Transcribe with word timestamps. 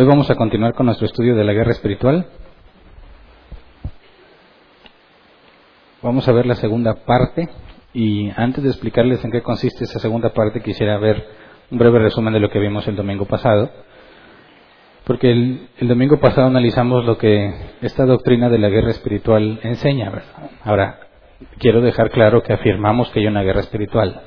Hoy 0.00 0.04
vamos 0.04 0.30
a 0.30 0.36
continuar 0.36 0.74
con 0.74 0.86
nuestro 0.86 1.06
estudio 1.06 1.34
de 1.34 1.42
la 1.42 1.52
guerra 1.52 1.72
espiritual. 1.72 2.24
Vamos 6.02 6.28
a 6.28 6.32
ver 6.32 6.46
la 6.46 6.54
segunda 6.54 7.04
parte 7.04 7.48
y 7.92 8.30
antes 8.36 8.62
de 8.62 8.70
explicarles 8.70 9.24
en 9.24 9.32
qué 9.32 9.42
consiste 9.42 9.82
esa 9.82 9.98
segunda 9.98 10.32
parte 10.32 10.62
quisiera 10.62 10.98
ver 10.98 11.26
un 11.72 11.78
breve 11.78 11.98
resumen 11.98 12.32
de 12.32 12.38
lo 12.38 12.48
que 12.48 12.60
vimos 12.60 12.86
el 12.86 12.94
domingo 12.94 13.24
pasado. 13.24 13.72
Porque 15.02 15.32
el, 15.32 15.88
domingo 15.88 16.20
pasado 16.20 16.46
analizamos 16.46 17.04
lo 17.04 17.18
que 17.18 17.52
esta 17.80 18.06
doctrina 18.06 18.48
de 18.48 18.58
la 18.58 18.68
guerra 18.68 18.92
espiritual 18.92 19.58
enseña. 19.64 20.12
Ahora, 20.62 21.00
quiero 21.58 21.80
dejar 21.80 22.12
claro 22.12 22.44
que 22.44 22.52
afirmamos 22.52 23.10
que 23.10 23.18
hay 23.18 23.26
una 23.26 23.42
guerra 23.42 23.62
espiritual. 23.62 24.22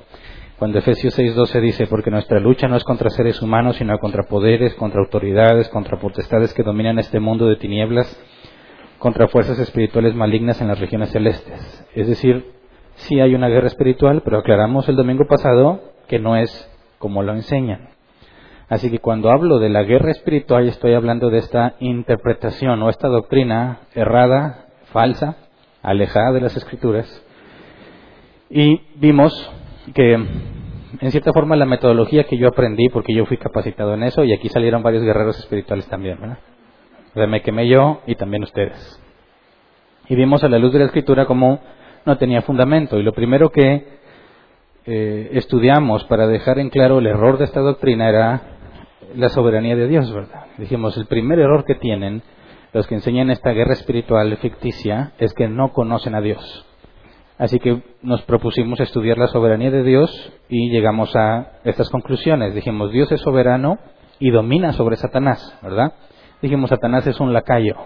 Cuando 0.62 0.78
Efesios 0.78 1.18
6:12 1.18 1.60
dice, 1.60 1.88
porque 1.88 2.12
nuestra 2.12 2.40
lucha 2.40 2.68
no 2.68 2.76
es 2.76 2.84
contra 2.84 3.10
seres 3.10 3.42
humanos, 3.42 3.78
sino 3.78 3.98
contra 3.98 4.28
poderes, 4.30 4.76
contra 4.76 5.02
autoridades, 5.02 5.68
contra 5.70 5.98
potestades 5.98 6.54
que 6.54 6.62
dominan 6.62 7.00
este 7.00 7.20
mundo 7.20 7.48
de 7.48 7.56
tinieblas, 7.56 8.06
contra 9.00 9.28
fuerzas 9.28 9.58
espirituales 9.58 10.14
malignas 10.14 10.62
en 10.62 10.68
las 10.68 10.80
regiones 10.80 11.10
celestes. 11.10 11.90
Es 11.96 12.08
decir, 12.08 12.52
sí 12.94 13.20
hay 13.20 13.34
una 13.34 13.48
guerra 13.48 13.66
espiritual, 13.66 14.22
pero 14.24 14.38
aclaramos 14.38 14.88
el 14.88 14.98
domingo 14.98 15.26
pasado 15.28 15.82
que 16.08 16.20
no 16.20 16.36
es 16.36 16.72
como 17.00 17.24
lo 17.24 17.34
enseñan. 17.34 17.90
Así 18.70 18.92
que 18.92 19.00
cuando 19.00 19.32
hablo 19.32 19.58
de 19.58 19.70
la 19.70 19.82
guerra 19.82 20.12
espiritual 20.12 20.68
estoy 20.68 20.94
hablando 20.94 21.32
de 21.32 21.40
esta 21.40 21.74
interpretación 21.80 22.84
o 22.84 22.92
esta 22.92 23.08
doctrina 23.08 23.80
errada, 23.96 24.68
falsa, 24.94 25.38
alejada 25.82 26.34
de 26.34 26.42
las 26.42 26.56
escrituras. 26.56 27.26
Y 28.52 28.80
vimos 28.98 29.34
que 29.96 30.52
en 31.00 31.12
cierta 31.12 31.32
forma 31.34 31.56
la 31.56 31.66
metodología 31.66 32.26
que 32.26 32.38
yo 32.38 32.48
aprendí, 32.48 32.90
porque 32.90 33.14
yo 33.14 33.26
fui 33.26 33.38
capacitado 33.38 33.94
en 33.94 34.04
eso, 34.04 34.24
y 34.24 34.34
aquí 34.34 34.50
salieron 34.50 34.84
varios 34.84 35.04
guerreros 35.04 35.38
espirituales 35.40 35.88
también, 35.88 36.20
¿verdad? 36.20 36.38
me 37.28 37.42
quemé 37.42 37.68
yo 37.68 38.02
y 38.08 38.16
también 38.16 38.44
ustedes. 38.44 39.02
Y 40.08 40.16
vimos 40.16 40.44
a 40.44 40.50
la 40.50 40.60
luz 40.60 40.74
de 40.74 40.80
la 40.80 40.86
escritura 40.86 41.26
cómo 41.26 41.60
no 42.06 42.18
tenía 42.18 42.42
fundamento. 42.42 42.98
Y 42.98 43.04
lo 43.04 43.14
primero 43.14 43.50
que 43.50 44.00
eh, 44.86 45.30
estudiamos 45.34 46.04
para 46.06 46.28
dejar 46.28 46.60
en 46.60 46.70
claro 46.70 47.00
el 47.00 47.08
error 47.08 47.38
de 47.38 47.46
esta 47.46 47.62
doctrina 47.62 48.10
era 48.10 48.42
la 49.16 49.30
soberanía 49.30 49.76
de 49.76 49.88
Dios, 49.88 50.12
¿verdad? 50.14 50.46
Dijimos, 50.58 50.98
el 50.98 51.06
primer 51.06 51.40
error 51.40 51.66
que 51.66 51.76
tienen 51.76 52.24
los 52.74 52.88
que 52.88 52.96
enseñan 52.96 53.30
esta 53.30 53.52
guerra 53.52 53.74
espiritual 53.74 54.36
ficticia 54.38 55.12
es 55.20 55.34
que 55.34 55.48
no 55.48 55.74
conocen 55.74 56.16
a 56.16 56.22
Dios. 56.22 56.66
Así 57.42 57.58
que 57.58 57.82
nos 58.04 58.22
propusimos 58.22 58.80
estudiar 58.82 59.18
la 59.18 59.26
soberanía 59.26 59.72
de 59.72 59.82
Dios 59.82 60.32
y 60.48 60.70
llegamos 60.70 61.16
a 61.16 61.54
estas 61.64 61.90
conclusiones. 61.90 62.54
Dijimos, 62.54 62.92
Dios 62.92 63.12
es 63.12 63.20
soberano 63.22 63.80
y 64.20 64.30
domina 64.30 64.74
sobre 64.74 64.96
Satanás, 64.96 65.58
¿verdad? 65.64 65.94
Dijimos, 66.44 66.70
Satanás 66.70 67.08
es 67.08 67.20
un 67.20 67.34
lacayo. 67.34 67.78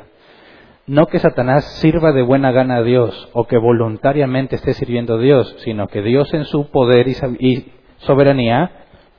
No 0.87 1.07
que 1.07 1.19
Satanás 1.19 1.63
sirva 1.79 2.11
de 2.11 2.21
buena 2.21 2.51
gana 2.51 2.79
a 2.79 2.83
Dios 2.83 3.29
o 3.31 3.45
que 3.45 3.57
voluntariamente 3.57 4.57
esté 4.57 4.73
sirviendo 4.73 5.15
a 5.15 5.19
Dios, 5.19 5.55
sino 5.59 5.87
que 5.87 6.01
Dios 6.01 6.33
en 6.33 6.43
su 6.43 6.69
poder 6.69 7.07
y 7.07 7.71
soberanía 7.99 8.71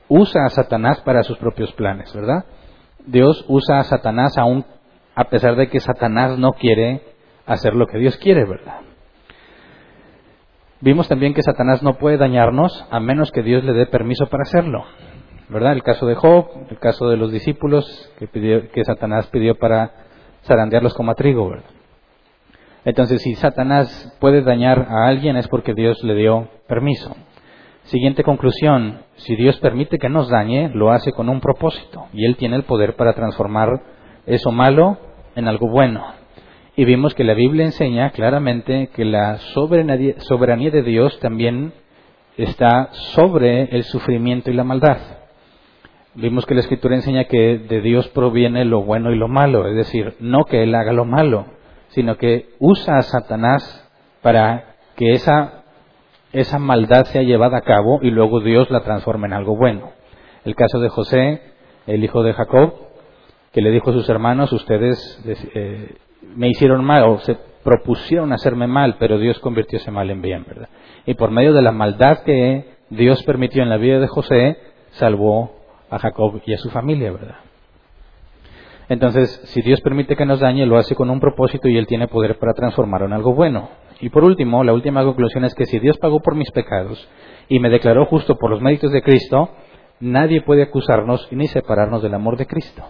usa 0.07 0.45
a 0.45 0.49
Satanás 0.51 1.01
para 1.01 1.23
sus 1.23 1.39
propios 1.39 1.73
planes, 1.73 2.13
¿verdad? 2.13 2.45
Dios 3.07 3.43
usa 3.47 3.79
a 3.79 3.85
Satanás 3.85 4.37
aún 4.37 4.65
a 5.15 5.23
pesar 5.29 5.55
de 5.55 5.67
que 5.67 5.79
Satanás 5.79 6.37
no 6.37 6.51
quiere 6.51 7.01
hacer 7.47 7.73
lo 7.73 7.87
que 7.87 7.97
Dios 7.97 8.17
quiere, 8.17 8.45
¿verdad? 8.45 8.81
Vimos 10.79 11.07
también 11.07 11.33
que 11.33 11.41
Satanás 11.41 11.81
no 11.81 11.97
puede 11.97 12.17
dañarnos 12.17 12.85
a 12.91 12.99
menos 12.99 13.31
que 13.31 13.41
Dios 13.41 13.63
le 13.63 13.73
dé 13.73 13.87
permiso 13.87 14.27
para 14.27 14.43
hacerlo. 14.43 14.83
¿Verdad? 15.49 15.73
El 15.73 15.81
caso 15.81 16.05
de 16.05 16.15
Job, 16.15 16.49
el 16.69 16.77
caso 16.77 17.09
de 17.09 17.17
los 17.17 17.31
discípulos 17.31 18.11
que, 18.19 18.27
que 18.27 18.83
Satanás 18.83 19.27
pidió 19.27 19.55
para 19.55 19.91
zarandearlos 20.43 20.93
como 20.93 21.11
a 21.11 21.15
trigo. 21.15 21.49
¿verdad? 21.49 21.69
Entonces, 22.85 23.21
si 23.21 23.35
Satanás 23.35 24.15
puede 24.19 24.43
dañar 24.43 24.87
a 24.89 25.07
alguien 25.07 25.35
es 25.35 25.47
porque 25.47 25.73
Dios 25.73 26.03
le 26.03 26.15
dio 26.15 26.49
permiso. 26.67 27.15
Siguiente 27.83 28.23
conclusión, 28.23 28.99
si 29.15 29.35
Dios 29.35 29.57
permite 29.59 29.97
que 29.97 30.09
nos 30.09 30.29
dañe, 30.29 30.69
lo 30.69 30.91
hace 30.91 31.11
con 31.11 31.29
un 31.29 31.39
propósito 31.39 32.05
y 32.13 32.25
Él 32.25 32.35
tiene 32.35 32.57
el 32.57 32.63
poder 32.63 32.95
para 32.95 33.13
transformar 33.13 33.81
eso 34.25 34.51
malo 34.51 34.97
en 35.35 35.47
algo 35.47 35.69
bueno. 35.69 36.16
Y 36.79 36.85
vimos 36.85 37.15
que 37.15 37.23
la 37.23 37.33
Biblia 37.33 37.65
enseña 37.65 38.11
claramente 38.11 38.89
que 38.93 39.03
la 39.03 39.39
soberanía 39.39 40.69
de 40.69 40.83
Dios 40.83 41.19
también 41.19 41.73
está 42.37 42.89
sobre 43.15 43.75
el 43.75 43.83
sufrimiento 43.83 44.51
y 44.51 44.53
la 44.53 44.63
maldad. 44.63 44.99
Vimos 46.13 46.45
que 46.45 46.53
la 46.53 46.59
Escritura 46.59 46.93
enseña 46.93 47.23
que 47.23 47.57
de 47.57 47.81
Dios 47.81 48.07
proviene 48.09 48.63
lo 48.63 48.83
bueno 48.83 49.11
y 49.11 49.17
lo 49.17 49.27
malo, 49.27 49.67
es 49.67 49.75
decir, 49.75 50.17
no 50.19 50.43
que 50.45 50.61
Él 50.61 50.75
haga 50.75 50.93
lo 50.93 51.03
malo, 51.03 51.47
sino 51.87 52.15
que 52.17 52.49
usa 52.59 52.99
a 52.99 53.01
Satanás 53.01 53.89
para 54.21 54.75
que 54.95 55.13
esa, 55.13 55.63
esa 56.31 56.59
maldad 56.59 57.05
sea 57.05 57.23
llevada 57.23 57.57
a 57.57 57.61
cabo 57.61 58.01
y 58.03 58.11
luego 58.11 58.39
Dios 58.41 58.69
la 58.69 58.83
transforme 58.83 59.25
en 59.25 59.33
algo 59.33 59.55
bueno. 59.55 59.93
El 60.45 60.53
caso 60.53 60.79
de 60.79 60.89
José, 60.89 61.41
el 61.87 62.03
hijo 62.03 62.21
de 62.21 62.33
Jacob, 62.33 62.71
que 63.51 63.63
le 63.63 63.71
dijo 63.71 63.89
a 63.89 63.93
sus 63.93 64.07
hermanos, 64.09 64.53
ustedes 64.53 65.19
eh, 65.55 65.95
me 66.21 66.49
hicieron 66.49 66.83
mal 66.83 67.03
o 67.03 67.19
se 67.19 67.37
propusieron 67.63 68.31
hacerme 68.33 68.67
mal, 68.67 68.95
pero 68.97 69.19
Dios 69.19 69.39
convirtió 69.39 69.77
ese 69.77 69.91
mal 69.91 70.09
en 70.09 70.21
bien, 70.21 70.45
¿verdad? 70.47 70.69
Y 71.05 71.15
por 71.15 71.31
medio 71.31 71.53
de 71.53 71.61
la 71.61 71.71
maldad 71.71 72.23
que 72.23 72.77
Dios 72.89 73.23
permitió 73.23 73.63
en 73.63 73.69
la 73.69 73.77
vida 73.77 73.99
de 73.99 74.07
José, 74.07 74.57
salvó 74.91 75.51
a 75.89 75.99
Jacob 75.99 76.41
y 76.45 76.53
a 76.53 76.57
su 76.57 76.69
familia, 76.69 77.11
¿verdad? 77.11 77.35
Entonces, 78.89 79.41
si 79.45 79.61
Dios 79.61 79.81
permite 79.81 80.15
que 80.15 80.25
nos 80.25 80.39
dañe, 80.39 80.65
lo 80.65 80.77
hace 80.77 80.95
con 80.95 81.09
un 81.09 81.19
propósito 81.19 81.67
y 81.67 81.77
Él 81.77 81.87
tiene 81.87 82.07
poder 82.07 82.39
para 82.39 82.53
transformarlo 82.53 83.07
en 83.07 83.13
algo 83.13 83.33
bueno. 83.33 83.69
Y 83.99 84.09
por 84.09 84.23
último, 84.23 84.63
la 84.63 84.73
última 84.73 85.03
conclusión 85.03 85.43
es 85.43 85.53
que 85.55 85.65
si 85.65 85.79
Dios 85.79 85.97
pagó 85.97 86.21
por 86.21 86.35
mis 86.35 86.51
pecados 86.51 87.07
y 87.49 87.59
me 87.59 87.69
declaró 87.69 88.05
justo 88.05 88.37
por 88.37 88.49
los 88.49 88.61
méritos 88.61 88.91
de 88.91 89.01
Cristo, 89.01 89.49
nadie 89.99 90.41
puede 90.41 90.63
acusarnos 90.63 91.27
ni 91.31 91.47
separarnos 91.47 92.01
del 92.01 92.13
amor 92.13 92.37
de 92.37 92.45
Cristo. 92.45 92.83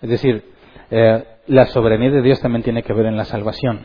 Es 0.00 0.08
decir, 0.08 0.44
eh, 0.90 1.24
la 1.46 1.66
soberanía 1.66 2.10
de 2.10 2.22
Dios 2.22 2.40
también 2.40 2.62
tiene 2.62 2.82
que 2.82 2.92
ver 2.92 3.06
en 3.06 3.16
la 3.16 3.24
salvación. 3.24 3.80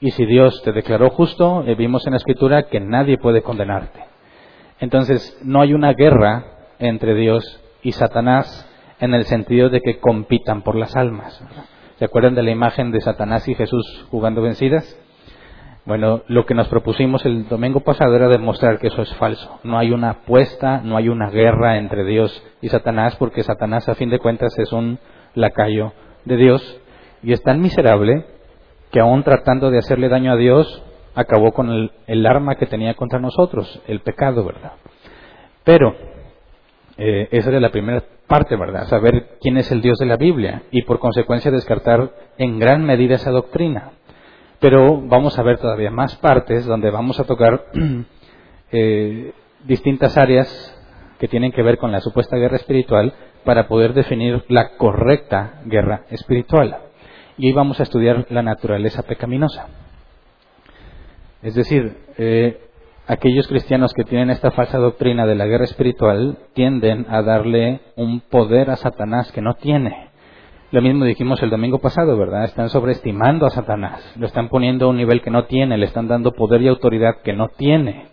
Y 0.00 0.10
si 0.12 0.24
Dios 0.24 0.62
te 0.62 0.72
declaró 0.72 1.10
justo, 1.10 1.64
eh, 1.66 1.74
vimos 1.74 2.06
en 2.06 2.12
la 2.12 2.16
Escritura 2.16 2.64
que 2.64 2.80
nadie 2.80 3.18
puede 3.18 3.42
condenarte. 3.42 4.00
Entonces, 4.80 5.38
no 5.44 5.60
hay 5.60 5.74
una 5.74 5.92
guerra 5.92 6.44
entre 6.78 7.14
Dios 7.14 7.60
y 7.82 7.92
Satanás 7.92 8.66
en 8.98 9.14
el 9.14 9.24
sentido 9.26 9.68
de 9.68 9.80
que 9.80 9.98
compitan 9.98 10.62
por 10.62 10.74
las 10.74 10.96
almas. 10.96 11.42
¿Se 11.98 12.04
acuerdan 12.06 12.34
de 12.34 12.42
la 12.42 12.50
imagen 12.50 12.90
de 12.90 13.00
Satanás 13.02 13.46
y 13.46 13.54
Jesús 13.54 14.06
jugando 14.10 14.40
vencidas? 14.40 14.98
Bueno, 15.84 16.22
lo 16.28 16.46
que 16.46 16.54
nos 16.54 16.68
propusimos 16.68 17.24
el 17.26 17.48
domingo 17.48 17.80
pasado 17.80 18.14
era 18.14 18.28
demostrar 18.28 18.78
que 18.78 18.88
eso 18.88 19.02
es 19.02 19.14
falso. 19.16 19.60
No 19.64 19.78
hay 19.78 19.90
una 19.90 20.10
apuesta, 20.10 20.80
no 20.82 20.96
hay 20.96 21.08
una 21.08 21.30
guerra 21.30 21.76
entre 21.76 22.04
Dios 22.04 22.42
y 22.62 22.68
Satanás, 22.68 23.16
porque 23.16 23.42
Satanás 23.42 23.88
a 23.88 23.94
fin 23.94 24.08
de 24.08 24.18
cuentas 24.18 24.58
es 24.58 24.72
un 24.72 24.98
lacayo 25.34 25.92
de 26.24 26.36
Dios 26.36 26.80
y 27.22 27.32
es 27.32 27.42
tan 27.42 27.60
miserable 27.60 28.24
que 28.90 29.00
aún 29.00 29.22
tratando 29.22 29.70
de 29.70 29.78
hacerle 29.78 30.08
daño 30.08 30.32
a 30.32 30.36
Dios, 30.36 30.82
acabó 31.14 31.52
con 31.52 31.90
el, 32.06 32.26
arma 32.26 32.56
que 32.56 32.66
tenía 32.66 32.94
contra 32.94 33.18
nosotros, 33.18 33.80
el 33.86 34.00
pecado, 34.00 34.44
¿verdad? 34.44 34.72
Pero 35.64 35.94
eh, 36.96 37.28
esa 37.30 37.50
era 37.50 37.60
la 37.60 37.70
primera 37.70 38.02
parte, 38.26 38.56
¿verdad? 38.56 38.86
Saber 38.86 39.38
quién 39.40 39.56
es 39.58 39.70
el 39.70 39.80
Dios 39.82 39.98
de 39.98 40.06
la 40.06 40.16
Biblia 40.16 40.62
y 40.70 40.82
por 40.82 40.98
consecuencia 40.98 41.50
descartar 41.50 42.10
en 42.38 42.58
gran 42.58 42.84
medida 42.84 43.16
esa 43.16 43.30
doctrina. 43.30 43.92
Pero 44.60 45.00
vamos 45.00 45.38
a 45.38 45.42
ver 45.42 45.58
todavía 45.58 45.90
más 45.90 46.16
partes 46.16 46.66
donde 46.66 46.90
vamos 46.90 47.18
a 47.18 47.24
tocar 47.24 47.66
eh, 48.72 49.32
distintas 49.64 50.16
áreas 50.16 50.76
que 51.18 51.28
tienen 51.28 51.52
que 51.52 51.62
ver 51.62 51.78
con 51.78 51.92
la 51.92 52.00
supuesta 52.00 52.36
guerra 52.36 52.56
espiritual 52.56 53.12
para 53.44 53.68
poder 53.68 53.94
definir 53.94 54.44
la 54.48 54.76
correcta 54.76 55.60
guerra 55.64 56.04
espiritual. 56.10 56.78
Y 57.38 57.46
hoy 57.46 57.52
vamos 57.52 57.80
a 57.80 57.84
estudiar 57.84 58.26
la 58.30 58.42
naturaleza 58.42 59.02
pecaminosa. 59.02 59.66
Es 61.42 61.54
decir, 61.54 61.96
eh, 62.18 62.60
aquellos 63.06 63.48
cristianos 63.48 63.92
que 63.94 64.04
tienen 64.04 64.30
esta 64.30 64.50
falsa 64.50 64.78
doctrina 64.78 65.26
de 65.26 65.34
la 65.34 65.46
guerra 65.46 65.64
espiritual 65.64 66.38
tienden 66.52 67.06
a 67.08 67.22
darle 67.22 67.80
un 67.96 68.20
poder 68.20 68.70
a 68.70 68.76
Satanás 68.76 69.32
que 69.32 69.40
no 69.40 69.54
tiene. 69.54 70.10
Lo 70.70 70.82
mismo 70.82 71.04
dijimos 71.04 71.42
el 71.42 71.50
domingo 71.50 71.78
pasado, 71.78 72.16
¿verdad? 72.16 72.44
Están 72.44 72.68
sobreestimando 72.68 73.46
a 73.46 73.50
Satanás, 73.50 74.00
lo 74.16 74.26
están 74.26 74.48
poniendo 74.48 74.86
a 74.86 74.90
un 74.90 74.98
nivel 74.98 75.22
que 75.22 75.30
no 75.30 75.46
tiene, 75.46 75.76
le 75.76 75.86
están 75.86 76.06
dando 76.06 76.32
poder 76.32 76.62
y 76.62 76.68
autoridad 76.68 77.22
que 77.24 77.32
no 77.32 77.48
tiene. 77.48 78.06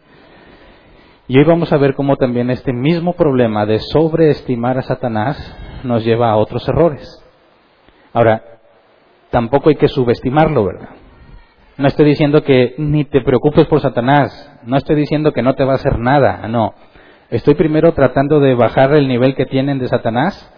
Y 1.30 1.38
hoy 1.38 1.44
vamos 1.44 1.74
a 1.74 1.78
ver 1.78 1.94
cómo 1.94 2.16
también 2.16 2.50
este 2.50 2.72
mismo 2.72 3.12
problema 3.12 3.66
de 3.66 3.80
sobreestimar 3.80 4.78
a 4.78 4.84
Satanás 4.84 5.38
nos 5.84 6.06
lleva 6.06 6.32
a 6.32 6.38
otros 6.38 6.66
errores. 6.70 7.06
Ahora, 8.14 8.42
tampoco 9.30 9.68
hay 9.68 9.76
que 9.76 9.90
subestimarlo, 9.90 10.64
¿verdad? 10.64 10.90
No 11.78 11.86
estoy 11.86 12.06
diciendo 12.06 12.44
que 12.44 12.76
ni 12.78 13.04
te 13.04 13.20
preocupes 13.20 13.68
por 13.68 13.82
Satanás, 13.82 14.50
no 14.64 14.78
estoy 14.78 14.96
diciendo 14.96 15.34
que 15.34 15.42
no 15.42 15.54
te 15.56 15.66
va 15.66 15.74
a 15.74 15.76
hacer 15.76 16.00
nada, 16.00 16.48
no. 16.48 16.74
Estoy 17.30 17.56
primero 17.56 17.92
tratando 17.92 18.40
de 18.40 18.56
bajar 18.56 18.94
el 18.94 19.10
nivel 19.10 19.36
que 19.36 19.46
tienen 19.46 19.80
de 19.80 19.90
Satanás 19.90 20.50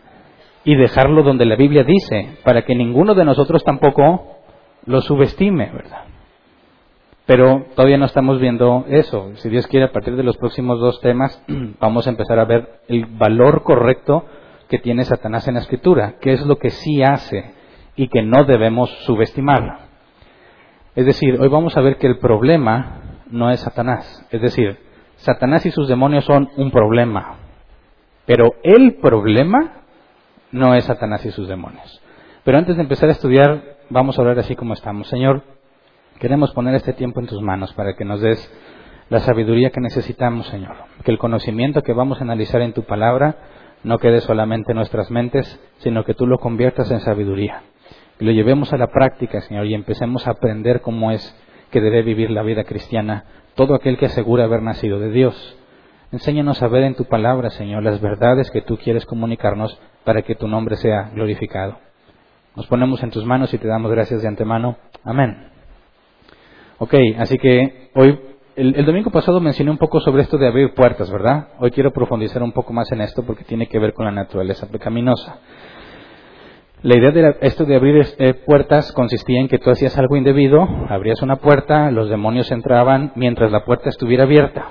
y 0.63 0.75
dejarlo 0.75 1.23
donde 1.23 1.47
la 1.47 1.55
Biblia 1.55 1.83
dice, 1.83 2.37
para 2.43 2.61
que 2.61 2.75
ninguno 2.75 3.15
de 3.15 3.25
nosotros 3.25 3.63
tampoco 3.63 4.37
lo 4.85 5.01
subestime, 5.01 5.71
¿verdad? 5.73 6.08
Pero 7.29 7.67
todavía 7.75 7.99
no 7.99 8.07
estamos 8.07 8.39
viendo 8.39 8.85
eso. 8.89 9.33
Si 9.35 9.49
Dios 9.49 9.67
quiere, 9.67 9.85
a 9.85 9.91
partir 9.91 10.15
de 10.15 10.23
los 10.23 10.35
próximos 10.37 10.79
dos 10.79 10.99
temas, 10.99 11.39
vamos 11.79 12.07
a 12.07 12.09
empezar 12.09 12.39
a 12.39 12.45
ver 12.45 12.79
el 12.87 13.05
valor 13.05 13.61
correcto 13.61 14.25
que 14.67 14.79
tiene 14.79 15.05
Satanás 15.05 15.47
en 15.47 15.53
la 15.53 15.59
Escritura, 15.59 16.15
qué 16.21 16.31
es 16.31 16.43
lo 16.43 16.57
que 16.57 16.71
sí 16.71 17.03
hace 17.03 17.53
y 17.95 18.07
que 18.07 18.23
no 18.23 18.45
debemos 18.45 18.89
subestimar. 19.05 19.81
Es 20.95 21.05
decir, 21.05 21.39
hoy 21.39 21.49
vamos 21.49 21.77
a 21.77 21.81
ver 21.81 21.97
que 21.97 22.07
el 22.07 22.17
problema 22.17 23.21
no 23.29 23.51
es 23.51 23.59
Satanás. 23.59 24.25
Es 24.31 24.41
decir, 24.41 24.79
Satanás 25.17 25.67
y 25.67 25.69
sus 25.69 25.87
demonios 25.87 26.25
son 26.25 26.49
un 26.57 26.71
problema. 26.71 27.35
Pero 28.25 28.55
el 28.63 28.95
problema 28.95 29.83
no 30.51 30.73
es 30.73 30.85
Satanás 30.85 31.23
y 31.27 31.29
sus 31.29 31.47
demonios. 31.47 32.01
Pero 32.43 32.57
antes 32.57 32.75
de 32.75 32.81
empezar 32.81 33.07
a 33.07 33.11
estudiar, 33.11 33.77
vamos 33.91 34.17
a 34.17 34.23
hablar 34.23 34.39
así 34.39 34.55
como 34.55 34.73
estamos. 34.73 35.07
Señor, 35.09 35.43
queremos 36.19 36.51
poner 36.51 36.75
este 36.75 36.93
tiempo 36.93 37.19
en 37.19 37.27
tus 37.27 37.41
manos 37.41 37.73
para 37.73 37.95
que 37.95 38.05
nos 38.05 38.21
des 38.21 38.51
la 39.09 39.19
sabiduría 39.19 39.71
que 39.71 39.81
necesitamos, 39.81 40.47
Señor. 40.47 40.75
Que 41.03 41.11
el 41.11 41.17
conocimiento 41.17 41.81
que 41.81 41.93
vamos 41.93 42.19
a 42.19 42.23
analizar 42.23 42.61
en 42.61 42.73
tu 42.73 42.83
palabra 42.83 43.37
no 43.83 43.97
quede 43.97 44.21
solamente 44.21 44.71
en 44.71 44.77
nuestras 44.77 45.09
mentes, 45.09 45.59
sino 45.79 46.03
que 46.03 46.13
tú 46.13 46.27
lo 46.27 46.37
conviertas 46.37 46.91
en 46.91 46.99
sabiduría. 46.99 47.63
Y 48.19 48.25
lo 48.25 48.31
llevemos 48.31 48.73
a 48.73 48.77
la 48.77 48.87
práctica, 48.87 49.41
Señor, 49.41 49.65
y 49.65 49.73
empecemos 49.73 50.27
a 50.27 50.31
aprender 50.31 50.81
cómo 50.81 51.11
es 51.11 51.35
que 51.71 51.81
debe 51.81 52.03
vivir 52.03 52.29
la 52.29 52.43
vida 52.43 52.65
cristiana 52.65 53.25
todo 53.55 53.75
aquel 53.75 53.97
que 53.97 54.05
asegura 54.05 54.43
haber 54.43 54.61
nacido 54.61 54.99
de 54.99 55.11
Dios. 55.11 55.57
Enséñanos 56.11 56.61
a 56.61 56.67
ver 56.67 56.83
en 56.83 56.95
tu 56.95 57.05
palabra, 57.05 57.49
Señor, 57.51 57.83
las 57.83 58.01
verdades 58.01 58.49
que 58.51 58.61
tú 58.61 58.77
quieres 58.77 59.05
comunicarnos 59.05 59.79
para 60.03 60.23
que 60.23 60.35
tu 60.35 60.47
nombre 60.47 60.75
sea 60.75 61.11
glorificado. 61.13 61.77
Nos 62.55 62.67
ponemos 62.67 63.01
en 63.03 63.11
tus 63.11 63.25
manos 63.25 63.53
y 63.53 63.57
te 63.57 63.67
damos 63.67 63.91
gracias 63.91 64.21
de 64.21 64.27
antemano. 64.27 64.77
Amén. 65.03 65.48
Ok, 66.81 66.93
así 67.17 67.37
que 67.37 67.89
hoy, 67.93 68.17
el, 68.55 68.85
domingo 68.85 69.11
pasado 69.11 69.41
mencioné 69.41 69.69
un 69.69 69.77
poco 69.77 69.99
sobre 69.99 70.21
esto 70.21 70.37
de 70.37 70.47
abrir 70.47 70.73
puertas, 70.73 71.11
¿verdad? 71.11 71.49
Hoy 71.59 71.71
quiero 71.71 71.91
profundizar 71.91 72.41
un 72.41 72.53
poco 72.53 72.71
más 72.71 72.89
en 72.93 73.01
esto 73.01 73.23
porque 73.23 73.43
tiene 73.43 73.67
que 73.67 73.79
ver 73.79 73.93
con 73.93 74.05
la 74.05 74.11
naturaleza 74.11 74.65
pecaminosa. 74.67 75.39
La 76.81 76.97
idea 76.97 77.11
de 77.11 77.35
esto 77.41 77.65
de 77.65 77.75
abrir 77.75 78.07
eh, 78.17 78.33
puertas 78.33 78.93
consistía 78.93 79.41
en 79.41 79.49
que 79.49 79.59
tú 79.59 79.69
hacías 79.69 79.97
algo 79.97 80.15
indebido, 80.15 80.65
abrías 80.87 81.21
una 81.21 81.35
puerta, 81.35 81.91
los 81.91 82.07
demonios 82.07 82.49
entraban 82.49 83.11
mientras 83.15 83.51
la 83.51 83.65
puerta 83.65 83.89
estuviera 83.89 84.23
abierta, 84.23 84.69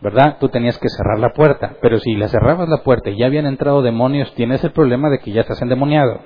¿verdad? 0.00 0.36
Tú 0.38 0.48
tenías 0.48 0.78
que 0.78 0.88
cerrar 0.90 1.18
la 1.18 1.30
puerta, 1.30 1.74
pero 1.82 1.98
si 1.98 2.14
la 2.14 2.28
cerrabas 2.28 2.68
la 2.68 2.84
puerta 2.84 3.10
y 3.10 3.18
ya 3.18 3.26
habían 3.26 3.46
entrado 3.46 3.82
demonios, 3.82 4.32
tienes 4.36 4.62
el 4.62 4.70
problema 4.70 5.10
de 5.10 5.18
que 5.18 5.32
ya 5.32 5.40
estás 5.40 5.60
endemoniado. 5.60 6.20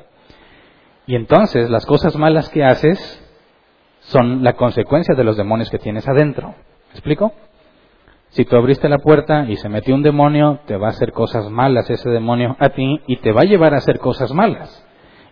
Y 1.07 1.15
entonces 1.15 1.71
las 1.71 1.87
cosas 1.87 2.17
malas 2.17 2.51
que 2.51 2.65
haces 2.65 3.23
son 4.07 4.43
la 4.43 4.55
consecuencia 4.55 5.15
de 5.15 5.25
los 5.25 5.37
demonios 5.37 5.71
que 5.71 5.79
tienes 5.79 6.07
adentro. 6.09 6.49
¿Me 6.49 6.93
explico? 6.93 7.33
Si 8.31 8.45
tú 8.45 8.57
abriste 8.57 8.89
la 8.89 8.99
puerta 8.99 9.47
y 9.49 9.57
se 9.57 9.69
metió 9.69 9.95
un 9.95 10.03
demonio, 10.03 10.61
te 10.67 10.77
va 10.77 10.89
a 10.89 10.91
hacer 10.91 11.13
cosas 11.13 11.49
malas 11.51 11.89
ese 11.89 12.11
demonio 12.11 12.57
a 12.59 12.71
ti 12.71 13.01
y 13.07 13.17
te 13.17 13.33
va 13.33 13.43
a 13.43 13.45
llevar 13.45 13.75
a 13.75 13.79
hacer 13.79 13.99
cosas 13.99 14.33
malas 14.33 14.87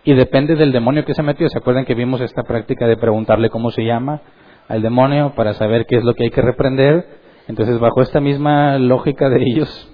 y 0.05 0.13
depende 0.13 0.55
del 0.55 0.71
demonio 0.71 1.03
que 1.03 1.13
se 1.13 1.23
metió. 1.23 1.49
¿Se 1.49 1.57
acuerdan 1.57 1.85
que 1.85 1.95
vimos 1.95 2.21
esta 2.21 2.43
práctica 2.43 2.87
de 2.87 2.95
preguntarle 2.95 3.49
cómo 3.49 3.71
se 3.71 3.83
llama 3.83 4.21
al 4.67 4.81
demonio 4.81 5.33
para 5.35 5.53
saber 5.53 5.85
qué 5.87 5.97
es 5.97 6.03
lo 6.03 6.13
que 6.13 6.25
hay 6.25 6.29
que 6.29 6.41
reprender? 6.41 7.05
Entonces, 7.47 7.79
bajo 7.79 8.01
esta 8.01 8.19
misma 8.19 8.77
lógica 8.77 9.29
de 9.29 9.43
ellos, 9.43 9.91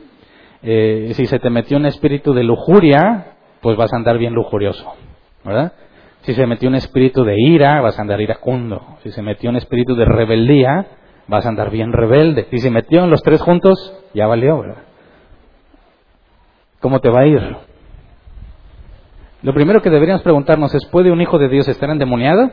eh, 0.64 1.12
si 1.16 1.26
se 1.26 1.40
te 1.40 1.50
metió 1.50 1.78
un 1.78 1.86
espíritu 1.86 2.34
de 2.34 2.44
lujuria, 2.44 3.36
pues 3.62 3.78
vas 3.78 3.92
a 3.94 3.96
andar 3.96 4.18
bien 4.18 4.34
lujurioso, 4.34 4.94
¿verdad? 5.44 5.74
Si 6.22 6.34
se 6.34 6.46
metió 6.46 6.70
un 6.70 6.76
espíritu 6.76 7.24
de 7.24 7.36
ira, 7.40 7.82
vas 7.82 7.98
a 7.98 8.02
andar 8.02 8.22
iracundo. 8.22 8.98
Si 9.04 9.12
se 9.12 9.22
metió 9.22 9.50
un 9.50 9.56
espíritu 9.56 9.96
de 9.96 10.06
rebeldía, 10.06 10.86
vas 11.28 11.46
a 11.46 11.50
andar 11.50 11.72
bien 11.72 11.92
rebelde. 11.92 12.48
Si 12.52 12.60
se 12.60 12.70
metió 12.70 13.04
en 13.04 13.10
los 13.10 13.24
tres 13.24 13.42
juntos, 13.42 13.94
ya 14.14 14.28
valió, 14.28 14.60
¿verdad? 14.60 14.84
¿Cómo 16.80 17.00
te 17.00 17.10
va 17.10 17.22
a 17.22 17.26
ir? 17.26 17.58
Lo 19.42 19.54
primero 19.54 19.82
que 19.82 19.90
deberíamos 19.90 20.22
preguntarnos 20.22 20.74
es, 20.76 20.86
¿puede 20.86 21.12
un 21.12 21.22
hijo 21.22 21.40
de 21.40 21.50
Dios 21.50 21.68
estar 21.68 21.90
endemoniado? 21.90 22.52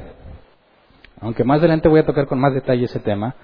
Aunque 1.20 1.44
más 1.44 1.59
adelante 1.59 1.88
voy 1.88 2.00
a 2.00 2.06
tocar 2.06 2.26
con 2.26 2.41
más 2.41 2.55
detalle 2.55 2.85
ese 2.85 3.00
tema. 3.00 3.35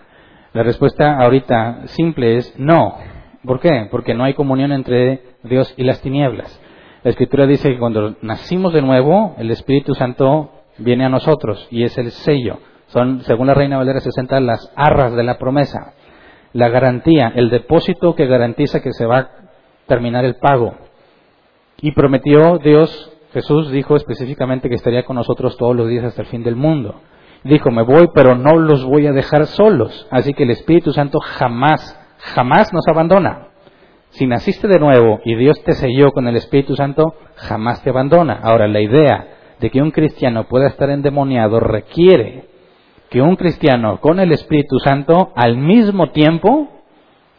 La 0.55 0.63
respuesta 0.63 1.19
ahorita 1.19 1.83
simple 1.87 2.37
es 2.37 2.59
no. 2.59 2.97
¿Por 3.45 3.61
qué? 3.61 3.89
Porque 3.91 4.15
no 4.15 4.25
hay 4.25 4.33
comunión 4.33 4.73
entre 4.73 5.23
Dios 5.43 5.75
y 5.77 5.85
las 5.85 6.01
tinieblas. 6.01 6.61
La 7.05 7.11
Escritura 7.11 7.47
dice 7.47 7.69
que 7.69 7.79
cuando 7.79 8.17
nacimos 8.23 8.73
de 8.73 8.83
nuevo, 8.83 9.37
el 9.39 9.51
Espíritu 9.53 9.95
Santo 9.95 10.51
viene 10.79 11.05
a 11.05 11.09
nosotros 11.09 11.69
y 11.71 11.85
es 11.85 11.97
el 11.97 12.11
sello. 12.11 12.59
Son, 12.89 13.21
según 13.23 13.47
la 13.47 13.55
Reina 13.55 13.77
Valera 13.77 14.01
60, 14.01 14.41
las 14.41 14.73
arras 14.75 15.15
de 15.15 15.23
la 15.23 15.39
promesa. 15.39 15.93
La 16.53 16.69
garantía, 16.69 17.33
el 17.37 17.51
depósito 17.51 18.17
que 18.17 18.27
garantiza 18.27 18.81
que 18.81 18.93
se 18.93 19.07
va 19.07 19.19
a 19.19 19.31
terminar 19.87 20.25
el 20.25 20.35
pago. 20.37 20.75
Y 21.81 21.93
prometió 21.93 22.59
Dios 22.59 23.15
Jesús 23.35 23.73
dijo 23.73 23.97
específicamente 23.97 24.69
que 24.69 24.77
estaría 24.77 25.05
con 25.05 25.17
nosotros 25.17 25.57
todos 25.57 25.75
los 25.75 25.89
días 25.89 26.05
hasta 26.05 26.23
el 26.23 26.29
fin 26.29 26.45
del 26.45 26.55
mundo. 26.55 27.01
Dijo, 27.43 27.73
me 27.73 27.83
voy, 27.83 28.09
pero 28.15 28.37
no 28.37 28.57
los 28.57 28.85
voy 28.85 29.09
a 29.09 29.13
dejar 29.13 29.47
solos. 29.47 30.07
Así 30.13 30.33
que 30.35 30.45
el 30.45 30.51
Espíritu 30.51 30.93
Santo 30.93 31.19
jamás, 31.19 31.99
jamás 32.19 32.73
nos 32.73 32.87
abandona. 32.87 33.49
Si 34.15 34.27
naciste 34.27 34.69
de 34.69 34.79
nuevo 34.79 35.21
y 35.25 35.35
Dios 35.35 35.61
te 35.65 35.73
selló 35.73 36.13
con 36.13 36.29
el 36.29 36.37
Espíritu 36.37 36.77
Santo, 36.77 37.17
jamás 37.35 37.83
te 37.83 37.91
abandona. 37.91 38.39
Ahora, 38.45 38.69
la 38.69 38.81
idea 38.81 39.27
de 39.59 39.71
que 39.71 39.83
un 39.83 39.91
cristiano 39.91 40.45
pueda 40.45 40.69
estar 40.69 40.89
endemoniado 40.89 41.59
requiere 41.59 42.45
que 43.11 43.21
un 43.21 43.35
cristiano 43.35 44.01
con 44.01 44.21
el 44.21 44.31
Espíritu 44.31 44.79
Santo 44.79 45.33
al 45.35 45.57
mismo 45.57 46.11
tiempo 46.11 46.69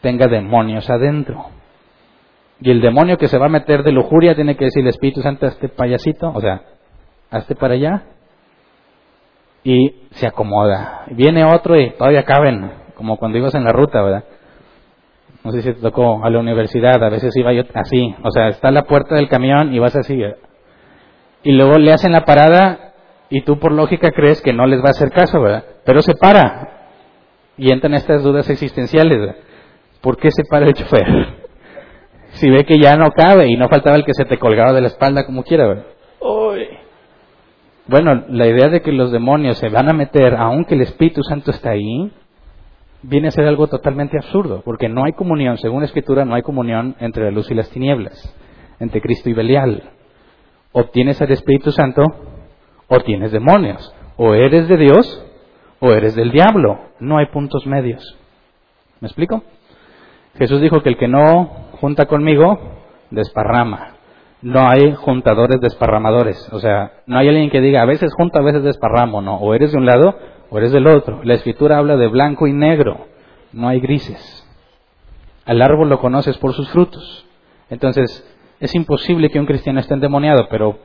tenga 0.02 0.26
demonios 0.26 0.90
adentro. 0.90 1.46
Y 2.60 2.70
el 2.70 2.82
demonio 2.82 3.16
que 3.16 3.28
se 3.28 3.38
va 3.38 3.46
a 3.46 3.50
meter 3.50 3.82
de 3.82 3.92
lujuria 3.92 4.34
tiene 4.34 4.54
que 4.56 4.66
decir 4.66 4.82
el 4.82 4.88
Espíritu 4.88 5.22
Santo 5.22 5.46
este 5.46 5.70
payasito, 5.70 6.30
o 6.34 6.40
sea, 6.42 6.60
hazte 7.30 7.54
para 7.54 7.72
allá. 7.72 8.02
Y 9.64 10.08
se 10.10 10.26
acomoda. 10.26 11.06
Viene 11.10 11.42
otro 11.42 11.80
y 11.80 11.90
todavía 11.92 12.24
caben, 12.24 12.70
como 12.96 13.16
cuando 13.16 13.38
ibas 13.38 13.54
en 13.54 13.64
la 13.64 13.72
ruta, 13.72 14.02
¿verdad? 14.02 14.24
No 15.46 15.52
sé 15.52 15.62
si 15.62 15.72
te 15.74 15.80
tocó 15.80 16.24
a 16.24 16.28
la 16.28 16.40
universidad, 16.40 17.00
a 17.04 17.08
veces 17.08 17.36
iba 17.36 17.52
yo 17.52 17.62
así, 17.72 18.12
o 18.24 18.32
sea, 18.32 18.48
está 18.48 18.72
la 18.72 18.82
puerta 18.82 19.14
del 19.14 19.28
camión 19.28 19.72
y 19.72 19.78
vas 19.78 19.94
así. 19.94 20.20
Y 21.44 21.52
luego 21.52 21.78
le 21.78 21.92
hacen 21.92 22.10
la 22.10 22.24
parada 22.24 22.94
y 23.30 23.42
tú 23.42 23.60
por 23.60 23.70
lógica 23.70 24.10
crees 24.10 24.42
que 24.42 24.52
no 24.52 24.66
les 24.66 24.80
va 24.80 24.88
a 24.88 24.90
hacer 24.90 25.12
caso, 25.12 25.40
¿verdad? 25.40 25.62
Pero 25.84 26.02
se 26.02 26.14
para. 26.16 26.88
Y 27.56 27.70
entran 27.70 27.94
estas 27.94 28.24
dudas 28.24 28.50
existenciales. 28.50 29.20
¿verdad? 29.20 29.36
¿Por 30.00 30.16
qué 30.16 30.32
se 30.32 30.42
para 30.50 30.66
el 30.66 30.74
chofer? 30.74 31.06
si 32.30 32.50
ve 32.50 32.64
que 32.64 32.80
ya 32.80 32.96
no 32.96 33.12
cabe 33.12 33.46
y 33.46 33.56
no 33.56 33.68
faltaba 33.68 33.94
el 33.94 34.04
que 34.04 34.14
se 34.14 34.24
te 34.24 34.38
colgaba 34.38 34.72
de 34.72 34.80
la 34.80 34.88
espalda 34.88 35.24
como 35.26 35.44
quiera. 35.44 35.84
Bueno, 37.86 38.24
la 38.30 38.48
idea 38.48 38.68
de 38.68 38.82
que 38.82 38.90
los 38.90 39.12
demonios 39.12 39.58
se 39.58 39.68
van 39.68 39.88
a 39.88 39.92
meter 39.92 40.34
aunque 40.34 40.74
el 40.74 40.80
Espíritu 40.80 41.22
Santo 41.22 41.52
está 41.52 41.70
ahí, 41.70 42.10
viene 43.08 43.28
a 43.28 43.30
ser 43.30 43.46
algo 43.46 43.68
totalmente 43.68 44.18
absurdo, 44.18 44.62
porque 44.64 44.88
no 44.88 45.04
hay 45.04 45.12
comunión, 45.12 45.58
según 45.58 45.80
la 45.80 45.86
Escritura, 45.86 46.24
no 46.24 46.34
hay 46.34 46.42
comunión 46.42 46.96
entre 46.98 47.24
la 47.24 47.30
luz 47.30 47.50
y 47.50 47.54
las 47.54 47.70
tinieblas, 47.70 48.34
entre 48.80 49.00
Cristo 49.00 49.30
y 49.30 49.32
Belial. 49.32 49.90
O 50.72 50.84
tienes 50.84 51.20
el 51.20 51.30
Espíritu 51.30 51.72
Santo, 51.72 52.02
o 52.88 53.00
tienes 53.00 53.32
demonios. 53.32 53.94
O 54.16 54.34
eres 54.34 54.68
de 54.68 54.76
Dios, 54.76 55.24
o 55.80 55.92
eres 55.92 56.14
del 56.14 56.30
diablo. 56.30 56.80
No 57.00 57.18
hay 57.18 57.26
puntos 57.26 57.66
medios. 57.66 58.18
¿Me 59.00 59.08
explico? 59.08 59.42
Jesús 60.38 60.60
dijo 60.60 60.82
que 60.82 60.90
el 60.90 60.96
que 60.96 61.08
no 61.08 61.68
junta 61.80 62.06
conmigo, 62.06 62.58
desparrama. 63.10 63.94
No 64.42 64.68
hay 64.68 64.94
juntadores 64.94 65.60
desparramadores. 65.60 66.48
O 66.52 66.60
sea, 66.60 66.92
no 67.06 67.18
hay 67.18 67.28
alguien 67.28 67.50
que 67.50 67.60
diga, 67.60 67.82
a 67.82 67.86
veces 67.86 68.12
junto, 68.14 68.38
a 68.38 68.42
veces 68.42 68.62
desparramo. 68.62 69.22
No, 69.22 69.36
o 69.36 69.54
eres 69.54 69.72
de 69.72 69.78
un 69.78 69.86
lado 69.86 70.14
o 70.50 70.58
eres 70.58 70.72
del 70.72 70.86
otro. 70.86 71.22
La 71.24 71.34
escritura 71.34 71.78
habla 71.78 71.96
de 71.96 72.08
blanco 72.08 72.46
y 72.46 72.52
negro. 72.52 73.06
No 73.52 73.68
hay 73.68 73.80
grises. 73.80 74.46
Al 75.44 75.62
árbol 75.62 75.88
lo 75.88 76.00
conoces 76.00 76.36
por 76.38 76.52
sus 76.52 76.68
frutos. 76.70 77.26
Entonces, 77.70 78.24
es 78.60 78.74
imposible 78.74 79.30
que 79.30 79.40
un 79.40 79.46
cristiano 79.46 79.80
esté 79.80 79.94
endemoniado, 79.94 80.48
pero 80.50 80.78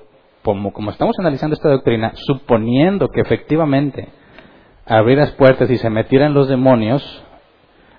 como, 0.44 0.74
como 0.74 0.92
estamos 0.92 1.16
analizando 1.20 1.56
esta 1.56 1.70
doctrina, 1.70 2.14
suponiendo 2.16 3.10
que 3.10 3.22
efectivamente 3.22 4.10
abrieras 4.86 5.32
puertas 5.32 5.70
y 5.70 5.78
se 5.78 5.90
metieran 5.90 6.34
los 6.34 6.48
demonios, 6.48 7.24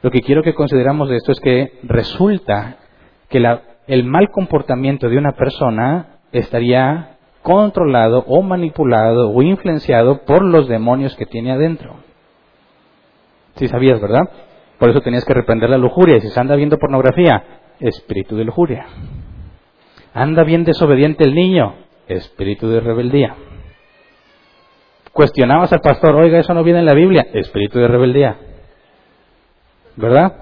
lo 0.03 0.11
que 0.11 0.21
quiero 0.21 0.43
que 0.43 0.55
consideramos 0.55 1.09
de 1.09 1.17
esto 1.17 1.33
es 1.33 1.41
que 1.41 1.79
resulta 1.85 2.77
que 3.29 3.43
el 3.87 4.05
mal 4.05 4.31
comportamiento 4.31 5.09
de 5.09 5.17
una 5.17 5.33
persona 5.33 6.19
estaría 6.33 7.12
controlado 7.43 8.25
o 8.27 8.43
manipulado 8.43 9.31
o 9.31 9.43
influenciado 9.43 10.25
por 10.25 10.45
los 10.45 10.69
demonios 10.69 11.15
que 11.17 11.27
tiene 11.27 11.53
adentro. 11.53 11.97
Si 13.57 13.69
sabías, 13.69 14.01
¿verdad? 14.01 14.29
Por 14.79 14.91
eso 14.91 15.01
tenías 15.01 15.25
que 15.25 15.35
reprender 15.35 15.71
la 15.71 15.79
lujuria. 15.79 16.21
Si 16.21 16.29
se 16.29 16.41
anda 16.41 16.57
viendo 16.57 16.79
pornografía, 16.79 17.45
espíritu 17.81 18.37
de 18.37 18.45
lujuria. 18.45 18.87
Anda 20.15 20.45
bien 20.45 20.65
desobediente 20.65 21.25
el 21.25 21.35
niño, 21.35 21.75
espíritu 22.07 22.69
de 22.69 22.81
rebeldía. 22.81 23.35
Cuestionabas 25.13 25.73
al 25.73 25.81
pastor, 25.81 26.15
oiga, 26.17 26.39
eso 26.39 26.55
no 26.55 26.65
viene 26.65 26.81
en 26.81 26.87
la 26.87 26.95
Biblia, 26.95 27.27
espíritu 27.35 27.79
de 27.79 27.89
rebeldía. 27.89 28.37
¿Verdad? 29.97 30.33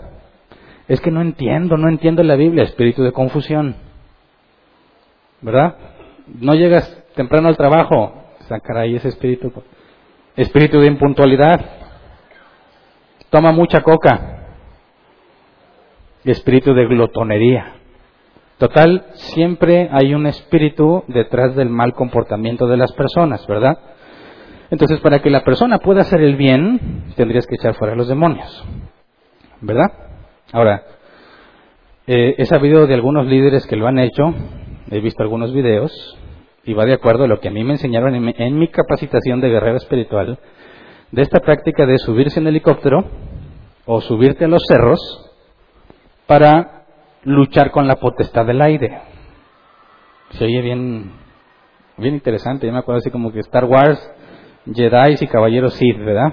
Es 0.86 1.00
que 1.00 1.10
no 1.10 1.20
entiendo, 1.20 1.76
no 1.76 1.88
entiendo 1.88 2.22
la 2.22 2.36
Biblia, 2.36 2.64
espíritu 2.64 3.02
de 3.02 3.12
confusión. 3.12 3.76
¿Verdad? 5.40 5.76
No 6.38 6.54
llegas 6.54 7.04
temprano 7.14 7.48
al 7.48 7.56
trabajo, 7.56 8.12
sacar 8.48 8.78
ahí 8.78 8.96
ese 8.96 9.08
espíritu. 9.08 9.52
Espíritu 10.36 10.80
de 10.80 10.86
impuntualidad. 10.86 11.60
Toma 13.30 13.52
mucha 13.52 13.82
coca. 13.82 14.46
Espíritu 16.24 16.74
de 16.74 16.86
glotonería. 16.86 17.74
Total, 18.58 19.06
siempre 19.14 19.88
hay 19.90 20.12
un 20.14 20.26
espíritu 20.26 21.02
detrás 21.08 21.56
del 21.56 21.70
mal 21.70 21.94
comportamiento 21.94 22.66
de 22.66 22.76
las 22.76 22.92
personas, 22.92 23.46
¿verdad? 23.46 23.78
Entonces, 24.70 25.00
para 25.00 25.20
que 25.20 25.30
la 25.30 25.44
persona 25.44 25.78
pueda 25.78 26.02
hacer 26.02 26.20
el 26.20 26.36
bien, 26.36 27.04
tendrías 27.16 27.46
que 27.46 27.54
echar 27.54 27.74
fuera 27.74 27.94
a 27.94 27.96
los 27.96 28.08
demonios, 28.08 28.64
¿verdad? 29.62 29.90
Ahora, 30.52 30.82
eh, 32.06 32.34
he 32.36 32.44
sabido 32.44 32.86
de 32.86 32.94
algunos 32.94 33.26
líderes 33.26 33.66
que 33.66 33.76
lo 33.76 33.86
han 33.86 33.98
hecho, 33.98 34.34
he 34.90 35.00
visto 35.00 35.22
algunos 35.22 35.54
videos, 35.54 36.18
y 36.64 36.74
va 36.74 36.84
de 36.84 36.94
acuerdo 36.94 37.24
a 37.24 37.28
lo 37.28 37.40
que 37.40 37.48
a 37.48 37.50
mí 37.50 37.64
me 37.64 37.72
enseñaron 37.72 38.14
en 38.14 38.24
mi, 38.24 38.34
en 38.36 38.58
mi 38.58 38.68
capacitación 38.68 39.40
de 39.40 39.48
guerrero 39.48 39.76
espiritual, 39.76 40.38
de 41.10 41.22
esta 41.22 41.40
práctica 41.40 41.86
de 41.86 41.98
subirse 41.98 42.40
en 42.40 42.46
helicóptero 42.46 43.04
o 43.86 44.00
subirte 44.00 44.44
a 44.44 44.48
los 44.48 44.62
cerros 44.68 45.00
para 46.26 46.84
luchar 47.24 47.70
con 47.70 47.88
la 47.88 47.96
potestad 47.96 48.46
del 48.46 48.62
aire. 48.62 49.00
Se 50.30 50.44
oye 50.44 50.60
bien, 50.60 51.12
bien 51.96 52.14
interesante. 52.14 52.66
Yo 52.66 52.72
me 52.72 52.78
acuerdo 52.78 52.98
así 52.98 53.10
como 53.10 53.32
que 53.32 53.40
Star 53.40 53.64
Wars, 53.64 53.98
Jedi 54.72 55.16
y 55.20 55.26
Caballeros 55.26 55.74
Sith, 55.74 55.98
¿verdad? 55.98 56.32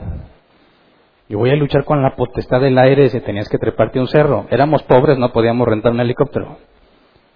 Y 1.30 1.36
voy 1.36 1.50
a 1.50 1.56
luchar 1.56 1.84
con 1.84 2.02
la 2.02 2.16
potestad 2.16 2.62
del 2.62 2.78
aire 2.78 3.10
si 3.10 3.20
tenías 3.22 3.50
que 3.50 3.58
treparte 3.58 4.00
un 4.00 4.08
cerro. 4.08 4.46
Éramos 4.50 4.84
pobres, 4.84 5.18
no 5.18 5.34
podíamos 5.34 5.68
rentar 5.68 5.92
un 5.92 6.00
helicóptero. 6.00 6.58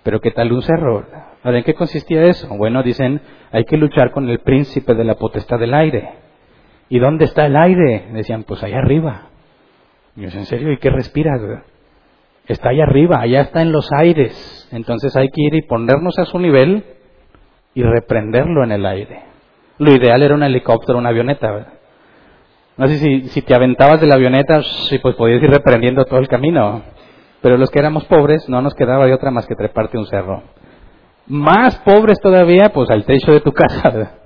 Pero 0.03 0.19
¿qué 0.19 0.31
tal 0.31 0.51
un 0.51 0.61
cerro? 0.61 1.05
Ahora, 1.43 1.57
¿en 1.59 1.63
qué 1.63 1.73
consistía 1.73 2.23
eso? 2.23 2.47
Bueno, 2.55 2.83
dicen, 2.83 3.21
hay 3.51 3.65
que 3.65 3.77
luchar 3.77 4.11
con 4.11 4.29
el 4.29 4.39
príncipe 4.39 4.93
de 4.93 5.03
la 5.03 5.15
potestad 5.15 5.59
del 5.59 5.73
aire. 5.73 6.13
¿Y 6.89 6.99
dónde 6.99 7.25
está 7.25 7.45
el 7.45 7.55
aire? 7.55 8.07
Decían, 8.11 8.43
pues 8.43 8.63
allá 8.63 8.79
arriba. 8.79 9.29
Y 10.15 10.21
yo, 10.21 10.27
¿en 10.27 10.45
serio? 10.45 10.71
¿Y 10.71 10.77
qué 10.77 10.89
respiras? 10.89 11.39
está 12.47 12.69
allá 12.69 12.83
arriba, 12.83 13.21
allá 13.21 13.41
está 13.41 13.61
en 13.61 13.71
los 13.71 13.87
aires. 13.93 14.67
Entonces 14.71 15.15
hay 15.15 15.29
que 15.29 15.41
ir 15.41 15.55
y 15.55 15.61
ponernos 15.61 16.17
a 16.19 16.25
su 16.25 16.37
nivel 16.39 16.83
y 17.73 17.83
reprenderlo 17.83 18.63
en 18.63 18.71
el 18.71 18.85
aire. 18.85 19.21
Lo 19.77 19.91
ideal 19.91 20.21
era 20.21 20.35
un 20.35 20.43
helicóptero, 20.43 20.97
una 20.97 21.09
avioneta. 21.09 21.67
No 22.77 22.87
sé 22.87 22.97
si, 22.97 23.29
si 23.29 23.41
te 23.41 23.53
aventabas 23.53 24.01
de 24.01 24.07
la 24.07 24.15
avioneta, 24.15 24.61
pues 25.01 25.15
podías 25.15 25.41
ir 25.41 25.49
reprendiendo 25.49 26.05
todo 26.05 26.19
el 26.19 26.27
camino. 26.27 26.81
Pero 27.41 27.57
los 27.57 27.69
que 27.69 27.79
éramos 27.79 28.05
pobres 28.05 28.47
no 28.47 28.61
nos 28.61 28.75
quedaba 28.75 29.05
de 29.05 29.13
otra 29.13 29.31
más 29.31 29.47
que 29.47 29.55
treparte 29.55 29.97
un 29.97 30.05
cerro. 30.05 30.43
Más 31.27 31.77
pobres 31.79 32.19
todavía, 32.21 32.69
pues 32.73 32.89
al 32.89 33.05
techo 33.05 33.31
de 33.31 33.41
tu 33.41 33.51
casa. 33.53 34.17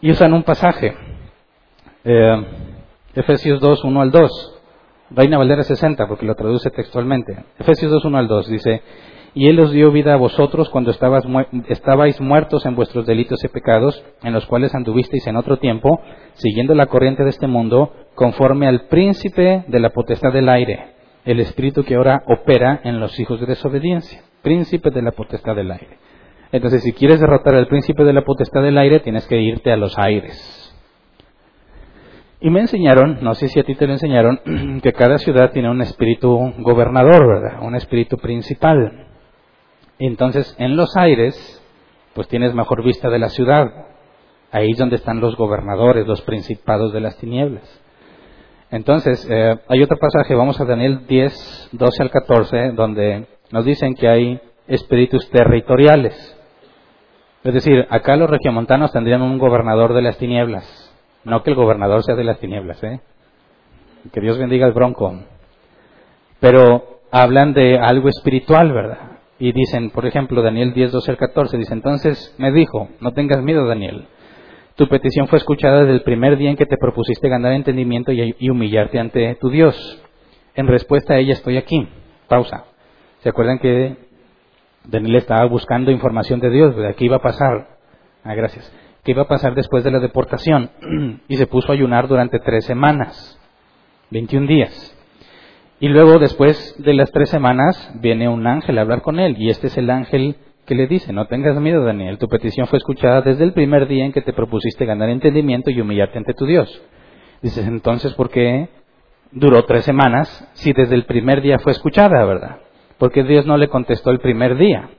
Y 0.00 0.10
usan 0.10 0.32
un 0.32 0.42
pasaje. 0.42 0.94
Eh, 2.04 2.46
Efesios 3.14 3.60
2, 3.60 3.84
1 3.84 4.00
al 4.00 4.10
2. 4.10 4.54
Reina 5.10 5.38
Valera 5.38 5.62
60, 5.62 6.06
porque 6.06 6.26
lo 6.26 6.34
traduce 6.34 6.70
textualmente. 6.70 7.44
Efesios 7.58 7.90
2, 7.90 8.04
1 8.04 8.18
al 8.18 8.28
2 8.28 8.48
dice, 8.48 8.82
y 9.34 9.48
Él 9.48 9.58
os 9.60 9.72
dio 9.72 9.90
vida 9.90 10.14
a 10.14 10.16
vosotros 10.16 10.68
cuando 10.68 10.90
estabais 10.90 12.20
muertos 12.20 12.66
en 12.66 12.74
vuestros 12.74 13.06
delitos 13.06 13.42
y 13.44 13.48
pecados, 13.48 14.04
en 14.22 14.32
los 14.32 14.46
cuales 14.46 14.74
anduvisteis 14.74 15.26
en 15.26 15.36
otro 15.36 15.58
tiempo, 15.58 16.00
siguiendo 16.34 16.74
la 16.74 16.86
corriente 16.86 17.24
de 17.24 17.30
este 17.30 17.46
mundo, 17.46 17.92
conforme 18.14 18.66
al 18.66 18.86
príncipe 18.88 19.64
de 19.66 19.80
la 19.80 19.90
potestad 19.90 20.32
del 20.32 20.48
aire, 20.48 20.97
el 21.28 21.40
espíritu 21.40 21.84
que 21.84 21.94
ahora 21.94 22.22
opera 22.26 22.80
en 22.84 23.00
los 23.00 23.20
hijos 23.20 23.38
de 23.38 23.44
desobediencia. 23.44 24.22
Príncipe 24.40 24.90
de 24.90 25.02
la 25.02 25.12
potestad 25.12 25.54
del 25.54 25.70
aire. 25.70 25.98
Entonces, 26.52 26.82
si 26.82 26.94
quieres 26.94 27.20
derrotar 27.20 27.54
al 27.54 27.66
príncipe 27.66 28.02
de 28.02 28.14
la 28.14 28.24
potestad 28.24 28.62
del 28.62 28.78
aire, 28.78 29.00
tienes 29.00 29.26
que 29.26 29.38
irte 29.38 29.70
a 29.70 29.76
los 29.76 29.98
aires. 29.98 30.74
Y 32.40 32.48
me 32.48 32.60
enseñaron, 32.60 33.18
no 33.20 33.34
sé 33.34 33.48
si 33.48 33.60
a 33.60 33.64
ti 33.64 33.74
te 33.74 33.86
lo 33.86 33.92
enseñaron, 33.92 34.40
que 34.82 34.94
cada 34.94 35.18
ciudad 35.18 35.50
tiene 35.52 35.68
un 35.68 35.82
espíritu 35.82 36.54
gobernador, 36.60 37.26
¿verdad? 37.26 37.62
Un 37.62 37.74
espíritu 37.74 38.16
principal. 38.16 39.06
entonces, 39.98 40.56
en 40.58 40.76
los 40.76 40.96
aires, 40.96 41.62
pues 42.14 42.26
tienes 42.28 42.54
mejor 42.54 42.82
vista 42.82 43.10
de 43.10 43.18
la 43.18 43.28
ciudad. 43.28 43.66
Ahí 44.50 44.70
es 44.70 44.78
donde 44.78 44.96
están 44.96 45.20
los 45.20 45.36
gobernadores, 45.36 46.06
los 46.06 46.22
principados 46.22 46.94
de 46.94 47.00
las 47.00 47.18
tinieblas. 47.18 47.82
Entonces, 48.70 49.26
eh, 49.30 49.56
hay 49.68 49.82
otro 49.82 49.98
pasaje, 49.98 50.34
vamos 50.34 50.60
a 50.60 50.64
Daniel 50.64 51.06
10, 51.06 51.70
12 51.72 52.02
al 52.02 52.10
14, 52.10 52.72
donde 52.72 53.26
nos 53.50 53.64
dicen 53.64 53.94
que 53.94 54.08
hay 54.08 54.40
espíritus 54.66 55.30
territoriales. 55.30 56.36
Es 57.44 57.54
decir, 57.54 57.86
acá 57.88 58.16
los 58.16 58.28
regiomontanos 58.28 58.92
tendrían 58.92 59.22
un 59.22 59.38
gobernador 59.38 59.94
de 59.94 60.02
las 60.02 60.18
tinieblas 60.18 60.88
no 61.28 61.42
que 61.42 61.50
el 61.50 61.56
gobernador 61.56 62.02
sea 62.02 62.14
de 62.14 62.24
las 62.24 62.38
tinieblas, 62.38 62.82
¿eh? 62.82 63.00
Que 64.12 64.20
Dios 64.20 64.38
bendiga 64.38 64.66
al 64.66 64.72
bronco. 64.72 65.14
Pero 66.40 67.00
hablan 67.10 67.52
de 67.52 67.78
algo 67.78 68.08
espiritual, 68.08 68.72
¿verdad? 68.72 69.18
Y 69.38 69.52
dicen, 69.52 69.90
por 69.90 70.06
ejemplo, 70.06 70.42
Daniel 70.42 70.72
10, 70.72 70.92
12 70.92 71.10
al 71.12 71.16
14, 71.16 71.58
dice, 71.58 71.74
entonces 71.74 72.34
me 72.38 72.50
dijo, 72.50 72.88
no 73.00 73.12
tengas 73.12 73.42
miedo, 73.42 73.66
Daniel. 73.66 74.06
Tu 74.78 74.88
petición 74.88 75.28
fue 75.28 75.38
escuchada 75.38 75.80
desde 75.80 75.92
el 75.92 76.02
primer 76.02 76.38
día 76.38 76.50
en 76.50 76.56
que 76.56 76.64
te 76.64 76.78
propusiste 76.78 77.28
ganar 77.28 77.52
entendimiento 77.52 78.12
y, 78.12 78.48
humillarte 78.48 78.98
ante 78.98 79.34
tu 79.34 79.50
Dios. 79.50 79.76
En 80.54 80.66
respuesta 80.66 81.14
a 81.14 81.18
ella 81.18 81.34
estoy 81.34 81.56
aquí. 81.58 81.86
Pausa. 82.28 82.64
¿Se 83.18 83.28
acuerdan 83.28 83.58
que 83.58 83.96
Daniel 84.84 85.16
estaba 85.16 85.44
buscando 85.46 85.90
información 85.90 86.40
de 86.40 86.50
Dios? 86.50 86.76
¿De 86.76 86.94
qué 86.94 87.04
iba 87.04 87.16
a 87.16 87.22
pasar? 87.22 87.76
Ah, 88.24 88.34
gracias 88.34 88.72
qué 89.08 89.12
iba 89.12 89.22
a 89.22 89.28
pasar 89.28 89.54
después 89.54 89.84
de 89.84 89.90
la 89.90 90.00
deportación 90.00 90.70
y 91.28 91.36
se 91.36 91.46
puso 91.46 91.72
a 91.72 91.74
ayunar 91.74 92.08
durante 92.08 92.38
tres 92.40 92.66
semanas, 92.66 93.40
21 94.10 94.46
días. 94.46 94.94
Y 95.80 95.88
luego, 95.88 96.18
después 96.18 96.74
de 96.78 96.92
las 96.92 97.10
tres 97.10 97.30
semanas, 97.30 97.90
viene 98.02 98.28
un 98.28 98.46
ángel 98.46 98.76
a 98.76 98.82
hablar 98.82 99.00
con 99.00 99.18
él 99.18 99.36
y 99.38 99.48
este 99.48 99.68
es 99.68 99.78
el 99.78 99.88
ángel 99.88 100.36
que 100.68 100.76
le 100.76 100.86
dice, 100.86 101.12
no 101.12 101.26
tengas 101.26 101.58
miedo, 101.60 101.82
Daniel, 101.82 102.18
tu 102.18 102.28
petición 102.28 102.68
fue 102.68 102.76
escuchada 102.76 103.22
desde 103.22 103.42
el 103.42 103.52
primer 103.52 103.88
día 103.88 104.04
en 104.04 104.12
que 104.12 104.22
te 104.22 104.32
propusiste 104.32 104.84
ganar 104.84 105.08
entendimiento 105.08 105.70
y 105.70 105.80
humillarte 105.80 106.18
ante 106.18 106.34
tu 106.34 106.46
Dios. 106.46 106.80
Dices, 107.42 107.66
entonces, 107.66 108.14
¿por 108.14 108.30
qué 108.30 108.68
duró 109.32 109.64
tres 109.64 109.84
semanas 109.84 110.48
si 110.52 110.72
desde 110.72 110.94
el 110.94 111.06
primer 111.06 111.40
día 111.40 111.58
fue 111.58 111.72
escuchada, 111.72 112.24
verdad? 112.24 112.58
Porque 112.98 113.24
Dios 113.24 113.46
no 113.46 113.56
le 113.56 113.68
contestó 113.68 114.10
el 114.10 114.20
primer 114.20 114.56
día. 114.56 114.90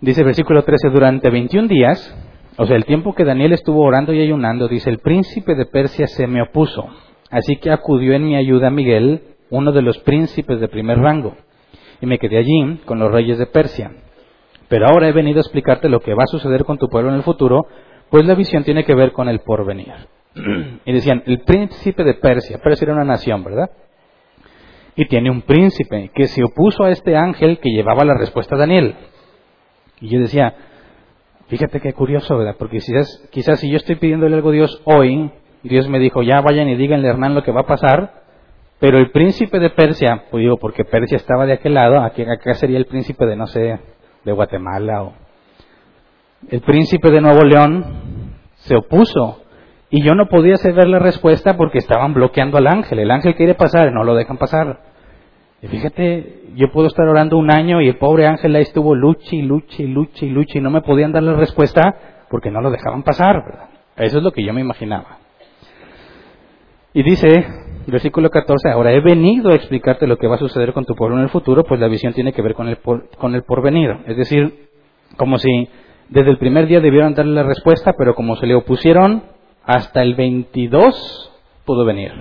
Dice 0.00 0.24
versículo 0.24 0.64
13, 0.64 0.90
durante 0.90 1.30
21 1.30 1.68
días 1.68 2.14
o 2.62 2.66
sea, 2.66 2.76
el 2.76 2.84
tiempo 2.84 3.14
que 3.14 3.24
Daniel 3.24 3.54
estuvo 3.54 3.82
orando 3.82 4.12
y 4.12 4.20
ayunando, 4.20 4.68
dice, 4.68 4.90
el 4.90 4.98
príncipe 4.98 5.54
de 5.54 5.64
Persia 5.64 6.06
se 6.06 6.26
me 6.26 6.42
opuso. 6.42 6.86
Así 7.30 7.56
que 7.56 7.70
acudió 7.70 8.12
en 8.12 8.24
mi 8.24 8.36
ayuda 8.36 8.68
Miguel, 8.68 9.22
uno 9.48 9.72
de 9.72 9.80
los 9.80 9.96
príncipes 10.00 10.60
de 10.60 10.68
primer 10.68 10.98
rango. 10.98 11.36
Y 12.00 12.06
me 12.06 12.18
quedé 12.18 12.38
allí 12.38 12.80
con 12.84 12.98
los 12.98 13.10
reyes 13.12 13.38
de 13.38 13.46
Persia. 13.46 13.92
Pero 14.68 14.86
ahora 14.86 15.08
he 15.08 15.12
venido 15.12 15.38
a 15.38 15.42
explicarte 15.42 15.88
lo 15.88 16.00
que 16.00 16.14
va 16.14 16.24
a 16.24 16.30
suceder 16.30 16.64
con 16.64 16.78
tu 16.78 16.88
pueblo 16.88 17.10
en 17.10 17.16
el 17.16 17.22
futuro, 17.22 17.66
pues 18.10 18.24
la 18.24 18.34
visión 18.34 18.64
tiene 18.64 18.84
que 18.84 18.94
ver 18.94 19.12
con 19.12 19.28
el 19.28 19.40
porvenir. 19.40 19.92
y 20.84 20.92
decían, 20.92 21.22
el 21.26 21.40
príncipe 21.40 22.04
de 22.04 22.14
Persia, 22.14 22.58
Persia 22.62 22.86
era 22.86 22.94
una 22.94 23.04
nación, 23.04 23.42
¿verdad? 23.44 23.70
Y 24.96 25.06
tiene 25.06 25.30
un 25.30 25.42
príncipe 25.42 26.10
que 26.14 26.26
se 26.26 26.42
opuso 26.42 26.84
a 26.84 26.90
este 26.90 27.16
ángel 27.16 27.58
que 27.58 27.70
llevaba 27.70 28.04
la 28.04 28.16
respuesta 28.16 28.54
a 28.54 28.58
Daniel. 28.58 28.94
Y 30.00 30.08
yo 30.08 30.20
decía, 30.20 30.54
Fíjate 31.50 31.80
qué 31.80 31.92
curioso, 31.92 32.38
¿verdad? 32.38 32.54
Porque 32.56 32.78
quizás, 32.78 33.28
quizás 33.32 33.58
si 33.58 33.68
yo 33.68 33.76
estoy 33.76 33.96
pidiéndole 33.96 34.36
algo 34.36 34.50
a 34.50 34.52
Dios 34.52 34.80
hoy, 34.84 35.32
Dios 35.64 35.88
me 35.88 35.98
dijo, 35.98 36.22
ya 36.22 36.40
vayan 36.40 36.68
y 36.68 36.76
díganle 36.76 37.08
a 37.08 37.10
Hernán 37.10 37.34
lo 37.34 37.42
que 37.42 37.50
va 37.50 37.62
a 37.62 37.66
pasar, 37.66 38.19
pero 38.80 38.98
el 38.98 39.10
príncipe 39.10 39.58
de 39.58 39.70
Persia, 39.70 40.24
pues 40.30 40.40
digo, 40.40 40.56
porque 40.56 40.84
Persia 40.84 41.16
estaba 41.16 41.44
de 41.44 41.52
aquel 41.52 41.74
lado, 41.74 42.00
aquí, 42.00 42.22
acá 42.22 42.54
sería 42.54 42.78
el 42.78 42.86
príncipe 42.86 43.26
de, 43.26 43.36
no 43.36 43.46
sé, 43.46 43.78
de 44.24 44.32
Guatemala 44.32 45.04
o... 45.04 45.12
El 46.48 46.62
príncipe 46.62 47.10
de 47.10 47.20
Nuevo 47.20 47.42
León 47.42 47.84
se 48.54 48.74
opuso 48.74 49.42
y 49.90 50.02
yo 50.02 50.14
no 50.14 50.26
podía 50.26 50.56
saber 50.56 50.88
la 50.88 50.98
respuesta 50.98 51.54
porque 51.58 51.76
estaban 51.76 52.14
bloqueando 52.14 52.56
al 52.56 52.66
ángel. 52.66 53.00
El 53.00 53.10
ángel 53.10 53.34
quiere 53.34 53.54
pasar 53.54 53.92
no 53.92 54.04
lo 54.04 54.14
dejan 54.14 54.38
pasar. 54.38 54.80
Y 55.60 55.66
fíjate, 55.66 56.44
yo 56.54 56.72
puedo 56.72 56.86
estar 56.86 57.06
orando 57.06 57.36
un 57.36 57.50
año 57.50 57.82
y 57.82 57.88
el 57.88 57.98
pobre 57.98 58.26
ángel 58.26 58.56
ahí 58.56 58.62
estuvo 58.62 58.94
y 58.94 58.98
luche 58.98 59.36
y 59.36 59.42
luche 59.42 60.58
y 60.58 60.60
no 60.62 60.70
me 60.70 60.80
podían 60.80 61.12
dar 61.12 61.22
la 61.22 61.34
respuesta 61.34 61.94
porque 62.30 62.50
no 62.50 62.62
lo 62.62 62.70
dejaban 62.70 63.02
pasar, 63.02 63.44
¿verdad? 63.44 63.68
Eso 63.96 64.18
es 64.18 64.24
lo 64.24 64.30
que 64.30 64.42
yo 64.42 64.54
me 64.54 64.62
imaginaba. 64.62 65.18
Y 66.94 67.02
dice, 67.02 67.28
Versículo 67.90 68.30
14, 68.30 68.70
ahora 68.70 68.92
he 68.92 69.00
venido 69.00 69.50
a 69.50 69.54
explicarte 69.54 70.06
lo 70.06 70.16
que 70.16 70.28
va 70.28 70.36
a 70.36 70.38
suceder 70.38 70.72
con 70.72 70.84
tu 70.84 70.94
pueblo 70.94 71.16
en 71.16 71.24
el 71.24 71.28
futuro, 71.28 71.64
pues 71.64 71.80
la 71.80 71.88
visión 71.88 72.12
tiene 72.12 72.32
que 72.32 72.42
ver 72.42 72.54
con 72.54 72.68
el, 72.68 72.78
con 72.78 73.34
el 73.34 73.42
porvenir. 73.42 73.90
Es 74.06 74.16
decir, 74.16 74.68
como 75.16 75.38
si 75.38 75.68
desde 76.08 76.30
el 76.30 76.38
primer 76.38 76.66
día 76.66 76.80
debieron 76.80 77.14
darle 77.14 77.34
la 77.34 77.42
respuesta, 77.42 77.94
pero 77.98 78.14
como 78.14 78.36
se 78.36 78.46
le 78.46 78.54
opusieron, 78.54 79.24
hasta 79.64 80.02
el 80.02 80.14
22 80.14 81.32
pudo 81.64 81.84
venir. 81.84 82.12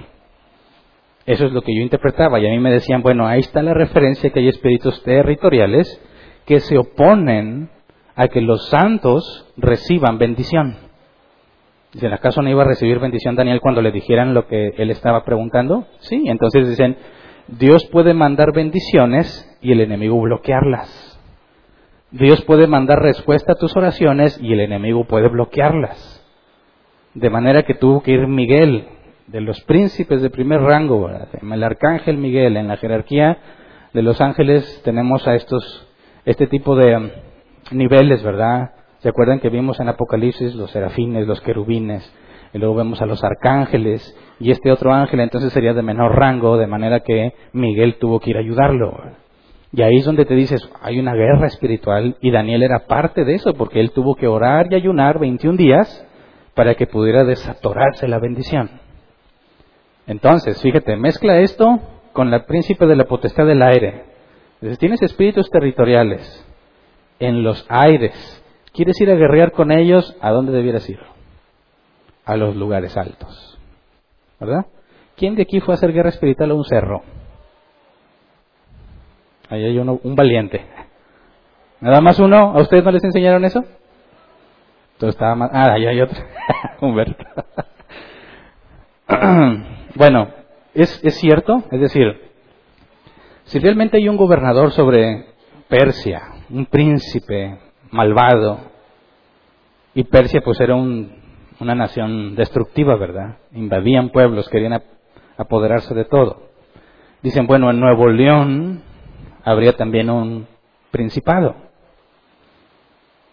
Eso 1.26 1.46
es 1.46 1.52
lo 1.52 1.62
que 1.62 1.76
yo 1.76 1.84
interpretaba 1.84 2.40
y 2.40 2.48
a 2.48 2.50
mí 2.50 2.60
me 2.60 2.72
decían, 2.72 3.04
bueno, 3.04 3.28
ahí 3.28 3.42
está 3.42 3.62
la 3.62 3.76
referencia 3.76 4.32
que 4.32 4.40
hay 4.40 4.48
espíritus 4.48 5.04
territoriales 5.04 6.02
que 6.46 6.60
se 6.60 6.78
oponen 6.80 7.70
a 8.16 8.28
que 8.28 8.42
los 8.42 8.70
santos 8.70 9.48
reciban 9.56 10.18
bendición. 10.18 10.89
Dicen, 11.94 12.14
¿acaso 12.14 12.42
no 12.42 12.50
iba 12.50 12.62
a 12.62 12.68
recibir 12.68 13.00
bendición 13.00 13.36
Daniel 13.36 13.62
cuando 13.62 13.82
le 13.82 13.92
dijeran 13.92 14.34
lo 14.34 14.48
que 14.48 14.74
él 14.78 14.92
estaba 14.92 15.26
preguntando? 15.26 15.88
Sí, 16.00 16.24
entonces 16.28 16.70
dicen, 16.70 16.98
Dios 17.48 17.86
puede 17.86 18.14
mandar 18.14 18.54
bendiciones 18.54 19.58
y 19.62 19.72
el 19.72 19.82
enemigo 19.82 20.22
bloquearlas. 20.22 21.20
Dios 22.12 22.44
puede 22.46 22.68
mandar 22.68 23.00
respuesta 23.00 23.54
a 23.54 23.56
tus 23.56 23.76
oraciones 23.76 24.40
y 24.42 24.54
el 24.54 24.60
enemigo 24.60 25.06
puede 25.06 25.30
bloquearlas. 25.30 26.16
De 27.16 27.30
manera 27.30 27.64
que 27.64 27.74
tuvo 27.74 28.04
que 28.04 28.12
ir 28.12 28.28
Miguel, 28.28 28.88
de 29.28 29.42
los 29.42 29.60
príncipes 29.62 30.22
de 30.22 30.30
primer 30.30 30.62
rango, 30.62 31.10
el 31.10 31.64
arcángel 31.64 32.18
Miguel, 32.18 32.58
en 32.58 32.68
la 32.68 32.78
jerarquía 32.78 33.38
de 33.94 34.02
los 34.02 34.22
ángeles 34.22 34.82
tenemos 34.84 35.28
a 35.28 35.36
estos, 35.36 35.88
este 36.26 36.48
tipo 36.48 36.76
de 36.76 36.96
um, 36.96 37.10
niveles, 37.72 38.24
¿verdad? 38.24 38.72
¿Se 39.00 39.10
acuerdan 39.10 39.40
que 39.40 39.50
vimos 39.50 39.80
en 39.80 39.90
Apocalipsis 39.90 40.56
los 40.56 40.72
serafines, 40.72 41.28
los 41.28 41.42
querubines, 41.42 42.14
y 42.54 42.58
luego 42.58 42.76
vemos 42.76 43.02
a 43.02 43.06
los 43.06 43.24
arcángeles, 43.24 44.16
y 44.40 44.52
este 44.52 44.72
otro 44.72 44.94
ángel 44.94 45.20
entonces 45.22 45.54
sería 45.54 45.74
de 45.74 45.82
menor 45.82 46.16
rango, 46.16 46.58
de 46.58 46.68
manera 46.68 47.00
que 47.02 47.34
Miguel 47.54 47.98
tuvo 48.00 48.20
que 48.20 48.32
ir 48.32 48.38
a 48.38 48.42
ayudarlo. 48.42 48.94
Y 49.72 49.84
ahí 49.84 49.98
es 49.98 50.06
donde 50.06 50.26
te 50.26 50.34
dices, 50.34 50.68
hay 50.82 51.00
una 51.00 51.14
guerra 51.14 51.48
espiritual, 51.48 52.18
y 52.22 52.32
Daniel 52.32 52.64
era 52.64 52.88
parte 52.88 53.24
de 53.24 53.36
eso, 53.36 53.54
porque 53.54 53.80
él 53.80 53.92
tuvo 53.92 54.16
que 54.16 54.28
orar 54.28 54.68
y 54.70 54.76
ayunar 54.76 55.20
21 55.20 55.58
días 55.58 56.06
para 56.54 56.76
que 56.76 56.88
pudiera 56.88 57.24
desatorarse 57.24 58.08
la 58.08 58.20
bendición. 58.20 58.70
Entonces, 60.08 60.62
fíjate, 60.62 60.98
mezcla 60.98 61.40
esto 61.40 61.80
con 62.14 62.34
el 62.34 62.44
príncipe 62.46 62.86
de 62.88 62.96
la 62.96 63.06
potestad 63.06 63.46
del 63.46 63.62
aire. 63.62 64.04
Entonces, 64.56 64.80
tienes 64.80 65.02
espíritus 65.04 65.50
territoriales 65.50 66.46
en 67.20 67.44
los 67.44 67.66
aires. 67.70 68.39
¿Quieres 68.74 69.00
ir 69.02 69.10
a 69.10 69.16
guerrear 69.16 69.52
con 69.52 69.72
ellos? 69.72 70.16
¿A 70.22 70.32
dónde 70.32 70.52
debieras 70.52 70.90
ir? 70.90 71.00
A 72.26 72.38
los 72.38 72.56
lugares 72.56 72.96
altos. 72.98 73.60
¿Verdad? 74.40 74.68
¿Quién 75.16 75.36
de 75.36 75.44
aquí 75.44 75.60
fue 75.60 75.74
a 75.74 75.76
hacer 75.76 75.92
guerra 75.92 76.10
espiritual 76.10 76.52
a 76.52 76.54
un 76.54 76.64
cerro? 76.64 77.02
Ahí 79.50 79.64
hay 79.64 79.78
uno, 79.78 80.00
un 80.04 80.16
valiente. 80.16 80.66
¿Nada 81.82 82.02
más 82.02 82.20
uno? 82.20 82.38
¿A 82.38 82.62
ustedes 82.62 82.84
no 82.84 82.92
les 82.92 83.04
enseñaron 83.04 83.44
eso? 83.46 83.64
Entonces 84.94 85.16
estaba 85.16 85.36
más... 85.36 85.50
Ah, 85.54 85.74
ahí 85.74 85.88
hay 85.88 86.02
otro. 86.02 86.20
Humberto. 86.82 87.26
bueno, 89.96 90.30
es, 90.74 91.00
es 91.04 91.16
cierto, 91.16 91.64
es 91.72 91.80
decir, 91.80 92.30
si 93.46 93.60
realmente 93.60 93.98
hay 93.98 94.08
un 94.08 94.18
gobernador 94.18 94.72
sobre 94.72 95.26
Persia, 95.68 96.22
un 96.50 96.66
príncipe 96.68 97.58
malvado, 97.92 98.60
y 99.94 100.04
Persia 100.04 100.42
pues 100.42 100.60
era 100.60 100.76
una 100.76 101.76
nación 101.76 102.36
destructiva, 102.36 102.96
¿verdad? 102.96 103.38
Invadían 103.54 104.10
pueblos, 104.10 104.48
querían 104.50 104.82
apoderarse 105.38 105.94
de 105.94 106.06
todo. 106.06 106.44
Dicen, 107.22 107.48
bueno, 107.48 107.70
en 107.70 107.80
Nuevo 107.80 108.08
León 108.08 108.82
habría 109.44 109.74
también 109.76 110.10
un 110.10 110.48
principado. 110.92 111.56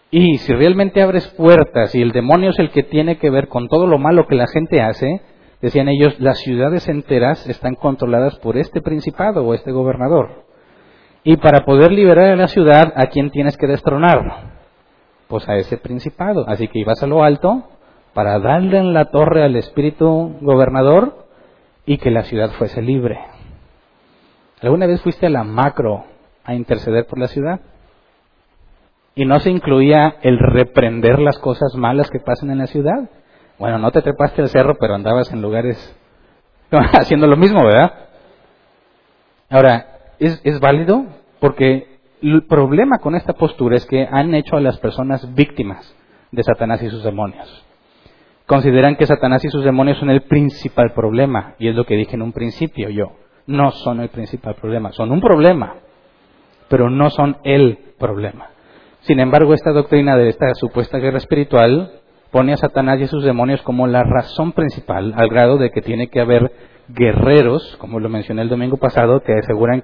Y 0.09 0.37
si 0.39 0.53
realmente 0.53 1.01
abres 1.01 1.27
puertas 1.37 1.93
y 1.93 2.01
el 2.01 2.11
demonio 2.11 2.49
es 2.51 2.59
el 2.59 2.71
que 2.71 2.83
tiene 2.83 3.17
que 3.17 3.29
ver 3.29 3.47
con 3.49 3.67
todo 3.67 3.87
lo 3.87 3.97
malo 3.97 4.25
que 4.27 4.35
la 4.35 4.47
gente 4.47 4.81
hace, 4.81 5.21
decían 5.61 5.89
ellos, 5.89 6.19
las 6.19 6.39
ciudades 6.39 6.87
enteras 6.87 7.47
están 7.47 7.75
controladas 7.75 8.37
por 8.39 8.57
este 8.57 8.81
principado 8.81 9.45
o 9.45 9.53
este 9.53 9.71
gobernador. 9.71 10.46
Y 11.23 11.37
para 11.37 11.65
poder 11.65 11.91
liberar 11.91 12.31
a 12.31 12.35
la 12.35 12.47
ciudad, 12.47 12.93
¿a 12.95 13.07
quién 13.07 13.31
tienes 13.31 13.57
que 13.57 13.67
destronar? 13.67 14.57
Pues 15.27 15.47
a 15.49 15.55
ese 15.55 15.77
principado. 15.77 16.47
Así 16.47 16.67
que 16.67 16.79
ibas 16.79 17.01
a 17.03 17.07
lo 17.07 17.23
alto 17.23 17.63
para 18.13 18.39
darle 18.39 18.77
en 18.79 18.93
la 18.93 19.05
torre 19.05 19.43
al 19.43 19.55
espíritu 19.55 20.37
gobernador 20.41 21.25
y 21.85 21.97
que 21.97 22.11
la 22.11 22.23
ciudad 22.23 22.51
fuese 22.51 22.81
libre. 22.81 23.19
¿Alguna 24.61 24.87
vez 24.87 25.01
fuiste 25.01 25.27
a 25.27 25.29
la 25.29 25.43
macro 25.43 26.05
a 26.43 26.55
interceder 26.55 27.05
por 27.05 27.19
la 27.19 27.27
ciudad? 27.27 27.59
y 29.17 29.25
no 29.25 29.39
se 29.39 29.49
incluía 29.49 30.17
el 30.21 30.37
reprender 30.37 31.17
las 31.17 31.39
cosas 31.39 31.73
malas 31.75 32.11
que 32.11 32.19
pasan 32.19 32.51
en 32.51 32.59
la 32.59 32.67
ciudad. 32.67 33.09
Bueno, 33.57 33.79
no 33.79 33.89
te 33.89 34.03
trepaste 34.03 34.43
al 34.43 34.49
cerro, 34.49 34.77
pero 34.79 34.93
andabas 34.93 35.33
en 35.33 35.41
lugares 35.41 35.75
haciendo 36.71 37.25
lo 37.25 37.35
mismo, 37.35 37.65
¿verdad? 37.65 37.93
Ahora, 39.49 39.86
¿es, 40.19 40.41
¿es 40.43 40.59
válido? 40.59 41.05
Porque 41.39 41.97
el 42.21 42.43
problema 42.45 42.99
con 42.99 43.15
esta 43.15 43.33
postura 43.33 43.75
es 43.75 43.85
que 43.85 44.07
han 44.09 44.33
hecho 44.33 44.57
a 44.57 44.61
las 44.61 44.79
personas 44.79 45.33
víctimas 45.35 45.95
de 46.31 46.43
Satanás 46.43 46.81
y 46.81 46.89
sus 46.89 47.03
demonios. 47.03 47.65
Consideran 48.45 48.95
que 48.95 49.05
Satanás 49.05 49.43
y 49.43 49.49
sus 49.49 49.63
demonios 49.63 49.97
son 49.97 50.09
el 50.09 50.21
principal 50.21 50.93
problema, 50.93 51.55
y 51.59 51.67
es 51.67 51.75
lo 51.75 51.85
que 51.85 51.95
dije 51.95 52.15
en 52.15 52.21
un 52.21 52.31
principio 52.31 52.89
yo. 52.89 53.11
No 53.45 53.71
son 53.71 53.99
el 53.99 54.09
principal 54.09 54.55
problema, 54.55 54.91
son 54.93 55.11
un 55.11 55.21
problema, 55.21 55.75
pero 56.69 56.89
no 56.89 57.09
son 57.09 57.37
el 57.43 57.77
problema. 57.99 58.47
Sin 59.01 59.19
embargo, 59.19 59.53
esta 59.53 59.71
doctrina 59.71 60.15
de 60.15 60.29
esta 60.29 60.53
supuesta 60.55 60.97
guerra 60.97 61.17
espiritual 61.17 61.91
pone 62.31 62.53
a 62.53 62.57
Satanás 62.57 62.99
y 62.99 63.03
a 63.03 63.07
sus 63.07 63.23
demonios 63.23 63.61
como 63.61 63.87
la 63.87 64.03
razón 64.03 64.53
principal, 64.53 65.13
al 65.15 65.29
grado 65.29 65.57
de 65.57 65.71
que 65.71 65.81
tiene 65.81 66.07
que 66.07 66.19
haber 66.21 66.51
guerreros, 66.89 67.77
como 67.79 67.99
lo 67.99 68.09
mencioné 68.09 68.41
el 68.41 68.49
domingo 68.49 68.77
pasado, 68.77 69.21
que 69.21 69.33
aseguran, 69.33 69.83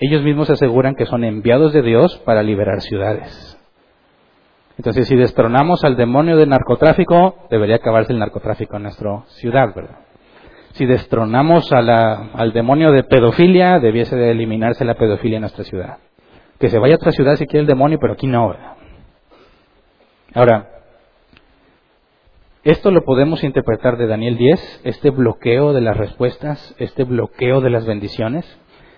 ellos 0.00 0.22
mismos 0.22 0.50
aseguran 0.50 0.94
que 0.94 1.06
son 1.06 1.24
enviados 1.24 1.72
de 1.72 1.82
Dios 1.82 2.18
para 2.24 2.42
liberar 2.42 2.80
ciudades. 2.80 3.58
Entonces, 4.78 5.06
si 5.06 5.16
destronamos 5.16 5.84
al 5.84 5.96
demonio 5.96 6.36
del 6.36 6.48
narcotráfico, 6.48 7.46
debería 7.50 7.76
acabarse 7.76 8.12
el 8.12 8.18
narcotráfico 8.18 8.76
en 8.76 8.84
nuestra 8.84 9.22
ciudad, 9.26 9.74
¿verdad? 9.74 9.98
Si 10.72 10.86
destronamos 10.86 11.70
al 11.72 12.52
demonio 12.52 12.90
de 12.92 13.04
pedofilia, 13.04 13.78
debiese 13.78 14.16
de 14.16 14.30
eliminarse 14.30 14.84
la 14.84 14.94
pedofilia 14.94 15.36
en 15.36 15.42
nuestra 15.42 15.64
ciudad 15.64 15.98
que 16.62 16.70
se 16.70 16.78
vaya 16.78 16.94
a 16.94 16.96
otra 16.96 17.10
ciudad 17.10 17.34
si 17.34 17.46
quiere 17.48 17.62
el 17.62 17.66
demonio, 17.66 17.98
pero 18.00 18.12
aquí 18.12 18.28
no. 18.28 18.54
Ahora, 20.32 20.70
esto 22.62 22.92
lo 22.92 23.02
podemos 23.04 23.42
interpretar 23.42 23.96
de 23.96 24.06
Daniel 24.06 24.36
10, 24.38 24.82
este 24.84 25.10
bloqueo 25.10 25.72
de 25.72 25.80
las 25.80 25.96
respuestas, 25.96 26.76
este 26.78 27.02
bloqueo 27.02 27.60
de 27.62 27.70
las 27.70 27.84
bendiciones. 27.84 28.46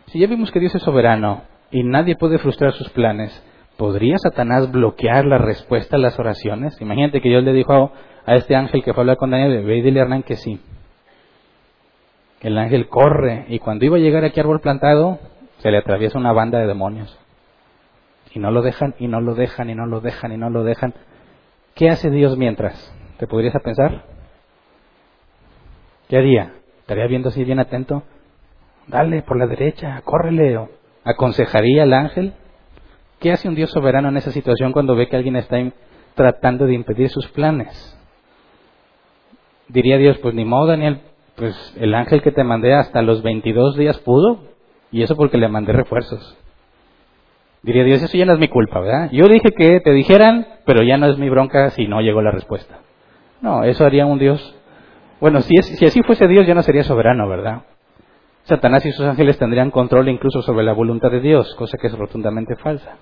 Si 0.06 0.18
ya 0.18 0.26
vimos 0.26 0.50
que 0.50 0.60
Dios 0.60 0.74
es 0.74 0.82
soberano 0.82 1.42
y 1.70 1.82
nadie 1.82 2.16
puede 2.16 2.38
frustrar 2.38 2.72
sus 2.72 2.88
planes, 2.90 3.42
¿podría 3.76 4.16
Satanás 4.18 4.70
bloquear 4.70 5.24
la 5.24 5.38
respuesta 5.38 5.96
a 5.96 5.98
las 6.00 6.18
oraciones? 6.18 6.80
Imagínate 6.80 7.20
que 7.20 7.28
Dios 7.28 7.42
le 7.42 7.52
dijo 7.52 7.92
a 8.26 8.34
este 8.36 8.54
ángel 8.54 8.82
que 8.82 8.92
fue 8.92 9.00
a 9.00 9.02
hablar 9.02 9.16
con 9.16 9.30
Daniel, 9.30 9.64
ve 9.64 9.78
y 9.78 9.82
dile 9.82 10.00
a 10.00 10.02
Hernán 10.04 10.22
que 10.22 10.36
sí. 10.36 10.60
El 12.40 12.58
ángel 12.58 12.88
corre 12.88 13.46
y 13.48 13.58
cuando 13.58 13.84
iba 13.86 13.96
a 13.96 14.00
llegar 14.00 14.24
aquí 14.24 14.38
a 14.38 14.42
árbol 14.42 14.60
plantado, 14.60 15.18
se 15.58 15.70
le 15.70 15.78
atraviesa 15.78 16.18
una 16.18 16.32
banda 16.32 16.58
de 16.58 16.66
demonios 16.66 17.18
y 18.34 18.38
no 18.38 18.50
lo 18.50 18.62
dejan 18.62 18.94
y 18.98 19.06
no 19.06 19.20
lo 19.20 19.34
dejan 19.34 19.70
y 19.70 19.74
no 19.74 19.86
lo 19.86 20.00
dejan 20.00 20.32
y 20.32 20.36
no 20.36 20.50
lo 20.50 20.64
dejan. 20.64 20.92
¿Qué 21.74 21.88
hace 21.88 22.10
Dios 22.10 22.36
mientras? 22.36 22.94
¿Te 23.18 23.26
podrías 23.26 23.54
pensar? 23.62 24.04
¿Qué 26.08 26.18
haría? 26.18 26.52
¿Estaría 26.80 27.06
viendo 27.06 27.28
así 27.28 27.44
bien 27.44 27.60
atento? 27.60 28.02
Dale 28.88 29.22
por 29.22 29.38
la 29.38 29.46
derecha, 29.46 30.00
córrele. 30.04 30.56
O 30.58 30.68
¿Aconsejaría 31.04 31.82
al 31.82 31.92
ángel? 31.92 32.34
¿Qué 33.20 33.32
hace 33.32 33.48
un 33.48 33.54
Dios 33.54 33.70
soberano 33.70 34.08
en 34.08 34.16
esa 34.16 34.30
situación 34.30 34.72
cuando 34.72 34.96
ve 34.96 35.08
que 35.08 35.16
alguien 35.16 35.36
está 35.36 35.58
tratando 36.14 36.66
de 36.66 36.74
impedir 36.74 37.08
sus 37.10 37.26
planes? 37.28 37.90
Diría 39.68 39.96
Dios, 39.98 40.18
pues 40.18 40.34
ni 40.34 40.44
modo, 40.44 40.66
Daniel, 40.66 41.00
pues 41.36 41.74
el 41.78 41.94
ángel 41.94 42.22
que 42.22 42.32
te 42.32 42.44
mandé 42.44 42.74
hasta 42.74 43.02
los 43.02 43.22
22 43.22 43.76
días 43.76 43.98
pudo, 44.00 44.44
y 44.92 45.02
eso 45.02 45.16
porque 45.16 45.38
le 45.38 45.48
mandé 45.48 45.72
refuerzos. 45.72 46.36
Diría 47.62 47.84
Dios, 47.84 48.02
eso 48.02 48.16
ya 48.16 48.26
no 48.26 48.34
es 48.34 48.38
mi 48.38 48.48
culpa, 48.48 48.80
¿verdad? 48.80 49.10
Yo 49.10 49.26
dije 49.26 49.50
que 49.56 49.80
te 49.80 49.90
dijeran, 49.92 50.46
pero 50.66 50.82
ya 50.82 50.98
no 50.98 51.06
es 51.06 51.16
mi 51.16 51.30
bronca 51.30 51.70
si 51.70 51.88
no 51.88 52.02
llegó 52.02 52.20
la 52.20 52.30
respuesta. 52.30 52.80
No, 53.40 53.64
eso 53.64 53.86
haría 53.86 54.04
un 54.04 54.18
Dios. 54.18 54.54
Bueno, 55.20 55.40
si, 55.40 55.54
si 55.62 55.84
así 55.86 56.02
fuese 56.02 56.28
Dios, 56.28 56.46
ya 56.46 56.54
no 56.54 56.62
sería 56.62 56.84
soberano, 56.84 57.26
¿verdad? 57.26 57.62
Satanás 58.44 58.84
y 58.86 58.92
sus 58.92 59.06
ángeles 59.06 59.38
tendrían 59.38 59.70
control 59.70 60.08
incluso 60.08 60.42
sobre 60.42 60.64
la 60.64 60.72
voluntad 60.72 61.10
de 61.10 61.20
Dios, 61.20 61.54
cosa 61.56 61.78
que 61.78 61.88
es 61.88 61.98
rotundamente 61.98 62.56
falsa. 62.56 62.96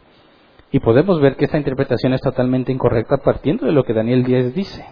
Y 0.70 0.80
podemos 0.80 1.20
ver 1.20 1.36
que 1.36 1.44
esta 1.44 1.58
interpretación 1.58 2.14
es 2.14 2.20
totalmente 2.20 2.72
incorrecta 2.72 3.18
partiendo 3.18 3.66
de 3.66 3.72
lo 3.72 3.84
que 3.84 3.92
Daniel 3.92 4.24
10 4.24 4.54
dice. 4.54 4.86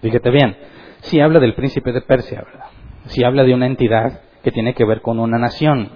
Fíjate 0.00 0.30
bien, 0.30 0.56
si 1.00 1.20
habla 1.20 1.40
del 1.40 1.54
príncipe 1.54 1.92
de 1.92 2.00
Persia, 2.00 2.42
¿verdad? 2.44 2.66
si 3.06 3.24
habla 3.24 3.44
de 3.44 3.54
una 3.54 3.66
entidad 3.66 4.20
que 4.42 4.52
tiene 4.52 4.74
que 4.74 4.84
ver 4.84 5.00
con 5.00 5.18
una 5.18 5.38
nación. 5.38 5.90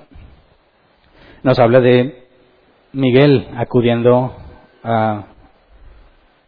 Nos 1.43 1.59
habla 1.59 1.81
de 1.81 2.27
Miguel 2.93 3.49
acudiendo 3.57 4.35
a 4.83 5.27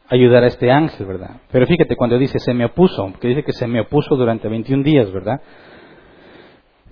ayudar 0.09 0.45
a 0.45 0.49
este 0.49 0.71
ángel, 0.71 1.07
¿verdad? 1.07 1.41
Pero 1.51 1.67
fíjate, 1.67 1.97
cuando 1.97 2.19
dice 2.19 2.39
se 2.39 2.55
me 2.55 2.67
opuso, 2.67 3.13
que 3.21 3.29
dice 3.29 3.45
que 3.45 3.53
se 3.53 3.67
me 3.67 3.81
opuso 3.81 4.17
durante 4.17 4.49
21 4.49 4.83
días, 4.83 5.11
¿verdad? 5.13 5.41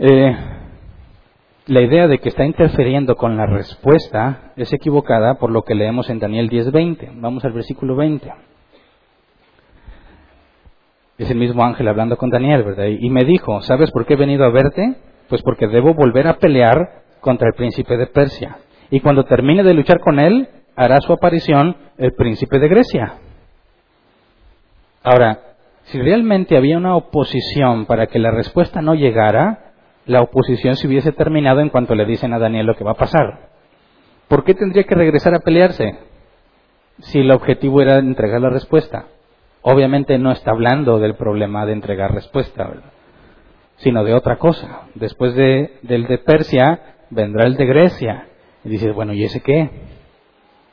Eh, 0.03 0.35
la 1.67 1.83
idea 1.83 2.09
de 2.09 2.21
que 2.21 2.31
está 2.31 2.47
interfiriendo 2.47 3.17
con 3.17 3.37
la 3.37 3.45
respuesta 3.45 4.53
es 4.57 4.73
equivocada 4.73 5.35
por 5.35 5.51
lo 5.51 5.61
que 5.63 5.75
leemos 5.75 6.09
en 6.09 6.19
Daniel 6.19 6.49
10:20. 6.49 7.11
Vamos 7.17 7.45
al 7.45 7.53
versículo 7.53 7.97
20. 7.97 8.33
Es 11.19 11.31
el 11.31 11.37
mismo 11.37 11.63
ángel 11.63 11.87
hablando 11.87 12.17
con 12.17 12.31
Daniel, 12.31 12.63
¿verdad? 12.63 12.87
Y 12.87 13.11
me 13.11 13.27
dijo, 13.27 13.61
¿sabes 13.61 13.91
por 13.91 14.07
qué 14.07 14.15
he 14.15 14.17
venido 14.17 14.47
a 14.47 14.51
verte? 14.51 14.97
Pues 15.29 15.43
porque 15.43 15.67
debo 15.69 15.93
volver 15.93 16.29
a 16.29 16.39
pelear 16.39 17.03
contra 17.21 17.49
el 17.49 17.55
príncipe 17.55 17.99
de 17.99 18.07
Persia. 18.07 18.57
Y 18.91 19.01
cuando 19.01 19.25
termine 19.25 19.63
de 19.63 19.75
luchar 19.75 20.01
con 20.01 20.19
él, 20.19 20.49
hará 20.77 20.99
su 21.03 21.13
aparición 21.13 21.77
el 21.99 22.15
príncipe 22.15 22.59
de 22.59 22.69
Grecia. 22.69 23.19
Ahora, 25.03 25.41
si 25.83 26.01
realmente 26.01 26.57
había 26.57 26.79
una 26.79 26.97
oposición 26.97 27.85
para 27.85 28.07
que 28.07 28.19
la 28.19 28.31
respuesta 28.31 28.81
no 28.81 28.95
llegara, 28.95 29.70
la 30.07 30.23
oposición 30.23 30.77
se 30.77 30.87
hubiese 30.87 31.13
terminado 31.13 31.61
en 31.61 31.69
cuanto 31.69 31.95
le 31.95 32.05
dicen 32.05 32.33
a 32.33 32.39
Daniel 32.39 32.67
lo 32.67 32.77
que 32.77 32.85
va 32.85 32.93
a 32.93 32.97
pasar. 32.97 33.51
¿Por 34.29 34.45
qué 34.45 34.55
tendría 34.55 34.85
que 34.85 34.95
regresar 34.95 35.35
a 35.35 35.41
pelearse 35.41 35.99
si 37.01 37.21
el 37.21 37.31
objetivo 37.31 37.81
era 37.81 37.99
entregar 37.99 38.41
la 38.41 38.51
respuesta? 38.51 39.07
Obviamente 39.63 40.19
no 40.19 40.31
está 40.33 40.53
hablando 40.53 40.99
del 40.99 41.17
problema 41.17 41.67
de 41.67 41.73
entregar 41.73 42.15
respuesta, 42.15 42.71
sino 43.77 44.05
de 44.05 44.15
otra 44.15 44.37
cosa. 44.37 44.83
Después 44.95 45.35
de, 45.35 45.79
del 45.83 46.07
de 46.07 46.19
Persia 46.19 46.97
vendrá 47.11 47.47
el 47.47 47.57
de 47.57 47.67
Grecia. 47.67 48.27
Y 48.65 48.69
dices, 48.71 48.95
bueno, 48.95 49.13
¿y 49.13 49.25
ese 49.25 49.41
qué? 49.41 49.71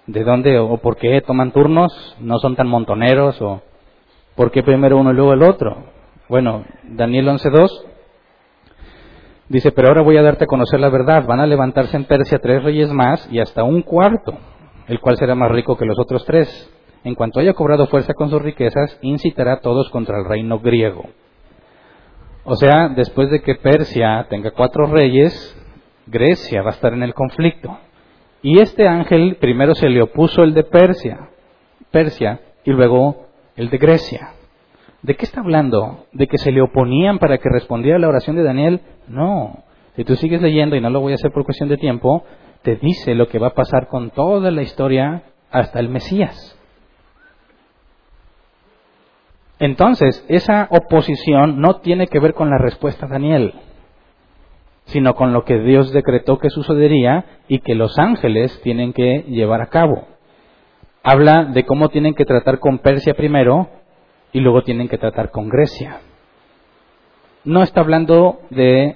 ¿De 0.06 0.24
dónde 0.24 0.58
o 0.60 0.78
por 0.78 0.96
qué 0.98 1.22
toman 1.22 1.52
turnos? 1.52 2.16
¿No 2.20 2.38
son 2.38 2.56
tan 2.56 2.68
montoneros? 2.68 3.42
¿O 3.42 3.62
por 4.36 4.52
qué 4.52 4.64
primero 4.64 4.98
uno 4.98 5.12
y 5.12 5.16
luego 5.16 5.34
el 5.34 5.44
otro? 5.44 5.84
Bueno, 6.30 6.64
Daniel 6.84 7.28
11.2 7.28 7.70
dice, 9.50 9.72
pero 9.72 9.90
ahora 9.90 10.02
voy 10.02 10.18
a 10.18 10.22
darte 10.22 10.46
a 10.46 10.48
conocer 10.48 10.80
la 10.80 10.90
verdad. 10.90 11.26
Van 11.26 11.40
a 11.40 11.48
levantarse 11.48 11.96
en 11.98 12.06
Persia 12.06 12.40
tres 12.40 12.64
reyes 12.64 12.92
más 12.92 13.28
y 13.32 13.40
hasta 13.40 13.64
un 13.64 13.82
cuarto, 13.82 14.38
el 14.88 15.00
cual 15.00 15.18
será 15.18 15.36
más 15.36 15.52
rico 15.52 15.78
que 15.78 15.86
los 15.86 16.00
otros 16.00 16.26
tres. 16.26 16.74
En 17.04 17.16
cuanto 17.16 17.40
haya 17.40 17.54
cobrado 17.54 17.88
fuerza 17.88 18.14
con 18.14 18.30
sus 18.30 18.42
riquezas, 18.42 18.98
incitará 19.02 19.54
a 19.54 19.60
todos 19.62 19.90
contra 19.90 20.18
el 20.18 20.26
reino 20.26 20.60
griego. 20.60 21.06
O 22.44 22.56
sea, 22.56 22.90
después 22.90 23.30
de 23.30 23.42
que 23.42 23.56
Persia 23.56 24.26
tenga 24.30 24.52
cuatro 24.52 24.88
reyes, 24.88 25.56
Grecia 26.06 26.62
va 26.62 26.70
a 26.70 26.74
estar 26.74 26.94
en 26.94 27.04
el 27.04 27.14
conflicto. 27.14 27.78
Y 28.42 28.60
este 28.60 28.88
ángel 28.88 29.38
primero 29.40 29.76
se 29.76 29.90
le 29.90 30.02
opuso 30.02 30.44
el 30.44 30.54
de 30.54 30.64
Persia, 30.64 31.30
Persia, 31.92 32.40
y 32.64 32.72
luego 32.72 33.28
el 33.56 33.70
de 33.70 33.78
Grecia. 33.78 34.30
¿De 35.02 35.16
qué 35.16 35.26
está 35.26 35.42
hablando? 35.42 36.06
¿De 36.12 36.28
que 36.28 36.38
se 36.38 36.52
le 36.52 36.62
oponían 36.62 37.20
para 37.20 37.38
que 37.38 37.50
respondiera 37.50 37.98
a 37.98 38.00
la 38.00 38.08
oración 38.08 38.36
de 38.36 38.44
Daniel? 38.44 38.82
No. 39.08 39.64
Si 39.96 40.04
tú 40.04 40.16
sigues 40.16 40.42
leyendo, 40.42 40.76
y 40.76 40.82
no 40.82 40.90
lo 40.90 41.00
voy 41.00 41.14
a 41.14 41.16
hacer 41.16 41.32
por 41.32 41.46
cuestión 41.46 41.70
de 41.70 41.78
tiempo, 41.78 42.24
te 42.62 42.76
dice 42.76 43.16
lo 43.16 43.28
que 43.28 43.40
va 43.40 43.48
a 43.48 43.54
pasar 43.54 43.88
con 43.88 44.10
toda 44.10 44.52
la 44.52 44.62
historia 44.62 45.24
hasta 45.52 45.80
el 45.80 45.90
Mesías. 45.90 46.56
Entonces, 49.60 50.24
esa 50.28 50.68
oposición 50.70 51.60
no 51.62 51.78
tiene 51.78 52.08
que 52.08 52.20
ver 52.20 52.34
con 52.34 52.50
la 52.50 52.58
respuesta 52.58 53.08
de 53.08 53.14
Daniel 53.14 53.54
sino 54.88 55.16
con 55.16 55.34
lo 55.34 55.44
que 55.44 55.60
Dios 55.60 55.92
decretó 55.92 56.40
que 56.40 56.50
sucedería 56.50 57.26
y 57.48 57.60
que 57.60 57.76
los 57.76 57.98
ángeles 58.00 58.60
tienen 58.62 58.94
que 58.94 59.26
llevar 59.28 59.62
a 59.62 59.68
cabo. 59.68 60.08
Habla 61.04 61.46
de 61.46 61.66
cómo 61.66 61.90
tienen 61.90 62.14
que 62.14 62.26
tratar 62.26 62.60
con 62.60 62.80
Persia 62.80 63.14
primero 63.14 63.70
y 64.34 64.40
luego 64.40 64.64
tienen 64.64 64.88
que 64.88 64.98
tratar 64.98 65.32
con 65.32 65.50
Grecia. 65.50 66.02
No 67.44 67.64
está 67.64 67.82
hablando 67.82 68.40
de 68.50 68.96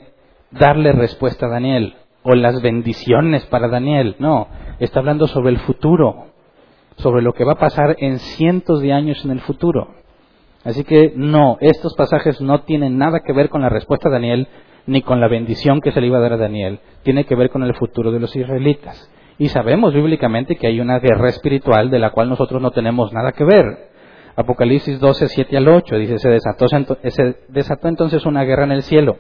darle 0.52 0.92
respuesta 0.92 1.46
a 1.46 1.50
Daniel 1.50 1.96
o 2.24 2.36
las 2.36 2.62
bendiciones 2.62 3.46
para 3.46 3.68
Daniel, 3.68 4.16
no, 4.20 4.48
está 4.80 5.00
hablando 5.00 5.28
sobre 5.28 5.52
el 5.52 5.60
futuro, 5.60 6.28
sobre 6.98 7.22
lo 7.22 7.34
que 7.34 7.46
va 7.46 7.54
a 7.54 7.60
pasar 7.60 7.96
en 8.00 8.20
cientos 8.20 8.82
de 8.82 8.94
años 8.94 9.24
en 9.26 9.32
el 9.32 9.40
futuro. 9.42 9.96
Así 10.64 10.84
que 10.84 11.14
no, 11.16 11.58
estos 11.60 11.96
pasajes 11.96 12.40
no 12.42 12.62
tienen 12.62 12.98
nada 12.98 13.22
que 13.26 13.34
ver 13.34 13.50
con 13.50 13.62
la 13.62 13.70
respuesta 13.70 14.10
de 14.10 14.16
Daniel, 14.16 14.48
ni 14.86 15.02
con 15.02 15.20
la 15.20 15.28
bendición 15.28 15.82
que 15.82 15.92
se 15.92 16.02
le 16.02 16.08
iba 16.08 16.18
a 16.18 16.22
dar 16.22 16.34
a 16.34 16.38
Daniel, 16.38 16.80
tiene 17.04 17.26
que 17.26 17.36
ver 17.36 17.50
con 17.50 17.64
el 17.64 17.76
futuro 17.76 18.12
de 18.12 18.20
los 18.20 18.36
israelitas. 18.36 19.10
Y 19.38 19.50
sabemos 19.50 19.94
bíblicamente 19.94 20.56
que 20.56 20.68
hay 20.68 20.80
una 20.80 21.00
guerra 21.00 21.30
espiritual 21.30 21.90
de 21.90 22.00
la 22.00 22.12
cual 22.12 22.30
nosotros 22.30 22.62
no 22.62 22.72
tenemos 22.72 23.12
nada 23.12 23.32
que 23.32 23.44
ver. 23.44 23.91
Apocalipsis 24.36 25.00
12, 25.00 25.28
7 25.28 25.58
al 25.58 25.68
8 25.68 25.96
dice, 25.98 26.18
se 26.18 26.30
desató, 26.30 26.68
se 26.68 27.36
desató 27.50 27.88
entonces 27.88 28.26
una 28.26 28.44
guerra 28.44 28.64
en 28.64 28.72
el 28.72 28.84
cielo. 28.84 29.18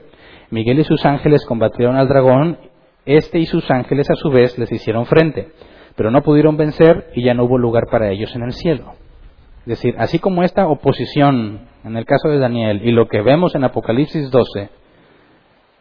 Miguel 0.50 0.80
y 0.80 0.84
sus 0.84 1.06
ángeles 1.06 1.46
combatieron 1.46 1.96
al 1.96 2.08
dragón, 2.08 2.58
este 3.06 3.40
y 3.40 3.46
sus 3.46 3.70
ángeles 3.72 4.10
a 4.10 4.16
su 4.16 4.30
vez 4.30 4.58
les 4.58 4.72
hicieron 4.72 5.06
frente, 5.06 5.50
pero 5.96 6.12
no 6.12 6.22
pudieron 6.22 6.58
vencer 6.58 7.12
y 7.16 7.24
ya 7.24 7.34
no 7.34 7.46
hubo 7.46 7.58
lugar 7.58 7.88
para 7.90 8.10
ellos 8.10 8.36
en 8.36 8.44
el 8.44 8.54
cielo. 8.54 8.94
Es 9.62 9.68
decir, 9.68 9.96
así 9.98 10.20
como 10.20 10.44
esta 10.44 10.68
oposición 10.68 11.68
en 11.84 11.98
el 11.98 12.06
caso 12.06 12.30
de 12.30 12.40
Daniel 12.40 12.82
y 12.84 12.92
lo 12.92 13.08
que 13.08 13.22
vemos 13.22 13.56
en 13.56 13.64
Apocalipsis 13.64 14.30
12 14.32 14.70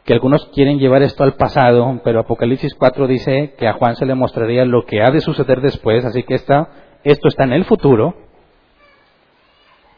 que 0.04 0.14
algunos 0.14 0.46
quieren 0.54 0.78
llevar 0.78 1.02
esto 1.02 1.24
al 1.24 1.34
pasado, 1.34 2.00
pero 2.02 2.20
Apocalipsis 2.20 2.74
4 2.74 3.06
dice 3.06 3.54
que 3.58 3.68
a 3.68 3.74
Juan 3.74 3.96
se 3.96 4.06
le 4.06 4.14
mostraría 4.14 4.64
lo 4.64 4.84
que 4.84 5.02
ha 5.02 5.10
de 5.10 5.20
suceder 5.20 5.60
después, 5.60 6.04
así 6.04 6.22
que 6.22 6.34
esto 6.34 6.66
está 7.04 7.44
en 7.44 7.52
el 7.52 7.64
futuro. 7.64 8.14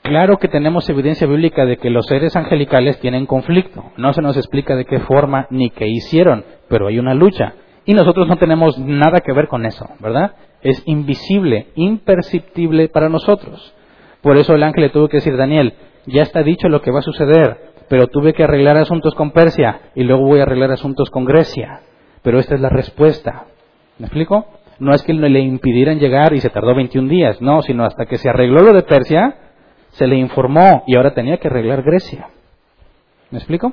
Claro 0.03 0.39
que 0.39 0.49
tenemos 0.49 0.89
evidencia 0.89 1.27
bíblica 1.27 1.65
de 1.65 1.77
que 1.77 1.91
los 1.91 2.07
seres 2.07 2.35
angelicales 2.37 2.99
tienen 3.01 3.27
conflicto. 3.27 3.85
No 3.97 4.13
se 4.13 4.23
nos 4.23 4.37
explica 4.37 4.75
de 4.77 4.85
qué 4.85 4.99
forma 5.01 5.47
ni 5.51 5.71
qué 5.71 5.87
hicieron, 5.87 6.45
pero 6.69 6.89
hay 6.89 6.99
una 6.99 7.15
lucha. 7.15 7.55
Y 7.85 7.95
nosotros 7.95 8.29
no 8.29 8.37
tenemos 8.37 8.79
nada 8.79 9.21
que 9.21 9.33
ver 9.33 9.49
con 9.49 9.65
eso, 9.65 9.89
¿verdad? 10.01 10.35
Es 10.61 10.83
invisible, 10.87 11.69
imperceptible 11.75 12.89
para 12.89 13.09
nosotros. 13.09 13.75
Por 14.23 14.37
eso 14.37 14.55
el 14.55 14.63
ángel 14.63 14.85
le 14.85 14.91
tuvo 14.91 15.09
que 15.09 15.19
decir, 15.19 15.37
Daniel, 15.37 15.75
ya 16.07 16.23
está 16.23 16.43
dicho 16.43 16.69
lo 16.69 16.81
que 16.81 16.91
va 16.91 17.01
a 17.01 17.03
suceder 17.03 17.73
pero 17.93 18.07
tuve 18.07 18.33
que 18.33 18.43
arreglar 18.43 18.79
asuntos 18.79 19.15
con 19.15 19.33
Persia 19.33 19.91
y 19.95 20.05
luego 20.05 20.25
voy 20.25 20.41
a 20.41 20.45
arreglar 20.45 20.73
asuntos 20.73 21.11
con 21.11 21.27
Grecia. 21.27 21.81
Pero 22.23 22.39
esta 22.39 22.55
es 22.55 22.61
la 22.63 22.71
respuesta. 22.71 23.45
¿Me 23.99 24.07
explico? 24.07 24.47
No 24.79 24.95
es 24.95 25.03
que 25.03 25.13
le 25.13 25.41
impidieran 25.41 25.99
llegar 25.99 26.33
y 26.33 26.41
se 26.41 26.49
tardó 26.49 26.75
21 26.75 27.07
días, 27.11 27.43
no, 27.43 27.61
sino 27.61 27.85
hasta 27.85 28.07
que 28.07 28.17
se 28.17 28.31
arregló 28.31 28.63
lo 28.63 28.73
de 28.73 28.83
Persia, 28.83 29.37
se 29.93 30.07
le 30.07 30.17
informó 30.17 30.85
y 30.87 30.97
ahora 30.97 31.15
tenía 31.15 31.39
que 31.39 31.49
arreglar 31.49 31.83
Grecia. 31.83 32.29
¿Me 33.31 33.39
explico? 33.39 33.73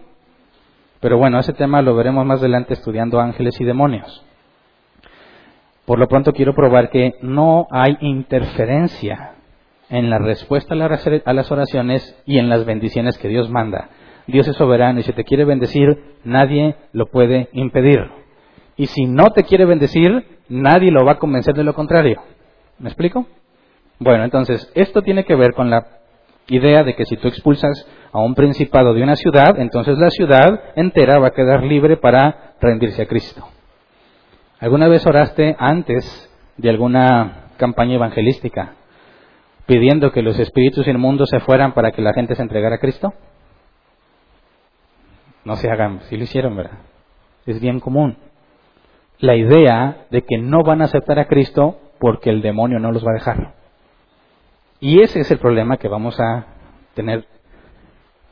Pero 0.99 1.17
bueno, 1.17 1.39
ese 1.39 1.53
tema 1.53 1.81
lo 1.81 1.95
veremos 1.95 2.25
más 2.25 2.39
adelante 2.39 2.73
estudiando 2.73 3.19
ángeles 3.19 3.59
y 3.59 3.65
demonios. 3.65 4.23
Por 5.85 5.97
lo 5.97 6.07
pronto 6.07 6.33
quiero 6.33 6.53
probar 6.53 6.89
que 6.89 7.15
no 7.21 7.67
hay 7.71 7.97
interferencia 8.01 9.31
en 9.89 10.09
la 10.09 10.19
respuesta 10.19 10.75
a 10.75 11.33
las 11.33 11.51
oraciones 11.51 12.21
y 12.25 12.37
en 12.37 12.49
las 12.49 12.65
bendiciones 12.65 13.17
que 13.17 13.27
Dios 13.27 13.49
manda. 13.49 13.89
Dios 14.27 14.47
es 14.47 14.55
soberano 14.55 14.99
y 14.99 15.03
si 15.03 15.13
te 15.13 15.23
quiere 15.23 15.45
bendecir, 15.45 16.15
nadie 16.23 16.75
lo 16.93 17.07
puede 17.07 17.49
impedir. 17.53 17.99
Y 18.77 18.85
si 18.85 19.05
no 19.05 19.31
te 19.31 19.43
quiere 19.43 19.65
bendecir, 19.65 20.25
nadie 20.47 20.91
lo 20.91 21.03
va 21.05 21.13
a 21.13 21.19
convencer 21.19 21.55
de 21.55 21.63
lo 21.63 21.73
contrario. 21.73 22.21
¿Me 22.77 22.89
explico? 22.89 23.25
Bueno, 23.97 24.23
entonces, 24.23 24.71
esto 24.75 25.01
tiene 25.01 25.25
que 25.25 25.35
ver 25.35 25.53
con 25.53 25.69
la 25.69 25.98
idea 26.49 26.83
de 26.83 26.95
que 26.95 27.05
si 27.05 27.17
tú 27.17 27.27
expulsas 27.27 27.87
a 28.11 28.19
un 28.19 28.35
principado 28.35 28.93
de 28.93 29.03
una 29.03 29.15
ciudad, 29.15 29.59
entonces 29.59 29.97
la 29.97 30.09
ciudad 30.09 30.61
entera 30.75 31.19
va 31.19 31.27
a 31.27 31.33
quedar 31.33 31.63
libre 31.63 31.97
para 31.97 32.55
rendirse 32.59 33.03
a 33.03 33.07
Cristo. 33.07 33.47
¿Alguna 34.59 34.87
vez 34.87 35.05
oraste 35.05 35.55
antes 35.57 36.29
de 36.57 36.69
alguna 36.69 37.51
campaña 37.57 37.95
evangelística 37.95 38.73
pidiendo 39.65 40.11
que 40.11 40.21
los 40.21 40.39
espíritus 40.39 40.87
inmundos 40.87 41.29
se 41.29 41.39
fueran 41.39 41.73
para 41.73 41.91
que 41.91 42.01
la 42.01 42.13
gente 42.13 42.35
se 42.35 42.41
entregara 42.41 42.75
a 42.75 42.79
Cristo? 42.79 43.13
No 45.45 45.55
se 45.55 45.69
hagan, 45.69 46.01
si 46.09 46.17
lo 46.17 46.23
hicieron, 46.23 46.55
¿verdad? 46.55 46.79
Es 47.45 47.61
bien 47.61 47.79
común. 47.79 48.17
La 49.19 49.35
idea 49.35 50.05
de 50.09 50.23
que 50.23 50.37
no 50.37 50.63
van 50.63 50.81
a 50.81 50.85
aceptar 50.85 51.19
a 51.19 51.25
Cristo 51.25 51.77
porque 51.99 52.29
el 52.29 52.41
demonio 52.41 52.79
no 52.79 52.91
los 52.91 53.05
va 53.05 53.11
a 53.11 53.15
dejar. 53.15 53.58
Y 54.79 55.01
ese 55.01 55.21
es 55.21 55.31
el 55.31 55.39
problema 55.39 55.77
que 55.77 55.87
vamos 55.87 56.19
a 56.19 56.45
tener 56.93 57.27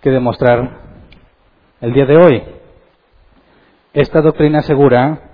que 0.01 0.09
demostrar 0.09 0.81
el 1.81 1.93
día 1.93 2.05
de 2.05 2.17
hoy. 2.17 2.43
Esta 3.93 4.21
doctrina 4.21 4.59
asegura, 4.59 5.31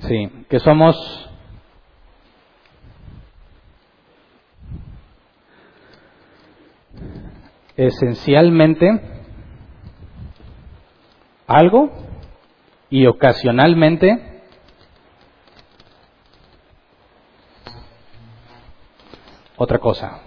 sí, 0.00 0.44
que 0.48 0.60
somos 0.60 0.96
esencialmente 7.76 9.00
algo 11.46 11.90
y 12.90 13.06
ocasionalmente 13.06 14.27
otra 19.58 19.78
cosa. 19.78 20.22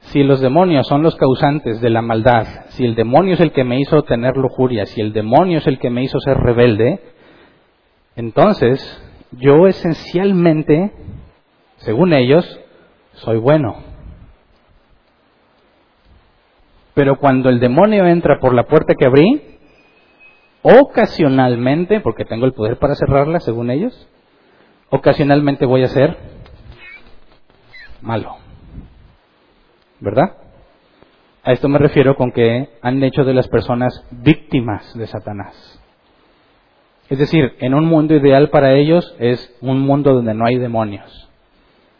Si 0.00 0.22
los 0.22 0.40
demonios 0.40 0.86
son 0.86 1.02
los 1.02 1.16
causantes 1.16 1.80
de 1.80 1.88
la 1.88 2.02
maldad, 2.02 2.46
si 2.70 2.84
el 2.84 2.94
demonio 2.94 3.34
es 3.34 3.40
el 3.40 3.52
que 3.52 3.64
me 3.64 3.80
hizo 3.80 4.02
tener 4.02 4.36
lujuria, 4.36 4.84
si 4.84 5.00
el 5.00 5.12
demonio 5.14 5.58
es 5.58 5.66
el 5.66 5.78
que 5.78 5.88
me 5.88 6.02
hizo 6.02 6.20
ser 6.20 6.36
rebelde, 6.36 7.00
entonces 8.16 9.02
yo 9.32 9.66
esencialmente, 9.66 10.92
según 11.76 12.12
ellos, 12.12 12.60
soy 13.14 13.38
bueno. 13.38 13.76
Pero 16.92 17.18
cuando 17.18 17.48
el 17.48 17.58
demonio 17.58 18.06
entra 18.06 18.38
por 18.40 18.54
la 18.54 18.64
puerta 18.64 18.94
que 18.94 19.06
abrí, 19.06 19.58
ocasionalmente, 20.62 22.00
porque 22.00 22.24
tengo 22.24 22.44
el 22.44 22.52
poder 22.52 22.78
para 22.78 22.94
cerrarla, 22.94 23.40
según 23.40 23.70
ellos, 23.70 24.08
ocasionalmente 24.90 25.66
voy 25.66 25.82
a 25.82 25.88
ser 25.88 26.33
malo. 28.04 28.36
¿Verdad? 30.00 30.36
A 31.42 31.52
esto 31.52 31.68
me 31.68 31.78
refiero 31.78 32.16
con 32.16 32.32
que 32.32 32.70
han 32.80 33.02
hecho 33.02 33.24
de 33.24 33.34
las 33.34 33.48
personas 33.48 34.06
víctimas 34.10 34.96
de 34.96 35.06
Satanás. 35.06 35.80
Es 37.10 37.18
decir, 37.18 37.54
en 37.60 37.74
un 37.74 37.84
mundo 37.84 38.14
ideal 38.14 38.48
para 38.48 38.72
ellos 38.72 39.14
es 39.18 39.54
un 39.60 39.80
mundo 39.80 40.14
donde 40.14 40.32
no 40.32 40.46
hay 40.46 40.56
demonios, 40.56 41.28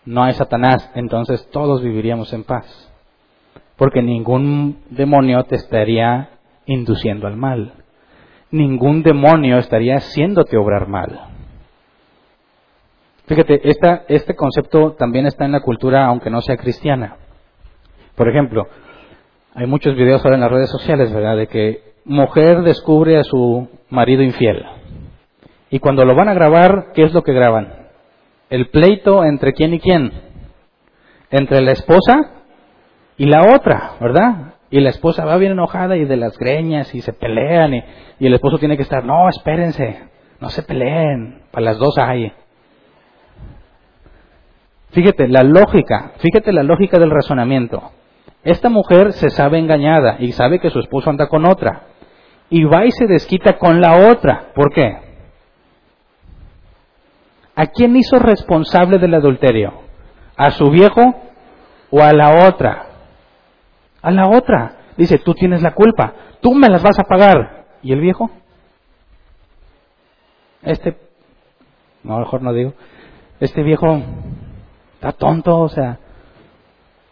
no 0.07 0.25
hay 0.25 0.33
Satanás, 0.33 0.90
entonces 0.95 1.47
todos 1.51 1.83
viviríamos 1.83 2.33
en 2.33 2.45
paz. 2.45 2.90
Porque 3.77 4.03
ningún 4.03 4.79
demonio 4.90 5.45
te 5.45 5.57
estaría 5.57 6.31
induciendo 6.64 7.27
al 7.27 7.37
mal. 7.37 7.75
Ningún 8.51 9.03
demonio 9.03 9.59
estaría 9.59 9.97
haciéndote 9.97 10.57
obrar 10.57 10.88
mal. 10.88 11.34
Fíjate, 13.27 13.61
este 14.09 14.35
concepto 14.35 14.93
también 14.93 15.27
está 15.27 15.47
en 15.47 15.53
la 15.53 15.61
cultura, 15.61 16.07
aunque 16.07 16.29
no 16.29 16.43
sea 16.43 16.57
cristiana. 16.59 17.17
Por 18.17 18.29
ejemplo, 18.29 18.69
hay 19.55 19.67
muchos 19.67 19.97
videos 19.97 20.23
ahora 20.25 20.37
en 20.37 20.43
las 20.43 20.51
redes 20.51 20.71
sociales, 20.71 21.13
¿verdad?, 21.13 21.37
de 21.37 21.47
que 21.47 21.95
mujer 22.05 22.63
descubre 22.63 23.19
a 23.19 23.25
su 23.25 23.69
marido 23.89 24.23
infiel. 24.23 24.65
Y 25.71 25.79
cuando 25.79 26.05
lo 26.05 26.15
van 26.15 26.29
a 26.29 26.35
grabar, 26.35 26.93
¿qué 26.95 27.03
es 27.03 27.15
lo 27.15 27.23
que 27.23 27.33
graban? 27.33 27.89
El 28.51 28.69
pleito 28.69 29.25
entre 29.25 29.55
quién 29.55 29.73
y 29.73 29.81
quién. 29.81 30.13
Entre 31.31 31.63
la 31.63 31.73
esposa 31.73 32.31
y 33.17 33.25
la 33.25 33.55
otra, 33.55 33.93
¿verdad? 34.01 34.55
Y 34.71 34.81
la 34.81 34.91
esposa 34.91 35.25
va 35.25 35.39
bien 35.39 35.53
enojada 35.53 35.97
y 35.97 36.05
de 36.05 36.17
las 36.17 36.37
greñas 36.39 36.95
y 36.95 37.01
se 37.01 37.13
pelean 37.15 37.75
y, 37.75 37.83
y 38.21 38.27
el 38.27 38.35
esposo 38.35 38.59
tiene 38.59 38.77
que 38.77 38.83
estar, 38.83 39.03
no, 39.05 39.29
espérense, 39.29 39.99
no 40.41 40.51
se 40.51 40.63
peleen, 40.63 41.43
para 41.51 41.65
las 41.65 41.79
dos 41.79 41.97
hay. 41.99 42.31
Fíjate, 44.95 45.27
la 45.27 45.43
lógica, 45.43 46.13
fíjate 46.19 46.53
la 46.53 46.63
lógica 46.63 47.01
del 47.01 47.11
razonamiento. 47.11 47.91
Esta 48.45 48.69
mujer 48.69 49.13
se 49.13 49.29
sabe 49.29 49.59
engañada 49.59 50.17
y 50.21 50.31
sabe 50.31 50.61
que 50.61 50.71
su 50.71 50.79
esposo 50.79 51.11
anda 51.11 51.29
con 51.29 51.47
otra. 51.47 51.89
Y 52.49 52.63
va 52.63 52.85
y 52.87 52.93
se 52.93 53.07
desquita 53.07 53.59
con 53.59 53.81
la 53.81 54.09
otra. 54.09 54.53
¿Por 54.55 54.73
qué? 54.73 54.99
¿A 57.57 57.67
quién 57.67 57.97
hizo 57.97 58.21
responsable 58.21 58.99
del 58.99 59.15
adulterio? 59.15 59.73
¿A 60.37 60.53
su 60.53 60.71
viejo 60.71 61.03
o 61.91 62.01
a 62.01 62.13
la 62.13 62.47
otra? 62.47 62.87
A 64.01 64.13
la 64.13 64.29
otra. 64.29 64.77
Dice, 64.97 65.19
tú 65.19 65.35
tienes 65.35 65.61
la 65.61 65.75
culpa, 65.75 66.15
tú 66.41 66.55
me 66.55 66.69
las 66.69 66.85
vas 66.85 67.01
a 67.01 67.05
pagar. 67.05 67.65
¿Y 67.83 67.93
el 67.93 68.01
viejo? 68.01 68.31
Este, 70.63 70.97
no, 72.05 72.21
mejor 72.21 72.43
no 72.43 72.53
digo, 72.53 72.75
este 73.41 73.63
viejo 73.63 74.01
está 75.05 75.12
tonto, 75.12 75.59
o 75.59 75.69
sea, 75.69 75.99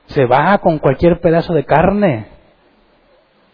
se 0.06 0.24
va 0.24 0.56
con 0.58 0.78
cualquier 0.78 1.20
pedazo 1.20 1.52
de 1.52 1.64
carne. 1.64 2.26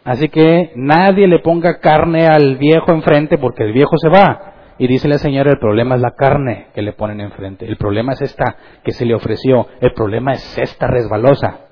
Así 0.05 0.29
que 0.29 0.73
nadie 0.77 1.27
le 1.27 1.41
ponga 1.41 1.81
carne 1.81 2.29
al 2.29 2.57
viejo 2.57 2.93
enfrente 2.93 3.37
porque 3.37 3.65
el 3.65 3.73
viejo 3.73 3.99
se 3.99 4.09
va. 4.09 4.55
Y 4.79 4.87
dice 4.87 5.09
la 5.09 5.19
señora, 5.19 5.51
el 5.51 5.59
problema 5.59 5.97
es 5.97 6.01
la 6.01 6.13
carne 6.13 6.69
que 6.73 6.83
le 6.83 6.93
ponen 6.93 7.21
enfrente. 7.21 7.67
El 7.67 7.77
problema 7.77 8.13
es 8.13 8.23
esta 8.23 8.57
que 8.85 8.93
se 8.93 9.05
le 9.05 9.15
ofreció. 9.15 9.67
El 9.81 9.93
problema 9.93 10.33
es 10.33 10.57
esta 10.57 10.87
resbalosa. 10.87 11.67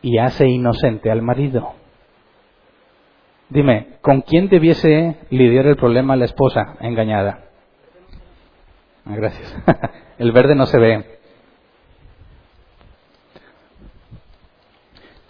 Y 0.00 0.18
hace 0.18 0.48
inocente 0.48 1.10
al 1.10 1.22
marido. 1.22 1.72
Dime, 3.48 3.98
¿con 4.00 4.22
quién 4.22 4.48
debiese 4.48 5.16
lidiar 5.30 5.66
el 5.66 5.76
problema 5.76 6.16
la 6.16 6.24
esposa 6.24 6.76
engañada? 6.80 7.40
Ah, 9.04 9.16
gracias. 9.16 9.56
el 10.18 10.30
verde 10.30 10.54
no 10.54 10.66
se 10.66 10.78
ve. 10.78 11.21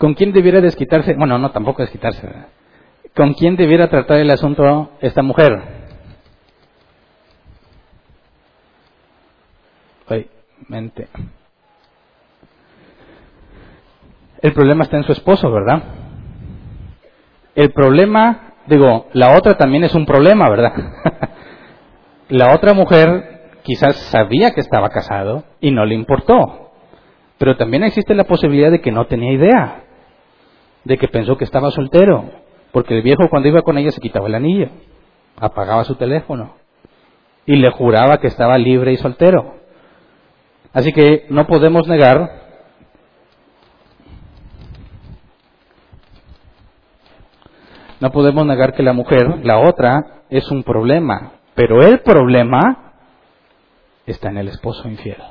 ¿Con 0.03 0.15
quién 0.15 0.33
debiera 0.33 0.61
desquitarse? 0.61 1.15
Bueno, 1.15 1.39
no, 1.39 1.53
tampoco 1.53 1.81
desquitarse. 1.81 2.29
¿Con 3.15 3.35
quién 3.35 3.55
debiera 3.55 3.89
tratar 3.89 4.19
el 4.19 4.33
asunto 4.33 4.91
esta 5.01 5.23
mujer? 5.23 5.63
Ay, 10.09 10.27
mente. 10.67 11.07
El 14.41 14.53
problema 14.55 14.83
está 14.83 14.97
en 14.97 15.05
su 15.05 15.13
esposo, 15.13 15.53
¿verdad? 15.53 15.85
El 17.55 17.71
problema, 17.71 18.55
digo, 18.67 19.07
la 19.13 19.37
otra 19.37 19.57
también 19.57 19.85
es 19.85 19.95
un 19.95 20.05
problema, 20.05 20.51
¿verdad? 20.51 20.73
la 22.29 22.53
otra 22.53 22.75
mujer 22.75 23.53
quizás 23.63 23.95
sabía 24.11 24.51
que 24.51 24.63
estaba 24.63 24.89
casado 24.89 25.45
y 25.61 25.71
no 25.71 25.85
le 25.85 25.95
importó. 25.95 26.73
Pero 27.39 27.57
también 27.57 27.85
existe 27.85 28.17
la 28.17 28.25
posibilidad 28.25 28.73
de 28.73 28.81
que 28.81 28.91
no 28.91 29.07
tenía 29.07 29.31
idea 29.31 29.83
de 30.85 30.99
que 30.99 31.09
pensó 31.09 31.37
que 31.37 31.45
estaba 31.45 31.71
soltero, 31.71 32.25
porque 32.73 32.97
el 32.97 33.03
viejo 33.03 33.29
cuando 33.29 33.49
iba 33.49 33.63
con 33.63 33.79
ella 33.79 33.91
se 33.91 34.01
quitaba 34.01 34.29
el 34.29 34.35
anillo, 34.35 34.69
apagaba 35.37 35.85
su 35.85 35.95
teléfono 35.97 36.55
y 37.47 37.57
le 37.57 37.71
juraba 37.71 38.19
que 38.19 38.29
estaba 38.29 38.59
libre 38.59 38.93
y 38.93 38.97
soltero. 38.97 39.57
Así 40.73 40.93
que 40.93 41.27
no 41.29 41.47
podemos 41.47 41.87
negar 41.87 42.43
no 48.01 48.11
podemos 48.11 48.45
negar 48.45 48.75
que 48.75 48.83
la 48.83 48.93
mujer, 48.93 49.45
la 49.45 49.61
otra, 49.61 50.23
es 50.29 50.51
un 50.51 50.65
problema, 50.65 51.35
pero 51.55 51.83
el 51.83 52.01
problema 52.01 52.95
está 54.07 54.31
en 54.31 54.39
el 54.39 54.49
esposo 54.49 54.89
infiel. 54.89 55.23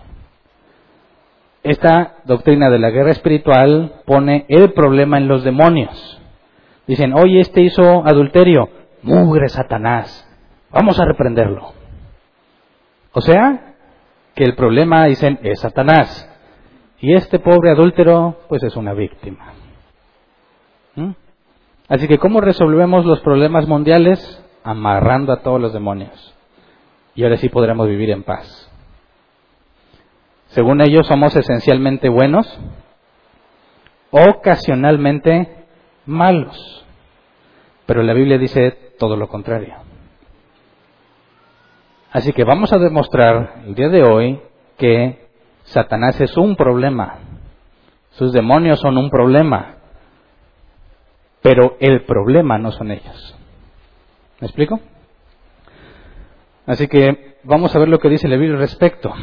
Esta 1.63 2.15
doctrina 2.25 2.69
de 2.69 2.79
la 2.79 2.89
guerra 2.89 3.11
espiritual 3.11 4.01
pone 4.05 4.45
el 4.49 4.73
problema 4.73 5.17
en 5.17 5.27
los 5.27 5.43
demonios. 5.43 6.19
Dicen, 6.87 7.13
oye, 7.13 7.39
este 7.39 7.61
hizo 7.61 8.05
adulterio, 8.05 8.69
mugre 9.03 9.47
Satanás, 9.47 10.27
vamos 10.71 10.99
a 10.99 11.05
reprenderlo. 11.05 11.73
O 13.13 13.21
sea, 13.21 13.75
que 14.33 14.43
el 14.43 14.55
problema, 14.55 15.05
dicen, 15.05 15.39
es 15.43 15.59
Satanás. 15.59 16.27
Y 16.99 17.13
este 17.13 17.39
pobre 17.39 17.71
adúltero, 17.71 18.39
pues 18.47 18.63
es 18.63 18.75
una 18.75 18.93
víctima. 18.93 19.53
¿Mm? 20.95 21.11
Así 21.89 22.07
que, 22.07 22.17
¿cómo 22.17 22.41
resolvemos 22.41 23.05
los 23.05 23.19
problemas 23.21 23.67
mundiales? 23.67 24.43
Amarrando 24.63 25.33
a 25.33 25.41
todos 25.41 25.59
los 25.59 25.73
demonios. 25.73 26.35
Y 27.15 27.23
ahora 27.23 27.37
sí 27.37 27.49
podremos 27.49 27.87
vivir 27.87 28.11
en 28.11 28.23
paz. 28.23 28.60
Según 30.51 30.81
ellos 30.81 31.07
somos 31.07 31.33
esencialmente 31.35 32.09
buenos, 32.09 32.59
ocasionalmente 34.09 35.65
malos. 36.05 36.85
Pero 37.85 38.03
la 38.03 38.13
Biblia 38.13 38.37
dice 38.37 38.71
todo 38.99 39.15
lo 39.15 39.29
contrario. 39.29 39.75
Así 42.11 42.33
que 42.33 42.43
vamos 42.43 42.73
a 42.73 42.79
demostrar 42.79 43.61
el 43.65 43.75
día 43.75 43.87
de 43.87 44.03
hoy 44.03 44.41
que 44.77 45.25
Satanás 45.63 46.19
es 46.19 46.35
un 46.35 46.57
problema, 46.57 47.19
sus 48.11 48.33
demonios 48.33 48.81
son 48.81 48.97
un 48.97 49.09
problema, 49.09 49.75
pero 51.41 51.77
el 51.79 52.03
problema 52.03 52.57
no 52.57 52.73
son 52.73 52.91
ellos. 52.91 53.37
¿Me 54.41 54.47
explico? 54.47 54.81
Así 56.65 56.89
que 56.89 57.37
vamos 57.43 57.73
a 57.73 57.79
ver 57.79 57.87
lo 57.87 57.99
que 57.99 58.09
dice 58.09 58.27
la 58.27 58.35
Biblia 58.35 58.55
al 58.55 58.61
respecto. 58.61 59.13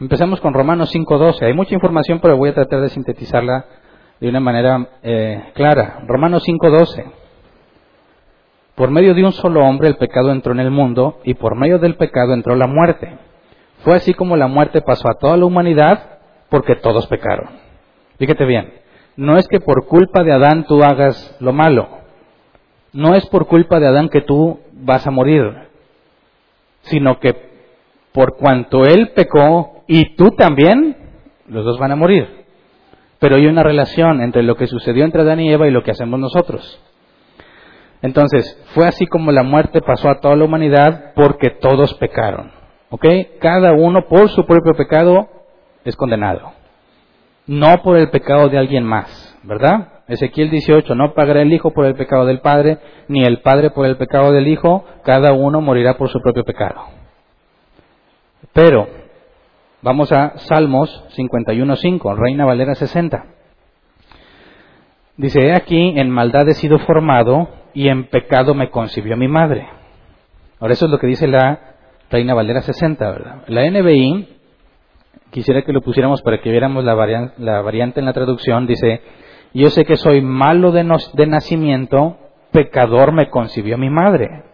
Empezamos 0.00 0.40
con 0.40 0.54
Romanos 0.54 0.90
5.12. 0.94 1.42
Hay 1.42 1.52
mucha 1.52 1.74
información, 1.74 2.20
pero 2.20 2.38
voy 2.38 2.48
a 2.48 2.54
tratar 2.54 2.80
de 2.80 2.88
sintetizarla 2.88 3.66
de 4.18 4.30
una 4.30 4.40
manera 4.40 4.88
eh, 5.02 5.50
clara. 5.52 6.00
Romanos 6.06 6.42
5.12. 6.46 7.04
Por 8.76 8.90
medio 8.90 9.12
de 9.12 9.22
un 9.22 9.32
solo 9.32 9.60
hombre 9.60 9.88
el 9.88 9.96
pecado 9.96 10.32
entró 10.32 10.54
en 10.54 10.60
el 10.60 10.70
mundo 10.70 11.20
y 11.24 11.34
por 11.34 11.54
medio 11.54 11.78
del 11.78 11.96
pecado 11.96 12.32
entró 12.32 12.56
la 12.56 12.66
muerte. 12.66 13.18
Fue 13.84 13.94
así 13.94 14.14
como 14.14 14.38
la 14.38 14.46
muerte 14.46 14.80
pasó 14.80 15.06
a 15.10 15.18
toda 15.18 15.36
la 15.36 15.44
humanidad 15.44 16.18
porque 16.48 16.76
todos 16.76 17.06
pecaron. 17.06 17.50
Fíjate 18.18 18.46
bien, 18.46 18.72
no 19.16 19.36
es 19.36 19.46
que 19.48 19.60
por 19.60 19.86
culpa 19.86 20.24
de 20.24 20.32
Adán 20.32 20.64
tú 20.66 20.82
hagas 20.82 21.36
lo 21.40 21.52
malo. 21.52 21.88
No 22.94 23.14
es 23.14 23.26
por 23.26 23.46
culpa 23.46 23.78
de 23.78 23.88
Adán 23.88 24.08
que 24.08 24.22
tú 24.22 24.60
vas 24.72 25.06
a 25.06 25.10
morir, 25.10 25.68
sino 26.84 27.20
que 27.20 27.50
por 28.12 28.38
cuanto 28.38 28.86
él 28.86 29.12
pecó 29.14 29.79
y 29.92 30.14
tú 30.14 30.30
también, 30.36 30.96
los 31.48 31.64
dos 31.64 31.76
van 31.80 31.90
a 31.90 31.96
morir. 31.96 32.46
Pero 33.18 33.34
hay 33.34 33.46
una 33.46 33.64
relación 33.64 34.22
entre 34.22 34.44
lo 34.44 34.54
que 34.54 34.68
sucedió 34.68 35.04
entre 35.04 35.22
Adán 35.22 35.40
y 35.40 35.52
Eva 35.52 35.66
y 35.66 35.72
lo 35.72 35.82
que 35.82 35.90
hacemos 35.90 36.20
nosotros. 36.20 36.80
Entonces, 38.00 38.56
fue 38.72 38.86
así 38.86 39.04
como 39.08 39.32
la 39.32 39.42
muerte 39.42 39.80
pasó 39.82 40.08
a 40.08 40.20
toda 40.20 40.36
la 40.36 40.44
humanidad 40.44 41.12
porque 41.16 41.50
todos 41.50 41.92
pecaron. 41.94 42.52
¿Ok? 42.90 43.04
Cada 43.40 43.72
uno 43.72 44.06
por 44.08 44.28
su 44.28 44.46
propio 44.46 44.74
pecado 44.74 45.28
es 45.84 45.96
condenado. 45.96 46.52
No 47.48 47.82
por 47.82 47.96
el 47.96 48.10
pecado 48.10 48.48
de 48.48 48.58
alguien 48.58 48.84
más, 48.84 49.36
¿verdad? 49.42 50.04
Ezequiel 50.06 50.50
18, 50.50 50.94
no 50.94 51.14
pagará 51.14 51.42
el 51.42 51.52
Hijo 51.52 51.72
por 51.72 51.84
el 51.84 51.96
pecado 51.96 52.26
del 52.26 52.38
Padre, 52.38 52.78
ni 53.08 53.24
el 53.24 53.40
Padre 53.40 53.70
por 53.70 53.86
el 53.86 53.96
pecado 53.96 54.30
del 54.30 54.46
Hijo, 54.46 54.84
cada 55.02 55.32
uno 55.32 55.60
morirá 55.60 55.96
por 55.96 56.10
su 56.10 56.20
propio 56.20 56.44
pecado. 56.44 56.80
Pero, 58.52 59.00
vamos 59.82 60.12
a 60.12 60.38
Salmos 60.38 61.04
51.5, 61.16 62.16
Reina 62.16 62.44
Valera 62.44 62.74
60. 62.74 63.24
Dice, 65.16 65.40
he 65.40 65.54
aquí, 65.54 65.98
en 65.98 66.10
maldad 66.10 66.48
he 66.48 66.54
sido 66.54 66.78
formado, 66.78 67.48
y 67.74 67.88
en 67.88 68.04
pecado 68.08 68.54
me 68.54 68.70
concibió 68.70 69.16
mi 69.16 69.28
madre. 69.28 69.68
Ahora 70.58 70.74
eso 70.74 70.86
es 70.86 70.90
lo 70.90 70.98
que 70.98 71.06
dice 71.06 71.26
la 71.26 71.76
Reina 72.10 72.34
Valera 72.34 72.62
60, 72.62 73.10
¿verdad? 73.10 73.42
La 73.46 73.68
NBI, 73.70 74.28
quisiera 75.30 75.62
que 75.62 75.72
lo 75.72 75.80
pusiéramos 75.80 76.22
para 76.22 76.40
que 76.40 76.50
viéramos 76.50 76.84
la, 76.84 76.94
variante 76.94 78.00
en 78.00 78.06
la 78.06 78.12
traducción, 78.12 78.66
dice, 78.66 79.02
yo 79.54 79.70
sé 79.70 79.84
que 79.84 79.96
soy 79.96 80.20
malo 80.20 80.72
de, 80.72 80.84
de 81.14 81.26
nacimiento, 81.26 82.18
pecador 82.50 83.12
me 83.12 83.30
concibió 83.30 83.78
mi 83.78 83.90
madre. 83.90 84.44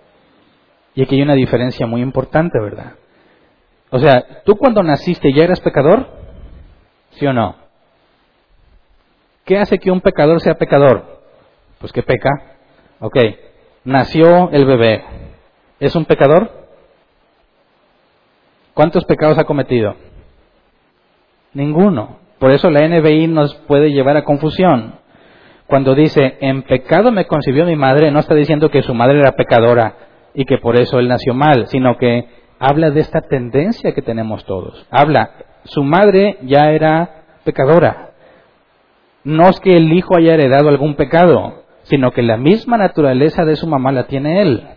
Y 0.95 1.03
aquí 1.03 1.17
hay 1.17 1.23
una 1.23 1.35
diferencia 1.35 1.87
muy 1.87 2.03
importante, 2.03 2.59
¿verdad? 2.61 2.95
O 3.91 3.99
sea, 3.99 4.43
¿tú 4.45 4.57
cuando 4.57 4.83
naciste 4.83 5.33
ya 5.33 5.45
eras 5.45 5.61
pecador? 5.61 6.09
¿Sí 7.13 7.27
o 7.27 7.33
no? 7.33 7.57
¿Qué 9.45 9.59
hace 9.59 9.79
que 9.79 9.91
un 9.91 10.01
pecador 10.01 10.41
sea 10.41 10.55
pecador? 10.55 11.21
Pues 11.79 11.93
que 11.93 12.03
peca. 12.03 12.31
Ok, 13.01 13.17
nació 13.85 14.51
el 14.51 14.67
bebé. 14.67 15.05
¿Es 15.79 15.95
un 15.95 16.05
pecador? 16.05 16.51
¿Cuántos 18.75 19.05
pecados 19.05 19.39
ha 19.39 19.45
cometido? 19.45 19.95
Ninguno. 21.55 22.19
Por 22.39 22.51
eso 22.51 22.71
la 22.71 22.87
NBI 22.87 23.29
nos 23.29 23.55
puede 23.67 23.91
llevar 23.93 24.17
a 24.17 24.25
confusión. 24.25 24.97
Cuando 25.67 25.95
dice, 25.95 26.37
en 26.41 26.63
pecado 26.63 27.11
me 27.11 27.27
concibió 27.27 27.65
mi 27.65 27.77
madre, 27.77 28.11
no 28.11 28.21
está 28.21 28.35
diciendo 28.35 28.71
que 28.71 28.83
su 28.83 28.95
madre 28.95 29.21
era 29.21 29.33
pecadora 29.33 29.95
y 30.35 30.45
que 30.45 30.59
por 30.59 30.77
eso 30.77 30.99
él 30.99 31.09
nació 31.09 31.35
mal, 31.35 31.67
sino 31.69 31.97
que 31.97 32.29
habla 32.59 32.91
de 32.91 33.01
esta 33.01 33.23
tendencia 33.23 33.93
que 33.93 34.03
tenemos 34.03 34.45
todos. 34.45 34.87
Habla, 34.91 35.31
su 35.65 35.83
madre 35.83 36.39
ya 36.43 36.71
era 36.71 37.25
pecadora. 37.45 38.11
No 39.25 39.49
es 39.49 39.61
que 39.61 39.77
el 39.77 39.93
hijo 39.93 40.17
haya 40.17 40.35
heredado 40.35 40.69
algún 40.69 40.95
pecado, 40.95 41.65
sino 41.85 42.13
que 42.13 42.23
la 42.23 42.37
misma 42.37 42.77
naturaleza 42.77 43.45
de 43.45 43.57
su 43.57 43.67
mamá 43.67 43.93
la 43.93 44.07
tiene 44.07 44.43
él. 44.43 44.69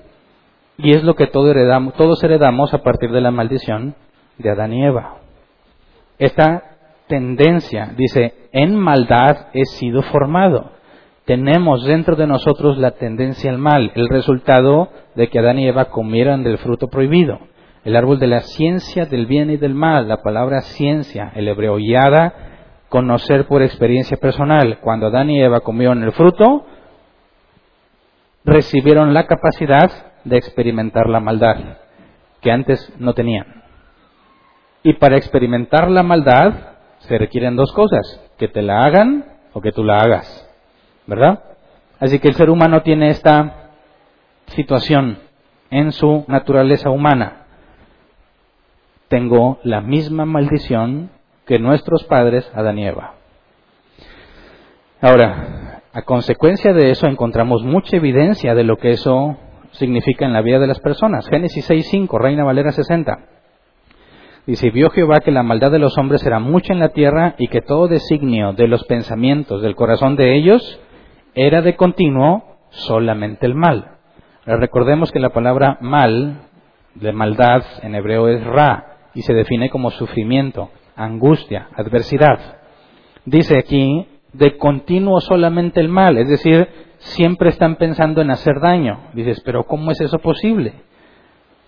Y 0.77 0.91
es 0.91 1.03
lo 1.03 1.15
que 1.15 1.27
todos 1.27 1.51
heredamos, 1.51 1.93
todos 1.95 2.23
heredamos 2.23 2.73
a 2.73 2.79
partir 2.79 3.11
de 3.11 3.21
la 3.21 3.31
maldición 3.31 3.95
de 4.37 4.49
Adán 4.49 4.73
y 4.73 4.85
Eva. 4.85 5.17
Esta 6.17 6.63
tendencia, 7.07 7.93
dice, 7.97 8.33
en 8.51 8.75
maldad 8.75 9.47
he 9.53 9.65
sido 9.65 10.01
formado. 10.03 10.71
Tenemos 11.25 11.85
dentro 11.85 12.15
de 12.15 12.27
nosotros 12.27 12.77
la 12.77 12.91
tendencia 12.91 13.51
al 13.51 13.57
mal, 13.57 13.91
el 13.95 14.09
resultado 14.09 14.89
de 15.15 15.27
que 15.27 15.39
Adán 15.39 15.59
y 15.59 15.67
Eva 15.67 15.85
comieran 15.85 16.43
del 16.43 16.57
fruto 16.57 16.87
prohibido. 16.87 17.39
El 17.83 17.95
árbol 17.95 18.19
de 18.19 18.27
la 18.27 18.41
ciencia 18.41 19.05
del 19.05 19.25
bien 19.25 19.49
y 19.49 19.57
del 19.57 19.73
mal, 19.73 20.07
la 20.07 20.21
palabra 20.21 20.61
ciencia, 20.61 21.31
el 21.35 21.47
hebreo 21.47 21.79
yada, 21.79 22.33
conocer 22.89 23.47
por 23.47 23.61
experiencia 23.61 24.17
personal. 24.17 24.79
Cuando 24.81 25.07
Adán 25.07 25.29
y 25.29 25.41
Eva 25.41 25.61
comieron 25.61 26.03
el 26.03 26.11
fruto, 26.11 26.65
recibieron 28.43 29.13
la 29.13 29.25
capacidad 29.25 29.91
de 30.23 30.37
experimentar 30.37 31.07
la 31.07 31.19
maldad 31.19 31.57
que 32.41 32.51
antes 32.51 32.93
no 32.99 33.13
tenían. 33.13 33.63
Y 34.83 34.93
para 34.93 35.17
experimentar 35.17 35.89
la 35.89 36.03
maldad 36.03 36.53
se 36.99 37.17
requieren 37.17 37.55
dos 37.55 37.71
cosas, 37.73 38.21
que 38.37 38.47
te 38.47 38.61
la 38.61 38.81
hagan 38.81 39.25
o 39.53 39.61
que 39.61 39.71
tú 39.71 39.83
la 39.83 39.99
hagas. 39.99 40.49
¿Verdad? 41.05 41.43
Así 41.99 42.19
que 42.19 42.29
el 42.29 42.35
ser 42.35 42.49
humano 42.49 42.81
tiene 42.81 43.09
esta 43.09 43.71
situación 44.47 45.19
en 45.69 45.91
su 45.91 46.25
naturaleza 46.27 46.89
humana. 46.89 47.38
Tengo 49.09 49.59
la 49.63 49.81
misma 49.81 50.25
maldición 50.25 51.09
que 51.45 51.57
nuestros 51.57 52.03
padres 52.03 52.49
Adán 52.53 52.77
y 52.77 52.85
Eva. 52.85 53.15
Ahora, 55.01 55.81
a 55.93 56.03
consecuencia 56.03 56.73
de 56.73 56.91
eso 56.91 57.07
encontramos 57.07 57.63
mucha 57.63 57.97
evidencia 57.97 58.53
de 58.53 58.63
lo 58.63 58.77
que 58.77 58.91
eso 58.91 59.37
significa 59.71 60.25
en 60.25 60.33
la 60.33 60.43
vida 60.43 60.59
de 60.59 60.67
las 60.67 60.79
personas. 60.79 61.27
Génesis 61.27 61.67
6.5, 61.67 62.19
Reina 62.19 62.43
Valera 62.43 62.71
60. 62.71 63.17
Dice, 64.45 64.69
vio 64.69 64.91
Jehová 64.91 65.21
que 65.21 65.31
la 65.31 65.41
maldad 65.41 65.71
de 65.71 65.79
los 65.79 65.97
hombres 65.97 66.23
era 66.25 66.39
mucha 66.39 66.73
en 66.73 66.79
la 66.79 66.89
tierra 66.89 67.33
y 67.39 67.47
que 67.47 67.61
todo 67.61 67.87
designio 67.87 68.53
de 68.53 68.67
los 68.67 68.83
pensamientos 68.85 69.63
del 69.63 69.75
corazón 69.75 70.15
de 70.15 70.35
ellos 70.35 70.79
era 71.33 71.63
de 71.63 71.75
continuo 71.75 72.57
solamente 72.69 73.47
el 73.47 73.55
mal. 73.55 73.97
recordemos 74.45 75.11
que 75.11 75.19
la 75.19 75.29
palabra 75.29 75.79
mal, 75.81 76.41
de 76.93 77.11
maldad, 77.11 77.63
en 77.81 77.95
hebreo 77.95 78.27
es 78.27 78.43
ra 78.43 78.88
y 79.13 79.21
se 79.21 79.33
define 79.33 79.69
como 79.69 79.91
sufrimiento, 79.91 80.69
angustia, 80.95 81.69
adversidad. 81.75 82.57
Dice 83.25 83.57
aquí, 83.57 84.07
de 84.33 84.57
continuo 84.57 85.19
solamente 85.21 85.79
el 85.79 85.89
mal, 85.89 86.17
es 86.17 86.29
decir, 86.29 86.67
siempre 86.99 87.49
están 87.49 87.75
pensando 87.75 88.21
en 88.21 88.31
hacer 88.31 88.59
daño. 88.59 89.09
Dices, 89.13 89.41
pero 89.43 89.63
¿cómo 89.63 89.91
es 89.91 90.01
eso 90.01 90.19
posible? 90.19 90.73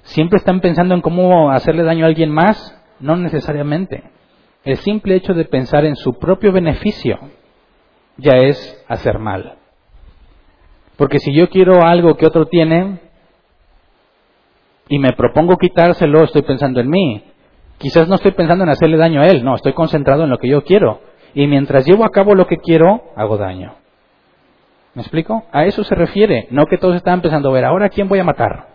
¿Siempre 0.04 0.38
están 0.38 0.62
pensando 0.62 0.96
en 0.96 1.02
cómo 1.02 1.52
hacerle 1.52 1.84
daño 1.84 2.06
a 2.06 2.08
alguien 2.08 2.32
más? 2.32 2.78
No 3.00 3.16
necesariamente. 3.16 4.04
El 4.64 4.78
simple 4.78 5.16
hecho 5.16 5.34
de 5.34 5.46
pensar 5.46 5.86
en 5.86 5.96
su 5.96 6.20
propio 6.20 6.52
beneficio 6.52 7.18
ya 8.18 8.34
es 8.34 8.84
hacer 8.88 9.18
mal. 9.20 9.58
Porque 10.98 11.20
si 11.20 11.34
yo 11.34 11.50
quiero 11.50 11.84
algo 11.84 12.16
que 12.16 12.28
otro 12.28 12.46
tiene 12.46 13.00
y 14.88 15.00
me 15.00 15.14
propongo 15.14 15.58
quitárselo, 15.58 16.24
estoy 16.24 16.44
pensando 16.44 16.80
en 16.80 16.90
mí. 16.90 17.24
Quizás 17.82 18.08
no 18.08 18.16
estoy 18.16 18.32
pensando 18.34 18.64
en 18.64 18.70
hacerle 18.70 18.96
daño 18.96 19.22
a 19.22 19.26
él, 19.26 19.44
no, 19.44 19.56
estoy 19.56 19.74
concentrado 19.74 20.26
en 20.26 20.30
lo 20.30 20.38
que 20.38 20.48
yo 20.48 20.64
quiero 20.64 21.02
y 21.34 21.48
mientras 21.48 21.84
llevo 21.84 22.06
a 22.06 22.12
cabo 22.12 22.36
lo 22.36 22.46
que 22.46 22.58
quiero, 22.58 23.02
hago 23.16 23.38
daño. 23.38 23.74
¿Me 24.94 25.02
explico? 25.02 25.46
A 25.52 25.66
eso 25.66 25.84
se 25.84 25.96
refiere, 25.96 26.48
no 26.52 26.68
que 26.68 26.78
todos 26.78 26.96
estaban 26.96 27.22
pensando, 27.22 27.50
a 27.50 27.54
ver, 27.54 27.66
ahora 27.66 27.88
a 27.88 27.90
quién 27.90 28.08
voy 28.08 28.20
a 28.20 28.24
matar, 28.24 28.68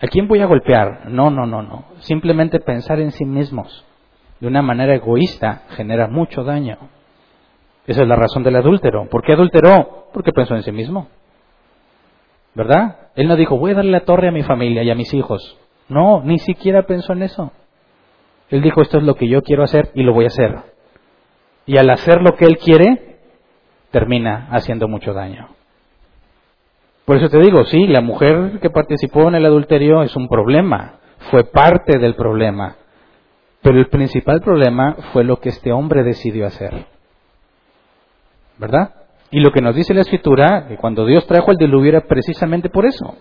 a 0.00 0.06
quién 0.08 0.26
voy 0.26 0.40
a 0.40 0.46
golpear. 0.46 1.08
No, 1.08 1.30
no, 1.30 1.46
no, 1.46 1.62
no. 1.62 1.84
Simplemente 1.98 2.58
pensar 2.58 2.98
en 2.98 3.12
sí 3.12 3.24
mismos 3.24 3.84
de 4.40 4.48
una 4.48 4.60
manera 4.60 4.96
egoísta 4.96 5.62
genera 5.76 6.08
mucho 6.08 6.42
daño. 6.42 6.78
Esa 7.86 8.02
es 8.02 8.08
la 8.08 8.16
razón 8.16 8.42
del 8.42 8.56
adúltero. 8.56 9.08
¿Por 9.08 9.22
qué 9.22 9.34
adulteró? 9.34 10.08
Porque 10.12 10.32
pensó 10.32 10.56
en 10.56 10.64
sí 10.64 10.72
mismo. 10.72 11.06
¿Verdad? 12.54 12.96
Él 13.14 13.28
no 13.28 13.36
dijo, 13.36 13.56
voy 13.56 13.70
a 13.70 13.74
darle 13.74 13.92
la 13.92 14.04
torre 14.04 14.28
a 14.28 14.32
mi 14.32 14.42
familia 14.42 14.82
y 14.82 14.90
a 14.90 14.96
mis 14.96 15.14
hijos. 15.14 15.56
No, 15.88 16.22
ni 16.22 16.38
siquiera 16.40 16.82
pensó 16.82 17.12
en 17.12 17.22
eso. 17.22 17.52
Él 18.50 18.62
dijo, 18.62 18.82
esto 18.82 18.98
es 18.98 19.04
lo 19.04 19.14
que 19.14 19.28
yo 19.28 19.42
quiero 19.42 19.62
hacer 19.62 19.90
y 19.94 20.02
lo 20.02 20.12
voy 20.12 20.24
a 20.24 20.28
hacer 20.28 20.76
y 21.66 21.76
al 21.76 21.90
hacer 21.90 22.22
lo 22.22 22.36
que 22.36 22.46
él 22.46 22.58
quiere, 22.58 23.18
termina 23.90 24.48
haciendo 24.50 24.88
mucho 24.88 25.12
daño. 25.12 25.48
Por 27.04 27.16
eso 27.16 27.28
te 27.28 27.38
digo, 27.38 27.64
sí, 27.64 27.86
la 27.86 28.00
mujer 28.00 28.58
que 28.60 28.70
participó 28.70 29.28
en 29.28 29.34
el 29.34 29.46
adulterio 29.46 30.02
es 30.02 30.14
un 30.16 30.28
problema, 30.28 30.94
fue 31.30 31.44
parte 31.44 31.98
del 31.98 32.14
problema, 32.14 32.76
pero 33.62 33.78
el 33.78 33.88
principal 33.88 34.40
problema 34.40 34.96
fue 35.12 35.24
lo 35.24 35.38
que 35.38 35.48
este 35.50 35.72
hombre 35.72 36.04
decidió 36.04 36.46
hacer. 36.46 36.86
¿Verdad? 38.58 38.94
Y 39.30 39.40
lo 39.40 39.50
que 39.50 39.60
nos 39.60 39.74
dice 39.74 39.92
la 39.92 40.00
escritura, 40.00 40.66
que 40.68 40.76
cuando 40.76 41.04
Dios 41.04 41.26
trajo 41.26 41.50
el 41.50 41.58
diluvio 41.58 41.90
era 41.90 42.00
precisamente 42.02 42.70
por 42.70 42.86
eso. 42.86 43.16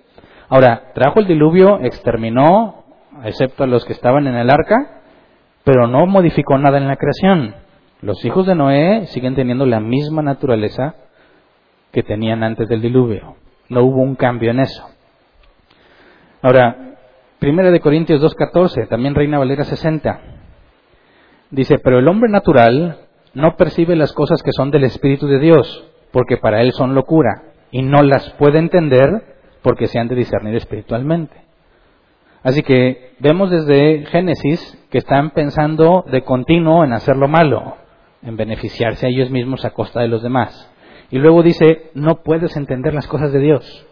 Ahora, 0.49 0.91
trajo 0.93 1.19
el 1.19 1.27
diluvio, 1.27 1.79
exterminó, 1.81 2.85
excepto 3.23 3.63
a 3.63 3.67
los 3.67 3.85
que 3.85 3.93
estaban 3.93 4.27
en 4.27 4.35
el 4.35 4.49
arca, 4.49 5.01
pero 5.65 5.87
no 5.87 6.05
modificó 6.05 6.57
nada 6.57 6.77
en 6.77 6.87
la 6.87 6.95
creación. 6.95 7.55
Los 8.01 8.23
hijos 8.23 8.45
de 8.45 8.55
Noé 8.55 9.07
siguen 9.07 9.35
teniendo 9.35 9.65
la 9.65 9.81
misma 9.81 10.21
naturaleza 10.21 10.95
que 11.91 12.03
tenían 12.03 12.43
antes 12.43 12.69
del 12.69 12.81
diluvio. 12.81 13.35
No 13.67 13.83
hubo 13.83 14.01
un 14.01 14.15
cambio 14.15 14.51
en 14.51 14.59
eso. 14.59 14.85
Ahora, 16.41 16.85
Primera 17.39 17.71
de 17.71 17.79
Corintios 17.79 18.21
2.14, 18.21 18.87
también 18.87 19.15
Reina 19.15 19.39
Valera 19.39 19.63
60. 19.63 20.19
Dice, 21.51 21.79
pero 21.79 21.99
el 21.99 22.07
hombre 22.07 22.29
natural 22.29 22.99
no 23.33 23.55
percibe 23.55 23.95
las 23.95 24.13
cosas 24.13 24.41
que 24.41 24.51
son 24.51 24.71
del 24.71 24.83
Espíritu 24.83 25.27
de 25.27 25.39
Dios, 25.39 25.91
porque 26.11 26.37
para 26.37 26.61
él 26.61 26.71
son 26.71 26.95
locura, 26.95 27.43
y 27.71 27.81
no 27.81 28.03
las 28.03 28.29
puede 28.31 28.59
entender 28.59 29.09
porque 29.61 29.87
se 29.87 29.99
han 29.99 30.07
de 30.07 30.15
discernir 30.15 30.55
espiritualmente. 30.55 31.44
Así 32.45 32.61
que 32.61 33.15
vemos 33.17 33.49
desde 33.49 34.05
Génesis 34.05 34.77
que 34.91 34.99
están 34.99 35.31
pensando 35.31 36.05
de 36.11 36.21
continuo 36.21 36.83
en 36.83 36.93
hacer 36.93 37.15
lo 37.15 37.27
malo, 37.27 37.75
en 38.21 38.37
beneficiarse 38.37 39.07
a 39.07 39.09
ellos 39.09 39.31
mismos 39.31 39.65
a 39.65 39.71
costa 39.71 40.01
de 40.01 40.09
los 40.09 40.21
demás. 40.21 40.71
Y 41.09 41.17
luego 41.17 41.41
dice, 41.41 41.89
no 41.95 42.21
puedes 42.21 42.55
entender 42.55 42.93
las 42.93 43.07
cosas 43.07 43.33
de 43.33 43.39
Dios. 43.39 43.87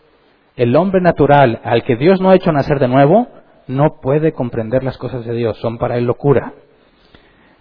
El 0.56 0.76
hombre 0.76 1.02
natural 1.02 1.62
al 1.64 1.82
que 1.82 1.96
Dios 1.96 2.22
no 2.22 2.30
ha 2.30 2.36
hecho 2.36 2.52
nacer 2.52 2.78
de 2.78 2.88
nuevo, 2.88 3.28
no 3.66 4.00
puede 4.04 4.34
comprender 4.34 4.84
las 4.84 5.00
cosas 5.00 5.26
de 5.26 5.34
Dios, 5.34 5.58
son 5.58 5.80
para 5.80 5.98
él 5.98 6.04
locura. 6.04 6.54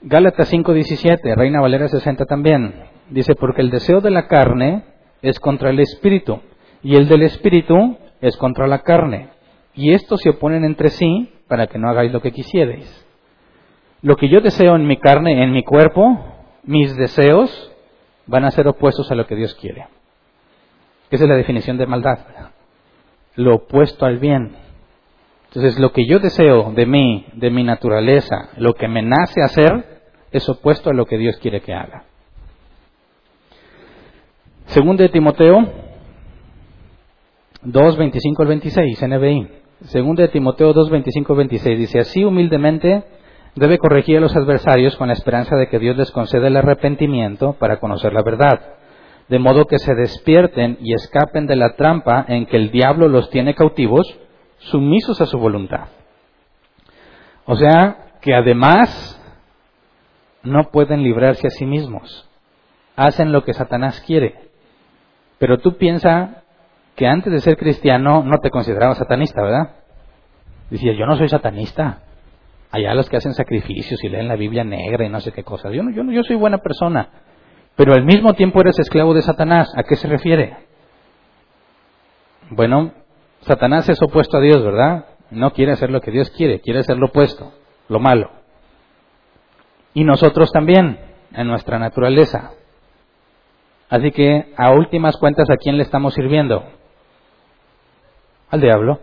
Gálatas 0.02 0.52
5:17, 0.52 1.34
Reina 1.34 1.62
Valera 1.62 1.88
60 1.88 2.26
también, 2.26 2.74
dice, 3.08 3.34
porque 3.34 3.62
el 3.62 3.70
deseo 3.70 4.02
de 4.02 4.10
la 4.10 4.26
carne 4.26 4.82
es 5.22 5.40
contra 5.40 5.70
el 5.70 5.80
espíritu, 5.80 6.40
y 6.82 6.96
el 6.96 7.08
del 7.08 7.22
espíritu 7.22 7.96
es 8.20 8.36
contra 8.36 8.66
la 8.66 8.80
carne, 8.80 9.30
y 9.74 9.92
estos 9.92 10.20
se 10.20 10.30
oponen 10.30 10.64
entre 10.64 10.90
sí 10.90 11.32
para 11.48 11.66
que 11.66 11.78
no 11.78 11.88
hagáis 11.88 12.12
lo 12.12 12.20
que 12.20 12.32
quisierais. 12.32 13.06
Lo 14.02 14.16
que 14.16 14.28
yo 14.28 14.40
deseo 14.40 14.74
en 14.76 14.86
mi 14.86 14.98
carne, 14.98 15.42
en 15.42 15.52
mi 15.52 15.62
cuerpo, 15.62 16.18
mis 16.64 16.96
deseos, 16.96 17.72
van 18.26 18.44
a 18.44 18.50
ser 18.50 18.68
opuestos 18.68 19.10
a 19.10 19.14
lo 19.14 19.26
que 19.26 19.36
Dios 19.36 19.54
quiere. 19.54 19.86
Esa 21.10 21.24
es 21.24 21.30
la 21.30 21.36
definición 21.36 21.78
de 21.78 21.86
maldad. 21.86 22.18
Lo 23.36 23.56
opuesto 23.56 24.04
al 24.04 24.18
bien. 24.18 24.56
Entonces, 25.46 25.78
lo 25.78 25.92
que 25.92 26.06
yo 26.06 26.18
deseo 26.18 26.72
de 26.72 26.86
mí, 26.86 27.26
de 27.34 27.50
mi 27.50 27.62
naturaleza, 27.62 28.50
lo 28.56 28.74
que 28.74 28.88
me 28.88 29.02
nace 29.02 29.42
hacer, 29.42 30.02
es 30.30 30.48
opuesto 30.48 30.90
a 30.90 30.94
lo 30.94 31.04
que 31.04 31.18
Dios 31.18 31.36
quiere 31.36 31.60
que 31.60 31.74
haga. 31.74 32.04
Segundo 34.66 35.02
de 35.02 35.10
Timoteo 35.10 35.70
2, 37.62 37.96
25 37.96 38.42
al 38.42 38.48
26, 38.48 39.02
NBI. 39.02 39.61
Segundo 39.84 40.22
de 40.22 40.28
Timoteo 40.28 40.72
2, 40.72 40.90
25 40.90 41.32
al 41.32 41.36
26 41.38 41.78
dice, 41.78 41.98
así 42.00 42.24
humildemente 42.24 43.04
debe 43.56 43.78
corregir 43.78 44.18
a 44.18 44.20
los 44.20 44.36
adversarios 44.36 44.96
con 44.96 45.08
la 45.08 45.14
esperanza 45.14 45.56
de 45.56 45.68
que 45.68 45.78
Dios 45.78 45.96
les 45.96 46.10
conceda 46.12 46.46
el 46.46 46.56
arrepentimiento 46.56 47.54
para 47.54 47.80
conocer 47.80 48.12
la 48.12 48.22
verdad, 48.22 48.74
de 49.28 49.38
modo 49.40 49.66
que 49.66 49.78
se 49.78 49.94
despierten 49.94 50.78
y 50.80 50.94
escapen 50.94 51.46
de 51.46 51.56
la 51.56 51.74
trampa 51.74 52.24
en 52.28 52.46
que 52.46 52.56
el 52.56 52.70
diablo 52.70 53.08
los 53.08 53.28
tiene 53.30 53.54
cautivos, 53.54 54.06
sumisos 54.58 55.20
a 55.20 55.26
su 55.26 55.38
voluntad. 55.38 55.88
O 57.44 57.56
sea, 57.56 58.12
que 58.20 58.34
además 58.34 59.20
no 60.44 60.70
pueden 60.70 61.02
librarse 61.02 61.48
a 61.48 61.50
sí 61.50 61.66
mismos. 61.66 62.28
Hacen 62.94 63.32
lo 63.32 63.42
que 63.42 63.52
Satanás 63.52 64.00
quiere. 64.06 64.50
Pero 65.38 65.58
tú 65.58 65.76
piensa 65.76 66.41
que 66.94 67.06
antes 67.06 67.32
de 67.32 67.40
ser 67.40 67.56
cristiano 67.56 68.22
no 68.22 68.38
te 68.38 68.50
considerabas 68.50 68.98
satanista, 68.98 69.42
¿verdad? 69.42 69.76
Decía, 70.70 70.92
yo 70.94 71.06
no 71.06 71.16
soy 71.16 71.28
satanista. 71.28 72.00
Allá 72.70 72.94
los 72.94 73.08
que 73.08 73.18
hacen 73.18 73.34
sacrificios 73.34 74.02
y 74.02 74.08
leen 74.08 74.28
la 74.28 74.36
Biblia 74.36 74.64
negra 74.64 75.04
y 75.04 75.10
no 75.10 75.20
sé 75.20 75.32
qué 75.32 75.44
cosas. 75.44 75.72
Yo, 75.72 75.82
no, 75.82 75.90
yo, 75.90 76.02
no, 76.02 76.12
yo 76.12 76.22
soy 76.22 76.36
buena 76.36 76.58
persona. 76.58 77.10
Pero 77.76 77.92
al 77.92 78.04
mismo 78.04 78.34
tiempo 78.34 78.60
eres 78.60 78.78
esclavo 78.78 79.14
de 79.14 79.22
Satanás. 79.22 79.70
¿A 79.76 79.82
qué 79.82 79.96
se 79.96 80.08
refiere? 80.08 80.56
Bueno, 82.50 82.92
Satanás 83.42 83.88
es 83.88 84.00
opuesto 84.02 84.38
a 84.38 84.40
Dios, 84.40 84.62
¿verdad? 84.62 85.06
No 85.30 85.52
quiere 85.52 85.72
hacer 85.72 85.90
lo 85.90 86.00
que 86.00 86.10
Dios 86.10 86.30
quiere, 86.30 86.60
quiere 86.60 86.80
hacer 86.80 86.98
lo 86.98 87.06
opuesto, 87.06 87.52
lo 87.88 87.98
malo. 87.98 88.30
Y 89.94 90.04
nosotros 90.04 90.50
también, 90.52 90.98
en 91.32 91.46
nuestra 91.46 91.78
naturaleza. 91.78 92.52
Así 93.88 94.10
que, 94.10 94.52
a 94.56 94.72
últimas 94.72 95.16
cuentas, 95.16 95.48
¿a 95.50 95.56
quién 95.56 95.76
le 95.76 95.82
estamos 95.82 96.14
sirviendo? 96.14 96.64
Al 98.52 98.60
diablo. 98.60 99.00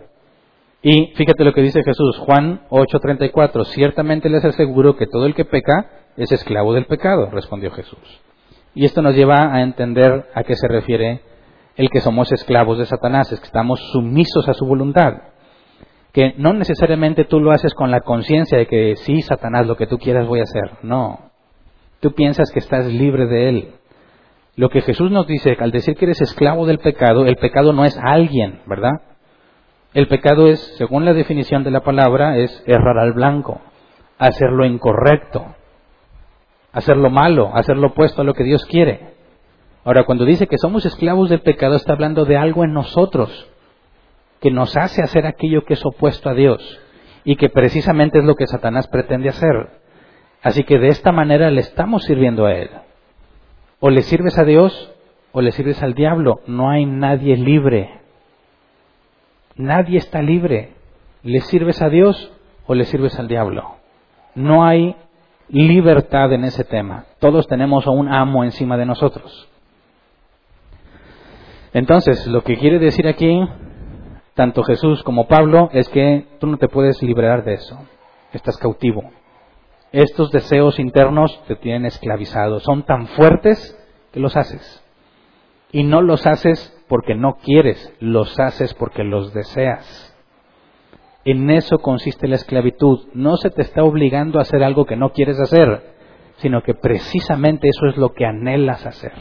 Y 0.84 1.08
fíjate 1.16 1.44
lo 1.44 1.54
que 1.54 1.64
dice 1.64 1.84
Jesús, 1.84 2.20
Juan 2.20 2.62
8:34, 2.70 3.66
ciertamente 3.66 4.30
les 4.30 4.46
aseguro 4.46 4.96
que 4.96 5.08
todo 5.08 5.26
el 5.26 5.34
que 5.34 5.44
peca 5.44 5.90
es 6.16 6.32
esclavo 6.32 6.72
del 6.76 6.86
pecado, 6.86 7.32
respondió 7.32 7.72
Jesús. 7.72 8.22
Y 8.76 8.86
esto 8.86 9.02
nos 9.02 9.16
lleva 9.16 9.52
a 9.52 9.64
entender 9.64 10.28
a 10.36 10.44
qué 10.44 10.56
se 10.56 10.68
refiere 10.68 11.22
el 11.76 11.90
que 11.90 12.00
somos 12.00 12.32
esclavos 12.32 12.78
de 12.78 12.86
Satanás, 12.86 13.32
es 13.32 13.40
que 13.40 13.48
estamos 13.48 13.80
sumisos 13.92 14.48
a 14.48 14.54
su 14.54 14.68
voluntad. 14.68 15.14
Que 16.14 16.36
no 16.38 16.54
necesariamente 16.54 17.26
tú 17.26 17.40
lo 17.40 17.52
haces 17.52 17.74
con 17.74 17.90
la 17.90 18.02
conciencia 18.02 18.60
de 18.60 18.68
que 18.68 18.98
sí, 18.98 19.24
Satanás, 19.24 19.66
lo 19.66 19.78
que 19.78 19.88
tú 19.88 19.98
quieras 19.98 20.28
voy 20.28 20.42
a 20.42 20.44
hacer. 20.44 20.78
No. 20.84 21.32
Tú 22.02 22.14
piensas 22.14 22.52
que 22.52 22.60
estás 22.60 22.86
libre 22.86 23.26
de 23.26 23.50
él. 23.50 23.70
Lo 24.56 24.70
que 24.70 24.82
Jesús 24.82 25.10
nos 25.10 25.26
dice 25.26 25.58
al 25.60 25.72
decir 25.72 25.96
que 25.96 26.06
eres 26.06 26.22
esclavo 26.22 26.68
del 26.68 26.78
pecado, 26.78 27.26
el 27.26 27.38
pecado 27.38 27.74
no 27.74 27.84
es 27.84 27.98
alguien, 27.98 28.62
¿verdad? 28.68 29.09
El 29.94 30.08
pecado 30.08 30.48
es, 30.48 30.60
según 30.78 31.06
la 31.06 31.14
definición 31.14 31.64
de 31.64 31.72
la 31.72 31.82
palabra, 31.82 32.38
es 32.38 32.64
errar 32.68 33.00
al 33.00 33.14
blanco, 33.14 33.60
hacer 34.20 34.52
lo 34.52 34.66
incorrecto, 34.66 35.56
hacer 36.72 36.98
lo 36.98 37.10
malo, 37.10 37.52
hacer 37.56 37.78
lo 37.78 37.88
opuesto 37.88 38.22
a 38.22 38.26
lo 38.26 38.34
que 38.34 38.44
Dios 38.44 38.66
quiere. 38.66 39.16
Ahora, 39.84 40.04
cuando 40.04 40.26
dice 40.26 40.48
que 40.48 40.58
somos 40.58 40.86
esclavos 40.86 41.30
del 41.30 41.42
pecado, 41.42 41.76
está 41.76 41.94
hablando 41.94 42.26
de 42.26 42.38
algo 42.38 42.64
en 42.64 42.74
nosotros 42.74 43.50
que 44.40 44.52
nos 44.52 44.78
hace 44.78 45.02
hacer 45.02 45.26
aquello 45.26 45.66
que 45.66 45.74
es 45.74 45.86
opuesto 45.86 46.30
a 46.30 46.34
Dios 46.34 46.80
y 47.24 47.36
que 47.36 47.50
precisamente 47.50 48.20
es 48.20 48.26
lo 48.26 48.36
que 48.36 48.48
Satanás 48.48 48.88
pretende 48.88 49.30
hacer. 49.30 49.70
Así 50.42 50.64
que 50.64 50.80
de 50.80 50.88
esta 50.90 51.12
manera 51.12 51.50
le 51.50 51.62
estamos 51.62 52.04
sirviendo 52.04 52.46
a 52.46 52.54
Él. 52.54 52.70
O 53.80 53.90
le 53.90 54.02
sirves 54.04 54.38
a 54.38 54.46
Dios 54.46 54.94
o 55.32 55.42
le 55.42 55.52
sirves 55.52 55.82
al 55.84 55.94
diablo. 55.94 56.42
No 56.48 56.70
hay 56.70 56.86
nadie 56.86 57.36
libre. 57.36 57.99
Nadie 59.60 59.98
está 59.98 60.22
libre. 60.22 60.70
¿Le 61.22 61.42
sirves 61.42 61.82
a 61.82 61.90
Dios 61.90 62.32
o 62.66 62.74
le 62.76 62.86
sirves 62.86 63.20
al 63.20 63.28
diablo? 63.28 63.76
No 64.34 64.64
hay 64.64 64.96
libertad 65.50 66.32
en 66.32 66.46
ese 66.46 66.64
tema. 66.64 67.08
Todos 67.20 67.46
tenemos 67.46 67.86
a 67.86 67.92
un 67.92 68.08
amo 68.08 68.46
encima 68.46 68.78
de 68.78 68.86
nosotros. 68.86 69.50
Entonces, 71.74 72.26
lo 72.28 72.42
que 72.42 72.56
quiere 72.56 72.80
decir 72.80 73.06
aquí, 73.06 73.38
tanto 74.34 74.64
Jesús 74.64 75.04
como 75.04 75.28
Pablo, 75.28 75.70
es 75.74 75.90
que 75.90 76.26
tú 76.40 76.48
no 76.48 76.56
te 76.56 76.70
puedes 76.70 77.04
liberar 77.04 77.44
de 77.44 77.56
eso. 77.56 77.78
Estás 78.32 78.58
cautivo. 78.58 79.12
Estos 79.92 80.32
deseos 80.32 80.80
internos 80.80 81.38
te 81.50 81.58
tienen 81.58 81.86
esclavizado. 81.86 82.62
Son 82.62 82.84
tan 82.84 83.08
fuertes 83.08 83.78
que 84.14 84.22
los 84.22 84.38
haces. 84.38 84.82
Y 85.74 85.84
no 85.84 86.02
los 86.02 86.26
haces 86.26 86.79
porque 86.90 87.16
no 87.16 87.38
quieres, 87.38 87.96
los 88.02 88.38
haces 88.40 88.74
porque 88.74 89.04
los 89.04 89.34
deseas. 89.34 90.18
En 91.24 91.50
eso 91.52 91.78
consiste 91.78 92.28
la 92.28 92.36
esclavitud. 92.36 93.08
No 93.14 93.38
se 93.38 93.52
te 93.52 93.62
está 93.62 93.84
obligando 93.84 94.40
a 94.40 94.42
hacer 94.42 94.64
algo 94.64 94.86
que 94.86 94.98
no 94.98 95.12
quieres 95.12 95.40
hacer, 95.40 95.94
sino 96.38 96.64
que 96.64 96.74
precisamente 96.74 97.70
eso 97.70 97.86
es 97.88 97.98
lo 97.98 98.14
que 98.14 98.26
anhelas 98.26 98.86
hacer. 98.86 99.14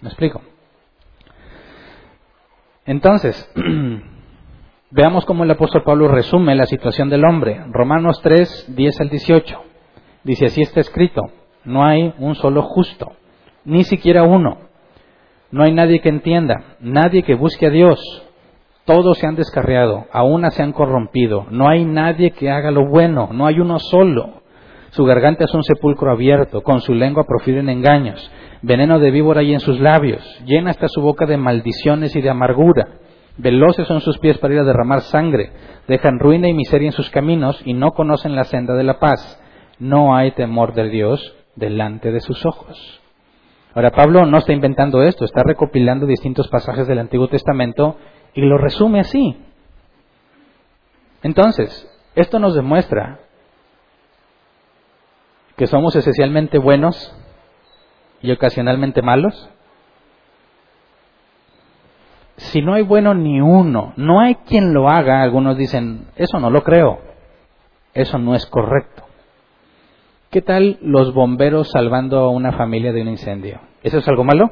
¿Me 0.00 0.08
explico? 0.08 0.40
Entonces, 2.86 3.52
veamos 4.90 5.26
cómo 5.26 5.44
el 5.44 5.50
apóstol 5.50 5.82
Pablo 5.84 6.08
resume 6.08 6.54
la 6.54 6.66
situación 6.66 7.10
del 7.10 7.24
hombre. 7.24 7.62
Romanos 7.70 8.20
3, 8.22 8.74
10 8.74 9.00
al 9.00 9.10
18. 9.10 9.62
Dice, 10.24 10.46
así 10.46 10.62
está 10.62 10.80
escrito, 10.80 11.22
no 11.64 11.84
hay 11.84 12.14
un 12.18 12.34
solo 12.34 12.62
justo, 12.62 13.12
ni 13.64 13.84
siquiera 13.84 14.22
uno. 14.22 14.65
No 15.50 15.62
hay 15.62 15.72
nadie 15.72 16.00
que 16.00 16.08
entienda, 16.08 16.76
nadie 16.80 17.22
que 17.22 17.34
busque 17.34 17.66
a 17.66 17.70
Dios. 17.70 18.00
Todos 18.84 19.18
se 19.18 19.26
han 19.26 19.36
descarriado, 19.36 20.06
a 20.12 20.22
una 20.22 20.50
se 20.50 20.62
han 20.62 20.72
corrompido. 20.72 21.46
No 21.50 21.68
hay 21.68 21.84
nadie 21.84 22.32
que 22.32 22.50
haga 22.50 22.70
lo 22.70 22.88
bueno, 22.88 23.28
no 23.32 23.46
hay 23.46 23.60
uno 23.60 23.78
solo. 23.78 24.42
Su 24.90 25.04
garganta 25.04 25.44
es 25.44 25.54
un 25.54 25.62
sepulcro 25.62 26.10
abierto, 26.10 26.62
con 26.62 26.80
su 26.80 26.94
lengua 26.94 27.24
profieren 27.24 27.68
engaños. 27.68 28.30
Veneno 28.62 28.98
de 28.98 29.10
víbora 29.10 29.40
hay 29.40 29.52
en 29.52 29.60
sus 29.60 29.78
labios, 29.78 30.22
llena 30.44 30.70
hasta 30.70 30.88
su 30.88 31.00
boca 31.00 31.26
de 31.26 31.36
maldiciones 31.36 32.16
y 32.16 32.22
de 32.22 32.30
amargura. 32.30 32.88
Veloces 33.36 33.86
son 33.86 34.00
sus 34.00 34.18
pies 34.18 34.38
para 34.38 34.54
ir 34.54 34.60
a 34.60 34.64
derramar 34.64 35.02
sangre, 35.02 35.52
dejan 35.86 36.18
ruina 36.18 36.48
y 36.48 36.54
miseria 36.54 36.86
en 36.86 36.92
sus 36.92 37.10
caminos 37.10 37.60
y 37.64 37.74
no 37.74 37.92
conocen 37.92 38.34
la 38.34 38.44
senda 38.44 38.74
de 38.74 38.84
la 38.84 38.98
paz. 38.98 39.40
No 39.78 40.16
hay 40.16 40.32
temor 40.32 40.74
de 40.74 40.88
Dios 40.88 41.36
delante 41.54 42.10
de 42.10 42.20
sus 42.20 42.46
ojos. 42.46 43.02
Ahora, 43.76 43.90
Pablo 43.90 44.24
no 44.24 44.38
está 44.38 44.54
inventando 44.54 45.02
esto, 45.02 45.26
está 45.26 45.42
recopilando 45.42 46.06
distintos 46.06 46.48
pasajes 46.48 46.88
del 46.88 46.98
Antiguo 46.98 47.28
Testamento 47.28 47.98
y 48.32 48.40
lo 48.40 48.56
resume 48.56 49.00
así. 49.00 49.36
Entonces, 51.22 51.86
esto 52.14 52.38
nos 52.38 52.54
demuestra 52.54 53.20
que 55.58 55.66
somos 55.66 55.94
esencialmente 55.94 56.56
buenos 56.56 57.14
y 58.22 58.32
ocasionalmente 58.32 59.02
malos. 59.02 59.50
Si 62.38 62.62
no 62.62 62.72
hay 62.72 62.82
bueno 62.82 63.12
ni 63.12 63.42
uno, 63.42 63.92
no 63.96 64.20
hay 64.20 64.36
quien 64.36 64.72
lo 64.72 64.88
haga, 64.88 65.20
algunos 65.20 65.58
dicen, 65.58 66.06
eso 66.16 66.40
no 66.40 66.48
lo 66.48 66.64
creo, 66.64 66.98
eso 67.92 68.16
no 68.16 68.34
es 68.34 68.46
correcto. 68.46 69.05
¿Qué 70.30 70.42
tal 70.42 70.78
los 70.82 71.14
bomberos 71.14 71.70
salvando 71.70 72.18
a 72.18 72.30
una 72.30 72.52
familia 72.52 72.92
de 72.92 73.00
un 73.00 73.08
incendio? 73.08 73.60
¿Eso 73.82 73.98
es 73.98 74.08
algo 74.08 74.24
malo? 74.24 74.50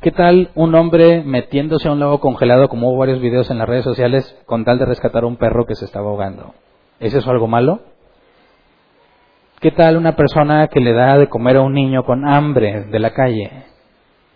¿Qué 0.00 0.10
tal 0.10 0.50
un 0.56 0.74
hombre 0.74 1.22
metiéndose 1.24 1.88
a 1.88 1.92
un 1.92 2.00
lago 2.00 2.18
congelado, 2.18 2.68
como 2.68 2.90
hubo 2.90 2.98
varios 2.98 3.20
videos 3.20 3.50
en 3.50 3.58
las 3.58 3.68
redes 3.68 3.84
sociales, 3.84 4.36
con 4.44 4.64
tal 4.64 4.78
de 4.78 4.86
rescatar 4.86 5.22
a 5.22 5.28
un 5.28 5.36
perro 5.36 5.66
que 5.66 5.76
se 5.76 5.84
estaba 5.84 6.10
ahogando? 6.10 6.52
¿Es 6.98 7.14
eso 7.14 7.30
algo 7.30 7.46
malo? 7.46 7.80
¿Qué 9.60 9.70
tal 9.70 9.96
una 9.96 10.16
persona 10.16 10.66
que 10.66 10.80
le 10.80 10.92
da 10.92 11.16
de 11.16 11.28
comer 11.28 11.56
a 11.56 11.62
un 11.62 11.74
niño 11.74 12.04
con 12.04 12.28
hambre 12.28 12.86
de 12.90 12.98
la 12.98 13.14
calle? 13.14 13.50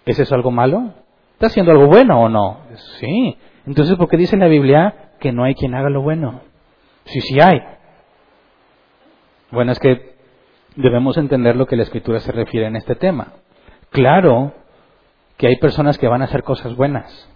¿Es 0.06 0.18
eso 0.18 0.34
algo 0.36 0.52
malo? 0.52 0.94
¿Está 1.32 1.48
haciendo 1.48 1.72
algo 1.72 1.88
bueno 1.88 2.22
o 2.22 2.28
no? 2.28 2.60
Sí. 2.98 3.36
Entonces, 3.66 3.96
¿por 3.96 4.08
qué 4.08 4.16
dice 4.16 4.36
la 4.36 4.46
Biblia 4.46 5.10
que 5.18 5.32
no 5.32 5.44
hay 5.44 5.54
quien 5.54 5.74
haga 5.74 5.90
lo 5.90 6.02
bueno? 6.02 6.40
Sí, 7.04 7.20
sí 7.20 7.38
hay. 7.40 7.60
Bueno, 9.50 9.72
es 9.72 9.78
que 9.78 10.14
debemos 10.76 11.16
entender 11.16 11.56
lo 11.56 11.66
que 11.66 11.76
la 11.76 11.82
Escritura 11.84 12.20
se 12.20 12.32
refiere 12.32 12.66
en 12.66 12.76
este 12.76 12.94
tema. 12.94 13.32
Claro 13.90 14.52
que 15.36 15.46
hay 15.46 15.56
personas 15.56 15.96
que 15.98 16.08
van 16.08 16.22
a 16.22 16.26
hacer 16.26 16.42
cosas 16.42 16.76
buenas. 16.76 17.28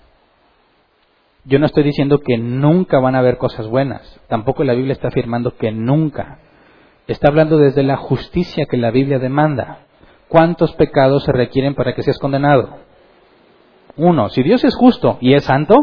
Yo 1.44 1.58
no 1.58 1.66
estoy 1.66 1.82
diciendo 1.82 2.20
que 2.20 2.36
nunca 2.36 3.00
van 3.00 3.16
a 3.16 3.20
haber 3.20 3.38
cosas 3.38 3.66
buenas. 3.66 4.20
Tampoco 4.28 4.62
la 4.62 4.74
Biblia 4.74 4.92
está 4.92 5.08
afirmando 5.08 5.56
que 5.56 5.72
nunca. 5.72 6.38
Está 7.08 7.28
hablando 7.28 7.58
desde 7.58 7.82
la 7.82 7.96
justicia 7.96 8.66
que 8.66 8.76
la 8.76 8.90
Biblia 8.90 9.18
demanda. 9.18 9.80
¿Cuántos 10.28 10.72
pecados 10.74 11.24
se 11.24 11.32
requieren 11.32 11.74
para 11.74 11.94
que 11.94 12.02
seas 12.02 12.18
condenado? 12.18 12.78
Uno, 13.96 14.28
si 14.28 14.42
Dios 14.42 14.64
es 14.64 14.74
justo 14.76 15.18
y 15.20 15.34
es 15.34 15.44
santo, 15.44 15.74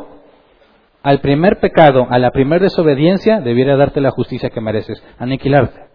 al 1.03 1.19
primer 1.19 1.59
pecado, 1.59 2.07
a 2.09 2.19
la 2.19 2.31
primera 2.31 2.63
desobediencia, 2.63 3.41
debiera 3.41 3.75
darte 3.75 4.01
la 4.01 4.11
justicia 4.11 4.49
que 4.49 4.61
mereces, 4.61 5.03
aniquilarte. 5.17 5.88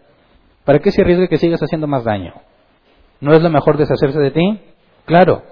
¿Para 0.64 0.78
qué 0.78 0.90
se 0.90 1.02
arriesgue 1.02 1.28
que 1.28 1.38
sigas 1.38 1.62
haciendo 1.62 1.86
más 1.86 2.04
daño? 2.04 2.34
¿No 3.20 3.32
es 3.32 3.42
lo 3.42 3.50
mejor 3.50 3.76
deshacerse 3.76 4.18
de 4.18 4.30
ti? 4.30 4.60
Claro. 5.04 5.42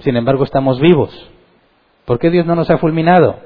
Sin 0.00 0.16
embargo, 0.16 0.44
estamos 0.44 0.80
vivos. 0.80 1.30
¿Por 2.04 2.18
qué 2.18 2.30
Dios 2.30 2.46
no 2.46 2.54
nos 2.54 2.70
ha 2.70 2.78
fulminado? 2.78 3.36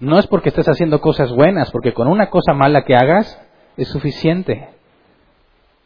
No 0.00 0.18
es 0.18 0.26
porque 0.26 0.48
estés 0.48 0.68
haciendo 0.68 1.00
cosas 1.00 1.30
buenas, 1.32 1.70
porque 1.70 1.92
con 1.92 2.08
una 2.08 2.30
cosa 2.30 2.54
mala 2.54 2.84
que 2.84 2.96
hagas 2.96 3.40
es 3.76 3.88
suficiente. 3.88 4.70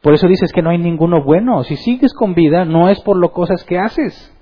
Por 0.01 0.15
eso 0.15 0.29
dices 0.29 0.53
que 0.53 0.63
no 0.63 0.71
hay 0.71 0.79
ninguno 0.79 1.25
bueno. 1.25 1.65
Si 1.65 1.77
sigues 1.77 2.13
con 2.15 2.35
vida, 2.35 2.65
no 2.65 2.89
es 2.89 3.01
por 3.01 3.19
las 3.21 3.31
cosas 3.31 3.65
que 3.65 3.79
haces. 3.79 4.33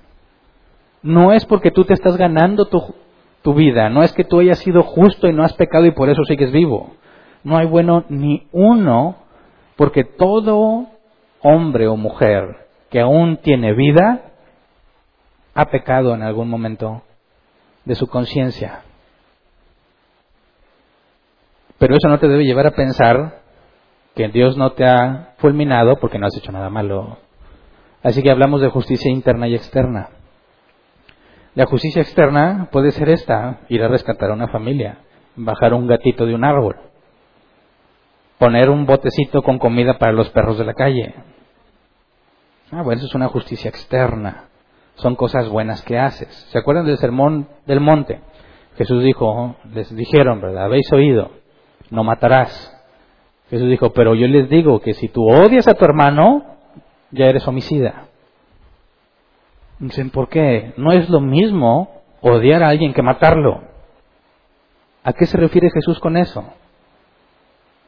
No 1.01 1.33
es 1.33 1.45
porque 1.45 1.71
tú 1.71 1.85
te 1.85 1.93
estás 1.93 2.17
ganando 2.17 2.65
tu, 2.65 2.81
tu 3.41 3.53
vida. 3.53 3.89
No 3.89 4.03
es 4.03 4.13
que 4.13 4.23
tú 4.23 4.39
hayas 4.39 4.59
sido 4.59 4.83
justo 4.83 5.27
y 5.27 5.33
no 5.33 5.43
has 5.43 5.53
pecado 5.53 5.85
y 5.85 5.91
por 5.91 6.09
eso 6.09 6.23
sigues 6.25 6.51
vivo. 6.51 6.95
No 7.43 7.57
hay 7.57 7.65
bueno 7.67 8.05
ni 8.09 8.47
uno, 8.51 9.17
porque 9.75 10.03
todo 10.03 10.87
hombre 11.41 11.87
o 11.87 11.97
mujer 11.97 12.67
que 12.89 13.01
aún 13.01 13.37
tiene 13.37 13.73
vida 13.73 14.21
ha 15.53 15.65
pecado 15.65 16.13
en 16.15 16.23
algún 16.23 16.49
momento 16.49 17.01
de 17.85 17.95
su 17.95 18.07
conciencia. 18.07 18.81
Pero 21.77 21.95
eso 21.95 22.07
no 22.07 22.19
te 22.19 22.27
debe 22.27 22.45
llevar 22.45 22.67
a 22.67 22.71
pensar 22.71 23.41
que 24.15 24.29
Dios 24.29 24.57
no 24.57 24.71
te 24.71 24.85
ha 24.85 25.33
fulminado 25.37 25.97
porque 25.97 26.17
no 26.17 26.27
has 26.27 26.37
hecho 26.37 26.51
nada 26.51 26.69
malo. 26.69 27.17
Así 28.03 28.21
que 28.21 28.31
hablamos 28.31 28.61
de 28.61 28.69
justicia 28.69 29.11
interna 29.11 29.47
y 29.47 29.55
externa. 29.55 30.09
La 31.55 31.65
justicia 31.65 32.01
externa 32.01 32.69
puede 32.71 32.91
ser 32.91 33.09
esta, 33.09 33.59
ir 33.69 33.83
a 33.83 33.87
rescatar 33.87 34.31
a 34.31 34.33
una 34.33 34.47
familia, 34.47 34.99
bajar 35.35 35.73
un 35.73 35.87
gatito 35.87 36.25
de 36.25 36.35
un 36.35 36.43
árbol, 36.43 36.77
poner 38.43 38.69
un 38.69 38.85
botecito 38.85 39.41
con 39.41 39.57
comida 39.57 39.97
para 39.97 40.11
los 40.11 40.29
perros 40.31 40.57
de 40.57 40.65
la 40.65 40.73
calle. 40.73 41.13
Ah, 42.71 42.81
bueno, 42.81 42.99
eso 42.99 43.07
es 43.07 43.15
una 43.15 43.29
justicia 43.29 43.69
externa. 43.69 44.49
Son 44.95 45.15
cosas 45.15 45.47
buenas 45.47 45.81
que 45.83 45.97
haces. 45.97 46.27
¿Se 46.51 46.57
acuerdan 46.57 46.85
del 46.85 46.97
sermón 46.97 47.47
del 47.65 47.79
monte? 47.79 48.19
Jesús 48.75 49.01
dijo, 49.03 49.55
les 49.73 49.95
dijeron. 49.95 50.43
Habéis 50.57 50.91
oído 50.91 51.43
no 51.93 52.03
matarás. 52.03 52.51
Jesús 53.49 53.69
dijo, 53.69 53.91
pero 53.93 54.15
yo 54.15 54.27
les 54.27 54.49
digo 54.49 54.79
que 54.79 54.93
si 54.93 55.07
tú 55.07 55.29
odias 55.29 55.67
a 55.67 55.75
tu 55.75 55.85
hermano, 55.85 56.43
ya 57.11 57.25
eres 57.27 57.47
homicida. 57.47 58.07
Dicen, 59.79 60.09
¿por 60.09 60.27
qué? 60.27 60.73
No 60.75 60.91
es 60.91 61.09
lo 61.09 61.19
mismo 61.19 62.01
odiar 62.21 62.63
a 62.63 62.69
alguien 62.69 62.93
que 62.93 63.03
matarlo. 63.03 63.61
¿A 65.03 65.13
qué 65.13 65.25
se 65.25 65.37
refiere 65.37 65.69
Jesús 65.71 65.99
con 65.99 66.17
eso? 66.17 66.43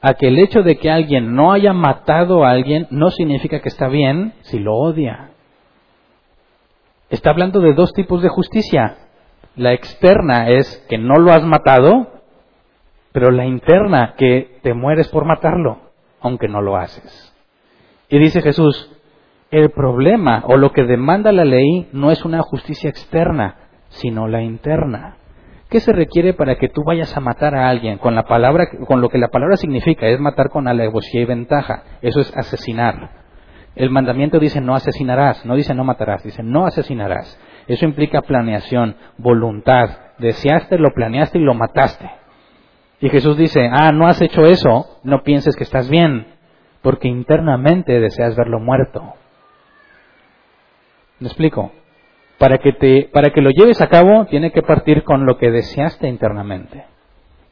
A 0.06 0.14
que 0.14 0.28
el 0.28 0.38
hecho 0.38 0.62
de 0.62 0.78
que 0.78 0.92
alguien 0.92 1.36
no 1.36 1.52
haya 1.52 1.74
matado 1.74 2.46
a 2.46 2.52
alguien 2.52 2.88
no 2.92 3.10
significa 3.10 3.60
que 3.62 3.70
está 3.70 3.88
bien 3.88 4.34
si 4.42 4.60
lo 4.60 4.76
odia. 4.76 5.32
Está 7.10 7.32
hablando 7.32 7.60
de 7.60 7.74
dos 7.74 7.92
tipos 7.94 8.22
de 8.22 8.30
justicia. 8.30 8.98
La 9.56 9.74
externa 9.74 10.50
es 10.50 10.86
que 10.90 10.98
no 10.98 11.16
lo 11.16 11.32
has 11.32 11.44
matado 11.44 12.16
pero 13.16 13.32
la 13.32 13.46
interna, 13.46 14.16
que 14.18 14.60
te 14.62 14.74
mueres 14.74 15.08
por 15.08 15.24
matarlo, 15.24 15.78
aunque 16.20 16.50
no 16.50 16.60
lo 16.62 16.76
haces. 16.76 17.34
Y 18.10 18.20
dice 18.20 18.42
Jesús, 18.42 18.92
el 19.52 19.70
problema 19.70 20.44
o 20.48 20.58
lo 20.58 20.74
que 20.74 20.84
demanda 20.84 21.32
la 21.32 21.46
ley 21.46 21.88
no 21.94 22.12
es 22.12 22.26
una 22.26 22.42
justicia 22.42 22.90
externa, 22.90 23.70
sino 23.88 24.28
la 24.28 24.42
interna. 24.42 25.16
¿Qué 25.76 25.82
se 25.82 25.92
requiere 25.92 26.34
para 26.34 26.56
que 26.56 26.70
tú 26.70 26.86
vayas 26.86 27.18
a 27.18 27.20
matar 27.20 27.54
a 27.54 27.68
alguien 27.68 27.98
con 27.98 28.16
la 28.16 28.24
palabra, 28.24 28.70
con 28.88 29.02
lo 29.02 29.10
que 29.10 29.18
la 29.18 29.28
palabra 29.28 29.58
significa, 29.58 30.08
es 30.08 30.22
matar 30.22 30.50
con 30.50 30.70
alevosía 30.70 31.20
y 31.20 31.26
ventaja? 31.26 31.84
Eso 32.02 32.22
es 32.22 32.34
asesinar. 32.34 33.10
El 33.76 33.90
mandamiento 33.90 34.40
dice 34.40 34.62
no 34.62 34.74
asesinarás, 34.74 35.46
no 35.46 35.54
dice 35.58 35.76
no 35.76 35.84
matarás, 35.84 36.24
dice 36.24 36.44
no 36.44 36.66
asesinarás. 36.66 37.38
Eso 37.68 37.84
implica 37.84 38.22
planeación, 38.22 38.96
voluntad. 39.18 39.90
Deseaste, 40.18 40.78
lo 40.78 40.94
planeaste 40.94 41.40
y 41.40 41.42
lo 41.42 41.54
mataste. 41.54 42.10
Y 43.02 43.10
Jesús 43.10 43.36
dice, 43.36 43.70
ah, 43.70 43.92
no 43.92 44.08
has 44.08 44.22
hecho 44.22 44.46
eso, 44.46 45.02
no 45.04 45.24
pienses 45.24 45.58
que 45.58 45.66
estás 45.66 45.90
bien, 45.90 46.26
porque 46.84 47.10
internamente 47.10 48.00
deseas 48.00 48.38
verlo 48.38 48.62
muerto. 48.62 49.16
¿Me 51.20 51.28
explico? 51.28 51.74
Para 52.38 52.58
que, 52.58 52.74
te, 52.74 53.10
para 53.14 53.30
que 53.30 53.42
lo 53.42 53.50
lleves 53.50 53.82
a 53.82 53.88
cabo, 53.88 54.26
tiene 54.26 54.52
que 54.52 54.62
partir 54.62 55.04
con 55.04 55.26
lo 55.26 55.38
que 55.38 55.52
deseaste 55.52 56.08
internamente. 56.08 56.86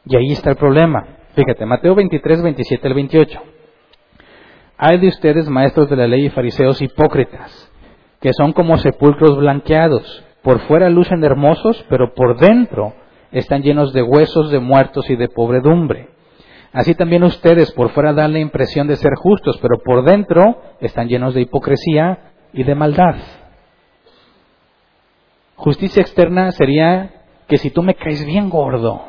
Y 0.05 0.17
ahí 0.17 0.31
está 0.31 0.49
el 0.49 0.57
problema. 0.57 1.05
Fíjate, 1.35 1.65
Mateo 1.65 1.95
23, 1.95 2.43
27 2.43 2.87
al 2.87 2.93
28. 2.93 3.41
Hay 4.77 4.97
de 4.97 5.07
ustedes, 5.07 5.47
maestros 5.49 5.89
de 5.89 5.95
la 5.95 6.07
ley 6.07 6.25
y 6.25 6.29
fariseos 6.29 6.81
hipócritas, 6.81 7.71
que 8.19 8.33
son 8.33 8.51
como 8.51 8.77
sepulcros 8.77 9.37
blanqueados. 9.37 10.25
Por 10.41 10.59
fuera 10.67 10.89
lucen 10.89 11.23
hermosos, 11.23 11.85
pero 11.89 12.13
por 12.13 12.37
dentro 12.37 12.93
están 13.31 13.61
llenos 13.61 13.93
de 13.93 14.03
huesos 14.03 14.51
de 14.51 14.59
muertos 14.59 15.09
y 15.09 15.15
de 15.15 15.29
pobredumbre. 15.29 16.09
Así 16.73 16.95
también 16.95 17.23
ustedes 17.23 17.71
por 17.71 17.91
fuera 17.91 18.13
dan 18.13 18.33
la 18.33 18.39
impresión 18.39 18.87
de 18.87 18.95
ser 18.95 19.13
justos, 19.15 19.57
pero 19.61 19.77
por 19.85 20.03
dentro 20.03 20.61
están 20.81 21.07
llenos 21.07 21.33
de 21.33 21.41
hipocresía 21.41 22.33
y 22.51 22.63
de 22.63 22.75
maldad. 22.75 23.15
Justicia 25.63 26.01
externa 26.01 26.51
sería 26.51 27.09
que 27.47 27.57
si 27.57 27.69
tú 27.69 27.83
me 27.83 27.95
caes 27.95 28.25
bien 28.25 28.49
gordo 28.49 29.01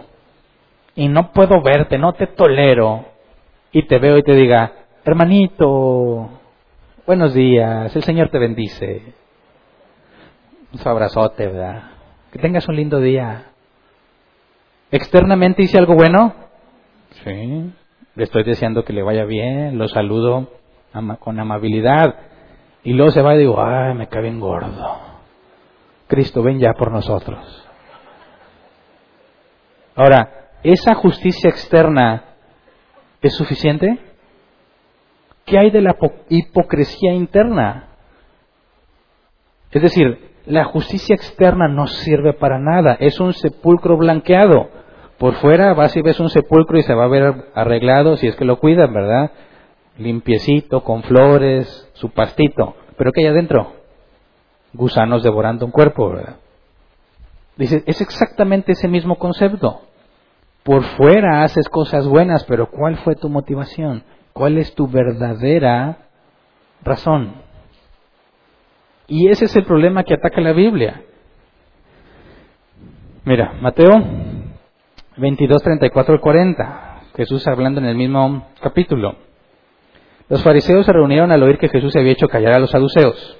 y 0.95 1.09
no 1.09 1.33
puedo 1.33 1.61
verte, 1.61 1.99
no 1.99 2.13
te 2.13 2.29
tolero, 2.29 3.07
y 3.73 3.83
te 3.89 3.99
veo 3.99 4.19
y 4.19 4.23
te 4.23 4.35
diga, 4.35 4.73
hermanito, 5.05 6.31
buenos 7.09 7.35
días, 7.35 7.97
el 7.97 8.05
Señor 8.05 8.29
te 8.29 8.39
bendice. 8.39 9.03
Un 10.73 10.89
abrazote, 10.89 11.49
¿verdad? 11.49 11.91
Que 12.31 12.39
tengas 12.39 12.69
un 12.69 12.77
lindo 12.77 13.01
día. 13.01 13.47
¿Externamente 14.93 15.65
hice 15.65 15.77
algo 15.77 15.97
bueno? 15.97 16.35
Sí. 17.25 17.73
Le 18.15 18.23
estoy 18.23 18.45
deseando 18.45 18.85
que 18.85 18.93
le 18.93 19.03
vaya 19.03 19.25
bien, 19.25 19.77
lo 19.77 19.89
saludo 19.89 20.51
con 21.19 21.41
amabilidad. 21.41 22.15
Y 22.85 22.93
luego 22.93 23.11
se 23.11 23.23
va 23.23 23.35
y 23.35 23.39
digo, 23.39 23.61
ay, 23.61 23.95
me 23.95 24.07
cae 24.07 24.23
bien 24.23 24.39
gordo. 24.39 25.14
Cristo, 26.07 26.43
ven 26.43 26.59
ya 26.59 26.73
por 26.75 26.91
nosotros. 26.93 27.65
Ahora, 29.95 30.51
¿esa 30.63 30.95
justicia 30.95 31.49
externa 31.51 32.25
es 33.23 33.35
suficiente? 33.35 33.99
¿Qué 35.45 35.59
hay 35.59 35.71
de 35.71 35.83
la 35.83 35.97
hipocresía 36.29 37.13
interna? 37.13 37.89
Es 39.71 39.83
decir, 39.83 40.33
la 40.47 40.65
justicia 40.65 41.15
externa 41.15 41.69
no 41.69 41.87
sirve 41.87 42.33
para 42.33 42.59
nada, 42.59 42.97
es 43.01 43.21
un 43.21 43.33
sepulcro 43.33 43.97
blanqueado. 43.97 44.69
Por 45.19 45.35
fuera 45.35 45.75
vas 45.75 45.97
y 45.97 46.03
ves 46.03 46.21
un 46.21 46.29
sepulcro 46.29 46.79
y 46.79 46.83
se 46.83 46.95
va 46.95 47.05
a 47.05 47.09
ver 47.09 47.51
arreglado 47.55 48.17
si 48.17 48.27
es 48.27 48.37
que 48.37 48.45
lo 48.45 48.59
cuidan, 48.59 48.93
¿verdad? 48.93 49.31
Limpiecito, 49.97 50.83
con 50.83 51.03
flores, 51.03 51.89
su 51.95 52.11
pastito. 52.11 52.75
Pero 52.97 53.13
¿qué 53.13 53.23
hay 53.23 53.29
adentro? 53.29 53.84
Gusanos 54.75 55.23
devorando 55.23 55.65
un 55.65 55.73
cuerpo, 55.73 56.11
¿verdad? 56.11 56.37
Dice, 57.57 57.83
es 57.87 58.01
exactamente 58.01 58.73
ese 58.73 58.89
mismo 58.89 59.17
concepto. 59.17 59.83
Por 60.65 60.83
fuera 60.83 61.43
haces 61.43 61.69
cosas 61.69 62.07
buenas, 62.07 62.45
pero 62.45 62.71
¿cuál 62.71 62.97
fue 62.99 63.15
tu 63.15 63.29
motivación? 63.29 64.03
¿Cuál 64.33 64.59
es 64.59 64.75
tu 64.75 64.89
verdadera 64.89 65.99
razón? 66.83 67.35
Y 69.07 69.29
ese 69.29 69.45
es 69.45 69.55
el 69.57 69.65
problema 69.65 70.03
que 70.03 70.15
ataca 70.15 70.41
la 70.41 70.53
Biblia. 70.53 71.03
Mira, 73.25 73.53
Mateo 73.61 73.91
22, 75.17 75.63
34 75.63 76.15
al 76.15 76.21
40. 76.21 77.01
Jesús 77.17 77.47
hablando 77.47 77.81
en 77.81 77.87
el 77.87 77.97
mismo 77.97 78.49
capítulo. 78.61 79.17
Los 80.29 80.43
fariseos 80.43 80.87
se 80.87 80.93
reunieron 80.93 81.31
al 81.31 81.43
oír 81.43 81.59
que 81.59 81.69
Jesús 81.69 81.93
se 81.93 82.01
había 82.01 82.13
hecho 82.13 82.29
callar 82.29 82.55
a 82.55 82.59
los 82.59 82.71
saduceos. 82.71 83.39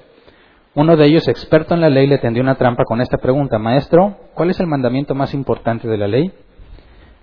Uno 0.75 0.97
de 0.97 1.05
ellos, 1.05 1.25
experto 1.29 1.73
en 1.73 1.79
la 1.79 1.89
ley, 1.89 2.05
le 2.05 2.17
tendió 2.17 2.43
una 2.43 2.55
trampa 2.55 2.83
con 2.83 2.99
esta 2.99 3.17
pregunta. 3.17 3.57
Maestro, 3.57 4.17
¿cuál 4.33 4.49
es 4.49 4.59
el 4.59 4.67
mandamiento 4.67 5.15
más 5.15 5.33
importante 5.33 5.87
de 5.87 5.97
la 5.97 6.05
ley? 6.05 6.33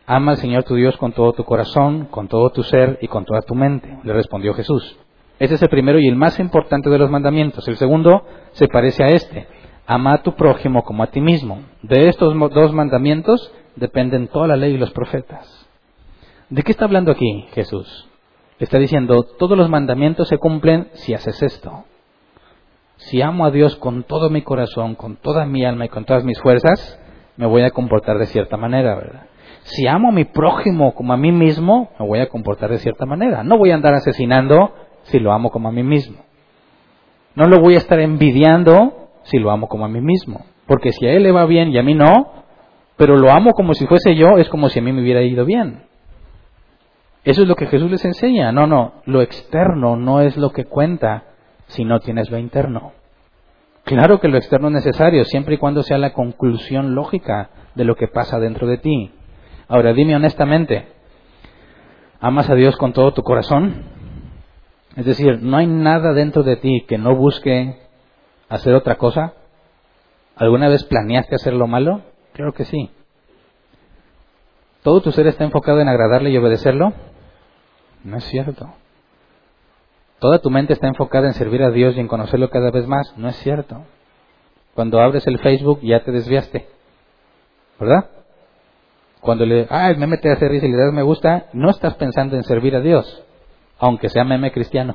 Ama 0.06 0.32
al 0.32 0.38
Señor 0.38 0.64
tu 0.64 0.74
Dios 0.74 0.96
con 0.96 1.12
todo 1.12 1.34
tu 1.34 1.44
corazón, 1.44 2.06
con 2.06 2.28
todo 2.28 2.48
tu 2.48 2.62
ser 2.62 2.98
y 3.02 3.08
con 3.08 3.26
toda 3.26 3.42
tu 3.42 3.54
mente, 3.54 3.98
le 4.04 4.14
respondió 4.14 4.54
Jesús. 4.54 4.98
Ese 5.38 5.56
es 5.56 5.62
el 5.62 5.68
primero 5.68 5.98
y 5.98 6.08
el 6.08 6.16
más 6.16 6.40
importante 6.40 6.88
de 6.88 6.96
los 6.96 7.10
mandamientos. 7.10 7.68
El 7.68 7.76
segundo 7.76 8.24
se 8.52 8.68
parece 8.68 9.04
a 9.04 9.08
este. 9.08 9.46
Ama 9.86 10.14
a 10.14 10.22
tu 10.22 10.34
prójimo 10.34 10.82
como 10.82 11.02
a 11.02 11.08
ti 11.08 11.20
mismo. 11.20 11.60
De 11.82 12.08
estos 12.08 12.34
dos 12.54 12.72
mandamientos 12.72 13.52
dependen 13.76 14.28
toda 14.28 14.46
la 14.46 14.56
ley 14.56 14.76
y 14.76 14.78
los 14.78 14.92
profetas. 14.92 15.68
¿De 16.48 16.62
qué 16.62 16.72
está 16.72 16.86
hablando 16.86 17.12
aquí 17.12 17.46
Jesús? 17.52 18.08
Está 18.58 18.78
diciendo, 18.78 19.24
todos 19.38 19.58
los 19.58 19.68
mandamientos 19.68 20.28
se 20.28 20.38
cumplen 20.38 20.88
si 20.94 21.12
haces 21.12 21.42
esto. 21.42 21.84
Si 23.06 23.20
amo 23.20 23.44
a 23.44 23.50
Dios 23.50 23.76
con 23.76 24.04
todo 24.04 24.30
mi 24.30 24.42
corazón, 24.42 24.94
con 24.94 25.16
toda 25.16 25.44
mi 25.44 25.64
alma 25.64 25.86
y 25.86 25.88
con 25.88 26.04
todas 26.04 26.24
mis 26.24 26.40
fuerzas, 26.40 27.00
me 27.36 27.46
voy 27.46 27.62
a 27.62 27.70
comportar 27.70 28.18
de 28.18 28.26
cierta 28.26 28.56
manera, 28.56 28.94
¿verdad? 28.94 29.26
Si 29.64 29.86
amo 29.86 30.08
a 30.08 30.12
mi 30.12 30.24
prójimo 30.24 30.94
como 30.94 31.12
a 31.12 31.16
mí 31.16 31.32
mismo, 31.32 31.90
me 31.98 32.06
voy 32.06 32.20
a 32.20 32.28
comportar 32.28 32.70
de 32.70 32.78
cierta 32.78 33.06
manera. 33.06 33.42
No 33.42 33.58
voy 33.58 33.70
a 33.70 33.74
andar 33.74 33.94
asesinando 33.94 34.72
si 35.04 35.18
lo 35.18 35.32
amo 35.32 35.50
como 35.50 35.68
a 35.68 35.72
mí 35.72 35.82
mismo. 35.82 36.18
No 37.34 37.46
lo 37.46 37.60
voy 37.60 37.74
a 37.74 37.78
estar 37.78 37.98
envidiando 38.00 39.08
si 39.22 39.38
lo 39.38 39.50
amo 39.50 39.68
como 39.68 39.84
a 39.84 39.88
mí 39.88 40.00
mismo. 40.00 40.44
Porque 40.66 40.92
si 40.92 41.06
a 41.06 41.12
él 41.12 41.22
le 41.22 41.32
va 41.32 41.46
bien 41.46 41.70
y 41.70 41.78
a 41.78 41.82
mí 41.82 41.94
no, 41.94 42.32
pero 42.96 43.16
lo 43.16 43.30
amo 43.30 43.52
como 43.52 43.74
si 43.74 43.86
fuese 43.86 44.14
yo, 44.14 44.38
es 44.38 44.48
como 44.48 44.68
si 44.68 44.78
a 44.78 44.82
mí 44.82 44.92
me 44.92 45.02
hubiera 45.02 45.22
ido 45.22 45.44
bien. 45.44 45.84
Eso 47.24 47.42
es 47.42 47.48
lo 47.48 47.56
que 47.56 47.66
Jesús 47.66 47.90
les 47.90 48.04
enseña. 48.04 48.52
No, 48.52 48.66
no, 48.66 48.94
lo 49.06 49.22
externo 49.22 49.96
no 49.96 50.20
es 50.20 50.36
lo 50.36 50.50
que 50.50 50.64
cuenta 50.64 51.24
si 51.72 51.84
no 51.84 52.00
tienes 52.00 52.30
lo 52.30 52.38
interno. 52.38 52.92
Claro 53.84 54.20
que 54.20 54.28
lo 54.28 54.38
externo 54.38 54.68
es 54.68 54.74
necesario, 54.74 55.24
siempre 55.24 55.56
y 55.56 55.58
cuando 55.58 55.82
sea 55.82 55.98
la 55.98 56.12
conclusión 56.12 56.94
lógica 56.94 57.50
de 57.74 57.84
lo 57.84 57.96
que 57.96 58.08
pasa 58.08 58.38
dentro 58.38 58.66
de 58.66 58.78
ti. 58.78 59.10
Ahora, 59.68 59.92
dime 59.92 60.14
honestamente, 60.14 60.86
¿amas 62.20 62.48
a 62.48 62.54
Dios 62.54 62.76
con 62.76 62.92
todo 62.92 63.12
tu 63.12 63.22
corazón? 63.22 63.84
Es 64.96 65.06
decir, 65.06 65.42
¿no 65.42 65.56
hay 65.56 65.66
nada 65.66 66.12
dentro 66.12 66.42
de 66.42 66.56
ti 66.56 66.84
que 66.86 66.98
no 66.98 67.16
busque 67.16 67.78
hacer 68.48 68.74
otra 68.74 68.96
cosa? 68.96 69.32
¿Alguna 70.36 70.68
vez 70.68 70.84
planeaste 70.84 71.34
hacer 71.34 71.54
lo 71.54 71.66
malo? 71.66 72.02
Creo 72.34 72.52
que 72.52 72.64
sí. 72.64 72.90
¿Todo 74.82 75.00
tu 75.00 75.12
ser 75.12 75.26
está 75.26 75.44
enfocado 75.44 75.80
en 75.80 75.88
agradarle 75.88 76.30
y 76.30 76.36
obedecerlo? 76.36 76.92
No 78.04 78.16
es 78.16 78.24
cierto. 78.24 78.74
¿Toda 80.22 80.38
tu 80.38 80.50
mente 80.50 80.72
está 80.72 80.86
enfocada 80.86 81.26
en 81.26 81.34
servir 81.34 81.64
a 81.64 81.72
Dios 81.72 81.96
y 81.96 82.00
en 82.00 82.06
conocerlo 82.06 82.48
cada 82.48 82.70
vez 82.70 82.86
más? 82.86 83.12
No 83.16 83.28
es 83.28 83.34
cierto. 83.38 83.82
Cuando 84.72 85.00
abres 85.00 85.26
el 85.26 85.40
Facebook 85.40 85.80
ya 85.82 86.04
te 86.04 86.12
desviaste. 86.12 86.64
¿Verdad? 87.80 88.08
Cuando 89.20 89.44
le, 89.44 89.66
ah, 89.68 89.92
me 89.98 90.06
mete 90.06 90.30
a 90.30 90.34
hacer 90.34 90.52
risa 90.52 90.66
y 90.66 90.70
le 90.70 90.76
das 90.76 90.92
me 90.92 91.02
gusta, 91.02 91.46
no 91.52 91.70
estás 91.70 91.94
pensando 91.94 92.36
en 92.36 92.44
servir 92.44 92.76
a 92.76 92.80
Dios, 92.80 93.24
aunque 93.80 94.08
sea 94.10 94.22
meme 94.22 94.52
cristiano. 94.52 94.94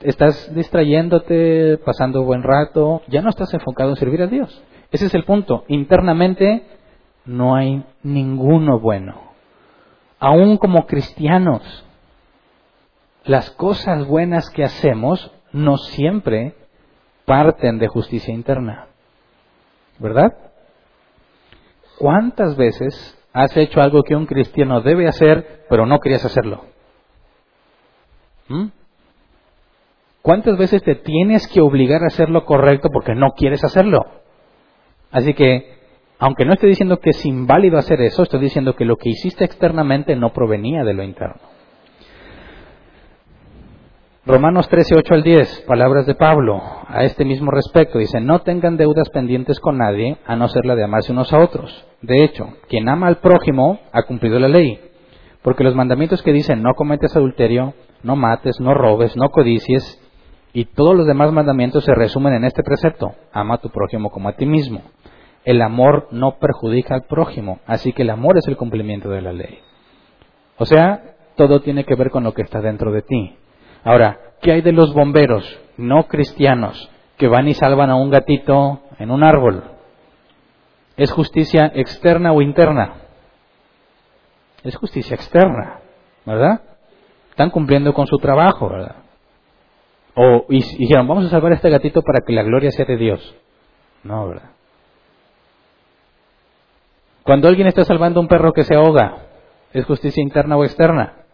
Estás 0.00 0.54
distrayéndote, 0.54 1.76
pasando 1.84 2.24
buen 2.24 2.42
rato, 2.42 3.02
ya 3.08 3.20
no 3.20 3.28
estás 3.28 3.52
enfocado 3.52 3.90
en 3.90 3.96
servir 3.96 4.22
a 4.22 4.26
Dios. 4.26 4.62
Ese 4.90 5.04
es 5.04 5.14
el 5.14 5.24
punto. 5.24 5.64
Internamente 5.68 6.64
no 7.26 7.56
hay 7.56 7.84
ninguno 8.02 8.80
bueno 8.80 9.26
aún 10.18 10.56
como 10.56 10.86
cristianos, 10.86 11.62
las 13.26 13.50
cosas 13.50 14.06
buenas 14.06 14.50
que 14.50 14.64
hacemos 14.64 15.32
no 15.52 15.76
siempre 15.76 16.54
parten 17.24 17.78
de 17.78 17.88
justicia 17.88 18.32
interna. 18.32 18.86
¿Verdad? 19.98 20.36
¿Cuántas 21.98 22.56
veces 22.56 23.18
has 23.32 23.56
hecho 23.56 23.80
algo 23.80 24.02
que 24.02 24.14
un 24.14 24.26
cristiano 24.26 24.80
debe 24.80 25.08
hacer, 25.08 25.64
pero 25.68 25.86
no 25.86 25.98
querías 25.98 26.24
hacerlo? 26.24 26.64
¿Mm? 28.48 28.66
¿Cuántas 30.22 30.56
veces 30.58 30.82
te 30.82 30.94
tienes 30.94 31.46
que 31.48 31.60
obligar 31.60 32.02
a 32.02 32.08
hacer 32.08 32.30
lo 32.30 32.44
correcto 32.44 32.88
porque 32.92 33.14
no 33.14 33.32
quieres 33.32 33.64
hacerlo? 33.64 34.06
Así 35.10 35.34
que 35.34 35.76
aunque 36.18 36.44
no 36.44 36.54
estoy 36.54 36.70
diciendo 36.70 36.98
que 36.98 37.10
es 37.10 37.26
inválido 37.26 37.78
hacer 37.78 38.00
eso, 38.00 38.22
estoy 38.22 38.40
diciendo 38.40 38.74
que 38.74 38.84
lo 38.84 38.96
que 38.96 39.10
hiciste 39.10 39.44
externamente 39.44 40.16
no 40.16 40.32
provenía 40.32 40.82
de 40.82 40.94
lo 40.94 41.02
interno. 41.02 41.55
Romanos 44.26 44.68
13, 44.68 44.96
8 44.96 45.14
al 45.14 45.22
10, 45.22 45.64
palabras 45.68 46.04
de 46.04 46.16
Pablo 46.16 46.60
a 46.88 47.04
este 47.04 47.24
mismo 47.24 47.52
respecto. 47.52 47.98
Dice, 47.98 48.20
no 48.20 48.40
tengan 48.40 48.76
deudas 48.76 49.08
pendientes 49.10 49.60
con 49.60 49.78
nadie, 49.78 50.16
a 50.26 50.34
no 50.34 50.48
ser 50.48 50.66
la 50.66 50.74
de 50.74 50.82
amarse 50.82 51.12
unos 51.12 51.32
a 51.32 51.38
otros. 51.38 51.86
De 52.02 52.24
hecho, 52.24 52.48
quien 52.68 52.88
ama 52.88 53.06
al 53.06 53.18
prójimo 53.18 53.78
ha 53.92 54.02
cumplido 54.02 54.40
la 54.40 54.48
ley. 54.48 54.80
Porque 55.42 55.62
los 55.62 55.76
mandamientos 55.76 56.22
que 56.22 56.32
dicen, 56.32 56.60
no 56.60 56.74
cometes 56.74 57.14
adulterio, 57.14 57.74
no 58.02 58.16
mates, 58.16 58.58
no 58.58 58.74
robes, 58.74 59.16
no 59.16 59.30
codicies, 59.30 60.02
y 60.52 60.64
todos 60.64 60.96
los 60.96 61.06
demás 61.06 61.30
mandamientos 61.30 61.84
se 61.84 61.94
resumen 61.94 62.34
en 62.34 62.44
este 62.44 62.64
precepto, 62.64 63.12
ama 63.32 63.54
a 63.54 63.58
tu 63.58 63.70
prójimo 63.70 64.10
como 64.10 64.28
a 64.28 64.32
ti 64.32 64.44
mismo 64.44 64.82
el 65.46 65.62
amor 65.62 66.08
no 66.10 66.38
perjudica 66.38 66.96
al 66.96 67.04
prójimo, 67.04 67.60
así 67.66 67.92
que 67.92 68.02
el 68.02 68.10
amor 68.10 68.36
es 68.36 68.48
el 68.48 68.56
cumplimiento 68.56 69.08
de 69.08 69.22
la 69.22 69.32
ley. 69.32 69.60
O 70.58 70.66
sea, 70.66 71.14
todo 71.36 71.60
tiene 71.60 71.84
que 71.84 71.94
ver 71.94 72.10
con 72.10 72.24
lo 72.24 72.34
que 72.34 72.42
está 72.42 72.60
dentro 72.60 72.90
de 72.90 73.02
ti. 73.02 73.36
Ahora, 73.86 74.18
¿qué 74.42 74.50
hay 74.50 74.62
de 74.62 74.72
los 74.72 74.92
bomberos 74.92 75.44
no 75.76 76.08
cristianos 76.08 76.90
que 77.16 77.28
van 77.28 77.46
y 77.46 77.54
salvan 77.54 77.88
a 77.88 77.94
un 77.94 78.10
gatito 78.10 78.80
en 78.98 79.12
un 79.12 79.22
árbol? 79.22 79.62
¿Es 80.96 81.12
justicia 81.12 81.70
externa 81.72 82.32
o 82.32 82.42
interna? 82.42 82.94
Es 84.64 84.74
justicia 84.74 85.14
externa, 85.14 85.78
¿verdad? 86.24 86.62
Están 87.30 87.50
cumpliendo 87.50 87.94
con 87.94 88.08
su 88.08 88.18
trabajo, 88.18 88.68
¿verdad? 88.68 88.96
O 90.16 90.46
y, 90.48 90.64
dijeron, 90.78 91.06
vamos 91.06 91.26
a 91.26 91.30
salvar 91.30 91.52
a 91.52 91.54
este 91.54 91.70
gatito 91.70 92.02
para 92.02 92.24
que 92.26 92.32
la 92.32 92.42
gloria 92.42 92.72
sea 92.72 92.86
de 92.86 92.96
Dios. 92.96 93.36
No, 94.02 94.26
¿verdad? 94.26 94.50
Cuando 97.22 97.46
alguien 97.46 97.68
está 97.68 97.84
salvando 97.84 98.18
a 98.18 98.22
un 98.24 98.28
perro 98.28 98.52
que 98.52 98.64
se 98.64 98.74
ahoga, 98.74 99.26
¿es 99.72 99.84
justicia 99.84 100.24
interna 100.24 100.56
o 100.56 100.64
externa? 100.64 101.25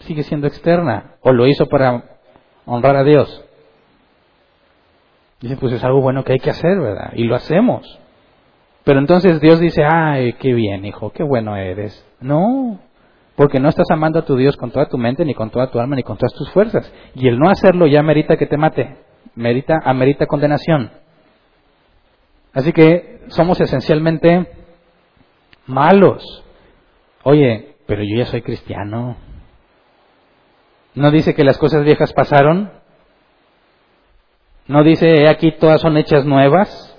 Sigue 0.00 0.22
siendo 0.22 0.46
externa. 0.46 1.16
O 1.22 1.32
lo 1.32 1.46
hizo 1.46 1.66
para 1.66 2.04
honrar 2.66 2.96
a 2.96 3.04
Dios. 3.04 3.44
Dice, 5.40 5.56
pues 5.56 5.72
es 5.72 5.84
algo 5.84 6.00
bueno 6.00 6.24
que 6.24 6.32
hay 6.32 6.38
que 6.38 6.50
hacer, 6.50 6.80
¿verdad? 6.80 7.12
Y 7.14 7.24
lo 7.24 7.36
hacemos. 7.36 7.98
Pero 8.84 8.98
entonces 8.98 9.40
Dios 9.40 9.60
dice, 9.60 9.84
ay, 9.84 10.32
qué 10.34 10.52
bien, 10.54 10.84
hijo, 10.84 11.10
qué 11.10 11.22
bueno 11.22 11.56
eres. 11.56 12.04
No, 12.20 12.80
porque 13.36 13.60
no 13.60 13.68
estás 13.68 13.86
amando 13.90 14.18
a 14.18 14.24
tu 14.24 14.34
Dios 14.34 14.56
con 14.56 14.72
toda 14.72 14.88
tu 14.88 14.98
mente, 14.98 15.24
ni 15.24 15.34
con 15.34 15.50
toda 15.50 15.70
tu 15.70 15.78
alma, 15.78 15.94
ni 15.94 16.02
con 16.02 16.16
todas 16.16 16.32
tus 16.34 16.50
fuerzas. 16.50 16.92
Y 17.14 17.28
el 17.28 17.38
no 17.38 17.50
hacerlo 17.50 17.86
ya 17.86 18.02
merita 18.02 18.36
que 18.36 18.46
te 18.46 18.56
mate, 18.56 18.96
merita, 19.36 19.74
amerita 19.84 20.26
condenación. 20.26 20.90
Así 22.52 22.72
que 22.72 23.20
somos 23.28 23.60
esencialmente 23.60 24.50
malos. 25.66 26.44
Oye, 27.22 27.76
pero 27.86 28.02
yo 28.02 28.16
ya 28.16 28.26
soy 28.26 28.42
cristiano. 28.42 29.16
¿No 30.94 31.10
dice 31.10 31.34
que 31.34 31.44
las 31.44 31.58
cosas 31.58 31.84
viejas 31.84 32.12
pasaron? 32.12 32.70
¿No 34.66 34.82
dice, 34.82 35.28
aquí 35.28 35.52
todas 35.52 35.80
son 35.80 35.96
hechas 35.96 36.24
nuevas? 36.24 36.96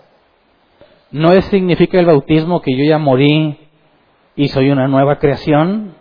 ¿No 1.11 1.39
significa 1.41 1.99
el 1.99 2.05
bautismo 2.05 2.61
que 2.61 2.75
yo 2.75 2.83
ya 2.83 2.97
morí 2.97 3.59
y 4.35 4.47
soy 4.47 4.69
una 4.69 4.87
nueva 4.87 5.17
creación? 5.19 5.95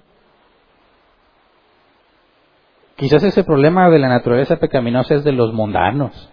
Quizás 2.97 3.23
ese 3.23 3.45
problema 3.45 3.89
de 3.91 3.99
la 3.99 4.09
naturaleza 4.09 4.57
pecaminosa 4.57 5.15
es 5.15 5.25
de 5.25 5.33
los 5.33 5.53
mundanos, 5.53 6.31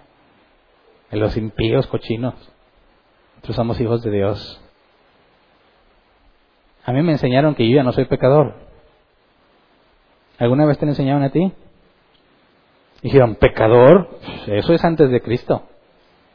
de 1.11 1.17
los 1.17 1.37
impíos 1.37 1.85
cochinos. 1.87 2.33
Nosotros 3.35 3.55
somos 3.55 3.79
hijos 3.79 4.01
de 4.01 4.11
Dios. 4.11 4.61
A 6.85 6.91
mí 6.91 7.01
me 7.01 7.11
enseñaron 7.11 7.55
que 7.55 7.69
yo 7.69 7.75
ya 7.75 7.83
no 7.83 7.91
soy 7.91 8.05
pecador. 8.05 8.64
¿Alguna 10.37 10.65
vez 10.65 10.77
te 10.77 10.85
enseñaron 10.85 11.23
a 11.23 11.29
ti? 11.29 11.51
Dijeron, 13.01 13.35
¿pecador? 13.35 14.09
Eso 14.47 14.73
es 14.73 14.83
antes 14.83 15.09
de 15.09 15.21
Cristo. 15.21 15.63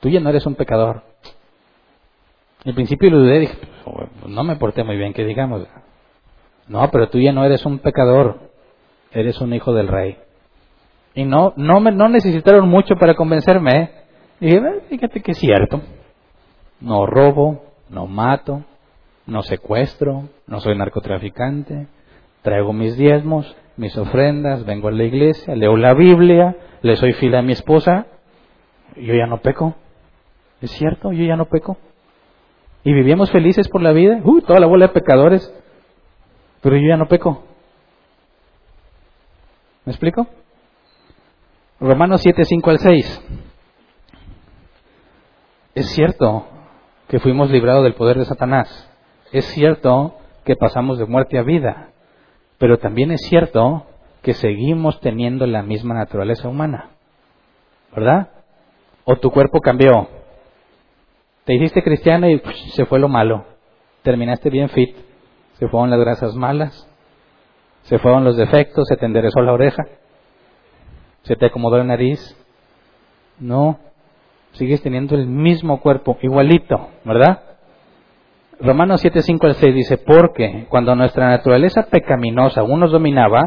Tú 0.00 0.08
ya 0.08 0.20
no 0.20 0.30
eres 0.30 0.46
un 0.46 0.54
pecador. 0.54 1.02
Al 2.64 2.74
principio 2.74 3.10
lo 3.10 3.18
dudé, 3.18 3.40
dije, 3.40 3.58
no 4.26 4.44
me 4.44 4.56
porté 4.56 4.84
muy 4.84 4.96
bien, 4.96 5.12
que 5.12 5.24
digamos. 5.24 5.66
No, 6.68 6.90
pero 6.90 7.08
tú 7.08 7.18
ya 7.18 7.32
no 7.32 7.44
eres 7.44 7.64
un 7.66 7.78
pecador, 7.78 8.38
eres 9.12 9.40
un 9.40 9.52
hijo 9.52 9.72
del 9.72 9.88
rey. 9.88 10.18
Y 11.14 11.24
no, 11.24 11.52
no, 11.56 11.80
me, 11.80 11.90
no 11.90 12.08
necesitaron 12.08 12.68
mucho 12.68 12.94
para 12.96 13.14
convencerme. 13.14 13.70
¿eh? 13.72 13.90
Y 14.40 14.46
dije, 14.46 14.60
fíjate 14.88 15.20
que 15.20 15.32
es 15.32 15.38
cierto. 15.38 15.80
No 16.80 17.06
robo, 17.06 17.64
no 17.88 18.06
mato, 18.06 18.62
no 19.26 19.42
secuestro, 19.42 20.28
no 20.46 20.60
soy 20.60 20.76
narcotraficante, 20.76 21.88
traigo 22.42 22.72
mis 22.72 22.96
diezmos, 22.96 23.56
mis 23.80 23.96
ofrendas, 23.96 24.66
vengo 24.66 24.88
a 24.88 24.92
la 24.92 25.04
iglesia, 25.04 25.56
leo 25.56 25.74
la 25.74 25.94
Biblia, 25.94 26.54
le 26.82 26.96
soy 26.96 27.14
fiel 27.14 27.34
a 27.34 27.40
mi 27.40 27.52
esposa, 27.52 28.06
yo 28.94 29.14
ya 29.14 29.26
no 29.26 29.38
peco. 29.38 29.74
¿Es 30.60 30.70
cierto? 30.72 31.12
Yo 31.12 31.24
ya 31.24 31.34
no 31.34 31.46
peco. 31.46 31.78
Y 32.84 32.92
vivíamos 32.92 33.30
felices 33.30 33.68
por 33.68 33.80
la 33.80 33.92
vida, 33.92 34.20
uh, 34.22 34.42
toda 34.42 34.60
la 34.60 34.66
bola 34.66 34.88
de 34.88 34.92
pecadores, 34.92 35.50
pero 36.60 36.76
yo 36.76 36.88
ya 36.88 36.98
no 36.98 37.08
peco. 37.08 37.42
¿Me 39.86 39.92
explico? 39.92 40.26
Romanos 41.80 42.20
7, 42.20 42.44
5 42.44 42.70
al 42.70 42.78
6. 42.80 43.28
Es 45.74 45.86
cierto 45.86 46.46
que 47.08 47.18
fuimos 47.18 47.50
librados 47.50 47.84
del 47.84 47.94
poder 47.94 48.18
de 48.18 48.26
Satanás. 48.26 48.90
Es 49.32 49.46
cierto 49.46 50.18
que 50.44 50.54
pasamos 50.54 50.98
de 50.98 51.06
muerte 51.06 51.38
a 51.38 51.42
vida. 51.42 51.90
Pero 52.60 52.78
también 52.78 53.10
es 53.10 53.22
cierto 53.22 53.86
que 54.20 54.34
seguimos 54.34 55.00
teniendo 55.00 55.46
la 55.46 55.62
misma 55.62 55.94
naturaleza 55.94 56.46
humana. 56.46 56.90
¿Verdad? 57.90 58.28
O 59.04 59.16
tu 59.16 59.30
cuerpo 59.30 59.60
cambió. 59.60 60.08
Te 61.44 61.54
hiciste 61.54 61.82
cristiano 61.82 62.28
y 62.28 62.38
se 62.74 62.84
fue 62.84 62.98
lo 62.98 63.08
malo. 63.08 63.46
Terminaste 64.02 64.50
bien 64.50 64.68
fit. 64.68 64.94
Se 65.54 65.68
fueron 65.68 65.88
las 65.88 66.00
grasas 66.00 66.34
malas. 66.34 66.86
Se 67.84 67.98
fueron 67.98 68.24
los 68.24 68.36
defectos. 68.36 68.86
Se 68.88 68.96
te 68.98 69.06
enderezó 69.06 69.40
la 69.40 69.54
oreja. 69.54 69.86
Se 71.22 71.36
te 71.36 71.46
acomodó 71.46 71.78
la 71.78 71.84
nariz. 71.84 72.20
No. 73.38 73.78
Sigues 74.52 74.82
teniendo 74.82 75.14
el 75.14 75.26
mismo 75.26 75.80
cuerpo, 75.80 76.18
igualito, 76.20 76.90
¿verdad? 77.06 77.49
Romanos 78.62 79.00
7, 79.00 79.22
5 79.22 79.46
al 79.46 79.54
6 79.54 79.74
dice, 79.74 79.98
porque 79.98 80.66
cuando 80.68 80.94
nuestra 80.94 81.28
naturaleza 81.28 81.86
pecaminosa 81.90 82.60
aún 82.60 82.80
nos 82.80 82.92
dominaba, 82.92 83.40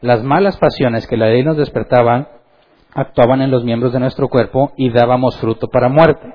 las 0.00 0.22
malas 0.22 0.56
pasiones 0.58 1.06
que 1.06 1.16
la 1.16 1.28
ley 1.28 1.44
nos 1.44 1.56
despertaban 1.56 2.28
actuaban 2.92 3.40
en 3.42 3.50
los 3.50 3.64
miembros 3.64 3.92
de 3.92 4.00
nuestro 4.00 4.28
cuerpo 4.28 4.72
y 4.76 4.90
dábamos 4.90 5.38
fruto 5.38 5.68
para 5.68 5.88
muerte. 5.88 6.34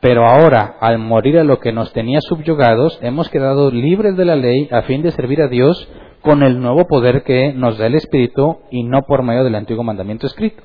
Pero 0.00 0.26
ahora, 0.26 0.76
al 0.80 0.98
morir 0.98 1.38
a 1.38 1.44
lo 1.44 1.60
que 1.60 1.72
nos 1.72 1.92
tenía 1.92 2.20
subyugados, 2.20 2.98
hemos 3.02 3.28
quedado 3.28 3.70
libres 3.70 4.16
de 4.16 4.24
la 4.24 4.34
ley 4.34 4.68
a 4.72 4.82
fin 4.82 5.02
de 5.02 5.12
servir 5.12 5.40
a 5.40 5.48
Dios 5.48 5.88
con 6.22 6.42
el 6.42 6.60
nuevo 6.60 6.86
poder 6.88 7.22
que 7.22 7.52
nos 7.52 7.78
da 7.78 7.86
el 7.86 7.94
Espíritu 7.94 8.58
y 8.72 8.82
no 8.82 9.02
por 9.02 9.22
medio 9.22 9.44
del 9.44 9.54
antiguo 9.54 9.84
mandamiento 9.84 10.26
escrito. 10.26 10.64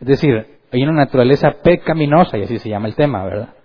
Es 0.00 0.08
decir, 0.08 0.46
hay 0.72 0.82
una 0.82 0.92
naturaleza 0.92 1.56
pecaminosa, 1.62 2.38
y 2.38 2.44
así 2.44 2.58
se 2.58 2.70
llama 2.70 2.88
el 2.88 2.94
tema, 2.94 3.24
¿verdad? 3.24 3.57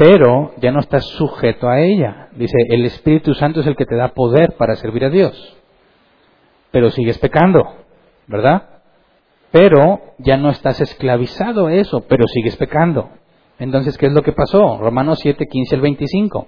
Pero 0.00 0.54
ya 0.56 0.72
no 0.72 0.80
estás 0.80 1.04
sujeto 1.04 1.68
a 1.68 1.78
ella. 1.80 2.30
Dice, 2.32 2.56
el 2.70 2.86
Espíritu 2.86 3.34
Santo 3.34 3.60
es 3.60 3.66
el 3.66 3.76
que 3.76 3.84
te 3.84 3.96
da 3.96 4.14
poder 4.14 4.54
para 4.56 4.74
servir 4.76 5.04
a 5.04 5.10
Dios. 5.10 5.54
Pero 6.70 6.88
sigues 6.88 7.18
pecando, 7.18 7.74
¿verdad? 8.26 8.80
Pero 9.50 10.00
ya 10.16 10.38
no 10.38 10.48
estás 10.48 10.80
esclavizado 10.80 11.66
a 11.66 11.74
eso, 11.74 12.06
pero 12.08 12.26
sigues 12.28 12.56
pecando. 12.56 13.10
Entonces, 13.58 13.98
¿qué 13.98 14.06
es 14.06 14.14
lo 14.14 14.22
que 14.22 14.32
pasó? 14.32 14.78
Romanos 14.78 15.18
7, 15.20 15.46
15 15.46 15.74
al 15.74 15.82
25. 15.82 16.46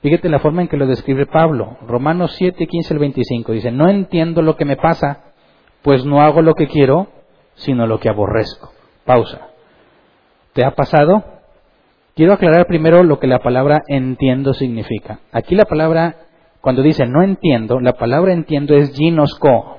Fíjate 0.00 0.28
la 0.28 0.38
forma 0.38 0.62
en 0.62 0.68
que 0.68 0.76
lo 0.76 0.86
describe 0.86 1.26
Pablo. 1.26 1.76
Romanos 1.88 2.36
7, 2.36 2.64
15 2.64 2.94
al 2.94 3.00
25. 3.00 3.50
Dice, 3.50 3.72
no 3.72 3.90
entiendo 3.90 4.40
lo 4.40 4.56
que 4.56 4.66
me 4.66 4.76
pasa, 4.76 5.34
pues 5.82 6.04
no 6.04 6.20
hago 6.20 6.42
lo 6.42 6.54
que 6.54 6.68
quiero, 6.68 7.08
sino 7.54 7.88
lo 7.88 7.98
que 7.98 8.08
aborrezco. 8.08 8.70
Pausa. 9.04 9.48
¿Te 10.52 10.64
ha 10.64 10.76
pasado? 10.76 11.33
Quiero 12.14 12.32
aclarar 12.32 12.66
primero 12.66 13.02
lo 13.02 13.18
que 13.18 13.26
la 13.26 13.40
palabra 13.40 13.82
entiendo 13.88 14.54
significa. 14.54 15.18
Aquí 15.32 15.56
la 15.56 15.64
palabra, 15.64 16.14
cuando 16.60 16.82
dice 16.82 17.06
no 17.06 17.22
entiendo, 17.22 17.80
la 17.80 17.94
palabra 17.94 18.32
entiendo 18.32 18.74
es 18.76 18.94
ginosco. 18.94 19.78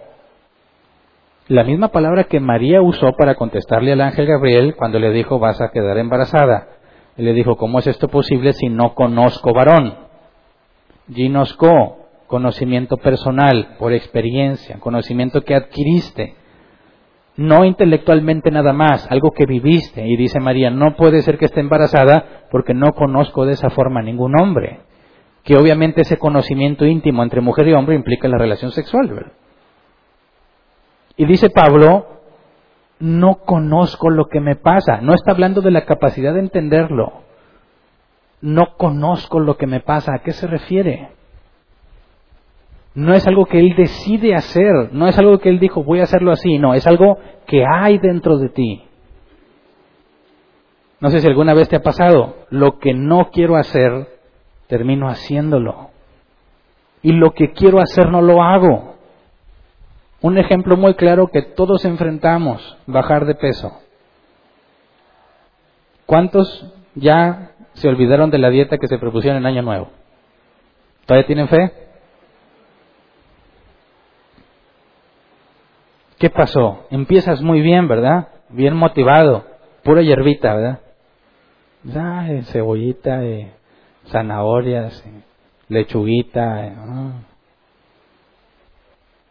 La 1.47 1.63
misma 1.63 1.89
palabra 1.89 2.25
que 2.25 2.41
María 2.41 2.81
usó 2.81 3.13
para 3.17 3.35
contestarle 3.35 3.93
al 3.93 4.01
ángel 4.01 4.25
Gabriel 4.25 4.75
cuando 4.75 4.99
le 4.99 5.11
dijo 5.11 5.39
vas 5.39 5.61
a 5.61 5.69
quedar 5.71 5.97
embarazada. 5.97 6.67
Él 7.15 7.25
le 7.25 7.33
dijo, 7.33 7.55
¿cómo 7.55 7.79
es 7.79 7.87
esto 7.87 8.09
posible 8.09 8.51
si 8.51 8.67
no 8.67 8.95
conozco 8.95 9.53
varón? 9.53 9.95
Ginosco, 11.07 11.99
conocimiento 12.27 12.97
personal, 12.97 13.75
por 13.79 13.93
experiencia, 13.93 14.77
conocimiento 14.81 15.41
que 15.43 15.55
adquiriste 15.55 16.35
no 17.37 17.65
intelectualmente 17.65 18.49
nada 18.51 18.73
más, 18.73 19.09
algo 19.11 19.31
que 19.31 19.45
viviste. 19.45 20.05
Y 20.07 20.15
dice 20.15 20.39
María, 20.39 20.69
no 20.69 20.95
puede 20.95 21.21
ser 21.21 21.37
que 21.37 21.45
esté 21.45 21.59
embarazada 21.59 22.45
porque 22.49 22.73
no 22.73 22.93
conozco 22.93 23.45
de 23.45 23.53
esa 23.53 23.69
forma 23.69 23.99
a 23.99 24.03
ningún 24.03 24.39
hombre. 24.39 24.79
Que 25.43 25.57
obviamente 25.57 26.01
ese 26.01 26.17
conocimiento 26.17 26.85
íntimo 26.85 27.23
entre 27.23 27.41
mujer 27.41 27.67
y 27.67 27.73
hombre 27.73 27.95
implica 27.95 28.27
la 28.27 28.37
relación 28.37 28.71
sexual. 28.71 29.33
Y 31.17 31.25
dice 31.25 31.49
Pablo, 31.49 32.07
no 32.99 33.39
conozco 33.45 34.09
lo 34.09 34.25
que 34.25 34.39
me 34.39 34.55
pasa. 34.55 35.01
No 35.01 35.13
está 35.13 35.31
hablando 35.31 35.61
de 35.61 35.71
la 35.71 35.85
capacidad 35.85 36.33
de 36.33 36.39
entenderlo. 36.39 37.21
No 38.41 38.75
conozco 38.77 39.39
lo 39.39 39.57
que 39.57 39.67
me 39.67 39.81
pasa. 39.81 40.13
¿A 40.15 40.19
qué 40.19 40.31
se 40.31 40.47
refiere? 40.47 41.09
No 42.95 43.13
es 43.13 43.27
algo 43.27 43.45
que 43.45 43.59
Él 43.59 43.75
decide 43.75 44.35
hacer, 44.35 44.93
no 44.93 45.07
es 45.07 45.17
algo 45.19 45.37
que 45.39 45.49
Él 45.49 45.59
dijo, 45.59 45.83
voy 45.83 45.99
a 45.99 46.03
hacerlo 46.03 46.31
así, 46.31 46.57
no, 46.57 46.73
es 46.73 46.87
algo 46.87 47.17
que 47.45 47.65
hay 47.65 47.97
dentro 47.97 48.37
de 48.37 48.49
ti. 48.49 48.83
No 51.01 51.09
sé 51.09 51.19
si 51.19 51.27
alguna 51.27 51.53
vez 51.53 51.67
te 51.67 51.75
ha 51.75 51.83
pasado, 51.83 52.35
lo 52.49 52.79
que 52.79 52.93
no 52.93 53.29
quiero 53.31 53.57
hacer, 53.57 54.07
termino 54.67 55.09
haciéndolo. 55.09 55.89
Y 57.01 57.11
lo 57.11 57.31
que 57.31 57.51
quiero 57.51 57.79
hacer 57.79 58.09
no 58.09 58.21
lo 58.21 58.41
hago. 58.41 58.95
Un 60.21 60.37
ejemplo 60.37 60.77
muy 60.77 60.95
claro 60.95 61.27
que 61.27 61.41
todos 61.41 61.83
enfrentamos, 61.83 62.77
bajar 62.87 63.25
de 63.25 63.35
peso. 63.35 63.73
¿Cuántos 66.05 66.73
ya 66.95 67.51
se 67.73 67.89
olvidaron 67.89 68.31
de 68.31 68.37
la 68.37 68.49
dieta 68.49 68.77
que 68.77 68.87
se 68.87 68.97
propusieron 68.97 69.39
en 69.39 69.45
Año 69.45 69.61
Nuevo? 69.61 69.89
¿Todavía 71.05 71.27
tienen 71.27 71.49
fe? 71.49 71.84
¿Qué 76.25 76.31
pasó? 76.31 76.87
Empiezas 76.89 77.43
muy 77.43 77.61
bien, 77.61 77.87
¿verdad? 77.87 78.29
Bien 78.49 78.75
motivado, 78.75 79.45
pura 79.83 80.01
hierbita, 80.01 80.55
¿verdad? 80.55 80.79
Ah, 81.95 82.27
cebollita, 82.45 83.23
eh, 83.23 83.51
zanahorias, 84.07 85.05
lechuguita. 85.69 86.73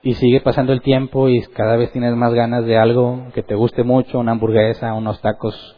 Y 0.02 0.14
sigue 0.14 0.40
pasando 0.40 0.72
el 0.72 0.82
tiempo 0.82 1.28
y 1.28 1.42
cada 1.48 1.74
vez 1.74 1.90
tienes 1.90 2.14
más 2.14 2.32
ganas 2.32 2.64
de 2.64 2.78
algo 2.78 3.24
que 3.34 3.42
te 3.42 3.56
guste 3.56 3.82
mucho, 3.82 4.20
una 4.20 4.30
hamburguesa, 4.30 4.94
unos 4.94 5.20
tacos 5.20 5.76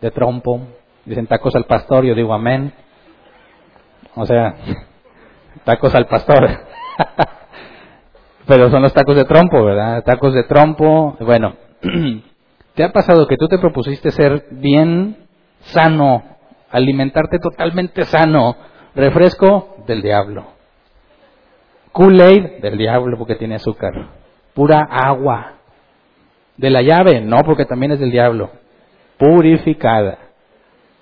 de 0.00 0.10
trompo. 0.10 0.62
Dicen 1.04 1.28
tacos 1.28 1.54
al 1.54 1.66
pastor, 1.66 2.04
yo 2.04 2.16
digo 2.16 2.34
amén. 2.34 2.72
O 4.16 4.26
sea, 4.26 4.56
tacos 5.64 5.94
al 5.94 6.08
pastor. 6.08 6.50
Pero 8.46 8.70
son 8.70 8.82
los 8.82 8.92
tacos 8.92 9.16
de 9.16 9.24
trompo, 9.24 9.64
¿verdad? 9.64 10.04
Tacos 10.04 10.32
de 10.32 10.44
trompo. 10.44 11.16
Bueno, 11.20 11.56
¿te 12.74 12.84
ha 12.84 12.92
pasado 12.92 13.26
que 13.26 13.36
tú 13.36 13.48
te 13.48 13.58
propusiste 13.58 14.12
ser 14.12 14.46
bien 14.52 15.16
sano, 15.60 16.22
alimentarte 16.70 17.38
totalmente 17.40 18.04
sano? 18.04 18.56
Refresco 18.94 19.76
del 19.86 20.00
diablo. 20.00 20.46
Kool-Aid 21.92 22.60
del 22.60 22.78
diablo 22.78 23.18
porque 23.18 23.34
tiene 23.34 23.56
azúcar. 23.56 24.10
Pura 24.54 24.86
agua. 24.90 25.54
De 26.56 26.70
la 26.70 26.82
llave, 26.82 27.20
no 27.20 27.38
porque 27.44 27.64
también 27.64 27.92
es 27.92 28.00
del 28.00 28.10
diablo. 28.10 28.50
Purificada. 29.18 30.18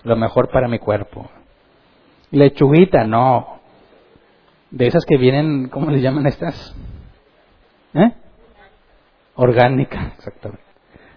Lo 0.03 0.17
mejor 0.17 0.51
para 0.51 0.67
mi 0.67 0.79
cuerpo. 0.79 1.29
Lechuguita, 2.31 3.05
no. 3.05 3.61
De 4.71 4.87
esas 4.87 5.05
que 5.05 5.17
vienen, 5.19 5.69
¿cómo 5.69 5.91
le 5.91 6.01
llaman 6.01 6.27
estas? 6.27 6.75
¿Eh? 7.95 8.13
Orgánica, 9.37 10.13
exactamente. 10.17 10.65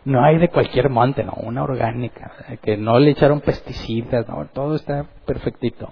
No 0.05 0.23
hay 0.23 0.37
de 0.37 0.49
cualquier 0.49 0.89
monte, 0.89 1.23
no, 1.23 1.33
una 1.43 1.63
orgánica, 1.63 2.31
que 2.61 2.77
no 2.77 2.97
le 2.97 3.11
echaron 3.11 3.41
pesticidas, 3.41 4.27
no, 4.27 4.45
todo 4.53 4.75
está 4.75 5.05
perfectito. 5.25 5.91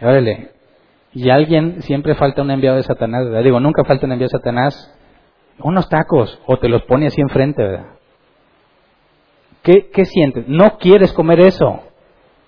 Órale, 0.00 0.52
y 1.12 1.28
alguien, 1.28 1.82
siempre 1.82 2.14
falta 2.14 2.42
un 2.42 2.50
enviado 2.50 2.76
de 2.76 2.84
Satanás, 2.84 3.24
¿verdad? 3.24 3.42
Digo, 3.42 3.60
nunca 3.60 3.84
falta 3.84 4.06
un 4.06 4.12
enviado 4.12 4.30
de 4.30 4.38
Satanás, 4.38 4.94
unos 5.58 5.88
tacos, 5.88 6.40
o 6.46 6.58
te 6.58 6.68
los 6.68 6.82
pone 6.84 7.06
así 7.06 7.20
enfrente, 7.20 7.62
¿verdad? 7.62 7.86
¿Qué, 9.62 9.90
¿Qué 9.90 10.04
sientes? 10.04 10.48
No 10.48 10.78
quieres 10.78 11.12
comer 11.12 11.40
eso, 11.40 11.82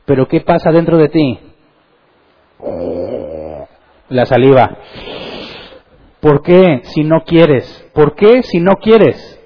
pero 0.04 0.28
¿qué 0.28 0.40
pasa 0.40 0.70
dentro 0.70 0.98
de 0.98 1.08
ti? 1.08 1.40
La 4.08 4.26
saliva. 4.26 4.78
¿Por 6.24 6.40
qué 6.40 6.80
si 6.84 7.04
no 7.04 7.20
quieres? 7.24 7.86
¿Por 7.92 8.14
qué 8.14 8.42
si 8.44 8.58
no 8.58 8.76
quieres? 8.76 9.38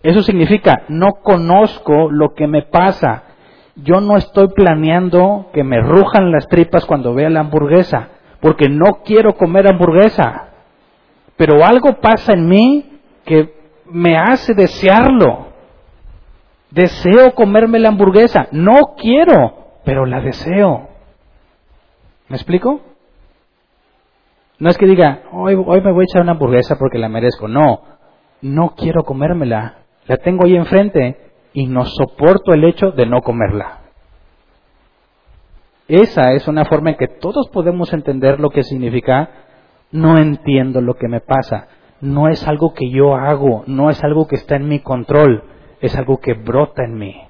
Eso 0.00 0.22
significa, 0.22 0.84
no 0.86 1.14
conozco 1.24 2.08
lo 2.08 2.34
que 2.34 2.46
me 2.46 2.62
pasa. 2.62 3.24
Yo 3.74 4.00
no 4.00 4.16
estoy 4.16 4.50
planeando 4.54 5.50
que 5.52 5.64
me 5.64 5.80
rujan 5.80 6.30
las 6.30 6.46
tripas 6.46 6.86
cuando 6.86 7.14
vea 7.14 7.30
la 7.30 7.40
hamburguesa, 7.40 8.10
porque 8.40 8.68
no 8.68 9.02
quiero 9.04 9.34
comer 9.34 9.66
hamburguesa. 9.66 10.50
Pero 11.36 11.64
algo 11.64 11.94
pasa 11.94 12.34
en 12.34 12.46
mí 12.46 13.00
que 13.24 13.52
me 13.86 14.16
hace 14.16 14.54
desearlo. 14.54 15.48
Deseo 16.70 17.34
comerme 17.34 17.80
la 17.80 17.88
hamburguesa. 17.88 18.46
No 18.52 18.94
quiero, 18.96 19.80
pero 19.84 20.06
la 20.06 20.20
deseo. 20.20 20.90
¿Me 22.28 22.36
explico? 22.36 22.91
No 24.62 24.70
es 24.70 24.78
que 24.78 24.86
diga, 24.86 25.22
hoy, 25.32 25.54
hoy 25.54 25.80
me 25.80 25.90
voy 25.90 26.02
a 26.02 26.06
echar 26.08 26.22
una 26.22 26.32
hamburguesa 26.32 26.76
porque 26.78 26.96
la 26.96 27.08
merezco. 27.08 27.48
No, 27.48 27.80
no 28.42 28.76
quiero 28.76 29.02
comérmela. 29.02 29.78
La 30.06 30.18
tengo 30.18 30.44
ahí 30.44 30.54
enfrente 30.54 31.16
y 31.52 31.66
no 31.66 31.84
soporto 31.84 32.52
el 32.54 32.62
hecho 32.62 32.92
de 32.92 33.04
no 33.04 33.22
comerla. 33.22 33.80
Esa 35.88 36.34
es 36.34 36.46
una 36.46 36.64
forma 36.64 36.90
en 36.90 36.96
que 36.96 37.08
todos 37.08 37.48
podemos 37.48 37.92
entender 37.92 38.38
lo 38.38 38.50
que 38.50 38.62
significa 38.62 39.30
no 39.90 40.16
entiendo 40.16 40.80
lo 40.80 40.94
que 40.94 41.08
me 41.08 41.18
pasa. 41.18 41.66
No 42.00 42.28
es 42.28 42.46
algo 42.46 42.72
que 42.72 42.88
yo 42.88 43.16
hago, 43.16 43.64
no 43.66 43.90
es 43.90 44.00
algo 44.04 44.28
que 44.28 44.36
está 44.36 44.54
en 44.54 44.68
mi 44.68 44.78
control, 44.78 45.42
es 45.80 45.96
algo 45.96 46.20
que 46.20 46.34
brota 46.34 46.84
en 46.84 46.94
mí. 46.94 47.20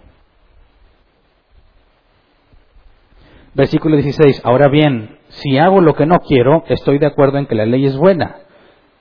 Versículo 3.55 3.97
16. 3.97 4.43
Ahora 4.45 4.69
bien, 4.69 5.17
si 5.33 5.59
hago 5.59 5.81
lo 5.81 5.95
que 5.95 6.07
no 6.07 6.19
quiero, 6.21 6.65
estoy 6.69 6.99
de 6.99 7.07
acuerdo 7.07 7.39
en 7.39 7.47
que 7.47 7.55
la 7.55 7.67
ley 7.67 7.87
es 7.87 7.97
buena. 7.97 8.37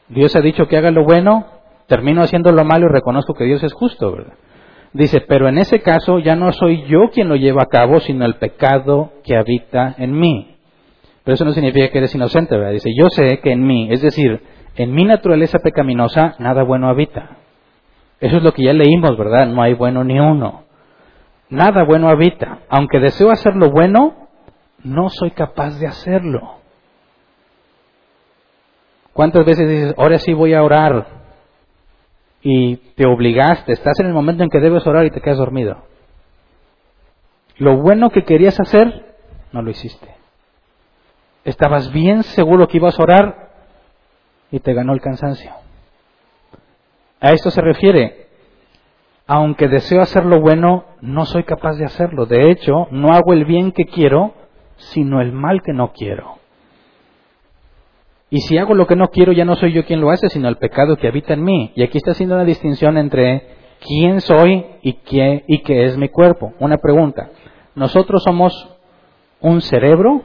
Dios 0.07 0.35
ha 0.35 0.41
dicho 0.41 0.67
que 0.67 0.77
haga 0.77 0.91
lo 0.91 1.03
bueno, 1.03 1.45
termino 1.87 2.21
haciendo 2.21 2.51
lo 2.51 2.63
malo 2.63 2.87
y 2.87 2.93
reconozco 2.93 3.33
que 3.33 3.45
Dios 3.45 3.63
es 3.63 3.73
justo, 3.73 4.11
¿verdad? 4.11 4.33
Dice, 4.93 5.21
pero 5.21 5.47
en 5.47 5.57
ese 5.57 5.81
caso 5.81 6.19
ya 6.19 6.35
no 6.35 6.51
soy 6.51 6.83
yo 6.87 7.11
quien 7.13 7.29
lo 7.29 7.35
lleva 7.35 7.63
a 7.63 7.67
cabo, 7.67 7.99
sino 7.99 8.25
el 8.25 8.35
pecado 8.35 9.11
que 9.23 9.37
habita 9.37 9.95
en 9.97 10.17
mí. 10.17 10.55
Pero 11.23 11.35
eso 11.35 11.45
no 11.45 11.53
significa 11.53 11.89
que 11.89 11.99
eres 11.99 12.15
inocente, 12.15 12.57
¿verdad? 12.57 12.73
Dice, 12.73 12.89
yo 12.97 13.09
sé 13.09 13.39
que 13.39 13.51
en 13.51 13.65
mí, 13.65 13.87
es 13.91 14.01
decir, 14.01 14.41
en 14.75 14.93
mi 14.93 15.05
naturaleza 15.05 15.59
pecaminosa, 15.59 16.35
nada 16.39 16.63
bueno 16.63 16.89
habita. 16.89 17.37
Eso 18.19 18.37
es 18.37 18.43
lo 18.43 18.53
que 18.53 18.63
ya 18.63 18.73
leímos, 18.73 19.17
¿verdad? 19.17 19.47
No 19.47 19.61
hay 19.61 19.73
bueno 19.73 20.03
ni 20.03 20.19
uno. 20.19 20.63
Nada 21.49 21.83
bueno 21.83 22.09
habita. 22.09 22.59
Aunque 22.69 22.99
deseo 22.99 23.31
hacer 23.31 23.55
lo 23.55 23.71
bueno, 23.71 24.20
no 24.83 25.09
soy 25.09 25.31
capaz 25.31 25.79
de 25.79 25.87
hacerlo. 25.87 26.59
¿Cuántas 29.13 29.45
veces 29.45 29.67
dices, 29.67 29.95
ahora 29.97 30.17
sí 30.19 30.33
voy 30.33 30.53
a 30.53 30.63
orar? 30.63 31.21
y 32.41 32.77
te 32.95 33.05
obligaste, 33.05 33.73
estás 33.73 33.99
en 33.99 34.07
el 34.07 34.13
momento 34.13 34.43
en 34.43 34.49
que 34.49 34.59
debes 34.59 34.85
orar 34.87 35.05
y 35.05 35.11
te 35.11 35.21
quedas 35.21 35.37
dormido. 35.37 35.77
Lo 37.57 37.77
bueno 37.77 38.09
que 38.09 38.23
querías 38.23 38.59
hacer, 38.59 39.15
no 39.51 39.61
lo 39.61 39.69
hiciste. 39.69 40.15
Estabas 41.43 41.91
bien 41.91 42.23
seguro 42.23 42.67
que 42.67 42.77
ibas 42.77 42.99
a 42.99 43.03
orar 43.03 43.49
y 44.51 44.59
te 44.59 44.73
ganó 44.73 44.93
el 44.93 45.01
cansancio. 45.01 45.51
A 47.19 47.31
esto 47.31 47.51
se 47.51 47.61
refiere, 47.61 48.27
aunque 49.27 49.67
deseo 49.67 50.01
hacer 50.01 50.25
lo 50.25 50.41
bueno, 50.41 50.85
no 51.01 51.25
soy 51.25 51.43
capaz 51.43 51.73
de 51.73 51.85
hacerlo. 51.85 52.25
De 52.25 52.49
hecho, 52.49 52.87
no 52.89 53.13
hago 53.13 53.33
el 53.33 53.45
bien 53.45 53.71
que 53.71 53.85
quiero, 53.85 54.33
sino 54.77 55.21
el 55.21 55.31
mal 55.31 55.61
que 55.61 55.73
no 55.73 55.91
quiero. 55.93 56.41
Y 58.29 58.39
si 58.41 58.57
hago 58.57 58.73
lo 58.73 58.87
que 58.87 58.95
no 58.95 59.09
quiero, 59.09 59.33
ya 59.33 59.43
no 59.43 59.55
soy 59.55 59.73
yo 59.73 59.85
quien 59.85 59.99
lo 59.99 60.09
hace, 60.09 60.29
sino 60.29 60.47
el 60.47 60.57
pecado 60.57 60.95
que 60.95 61.07
habita 61.07 61.33
en 61.33 61.43
mí. 61.43 61.73
Y 61.75 61.83
aquí 61.83 61.97
está 61.97 62.11
haciendo 62.11 62.35
una 62.35 62.45
distinción 62.45 62.97
entre 62.97 63.45
quién 63.81 64.21
soy 64.21 64.65
y 64.81 64.93
qué, 64.93 65.43
y 65.47 65.61
qué 65.63 65.85
es 65.85 65.97
mi 65.97 66.07
cuerpo. 66.07 66.53
Una 66.59 66.77
pregunta. 66.77 67.29
¿Nosotros 67.75 68.23
somos 68.23 68.53
un 69.41 69.59
cerebro 69.61 70.21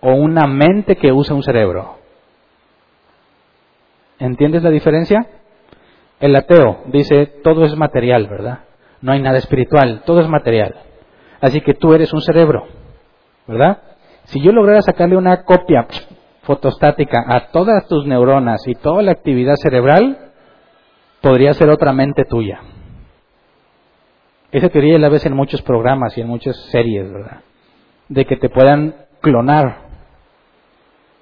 o 0.00 0.12
una 0.12 0.46
mente 0.46 0.94
que 0.96 1.10
usa 1.10 1.34
un 1.34 1.42
cerebro? 1.42 1.96
¿Entiendes 4.20 4.62
la 4.62 4.70
diferencia? 4.70 5.26
El 6.20 6.36
ateo 6.36 6.82
dice 6.86 7.26
todo 7.42 7.64
es 7.64 7.76
material, 7.76 8.28
¿verdad? 8.28 8.60
No 9.00 9.12
hay 9.12 9.20
nada 9.20 9.38
espiritual, 9.38 10.02
todo 10.06 10.20
es 10.20 10.28
material. 10.28 10.76
Así 11.40 11.60
que 11.60 11.74
tú 11.74 11.94
eres 11.94 12.12
un 12.12 12.20
cerebro, 12.20 12.66
¿verdad? 13.46 13.78
Si 14.24 14.40
yo 14.40 14.52
lograra 14.52 14.82
sacarle 14.82 15.16
una 15.16 15.44
copia 15.44 15.86
fotostática 16.42 17.24
a 17.26 17.50
todas 17.50 17.86
tus 17.88 18.06
neuronas 18.06 18.66
y 18.66 18.74
toda 18.74 19.02
la 19.02 19.12
actividad 19.12 19.56
cerebral, 19.56 20.32
podría 21.20 21.52
ser 21.54 21.70
otra 21.70 21.92
mente 21.92 22.24
tuya. 22.24 22.60
Esa 24.52 24.68
teoría 24.68 24.98
la 24.98 25.08
ves 25.08 25.26
en 25.26 25.34
muchos 25.34 25.62
programas 25.62 26.16
y 26.16 26.20
en 26.20 26.28
muchas 26.28 26.56
series, 26.70 27.10
¿verdad? 27.10 27.40
De 28.08 28.24
que 28.24 28.36
te 28.36 28.48
puedan 28.48 28.94
clonar 29.20 29.84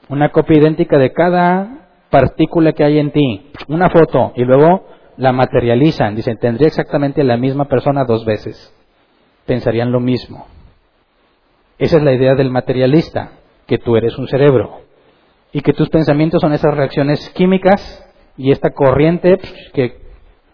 una 0.08 0.30
copia 0.30 0.58
idéntica 0.58 0.98
de 0.98 1.12
cada 1.12 1.88
partícula 2.10 2.72
que 2.72 2.84
hay 2.84 2.98
en 2.98 3.10
ti, 3.10 3.52
una 3.68 3.88
foto, 3.88 4.32
y 4.36 4.44
luego 4.44 4.86
la 5.16 5.32
materializan. 5.32 6.14
Dicen, 6.14 6.38
tendría 6.38 6.66
exactamente 6.66 7.24
la 7.24 7.38
misma 7.38 7.66
persona 7.66 8.04
dos 8.04 8.24
veces. 8.26 8.74
Pensarían 9.46 9.90
lo 9.90 10.00
mismo. 10.00 10.46
Esa 11.82 11.96
es 11.96 12.04
la 12.04 12.12
idea 12.12 12.36
del 12.36 12.48
materialista, 12.48 13.32
que 13.66 13.76
tú 13.76 13.96
eres 13.96 14.16
un 14.16 14.28
cerebro 14.28 14.82
y 15.52 15.62
que 15.62 15.72
tus 15.72 15.88
pensamientos 15.88 16.40
son 16.40 16.52
esas 16.52 16.72
reacciones 16.72 17.28
químicas 17.30 18.08
y 18.36 18.52
esta 18.52 18.70
corriente 18.70 19.40
que 19.74 20.00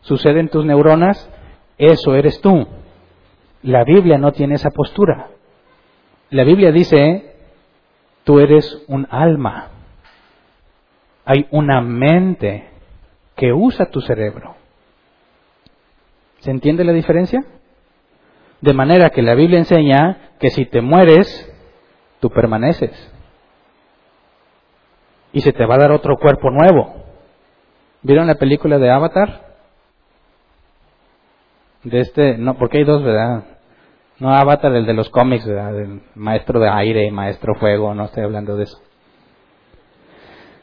sucede 0.00 0.40
en 0.40 0.48
tus 0.48 0.64
neuronas, 0.64 1.30
eso 1.76 2.14
eres 2.14 2.40
tú. 2.40 2.66
La 3.62 3.84
Biblia 3.84 4.16
no 4.16 4.32
tiene 4.32 4.54
esa 4.54 4.70
postura. 4.70 5.28
La 6.30 6.44
Biblia 6.44 6.72
dice, 6.72 7.36
tú 8.24 8.40
eres 8.40 8.82
un 8.88 9.06
alma. 9.10 9.68
Hay 11.26 11.46
una 11.50 11.82
mente 11.82 12.70
que 13.36 13.52
usa 13.52 13.90
tu 13.90 14.00
cerebro. 14.00 14.54
¿Se 16.38 16.50
entiende 16.50 16.84
la 16.84 16.94
diferencia? 16.94 17.44
De 18.60 18.72
manera 18.72 19.10
que 19.10 19.22
la 19.22 19.34
Biblia 19.34 19.58
enseña 19.58 20.32
que 20.40 20.50
si 20.50 20.66
te 20.66 20.80
mueres, 20.80 21.28
tú 22.20 22.30
permaneces 22.30 22.90
y 25.32 25.40
se 25.40 25.52
te 25.52 25.66
va 25.66 25.76
a 25.76 25.78
dar 25.78 25.92
otro 25.92 26.16
cuerpo 26.16 26.50
nuevo. 26.50 27.04
¿Vieron 28.02 28.26
la 28.26 28.36
película 28.36 28.78
de 28.78 28.90
Avatar? 28.90 29.48
De 31.84 32.00
este, 32.00 32.36
no, 32.38 32.54
porque 32.56 32.78
hay 32.78 32.84
dos, 32.84 33.02
¿verdad? 33.02 33.44
No 34.18 34.34
Avatar, 34.34 34.74
el 34.74 34.86
de 34.86 34.94
los 34.94 35.10
cómics, 35.10 35.46
¿verdad? 35.46 36.00
Maestro 36.14 36.58
de 36.58 36.68
aire 36.68 37.10
maestro 37.10 37.54
fuego, 37.54 37.94
no 37.94 38.06
estoy 38.06 38.24
hablando 38.24 38.56
de 38.56 38.64
eso. 38.64 38.80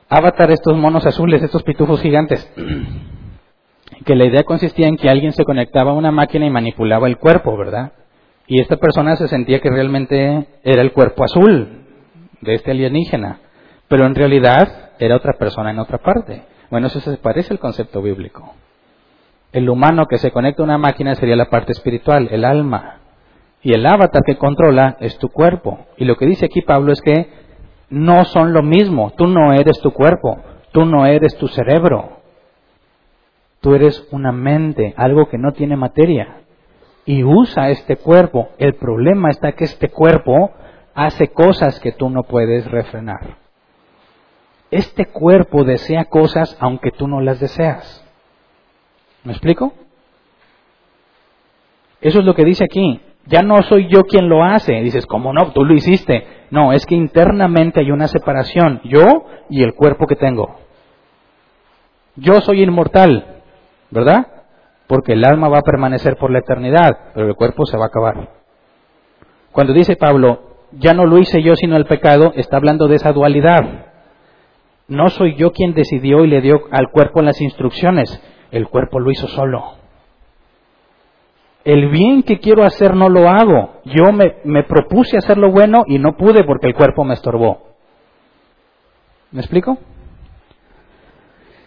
Avatar, 0.09 0.51
estos 0.51 0.75
monos 0.77 1.05
azules, 1.05 1.41
estos 1.41 1.63
pitufos 1.63 2.01
gigantes. 2.01 2.51
que 4.03 4.15
la 4.15 4.25
idea 4.25 4.43
consistía 4.43 4.87
en 4.87 4.97
que 4.97 5.09
alguien 5.09 5.31
se 5.31 5.45
conectaba 5.45 5.91
a 5.91 5.95
una 5.95 6.11
máquina 6.11 6.45
y 6.45 6.49
manipulaba 6.49 7.07
el 7.07 7.17
cuerpo, 7.17 7.55
¿verdad? 7.55 7.93
Y 8.47 8.59
esta 8.61 8.77
persona 8.77 9.15
se 9.15 9.27
sentía 9.27 9.59
que 9.59 9.69
realmente 9.69 10.47
era 10.63 10.81
el 10.81 10.91
cuerpo 10.91 11.23
azul 11.23 11.85
de 12.41 12.53
este 12.53 12.71
alienígena 12.71 13.39
pero 13.87 14.05
en 14.05 14.15
realidad 14.15 14.91
era 14.99 15.15
otra 15.15 15.33
persona 15.33 15.71
en 15.71 15.79
otra 15.79 15.99
parte. 15.99 16.43
Bueno, 16.71 16.87
eso 16.87 16.99
se 16.99 17.17
parece 17.17 17.53
al 17.53 17.59
concepto 17.59 18.01
bíblico. 18.01 18.53
El 19.51 19.69
humano 19.69 20.05
que 20.09 20.17
se 20.17 20.31
conecta 20.31 20.63
a 20.63 20.65
una 20.65 20.77
máquina 20.77 21.15
sería 21.15 21.35
la 21.35 21.49
parte 21.49 21.71
espiritual, 21.71 22.27
el 22.31 22.43
alma. 22.43 22.99
Y 23.61 23.73
el 23.73 23.85
avatar 23.85 24.23
que 24.25 24.37
controla 24.37 24.97
es 24.99 25.17
tu 25.17 25.29
cuerpo. 25.29 25.85
Y 25.97 26.05
lo 26.05 26.17
que 26.17 26.25
dice 26.25 26.45
aquí 26.45 26.61
Pablo 26.61 26.91
es 26.91 27.01
que 27.01 27.29
no 27.89 28.25
son 28.25 28.53
lo 28.53 28.63
mismo. 28.63 29.13
Tú 29.15 29.27
no 29.27 29.53
eres 29.53 29.79
tu 29.79 29.91
cuerpo, 29.91 30.39
tú 30.71 30.85
no 30.85 31.05
eres 31.05 31.35
tu 31.37 31.47
cerebro. 31.47 32.14
Tú 33.65 33.73
eres 33.73 34.07
una 34.11 34.31
mente, 34.31 34.93
algo 34.95 35.27
que 35.27 35.39
no 35.39 35.51
tiene 35.51 35.75
materia. 35.75 36.41
Y 37.03 37.23
usa 37.23 37.71
este 37.71 37.95
cuerpo. 37.95 38.49
El 38.59 38.75
problema 38.75 39.31
está 39.31 39.53
que 39.53 39.63
este 39.63 39.89
cuerpo 39.89 40.51
hace 40.93 41.29
cosas 41.29 41.79
que 41.79 41.91
tú 41.91 42.11
no 42.11 42.21
puedes 42.21 42.69
refrenar. 42.69 43.37
Este 44.69 45.07
cuerpo 45.07 45.63
desea 45.63 46.05
cosas 46.05 46.55
aunque 46.59 46.91
tú 46.91 47.07
no 47.07 47.21
las 47.21 47.39
deseas. 47.39 48.05
¿Me 49.23 49.31
explico? 49.31 49.73
Eso 52.01 52.19
es 52.19 52.25
lo 52.25 52.35
que 52.35 52.45
dice 52.45 52.65
aquí. 52.65 53.01
Ya 53.25 53.41
no 53.41 53.63
soy 53.63 53.87
yo 53.89 54.03
quien 54.03 54.29
lo 54.29 54.43
hace. 54.43 54.73
Dices, 54.81 55.07
¿cómo 55.07 55.33
no? 55.33 55.53
Tú 55.53 55.65
lo 55.65 55.73
hiciste. 55.73 56.23
No, 56.51 56.71
es 56.71 56.85
que 56.85 56.93
internamente 56.93 57.79
hay 57.79 57.89
una 57.89 58.07
separación. 58.07 58.81
Yo 58.83 59.25
y 59.49 59.63
el 59.63 59.73
cuerpo 59.73 60.05
que 60.05 60.15
tengo. 60.15 60.59
Yo 62.15 62.41
soy 62.41 62.61
inmortal, 62.61 63.34
¿verdad? 63.95 64.27
Porque 64.87 65.13
el 65.13 65.23
alma 65.23 65.47
va 65.47 65.59
a 65.59 65.63
permanecer 65.63 66.17
por 66.17 66.29
la 66.29 66.39
eternidad, 66.39 67.13
pero 67.13 67.27
el 67.27 67.35
cuerpo 67.35 67.65
se 67.65 67.77
va 67.77 67.85
a 67.85 67.87
acabar. 67.87 68.29
Cuando 69.53 69.71
dice 69.71 69.95
Pablo, 69.95 70.57
ya 70.73 70.93
no 70.93 71.05
lo 71.05 71.17
hice 71.17 71.41
yo 71.41 71.55
sino 71.55 71.77
el 71.77 71.85
pecado, 71.85 72.33
está 72.35 72.57
hablando 72.57 72.87
de 72.87 72.97
esa 72.97 73.13
dualidad. 73.13 73.85
No 74.89 75.07
soy 75.09 75.35
yo 75.35 75.53
quien 75.53 75.73
decidió 75.73 76.25
y 76.25 76.27
le 76.27 76.41
dio 76.41 76.63
al 76.71 76.91
cuerpo 76.91 77.21
las 77.21 77.39
instrucciones, 77.39 78.21
el 78.51 78.67
cuerpo 78.67 78.99
lo 78.99 79.09
hizo 79.11 79.27
solo. 79.29 79.63
El 81.63 81.89
bien 81.89 82.21
que 82.21 82.39
quiero 82.39 82.63
hacer 82.63 82.95
no 82.95 83.09
lo 83.09 83.27
hago. 83.27 83.81
Yo 83.85 84.11
me, 84.11 84.63
propuse 84.63 85.17
hacer 85.17 85.37
lo 85.37 85.51
bueno 85.51 85.83
y 85.87 85.97
no 85.97 86.15
pude 86.15 86.43
porque 86.43 86.67
el 86.67 86.75
cuerpo 86.75 87.03
me 87.05 87.15
estorbó. 87.15 87.69
¿Me 89.31 89.39
explico? 89.39 89.79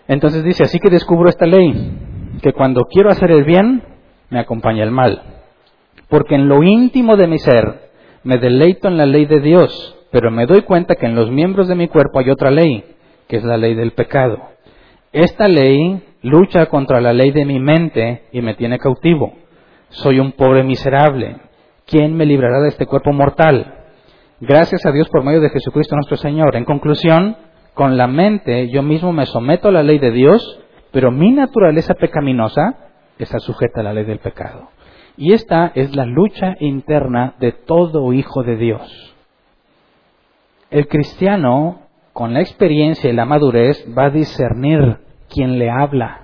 Entonces 0.06 0.44
dice, 0.44 0.62
así 0.64 0.78
que 0.78 0.88
descubro 0.88 1.28
esta 1.28 1.46
ley, 1.46 1.97
que 2.42 2.52
cuando 2.52 2.82
quiero 2.84 3.10
hacer 3.10 3.30
el 3.30 3.44
bien, 3.44 3.82
me 4.30 4.40
acompaña 4.40 4.84
el 4.84 4.90
mal. 4.90 5.22
Porque 6.08 6.34
en 6.34 6.48
lo 6.48 6.62
íntimo 6.62 7.16
de 7.16 7.26
mi 7.26 7.38
ser 7.38 7.90
me 8.24 8.38
deleito 8.38 8.88
en 8.88 8.96
la 8.96 9.06
ley 9.06 9.26
de 9.26 9.40
Dios, 9.40 9.96
pero 10.10 10.30
me 10.30 10.46
doy 10.46 10.62
cuenta 10.62 10.94
que 10.94 11.06
en 11.06 11.14
los 11.14 11.30
miembros 11.30 11.68
de 11.68 11.74
mi 11.74 11.88
cuerpo 11.88 12.18
hay 12.18 12.30
otra 12.30 12.50
ley, 12.50 12.84
que 13.28 13.36
es 13.36 13.44
la 13.44 13.56
ley 13.56 13.74
del 13.74 13.92
pecado. 13.92 14.38
Esta 15.12 15.48
ley 15.48 16.02
lucha 16.22 16.66
contra 16.66 17.00
la 17.00 17.12
ley 17.12 17.30
de 17.30 17.44
mi 17.44 17.60
mente 17.60 18.24
y 18.32 18.42
me 18.42 18.54
tiene 18.54 18.78
cautivo. 18.78 19.32
Soy 19.90 20.18
un 20.18 20.32
pobre 20.32 20.62
miserable. 20.62 21.36
¿Quién 21.86 22.14
me 22.14 22.26
librará 22.26 22.60
de 22.60 22.68
este 22.68 22.86
cuerpo 22.86 23.12
mortal? 23.12 23.74
Gracias 24.40 24.84
a 24.84 24.92
Dios 24.92 25.08
por 25.08 25.24
medio 25.24 25.40
de 25.40 25.50
Jesucristo 25.50 25.96
nuestro 25.96 26.16
Señor. 26.16 26.56
En 26.56 26.64
conclusión, 26.64 27.36
con 27.74 27.96
la 27.96 28.06
mente 28.06 28.68
yo 28.68 28.82
mismo 28.82 29.12
me 29.12 29.26
someto 29.26 29.68
a 29.68 29.72
la 29.72 29.82
ley 29.82 29.98
de 29.98 30.10
Dios, 30.10 30.60
pero 30.98 31.12
mi 31.12 31.30
naturaleza 31.30 31.94
pecaminosa 31.94 32.74
está 33.20 33.38
sujeta 33.38 33.82
a 33.82 33.84
la 33.84 33.92
ley 33.92 34.04
del 34.04 34.18
pecado. 34.18 34.70
Y 35.16 35.32
esta 35.32 35.70
es 35.76 35.94
la 35.94 36.04
lucha 36.04 36.56
interna 36.58 37.34
de 37.38 37.52
todo 37.52 38.12
hijo 38.12 38.42
de 38.42 38.56
Dios. 38.56 39.14
El 40.72 40.88
cristiano, 40.88 41.82
con 42.12 42.34
la 42.34 42.40
experiencia 42.40 43.08
y 43.08 43.12
la 43.12 43.26
madurez, 43.26 43.86
va 43.96 44.06
a 44.06 44.10
discernir 44.10 44.98
quién 45.28 45.60
le 45.60 45.70
habla. 45.70 46.22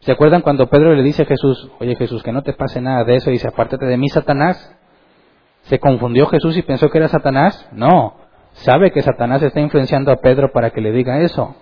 ¿Se 0.00 0.10
acuerdan 0.10 0.42
cuando 0.42 0.68
Pedro 0.68 0.92
le 0.92 1.04
dice 1.04 1.22
a 1.22 1.26
Jesús, 1.26 1.70
oye 1.78 1.94
Jesús, 1.94 2.24
que 2.24 2.32
no 2.32 2.42
te 2.42 2.54
pase 2.54 2.80
nada 2.80 3.04
de 3.04 3.14
eso? 3.14 3.30
Y 3.30 3.34
dice, 3.34 3.46
apártate 3.46 3.86
de 3.86 3.98
mí, 3.98 4.08
Satanás. 4.08 4.76
¿Se 5.60 5.78
confundió 5.78 6.26
Jesús 6.26 6.56
y 6.56 6.62
pensó 6.62 6.90
que 6.90 6.98
era 6.98 7.06
Satanás? 7.06 7.68
No, 7.70 8.16
sabe 8.50 8.90
que 8.90 9.00
Satanás 9.00 9.44
está 9.44 9.60
influenciando 9.60 10.10
a 10.10 10.16
Pedro 10.16 10.50
para 10.52 10.70
que 10.70 10.80
le 10.80 10.90
diga 10.90 11.20
eso. 11.20 11.54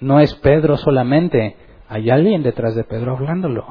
No 0.00 0.20
es 0.20 0.34
Pedro 0.36 0.76
solamente, 0.76 1.56
hay 1.88 2.10
alguien 2.10 2.42
detrás 2.42 2.74
de 2.74 2.84
Pedro 2.84 3.16
hablándolo. 3.16 3.66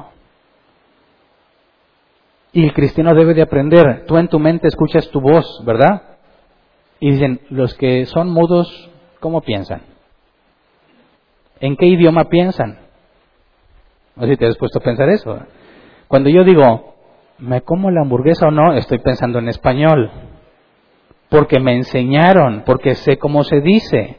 Y 2.52 2.64
el 2.64 2.72
cristiano 2.72 3.14
debe 3.14 3.34
de 3.34 3.42
aprender, 3.42 4.04
tú 4.06 4.16
en 4.16 4.28
tu 4.28 4.38
mente 4.38 4.68
escuchas 4.68 5.08
tu 5.10 5.20
voz, 5.20 5.62
¿verdad? 5.64 6.02
Y 7.00 7.12
dicen, 7.12 7.40
los 7.50 7.74
que 7.74 8.06
son 8.06 8.30
mudos, 8.30 8.90
¿cómo 9.20 9.42
piensan? 9.42 9.82
¿En 11.60 11.76
qué 11.76 11.86
idioma 11.86 12.24
piensan? 12.24 12.78
No 14.16 14.24
sé 14.24 14.30
si 14.30 14.36
te 14.36 14.46
has 14.46 14.56
puesto 14.56 14.78
a 14.78 14.82
pensar 14.82 15.08
eso. 15.08 15.38
Cuando 16.08 16.30
yo 16.30 16.42
digo, 16.42 16.94
¿me 17.38 17.62
como 17.62 17.90
la 17.90 18.00
hamburguesa 18.02 18.48
o 18.48 18.50
no? 18.50 18.74
Estoy 18.74 18.98
pensando 18.98 19.38
en 19.38 19.48
español 19.48 20.10
porque 21.28 21.60
me 21.60 21.74
enseñaron, 21.76 22.62
porque 22.64 22.94
sé 22.94 23.18
cómo 23.18 23.44
se 23.44 23.60
dice. 23.60 24.16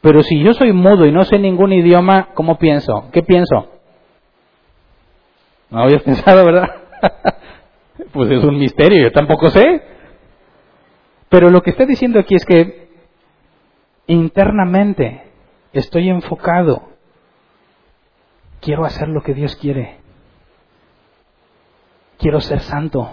Pero 0.00 0.22
si 0.22 0.42
yo 0.42 0.54
soy 0.54 0.72
mudo 0.72 1.06
y 1.06 1.12
no 1.12 1.24
sé 1.24 1.38
ningún 1.38 1.72
idioma, 1.72 2.28
¿cómo 2.34 2.58
pienso? 2.58 3.08
¿Qué 3.12 3.22
pienso? 3.22 3.72
No 5.70 5.82
habías 5.82 6.02
pensado, 6.04 6.44
¿verdad? 6.44 6.68
pues 8.12 8.30
es 8.30 8.44
un 8.44 8.58
misterio, 8.58 9.04
yo 9.04 9.12
tampoco 9.12 9.50
sé. 9.50 9.82
Pero 11.28 11.50
lo 11.50 11.62
que 11.62 11.70
está 11.70 11.84
diciendo 11.84 12.18
aquí 12.18 12.34
es 12.34 12.44
que 12.44 12.88
internamente 14.06 15.24
estoy 15.72 16.08
enfocado. 16.08 16.88
Quiero 18.60 18.84
hacer 18.84 19.08
lo 19.08 19.22
que 19.22 19.34
Dios 19.34 19.54
quiere. 19.56 19.98
Quiero 22.18 22.40
ser 22.40 22.60
santo. 22.60 23.10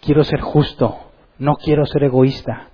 Quiero 0.00 0.24
ser 0.24 0.40
justo 0.40 1.10
no 1.40 1.56
quiero 1.56 1.86
ser 1.86 2.04
egoísta. 2.04 2.68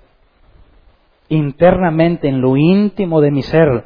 Internamente, 1.28 2.28
en 2.28 2.40
lo 2.40 2.56
íntimo 2.56 3.20
de 3.20 3.30
mi 3.30 3.42
ser, 3.42 3.84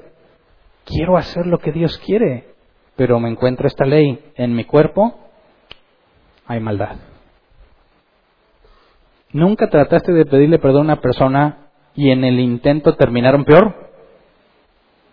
quiero 0.84 1.16
hacer 1.16 1.46
lo 1.46 1.58
que 1.58 1.72
Dios 1.72 1.98
quiere, 1.98 2.50
pero 2.96 3.18
me 3.18 3.30
encuentro 3.30 3.66
esta 3.66 3.86
ley 3.86 4.18
en 4.34 4.54
mi 4.54 4.64
cuerpo, 4.64 5.18
hay 6.46 6.60
maldad. 6.60 6.96
¿Nunca 9.32 9.68
trataste 9.68 10.12
de 10.12 10.26
pedirle 10.26 10.58
perdón 10.58 10.90
a 10.90 10.94
una 10.94 11.00
persona 11.00 11.68
y 11.94 12.10
en 12.10 12.24
el 12.24 12.40
intento 12.40 12.96
terminaron 12.96 13.44
peor? 13.44 13.90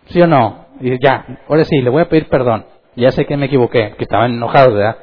¿Sí 0.06 0.20
o 0.20 0.26
no? 0.26 0.66
Y 0.80 1.02
ya, 1.02 1.38
ahora 1.48 1.64
sí, 1.64 1.80
le 1.80 1.90
voy 1.90 2.02
a 2.02 2.08
pedir 2.08 2.28
perdón. 2.28 2.66
Ya 2.96 3.10
sé 3.12 3.26
que 3.26 3.36
me 3.36 3.46
equivoqué, 3.46 3.94
que 3.96 4.04
estaban 4.04 4.32
enojados, 4.32 4.74
¿verdad? 4.74 4.96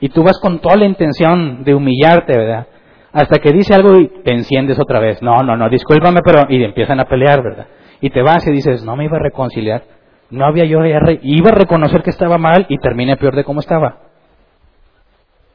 Y 0.00 0.08
tú 0.08 0.22
vas 0.22 0.38
con 0.40 0.60
toda 0.60 0.76
la 0.76 0.86
intención 0.86 1.62
de 1.62 1.74
humillarte, 1.74 2.36
¿verdad? 2.36 2.66
Hasta 3.14 3.38
que 3.38 3.52
dice 3.52 3.72
algo 3.72 3.96
y 3.96 4.08
te 4.08 4.32
enciendes 4.32 4.78
otra 4.80 4.98
vez. 4.98 5.22
No, 5.22 5.40
no, 5.44 5.56
no, 5.56 5.68
discúlpame, 5.68 6.20
pero... 6.24 6.46
Y 6.48 6.64
empiezan 6.64 6.98
a 6.98 7.04
pelear, 7.04 7.44
¿verdad? 7.44 7.68
Y 8.00 8.10
te 8.10 8.22
vas 8.22 8.44
y 8.48 8.50
dices, 8.50 8.84
no 8.84 8.96
me 8.96 9.04
iba 9.04 9.16
a 9.16 9.22
reconciliar. 9.22 9.84
No 10.30 10.44
había 10.44 10.64
yo... 10.64 10.80
Iba 10.84 11.50
a 11.50 11.54
reconocer 11.54 12.02
que 12.02 12.10
estaba 12.10 12.38
mal 12.38 12.66
y 12.68 12.76
terminé 12.78 13.16
peor 13.16 13.36
de 13.36 13.44
cómo 13.44 13.60
estaba. 13.60 13.98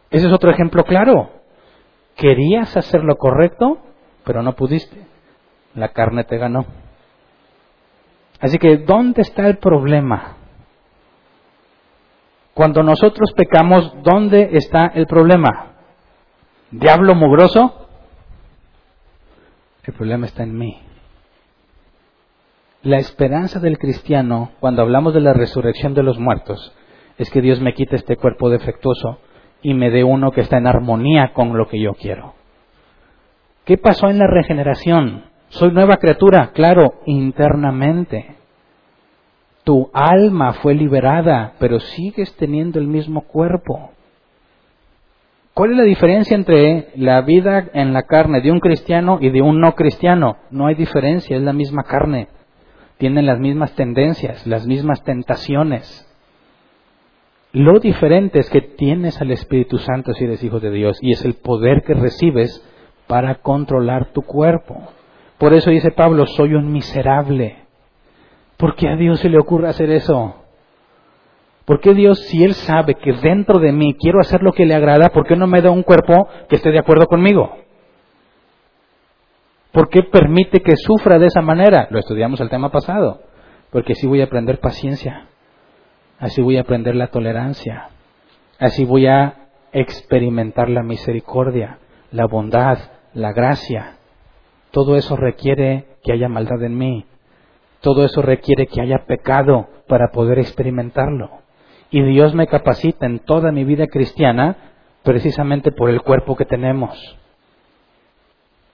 Ese 0.09 0.27
es 0.27 0.33
otro 0.33 0.49
ejemplo 0.49 0.85
claro. 0.85 1.31
Querías 2.15 2.77
hacer 2.77 3.03
lo 3.03 3.17
correcto, 3.17 3.79
pero 4.23 4.41
no 4.41 4.53
pudiste. 4.53 4.97
La 5.75 5.89
carne 5.89 6.23
te 6.23 6.37
ganó. 6.37 6.65
Así 8.39 8.57
que, 8.57 8.77
¿dónde 8.77 9.21
está 9.21 9.45
el 9.47 9.57
problema? 9.57 10.37
Cuando 12.53 12.83
nosotros 12.83 13.33
pecamos, 13.35 13.93
¿dónde 14.01 14.51
está 14.53 14.87
el 14.95 15.07
problema? 15.07 15.68
Diablo 16.71 17.15
mugroso, 17.15 17.87
el 19.83 19.93
problema 19.93 20.25
está 20.25 20.43
en 20.43 20.57
mí. 20.57 20.79
La 22.83 22.97
esperanza 22.97 23.59
del 23.59 23.77
cristiano, 23.77 24.51
cuando 24.59 24.81
hablamos 24.81 25.13
de 25.13 25.21
la 25.21 25.33
resurrección 25.33 25.93
de 25.93 26.03
los 26.03 26.19
muertos, 26.19 26.73
es 27.17 27.29
que 27.29 27.41
Dios 27.41 27.59
me 27.59 27.73
quite 27.73 27.95
este 27.95 28.15
cuerpo 28.15 28.49
defectuoso 28.49 29.19
y 29.61 29.73
me 29.73 29.89
dé 29.89 30.03
uno 30.03 30.31
que 30.31 30.41
está 30.41 30.57
en 30.57 30.67
armonía 30.67 31.33
con 31.33 31.57
lo 31.57 31.67
que 31.67 31.81
yo 31.81 31.93
quiero. 31.93 32.35
¿Qué 33.65 33.77
pasó 33.77 34.07
en 34.07 34.19
la 34.19 34.27
regeneración? 34.27 35.25
Soy 35.49 35.71
nueva 35.71 35.97
criatura, 35.97 36.51
claro, 36.53 37.01
internamente. 37.05 38.35
Tu 39.63 39.89
alma 39.93 40.53
fue 40.53 40.73
liberada, 40.73 41.53
pero 41.59 41.79
sigues 41.79 42.35
teniendo 42.37 42.79
el 42.79 42.87
mismo 42.87 43.21
cuerpo. 43.21 43.91
¿Cuál 45.59 45.71
es 45.71 45.77
la 45.77 45.83
diferencia 45.83 46.37
entre 46.37 46.87
la 46.95 47.19
vida 47.19 47.69
en 47.73 47.91
la 47.91 48.03
carne 48.03 48.39
de 48.39 48.49
un 48.49 48.61
cristiano 48.61 49.17
y 49.19 49.29
de 49.29 49.41
un 49.41 49.59
no 49.59 49.75
cristiano? 49.75 50.37
No 50.51 50.67
hay 50.67 50.75
diferencia, 50.75 51.35
es 51.35 51.43
la 51.43 51.51
misma 51.51 51.83
carne. 51.83 52.29
Tienen 52.97 53.25
las 53.25 53.41
mismas 53.41 53.75
tendencias, 53.75 54.47
las 54.47 54.65
mismas 54.65 55.03
tentaciones. 55.03 56.09
Lo 57.51 57.81
diferente 57.81 58.39
es 58.39 58.49
que 58.49 58.61
tienes 58.61 59.19
al 59.19 59.31
Espíritu 59.31 59.79
Santo 59.79 60.13
si 60.13 60.23
eres 60.23 60.41
hijo 60.45 60.61
de 60.61 60.71
Dios 60.71 60.97
y 61.01 61.11
es 61.11 61.25
el 61.25 61.33
poder 61.33 61.83
que 61.83 61.93
recibes 61.93 62.65
para 63.07 63.35
controlar 63.35 64.13
tu 64.13 64.21
cuerpo. 64.21 64.81
Por 65.37 65.51
eso 65.53 65.71
dice 65.71 65.91
Pablo, 65.91 66.25
soy 66.25 66.53
un 66.53 66.71
miserable. 66.71 67.57
¿Por 68.55 68.77
qué 68.77 68.87
a 68.87 68.95
Dios 68.95 69.19
se 69.19 69.27
le 69.27 69.37
ocurre 69.37 69.67
hacer 69.67 69.91
eso? 69.91 70.38
¿Por 71.69 71.81
qué 71.81 71.93
Dios, 71.93 72.17
si 72.21 72.43
Él 72.43 72.55
sabe 72.55 72.95
que 72.95 73.13
dentro 73.13 73.59
de 73.59 73.71
mí 73.71 73.93
quiero 73.93 74.19
hacer 74.19 74.41
lo 74.41 74.53
que 74.53 74.65
le 74.65 74.73
agrada, 74.73 75.09
¿por 75.09 75.27
qué 75.27 75.35
no 75.35 75.45
me 75.45 75.61
da 75.61 75.69
un 75.69 75.83
cuerpo 75.83 76.27
que 76.49 76.55
esté 76.55 76.71
de 76.71 76.79
acuerdo 76.79 77.05
conmigo? 77.05 77.57
¿Por 79.71 79.87
qué 79.87 80.01
permite 80.01 80.61
que 80.61 80.75
sufra 80.75 81.19
de 81.19 81.27
esa 81.27 81.41
manera? 81.41 81.87
Lo 81.91 81.99
estudiamos 81.99 82.41
el 82.41 82.49
tema 82.49 82.71
pasado. 82.71 83.21
Porque 83.69 83.93
así 83.93 84.07
voy 84.07 84.21
a 84.21 84.23
aprender 84.23 84.59
paciencia, 84.59 85.27
así 86.17 86.41
voy 86.41 86.57
a 86.57 86.61
aprender 86.61 86.95
la 86.95 87.09
tolerancia, 87.11 87.89
así 88.57 88.83
voy 88.83 89.05
a 89.05 89.49
experimentar 89.71 90.69
la 90.69 90.81
misericordia, 90.81 91.77
la 92.09 92.25
bondad, 92.25 92.79
la 93.13 93.31
gracia. 93.31 93.97
Todo 94.71 94.95
eso 94.95 95.15
requiere 95.15 95.85
que 96.01 96.13
haya 96.13 96.29
maldad 96.29 96.63
en 96.63 96.75
mí. 96.75 97.05
Todo 97.81 98.05
eso 98.05 98.23
requiere 98.23 98.65
que 98.65 98.81
haya 98.81 99.05
pecado 99.05 99.67
para 99.87 100.07
poder 100.07 100.39
experimentarlo. 100.39 101.47
Y 101.91 102.03
Dios 102.03 102.35
me 102.35 102.47
capacita 102.47 103.05
en 103.05 103.19
toda 103.19 103.51
mi 103.51 103.63
vida 103.63 103.87
cristiana 103.87 104.57
precisamente 105.03 105.71
por 105.71 105.89
el 105.89 106.01
cuerpo 106.01 106.35
que 106.35 106.45
tenemos. 106.45 107.17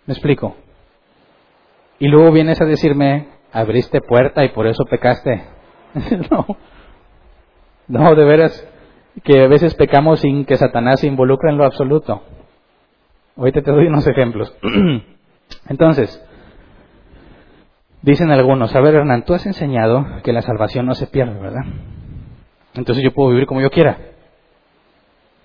¿Me 0.06 0.14
explico? 0.14 0.56
Y 2.00 2.08
luego 2.08 2.32
vienes 2.32 2.60
a 2.62 2.66
decirme, 2.66 3.28
abriste 3.52 4.02
puerta 4.02 4.44
y 4.44 4.50
por 4.50 4.68
eso 4.68 4.84
pecaste. 4.86 5.44
no. 6.32 6.46
No, 7.88 8.16
de 8.16 8.26
veras, 8.26 8.68
que 9.24 9.44
a 9.44 9.48
veces 9.48 9.76
pecamos 9.76 10.20
sin 10.20 10.46
que 10.46 10.58
Satanás 10.58 11.00
se 11.00 11.08
involucre 11.08 11.52
en 11.52 11.58
lo 11.58 11.66
absoluto. 11.66 12.24
Ahorita 13.38 13.62
te 13.62 13.72
doy 13.72 13.88
unos 13.88 14.06
ejemplos. 14.08 14.56
Entonces, 15.70 16.24
dicen 18.02 18.32
algunos, 18.32 18.76
a 18.76 18.82
ver 18.82 18.96
Hernán, 18.96 19.24
tú 19.24 19.34
has 19.34 19.46
enseñado 19.46 20.06
que 20.24 20.34
la 20.34 20.42
salvación 20.42 20.86
no 20.86 20.96
se 20.96 21.08
pierde, 21.08 21.40
¿verdad? 21.40 21.64
Entonces 22.76 23.04
yo 23.04 23.14
puedo 23.14 23.32
vivir 23.32 23.46
como 23.46 23.62
yo 23.62 23.70
quiera. 23.70 23.98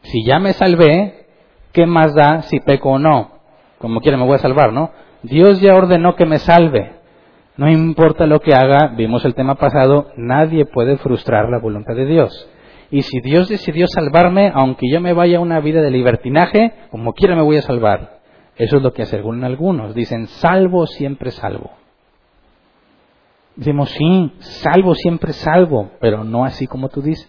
Si 0.03 0.25
ya 0.25 0.39
me 0.39 0.53
salvé, 0.53 1.27
¿qué 1.73 1.87
más 1.87 2.15
da 2.15 2.43
si 2.43 2.61
peco 2.61 2.91
o 2.91 2.99
no? 2.99 3.33
Como 3.79 4.01
quiera 4.01 4.17
me 4.17 4.25
voy 4.25 4.35
a 4.35 4.39
salvar, 4.39 4.73
¿no? 4.73 4.91
Dios 5.23 5.61
ya 5.61 5.75
ordenó 5.75 6.17
que 6.17 6.27
me 6.27 6.39
salve. 6.39 6.93
No 7.57 7.71
importa 7.71 8.27
lo 8.27 8.41
que 8.41 8.55
haga, 8.55 8.95
vimos 8.97 9.25
el 9.25 9.35
tema 9.35 9.57
pasado, 9.57 10.07
nadie 10.17 10.65
puede 10.65 10.97
frustrar 10.97 11.51
la 11.51 11.59
voluntad 11.59 11.95
de 11.95 12.07
Dios. 12.07 12.49
Y 12.91 13.03
si 13.03 13.21
Dios 13.21 13.49
decidió 13.49 13.87
salvarme, 13.87 14.51
aunque 14.55 14.91
yo 14.91 15.01
me 15.01 15.13
vaya 15.13 15.39
a 15.39 15.41
una 15.41 15.61
vida 15.61 15.81
de 15.83 15.91
libertinaje, 15.91 16.73
como 16.91 17.13
quiera 17.13 17.37
me 17.37 17.43
voy 17.43 17.59
a 17.59 17.63
salvar. 17.63 18.21
Eso 18.57 18.79
es 18.79 18.83
lo 18.83 18.93
que 18.93 19.03
aseguran 19.03 19.45
algunos. 19.45 19.95
Dicen, 19.95 20.27
salvo, 20.27 20.87
siempre 20.87 21.31
salvo. 21.31 21.71
Decimos, 23.57 23.91
sí, 23.91 24.33
salvo, 24.39 24.95
siempre 24.95 25.33
salvo, 25.33 25.91
pero 26.01 26.25
no 26.25 26.45
así 26.45 26.67
como 26.67 26.89
tú 26.89 27.03
dices. 27.03 27.29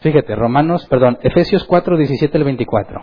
Fíjate, 0.00 0.34
Romanos, 0.34 0.86
perdón, 0.88 1.18
Efesios 1.22 1.64
4, 1.64 1.96
17 1.96 2.38
al 2.38 2.44
24. 2.44 3.02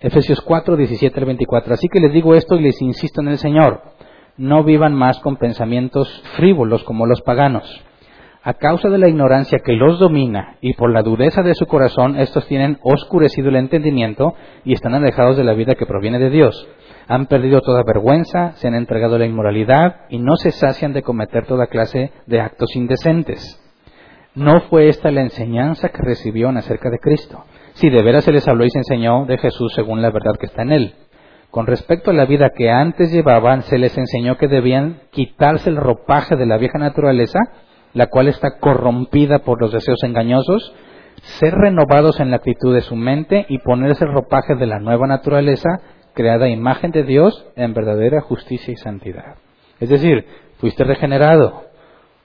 Efesios 0.00 0.40
4, 0.42 0.76
17 0.76 1.18
al 1.18 1.26
24. 1.26 1.74
Así 1.74 1.88
que 1.88 2.00
les 2.00 2.12
digo 2.12 2.34
esto 2.34 2.56
y 2.56 2.60
les 2.60 2.80
insisto 2.82 3.22
en 3.22 3.28
el 3.28 3.38
Señor. 3.38 3.80
No 4.36 4.64
vivan 4.64 4.94
más 4.94 5.18
con 5.20 5.36
pensamientos 5.36 6.22
frívolos 6.36 6.84
como 6.84 7.06
los 7.06 7.22
paganos. 7.22 7.82
A 8.42 8.54
causa 8.54 8.90
de 8.90 8.98
la 8.98 9.08
ignorancia 9.08 9.58
que 9.64 9.72
los 9.72 9.98
domina 9.98 10.56
y 10.60 10.74
por 10.74 10.92
la 10.92 11.02
dureza 11.02 11.42
de 11.42 11.54
su 11.54 11.66
corazón, 11.66 12.16
estos 12.16 12.46
tienen 12.46 12.78
oscurecido 12.82 13.48
el 13.48 13.56
entendimiento 13.56 14.34
y 14.64 14.74
están 14.74 14.94
alejados 14.94 15.36
de 15.36 15.42
la 15.44 15.54
vida 15.54 15.74
que 15.74 15.86
proviene 15.86 16.18
de 16.18 16.30
Dios. 16.30 16.68
Han 17.08 17.26
perdido 17.26 17.60
toda 17.60 17.84
vergüenza, 17.84 18.52
se 18.56 18.66
han 18.66 18.74
entregado 18.74 19.16
a 19.16 19.18
la 19.18 19.26
inmoralidad 19.26 20.06
y 20.08 20.18
no 20.18 20.36
se 20.36 20.50
sacian 20.50 20.92
de 20.92 21.02
cometer 21.02 21.46
toda 21.46 21.68
clase 21.68 22.12
de 22.26 22.40
actos 22.40 22.74
indecentes. 22.74 23.62
No 24.34 24.60
fue 24.62 24.88
esta 24.88 25.10
la 25.10 25.22
enseñanza 25.22 25.88
que 25.88 26.02
recibieron 26.02 26.56
acerca 26.56 26.90
de 26.90 26.98
Cristo. 26.98 27.44
Si 27.74 27.88
de 27.90 28.02
veras 28.02 28.24
se 28.24 28.32
les 28.32 28.46
habló 28.48 28.64
y 28.64 28.70
se 28.70 28.78
enseñó 28.78 29.24
de 29.24 29.38
Jesús 29.38 29.72
según 29.74 30.02
la 30.02 30.10
verdad 30.10 30.36
que 30.38 30.46
está 30.46 30.62
en 30.62 30.72
él. 30.72 30.94
Con 31.50 31.66
respecto 31.66 32.10
a 32.10 32.14
la 32.14 32.26
vida 32.26 32.50
que 32.54 32.70
antes 32.70 33.12
llevaban, 33.12 33.62
se 33.62 33.78
les 33.78 33.96
enseñó 33.96 34.36
que 34.36 34.48
debían 34.48 35.00
quitarse 35.10 35.70
el 35.70 35.76
ropaje 35.76 36.36
de 36.36 36.44
la 36.44 36.58
vieja 36.58 36.78
naturaleza, 36.78 37.38
la 37.94 38.08
cual 38.08 38.28
está 38.28 38.58
corrompida 38.58 39.38
por 39.38 39.58
los 39.60 39.72
deseos 39.72 40.02
engañosos, 40.02 40.74
ser 41.22 41.54
renovados 41.54 42.20
en 42.20 42.30
la 42.30 42.36
actitud 42.36 42.74
de 42.74 42.82
su 42.82 42.94
mente 42.94 43.46
y 43.48 43.58
ponerse 43.60 44.04
el 44.04 44.12
ropaje 44.12 44.54
de 44.54 44.66
la 44.66 44.80
nueva 44.80 45.06
naturaleza, 45.06 45.80
creada 46.16 46.48
imagen 46.48 46.90
de 46.90 47.04
Dios 47.04 47.46
en 47.54 47.74
verdadera 47.74 48.20
justicia 48.22 48.72
y 48.72 48.76
santidad. 48.76 49.36
Es 49.78 49.88
decir, 49.88 50.26
fuiste 50.58 50.82
regenerado, 50.82 51.66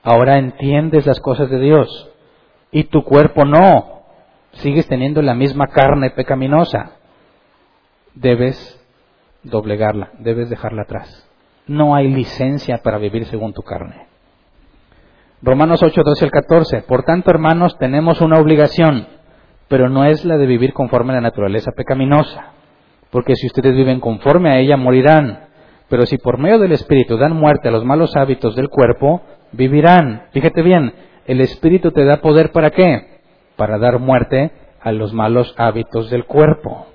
Ahora 0.04 0.38
entiendes 0.38 1.06
las 1.06 1.20
cosas 1.20 1.50
de 1.50 1.60
Dios. 1.60 2.10
Y 2.72 2.86
tu 2.86 3.04
cuerpo 3.04 3.46
no. 3.46 4.02
Sigues 4.54 4.88
teniendo 4.88 5.22
la 5.22 5.36
misma 5.36 5.68
carne 5.68 6.10
pecaminosa. 6.10 6.94
Debes 8.16 8.80
doblegarla, 9.44 10.12
debes 10.20 10.50
dejarla 10.50 10.84
atrás. 10.84 11.28
No 11.68 11.96
hay 11.96 12.10
licencia 12.10 12.80
para 12.84 12.98
vivir 12.98 13.26
según 13.26 13.54
tu 13.54 13.62
carne. 13.62 14.08
Romanos 15.42 15.82
8, 15.82 16.02
12 16.04 16.26
al 16.26 16.32
14. 16.32 16.82
Por 16.82 17.04
tanto, 17.04 17.32
hermanos, 17.32 17.78
tenemos 17.78 18.22
una 18.22 18.40
obligación, 18.40 19.08
pero 19.68 19.90
no 19.90 20.06
es 20.06 20.26
la 20.26 20.38
de 20.38 20.46
vivir 20.46 20.74
conforme 20.74 21.14
a 21.14 21.16
la 21.16 21.22
naturaleza 21.22 21.72
pecaminosa. 21.72 22.52
Porque 23.12 23.36
si 23.36 23.48
ustedes 23.48 23.76
viven 23.76 24.00
conforme 24.00 24.50
a 24.50 24.60
ella, 24.60 24.78
morirán. 24.78 25.48
Pero 25.90 26.06
si 26.06 26.18
por 26.18 26.38
medio 26.38 26.58
del 26.60 26.72
Espíritu 26.72 27.18
dan 27.18 27.36
muerte 27.36 27.68
a 27.68 27.72
los 27.72 27.84
malos 27.84 28.16
hábitos 28.16 28.56
del 28.56 28.70
cuerpo, 28.70 29.22
vivirán. 29.52 30.24
Fíjate 30.32 30.62
bien, 30.62 30.94
el 31.26 31.42
Espíritu 31.42 31.92
te 31.92 32.06
da 32.06 32.22
poder 32.22 32.52
para 32.52 32.72
qué? 32.72 33.20
Para 33.58 33.78
dar 33.78 34.00
muerte 34.00 34.52
a 34.82 34.92
los 34.92 35.14
malos 35.14 35.54
hábitos 35.58 36.10
del 36.10 36.26
cuerpo. 36.26 36.88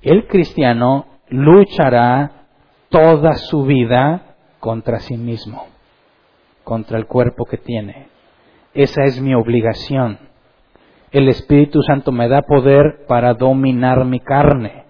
El 0.00 0.26
cristiano 0.28 1.06
luchará 1.28 2.46
toda 2.88 3.34
su 3.34 3.64
vida 3.64 4.36
contra 4.60 5.00
sí 5.00 5.16
mismo, 5.16 5.66
contra 6.64 6.98
el 6.98 7.06
cuerpo 7.06 7.44
que 7.44 7.58
tiene. 7.58 8.08
Esa 8.72 9.04
es 9.04 9.20
mi 9.20 9.34
obligación. 9.34 10.18
El 11.10 11.28
Espíritu 11.28 11.82
Santo 11.82 12.12
me 12.12 12.28
da 12.28 12.42
poder 12.42 13.04
para 13.08 13.34
dominar 13.34 14.04
mi 14.04 14.20
carne. 14.20 14.85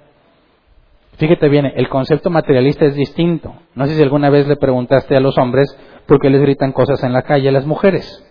Fíjate 1.16 1.48
bien, 1.48 1.72
el 1.74 1.88
concepto 1.88 2.28
materialista 2.28 2.84
es 2.84 2.94
distinto. 2.94 3.54
No 3.74 3.86
sé 3.86 3.94
si 3.94 4.02
alguna 4.02 4.28
vez 4.28 4.46
le 4.46 4.56
preguntaste 4.56 5.16
a 5.16 5.20
los 5.20 5.38
hombres 5.38 5.74
por 6.06 6.20
qué 6.20 6.28
les 6.28 6.42
gritan 6.42 6.72
cosas 6.72 7.02
en 7.04 7.12
la 7.12 7.22
calle 7.22 7.48
a 7.48 7.52
las 7.52 7.64
mujeres. 7.64 8.22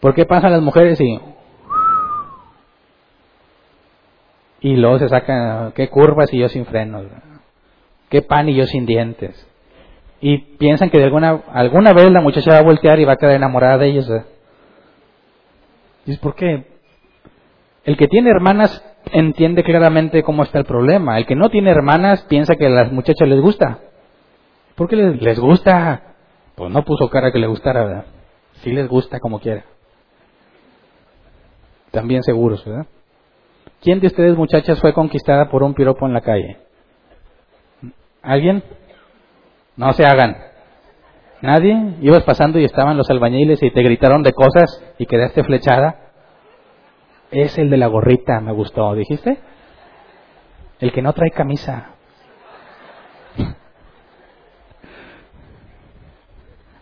¿Por 0.00 0.14
qué 0.14 0.24
pasan 0.24 0.52
las 0.52 0.62
mujeres 0.62 1.00
y... 1.00 1.20
Y 4.60 4.76
luego 4.76 5.00
se 5.00 5.08
sacan, 5.08 5.72
qué 5.72 5.88
curvas 5.88 6.32
y 6.32 6.38
yo 6.38 6.48
sin 6.48 6.64
frenos, 6.66 7.06
qué 8.08 8.22
pan 8.22 8.48
y 8.48 8.54
yo 8.54 8.64
sin 8.66 8.86
dientes. 8.86 9.48
Y 10.20 10.38
piensan 10.38 10.88
que 10.90 10.98
de 10.98 11.04
alguna, 11.04 11.42
alguna 11.52 11.92
vez 11.92 12.08
la 12.12 12.20
muchacha 12.20 12.52
va 12.52 12.58
a 12.58 12.62
voltear 12.62 13.00
y 13.00 13.04
va 13.04 13.14
a 13.14 13.16
quedar 13.16 13.34
enamorada 13.34 13.78
de 13.78 13.88
ellos. 13.88 14.08
¿Y 16.06 16.16
por 16.18 16.36
qué? 16.36 16.64
El 17.84 17.96
que 17.96 18.06
tiene 18.06 18.30
hermanas 18.30 18.84
entiende 19.10 19.62
claramente 19.62 20.22
cómo 20.22 20.42
está 20.42 20.58
el 20.58 20.64
problema. 20.64 21.18
El 21.18 21.26
que 21.26 21.34
no 21.34 21.48
tiene 21.48 21.70
hermanas 21.70 22.22
piensa 22.28 22.54
que 22.54 22.66
a 22.66 22.70
las 22.70 22.92
muchachas 22.92 23.28
les 23.28 23.40
gusta. 23.40 23.78
¿Por 24.74 24.88
qué 24.88 24.96
les, 24.96 25.38
gusta? 25.38 26.14
Pues 26.54 26.70
no 26.70 26.84
puso 26.84 27.08
cara 27.08 27.32
que 27.32 27.38
le 27.38 27.46
gustara, 27.46 27.84
¿verdad? 27.84 28.04
Sí 28.62 28.72
les 28.72 28.88
gusta 28.88 29.18
como 29.20 29.40
quiera. 29.40 29.64
También 31.90 32.22
seguros, 32.22 32.64
¿verdad? 32.64 32.86
¿Quién 33.82 34.00
de 34.00 34.06
ustedes, 34.06 34.36
muchachas, 34.36 34.80
fue 34.80 34.94
conquistada 34.94 35.50
por 35.50 35.62
un 35.62 35.74
piropo 35.74 36.06
en 36.06 36.14
la 36.14 36.20
calle? 36.20 36.58
¿Alguien? 38.22 38.62
No 39.76 39.92
se 39.92 40.04
hagan. 40.04 40.36
¿Nadie? 41.42 41.96
Ibas 42.00 42.22
pasando 42.22 42.60
y 42.60 42.64
estaban 42.64 42.96
los 42.96 43.10
albañiles 43.10 43.62
y 43.62 43.70
te 43.70 43.82
gritaron 43.82 44.22
de 44.22 44.32
cosas 44.32 44.82
y 44.98 45.06
quedaste 45.06 45.42
flechada. 45.42 46.11
Es 47.32 47.56
el 47.56 47.70
de 47.70 47.78
la 47.78 47.86
gorrita, 47.86 48.40
me 48.40 48.52
gustó, 48.52 48.94
¿dijiste? 48.94 49.38
El 50.78 50.92
que 50.92 51.00
no 51.00 51.14
trae 51.14 51.30
camisa. 51.30 51.92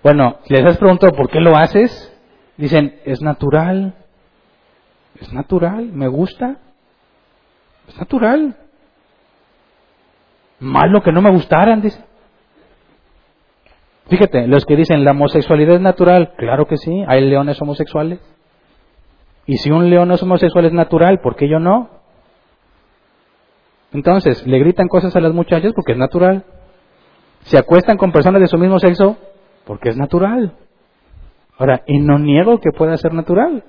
Bueno, 0.03 0.39
si 0.45 0.55
les 0.55 0.65
has 0.65 0.79
preguntado 0.79 1.13
por 1.13 1.31
qué 1.31 1.41
lo 1.41 1.57
haces, 1.57 2.13
dicen, 2.57 2.99
es 3.05 3.23
natural. 3.23 3.95
Es 5.21 5.33
natural, 5.33 5.85
me 5.93 6.09
gusta. 6.09 6.57
Es 7.87 7.97
natural. 7.99 8.57
Malo 10.59 11.03
que 11.03 11.13
no 11.13 11.23
me 11.23 11.31
gustaran, 11.31 11.81
dice. 11.81 12.03
Fíjate, 14.09 14.49
los 14.49 14.65
que 14.65 14.75
dicen 14.75 15.05
la 15.05 15.13
homosexualidad 15.13 15.77
es 15.77 15.81
natural, 15.81 16.33
claro 16.37 16.67
que 16.67 16.77
sí, 16.77 17.05
hay 17.07 17.21
leones 17.21 17.61
homosexuales. 17.63 18.19
Y 19.51 19.57
si 19.57 19.69
un 19.73 19.91
león 19.91 20.13
es 20.13 20.23
homosexual 20.23 20.67
es 20.67 20.73
natural, 20.73 21.19
¿por 21.19 21.35
qué 21.35 21.49
yo 21.49 21.59
no? 21.59 21.91
Entonces, 23.93 24.47
le 24.47 24.61
gritan 24.61 24.87
cosas 24.87 25.17
a 25.17 25.21
las 25.21 25.33
muchachas 25.33 25.73
porque 25.75 25.91
es 25.91 25.99
natural. 25.99 26.45
Se 27.41 27.59
acuestan 27.59 27.97
con 27.97 28.13
personas 28.13 28.41
de 28.41 28.47
su 28.47 28.57
mismo 28.59 28.79
sexo 28.79 29.17
porque 29.65 29.89
es 29.89 29.97
natural. 29.97 30.53
Ahora, 31.59 31.83
y 31.89 31.99
no 31.99 32.17
niego 32.21 32.61
que 32.61 32.71
pueda 32.71 32.97
ser 32.97 33.13
natural. 33.13 33.65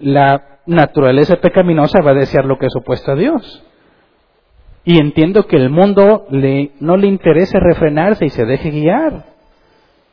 La 0.00 0.58
naturaleza 0.66 1.36
pecaminosa 1.36 2.00
va 2.00 2.10
a 2.10 2.14
desear 2.14 2.44
lo 2.44 2.58
que 2.58 2.66
es 2.66 2.74
opuesto 2.74 3.12
a 3.12 3.14
Dios. 3.14 3.64
Y 4.82 4.98
entiendo 4.98 5.46
que 5.46 5.58
el 5.58 5.70
mundo 5.70 6.26
le, 6.28 6.72
no 6.80 6.96
le 6.96 7.06
interese 7.06 7.60
refrenarse 7.60 8.24
y 8.24 8.30
se 8.30 8.44
deje 8.44 8.72
guiar. 8.72 9.26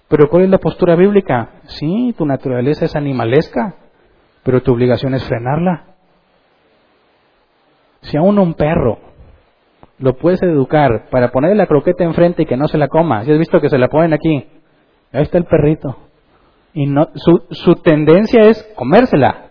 Pero 0.10 0.30
¿cuál 0.30 0.44
es 0.44 0.52
la 0.52 0.60
postura 0.60 0.96
bíblica? 0.96 1.54
Sí, 1.64 2.14
tu 2.16 2.28
naturaleza 2.28 2.86
es 2.86 2.96
animalesca 2.96 3.78
pero 4.44 4.61
tu 4.61 4.74
obligación 4.74 5.14
es 5.14 5.24
frenarla. 5.24 5.86
Si 8.02 8.18
a 8.18 8.22
uno 8.22 8.44
un 8.44 8.53
perro 8.53 8.99
lo 9.99 10.18
puedes 10.18 10.41
educar 10.44 11.06
para 11.10 11.32
ponerle 11.32 11.56
la 11.56 11.68
croqueta 11.68 12.03
enfrente 12.03 12.44
y 12.44 12.45
que 12.45 12.57
no 12.57 12.68
se 12.68 12.78
la 12.78 12.90
coma, 12.90 13.24
si 13.24 13.32
has 13.32 13.40
visto 13.40 13.61
que 13.61 13.70
se 13.70 13.78
la 13.78 13.88
ponen 13.88 14.14
aquí, 14.14 14.45
ahí 15.14 15.24
está 15.24 15.38
el 15.38 15.45
perrito. 15.45 15.98
Y 16.74 16.88
no, 16.88 17.07
su, 17.15 17.45
su 17.52 17.76
tendencia 17.76 18.41
es 18.41 18.61
comérsela, 18.76 19.49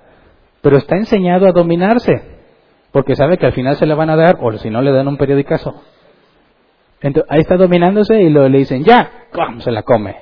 pero 0.60 0.76
está 0.76 0.96
enseñado 0.96 1.46
a 1.46 1.52
dominarse, 1.52 2.22
porque 2.90 3.16
sabe 3.16 3.38
que 3.38 3.46
al 3.46 3.52
final 3.52 3.76
se 3.76 3.86
la 3.86 3.94
van 3.94 4.10
a 4.10 4.16
dar, 4.16 4.36
o 4.40 4.52
si 4.58 4.68
no 4.68 4.82
le 4.82 4.92
dan 4.92 5.08
un 5.08 5.16
periodicazo. 5.16 5.74
Ahí 7.28 7.40
está 7.40 7.56
dominándose 7.56 8.20
y 8.20 8.28
lo, 8.28 8.48
le 8.48 8.58
dicen, 8.58 8.84
ya, 8.84 9.10
se 9.58 9.70
la 9.72 9.82
come. 9.82 10.16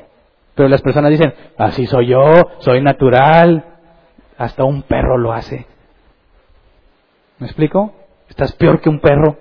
Pero 0.54 0.68
las 0.68 0.82
personas 0.82 1.10
dicen, 1.10 1.34
así 1.58 1.86
soy 1.86 2.08
yo, 2.08 2.24
soy 2.58 2.82
natural, 2.82 3.69
hasta 4.40 4.64
un 4.64 4.80
perro 4.80 5.18
lo 5.18 5.34
hace. 5.34 5.66
¿Me 7.38 7.46
explico? 7.46 7.92
Estás 8.26 8.52
peor 8.52 8.80
que 8.80 8.88
un 8.88 8.98
perro. 8.98 9.36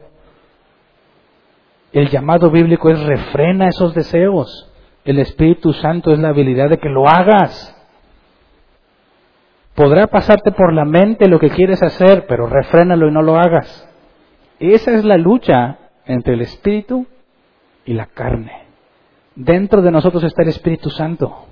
El 1.93 2.09
llamado 2.09 2.51
bíblico 2.51 2.89
es 2.89 3.01
refrena 3.03 3.69
esos 3.69 3.95
deseos. 3.95 4.69
El 5.05 5.19
Espíritu 5.19 5.71
Santo 5.71 6.11
es 6.11 6.19
la 6.19 6.30
habilidad 6.30 6.69
de 6.69 6.80
que 6.80 6.89
lo 6.89 7.07
hagas. 7.07 7.73
Podrá 9.73 10.07
pasarte 10.07 10.51
por 10.51 10.73
la 10.73 10.84
mente 10.84 11.30
lo 11.30 11.39
que 11.39 11.49
quieres 11.49 11.81
hacer, 11.81 12.26
pero 12.27 12.47
refrénalo 12.47 13.07
y 13.07 13.11
no 13.13 13.21
lo 13.21 13.38
hagas. 13.38 13.89
Esa 14.59 14.91
es 14.91 15.05
la 15.05 15.15
lucha 15.15 15.77
entre 16.05 16.34
el 16.34 16.41
espíritu 16.41 17.07
y 17.85 17.93
la 17.93 18.07
carne. 18.07 18.63
Dentro 19.34 19.81
de 19.81 19.91
nosotros 19.91 20.26
está 20.26 20.41
el 20.41 20.49
Espíritu 20.49 20.89
Santo 20.89 21.45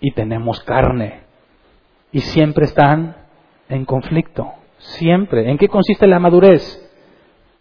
y 0.00 0.12
tenemos 0.12 0.60
carne 0.64 1.31
y 2.12 2.20
siempre 2.20 2.66
están 2.66 3.16
en 3.68 3.84
conflicto, 3.86 4.52
siempre. 4.78 5.50
¿En 5.50 5.58
qué 5.58 5.68
consiste 5.68 6.06
la 6.06 6.18
madurez? 6.18 6.78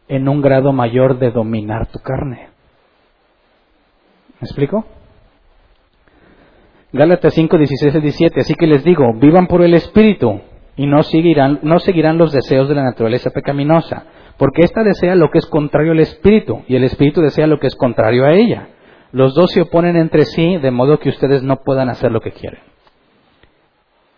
En 0.08 0.28
un 0.28 0.42
grado 0.42 0.74
mayor 0.74 1.20
de 1.20 1.32
dominar 1.32 1.88
tu 1.88 2.00
carne. 2.00 2.50
¿Me 4.42 4.46
explico? 4.46 4.86
Gálatas 6.92 7.34
5, 7.34 7.58
16 7.58 7.96
y 7.96 8.02
17. 8.02 8.40
Así 8.42 8.56
que 8.56 8.68
les 8.68 8.84
digo, 8.84 9.14
vivan 9.16 9.48
por 9.48 9.62
el 9.62 9.74
Espíritu 9.74 10.42
y 10.76 10.86
no 10.86 11.04
seguirán, 11.04 11.60
no 11.64 11.80
seguirán 11.80 12.18
los 12.18 12.34
deseos 12.34 12.68
de 12.68 12.76
la 12.76 12.84
naturaleza 12.84 13.30
pecaminosa, 13.30 14.06
porque 14.38 14.64
ésta 14.64 14.84
desea 14.84 15.16
lo 15.16 15.30
que 15.30 15.38
es 15.38 15.46
contrario 15.46 15.94
al 15.94 16.00
Espíritu 16.00 16.64
y 16.68 16.76
el 16.76 16.84
Espíritu 16.84 17.22
desea 17.22 17.48
lo 17.48 17.60
que 17.60 17.68
es 17.68 17.76
contrario 17.76 18.26
a 18.26 18.34
ella. 18.34 18.68
Los 19.14 19.34
dos 19.34 19.52
se 19.52 19.62
oponen 19.62 19.96
entre 19.96 20.26
sí 20.26 20.58
de 20.58 20.72
modo 20.72 21.00
que 21.00 21.10
ustedes 21.10 21.44
no 21.44 21.58
puedan 21.64 21.90
hacer 21.90 22.12
lo 22.12 22.20
que 22.20 22.32
quieren. 22.32 22.71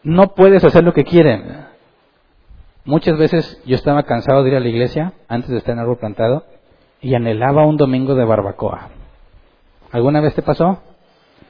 No 0.04 0.34
puedes 0.36 0.64
hacer 0.64 0.84
lo 0.84 0.94
que 0.94 1.04
quieren. 1.06 1.66
Muchas 2.86 3.18
veces 3.18 3.62
yo 3.66 3.76
estaba 3.76 4.04
cansado 4.04 4.44
de 4.44 4.50
ir 4.50 4.56
a 4.58 4.60
la 4.60 4.68
iglesia 4.68 5.14
antes 5.30 5.50
de 5.50 5.58
estar 5.58 5.74
en 5.74 5.80
árbol 5.80 5.98
plantado 5.98 6.44
y 7.02 7.16
anhelaba 7.16 7.66
un 7.66 7.78
domingo 7.78 8.14
de 8.14 8.26
barbacoa. 8.26 8.90
¿Alguna 9.92 10.20
vez 10.20 10.36
te 10.36 10.42
pasó? 10.42 10.82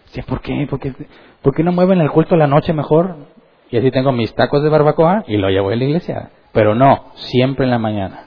Sí, 0.06 0.22
¿por 0.22 0.42
qué? 0.42 0.68
¿Por 0.70 0.80
qué, 0.80 0.94
¿Por 1.42 1.56
qué 1.56 1.64
no 1.64 1.72
mueven 1.72 2.02
el 2.02 2.12
culto 2.12 2.36
a 2.36 2.38
la 2.38 2.48
noche 2.48 2.74
mejor? 2.74 3.16
Y 3.72 3.78
así 3.78 3.90
tengo 3.90 4.12
mis 4.12 4.36
tacos 4.36 4.62
de 4.62 4.70
barbacoa 4.70 5.24
y 5.28 5.38
lo 5.38 5.50
llevo 5.50 5.70
a 5.70 5.76
la 5.76 5.84
iglesia. 5.84 6.30
Pero 6.52 6.76
no, 6.76 7.06
siempre 7.16 7.66
en 7.66 7.72
la 7.72 7.80
mañana. 7.80 8.26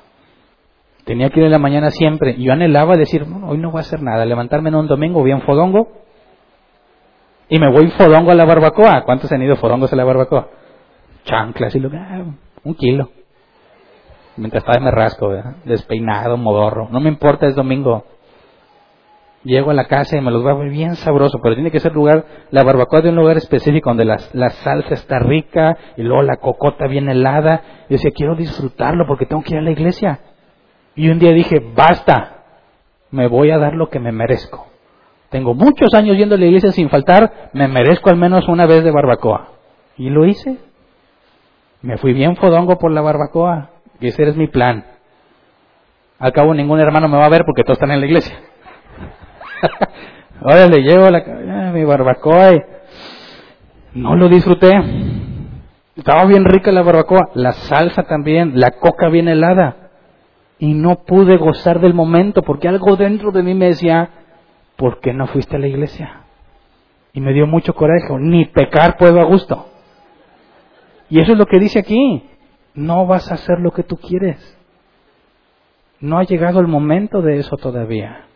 Tenía 1.05 1.31
que 1.31 1.39
ir 1.39 1.47
en 1.47 1.53
la 1.53 1.61
mañana 1.61 1.91
siempre. 1.91 2.35
Yo 2.37 2.53
anhelaba 2.53 2.97
decir, 2.97 3.25
hoy 3.47 3.59
no 3.59 3.71
voy 3.71 3.79
a 3.79 3.83
hacer 3.83 4.03
nada, 4.03 4.25
levantarme 4.25 4.71
en 4.71 4.75
un 4.75 4.89
domingo 4.89 5.23
bien 5.23 5.43
fodongo 5.43 6.06
y 7.49 7.59
me 7.59 7.71
voy 7.71 7.91
fodongo 7.91 8.31
a 8.31 8.35
la 8.35 8.45
barbacoa. 8.45 9.03
¿Cuántos 9.05 9.31
han 9.33 9.43
ido 9.43 9.57
fodongos 9.57 9.93
a 9.93 9.97
la 9.97 10.05
barbacoa? 10.05 10.49
Chanclas 11.25 11.75
y 11.75 11.81
lo. 11.81 11.91
Ah, 11.95 12.25
un 12.65 12.75
kilo. 12.75 13.11
Mientras 14.37 14.65
estaba 14.65 14.85
me 14.85 14.91
rasco, 14.91 15.33
despeinado, 15.65 16.37
modorro. 16.37 16.89
No 16.91 17.01
me 17.01 17.09
importa, 17.09 17.47
es 17.47 17.55
domingo. 17.55 18.05
Llego 19.45 19.71
a 19.71 19.75
la 19.75 19.87
casa 19.87 20.17
y 20.17 20.21
me 20.21 20.31
los 20.31 20.45
va 20.45 20.55
bien 20.55 20.97
sabroso, 20.97 21.39
pero 21.41 21.55
tiene 21.55 21.71
que 21.71 21.79
ser 21.79 21.95
lugar, 21.95 22.27
la 22.51 22.65
barbacoa 22.65 23.01
de 23.01 23.11
un 23.11 23.17
lugar 23.17 23.37
específico 23.37 23.91
donde 23.91 24.05
la, 24.05 24.19
la 24.33 24.51
salsa 24.51 24.95
está 24.95 25.21
rica 25.21 25.79
y 25.97 26.03
luego 26.03 26.23
la 26.23 26.37
cocota 26.39 26.89
bien 26.89 27.09
helada. 27.09 27.63
Y 27.89 27.95
decía, 27.95 28.11
quiero 28.15 28.35
disfrutarlo 28.35 29.07
porque 29.07 29.25
tengo 29.25 29.43
que 29.43 29.55
ir 29.55 29.61
a 29.61 29.63
la 29.63 29.71
iglesia. 29.71 30.21
Y 30.97 31.09
un 31.09 31.19
día 31.19 31.31
dije, 31.33 31.61
basta, 31.75 32.43
me 33.13 33.29
voy 33.29 33.53
a 33.53 33.59
dar 33.59 33.75
lo 33.75 33.89
que 33.89 34.01
me 34.01 34.11
merezco. 34.11 34.67
Tengo 35.31 35.55
muchos 35.55 35.93
años 35.95 36.17
yendo 36.17 36.37
a 36.37 36.39
la 36.39 36.47
iglesia 36.47 36.73
sin 36.73 36.89
faltar, 36.89 37.51
me 37.53 37.69
merezco 37.69 38.11
al 38.11 38.17
menos 38.17 38.49
una 38.49 38.67
vez 38.67 38.85
de 38.85 38.91
barbacoa. 38.91 39.49
Y 39.97 40.11
lo 40.11 40.25
hice. 40.25 40.59
Me 41.83 41.99
fui 41.99 42.13
bien 42.13 42.37
fodongo 42.37 42.79
por 42.79 42.93
la 42.93 43.01
barbacoa. 43.01 43.71
Y 44.01 44.09
ese 44.09 44.25
es 44.25 44.37
mi 44.37 44.47
plan. 44.47 44.85
Al 46.19 46.33
cabo 46.33 46.55
ningún 46.55 46.81
hermano 46.81 47.09
me 47.09 47.19
va 47.19 47.27
a 47.27 47.31
ver 47.31 47.43
porque 47.45 47.63
todos 47.63 47.77
están 47.77 47.91
en 47.91 48.01
la 48.01 48.07
iglesia. 48.07 48.39
Ahora 50.41 50.67
le 50.67 50.83
llevo 50.83 51.11
la, 51.11 51.73
mi 51.73 51.85
barbacoa 51.85 52.55
y 52.55 52.63
no 53.95 54.17
lo 54.17 54.29
disfruté. 54.29 54.71
Estaba 55.97 56.27
bien 56.27 56.45
rica 56.45 56.71
la 56.73 56.83
barbacoa, 56.83 57.31
la 57.35 57.53
salsa 57.53 58.03
también, 58.05 58.61
la 58.61 58.73
coca 58.73 59.09
bien 59.09 59.29
helada. 59.29 59.91
Y 60.59 60.75
no 60.75 61.05
pude 61.05 61.37
gozar 61.37 61.81
del 61.81 61.95
momento 61.95 62.43
porque 62.43 62.69
algo 62.69 62.97
dentro 62.97 63.31
de 63.33 63.43
mí 63.43 63.55
me 63.55 63.67
decía, 63.67 64.11
¿por 64.77 65.01
qué 65.01 65.13
no 65.13 65.27
fuiste 65.27 65.57
a 65.57 65.59
la 65.59 65.67
iglesia? 65.67 66.23
Y 67.13 67.21
me 67.21 67.33
dio 67.33 67.47
mucho 67.47 67.75
coraje, 67.75 68.07
ni 68.19 68.45
pecar 68.45 68.97
puedo 68.97 69.21
a 69.21 69.25
gusto. 69.25 69.69
Y 71.09 71.21
eso 71.21 71.33
es 71.33 71.39
lo 71.39 71.47
que 71.47 71.59
dice 71.59 71.79
aquí, 71.79 72.29
no 72.75 73.07
vas 73.07 73.31
a 73.31 73.35
hacer 73.35 73.61
lo 73.61 73.73
que 73.73 73.83
tú 73.83 73.97
quieres. 73.97 74.57
No 76.01 76.19
ha 76.19 76.25
llegado 76.25 76.61
el 76.61 76.67
momento 76.67 77.23
de 77.23 77.39
eso 77.39 77.57
todavía. 77.57 78.27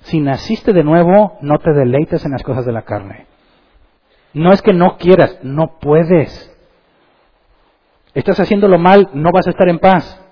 Si 0.00 0.20
naciste 0.20 0.72
de 0.72 0.84
nuevo, 0.84 1.38
no 1.40 1.58
te 1.58 1.72
deleites 1.72 2.24
en 2.24 2.32
las 2.32 2.42
cosas 2.42 2.66
de 2.66 2.72
la 2.72 2.82
carne. 2.82 3.26
No 4.32 4.52
es 4.52 4.62
que 4.62 4.72
no 4.72 4.96
quieras, 4.98 5.38
no 5.42 5.78
puedes. 5.80 6.46
Estás 8.14 8.38
haciéndolo 8.40 8.78
mal, 8.78 9.08
no 9.14 9.30
vas 9.32 9.46
a 9.46 9.50
estar 9.50 9.68
en 9.68 9.78
paz. 9.78 10.22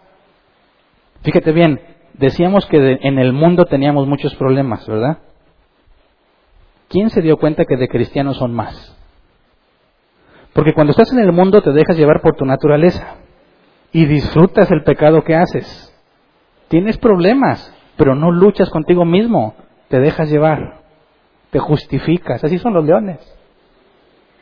Fíjate 1.23 1.53
bien, 1.53 1.81
decíamos 2.15 2.67
que 2.67 2.99
en 3.01 3.19
el 3.19 3.33
mundo 3.33 3.65
teníamos 3.65 4.07
muchos 4.07 4.35
problemas, 4.35 4.87
¿verdad? 4.87 5.19
¿Quién 6.89 7.11
se 7.11 7.23
dio 7.23 7.37
cuenta 7.37 7.65
que 7.65 7.77
de 7.77 7.89
cristianos 7.89 8.37
son 8.37 8.55
más? 8.55 8.97
Porque 10.53 10.73
cuando 10.73 10.91
estás 10.91 11.13
en 11.13 11.21
el 11.21 11.33
mundo 11.33 11.63
te 11.63 11.73
dejas 11.73 11.97
llevar 11.97 12.21
por 12.21 12.35
tu 12.35 12.45
naturaleza 12.45 13.17
y 13.93 14.07
disfrutas 14.07 14.71
el 14.71 14.83
pecado 14.83 15.23
que 15.23 15.37
haces. 15.37 15.95
Tienes 16.69 16.99
problemas, 16.99 17.75
pero 17.97 18.15
no 18.15 18.31
luchas 18.31 18.69
contigo 18.71 19.05
mismo, 19.05 19.55
te 19.89 20.01
dejas 20.01 20.31
llevar, 20.31 20.81
te 21.51 21.59
justificas. 21.59 22.43
Así 22.45 22.59
son 22.59 22.75
los 22.75 22.85
leones. 22.85 23.19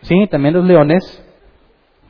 Sí, 0.03 0.27
también 0.31 0.55
los 0.55 0.65
leones, 0.65 1.25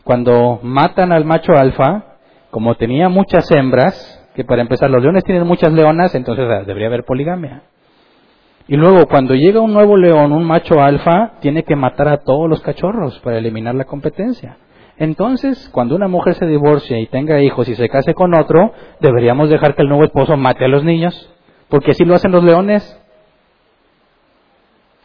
cuando 0.04 0.60
matan 0.62 1.12
al 1.12 1.24
macho 1.24 1.52
alfa, 1.52 2.16
como 2.50 2.76
tenía 2.76 3.08
muchas 3.08 3.50
hembras, 3.50 4.22
que 4.34 4.44
para 4.44 4.62
empezar 4.62 4.90
los 4.90 5.02
leones 5.02 5.24
tienen 5.24 5.46
muchas 5.46 5.72
leonas, 5.72 6.14
entonces 6.14 6.46
debería 6.66 6.88
haber 6.88 7.04
poligamia. 7.04 7.62
Y 8.68 8.76
luego, 8.76 9.06
cuando 9.06 9.34
llega 9.34 9.60
un 9.60 9.72
nuevo 9.72 9.96
león, 9.96 10.32
un 10.32 10.44
macho 10.44 10.80
alfa, 10.80 11.34
tiene 11.40 11.62
que 11.62 11.76
matar 11.76 12.08
a 12.08 12.18
todos 12.18 12.48
los 12.50 12.60
cachorros 12.62 13.18
para 13.20 13.38
eliminar 13.38 13.74
la 13.76 13.84
competencia. 13.84 14.58
Entonces, 14.98 15.68
cuando 15.72 15.94
una 15.94 16.08
mujer 16.08 16.34
se 16.34 16.46
divorcia 16.46 16.98
y 16.98 17.06
tenga 17.06 17.40
hijos 17.40 17.68
y 17.68 17.74
se 17.74 17.88
case 17.88 18.14
con 18.14 18.34
otro, 18.34 18.72
deberíamos 19.00 19.50
dejar 19.50 19.74
que 19.74 19.82
el 19.82 19.88
nuevo 19.88 20.04
esposo 20.04 20.36
mate 20.36 20.64
a 20.64 20.68
los 20.68 20.82
niños, 20.82 21.32
porque 21.68 21.92
así 21.92 22.04
lo 22.04 22.14
hacen 22.14 22.32
los 22.32 22.42
leones. 22.42 23.00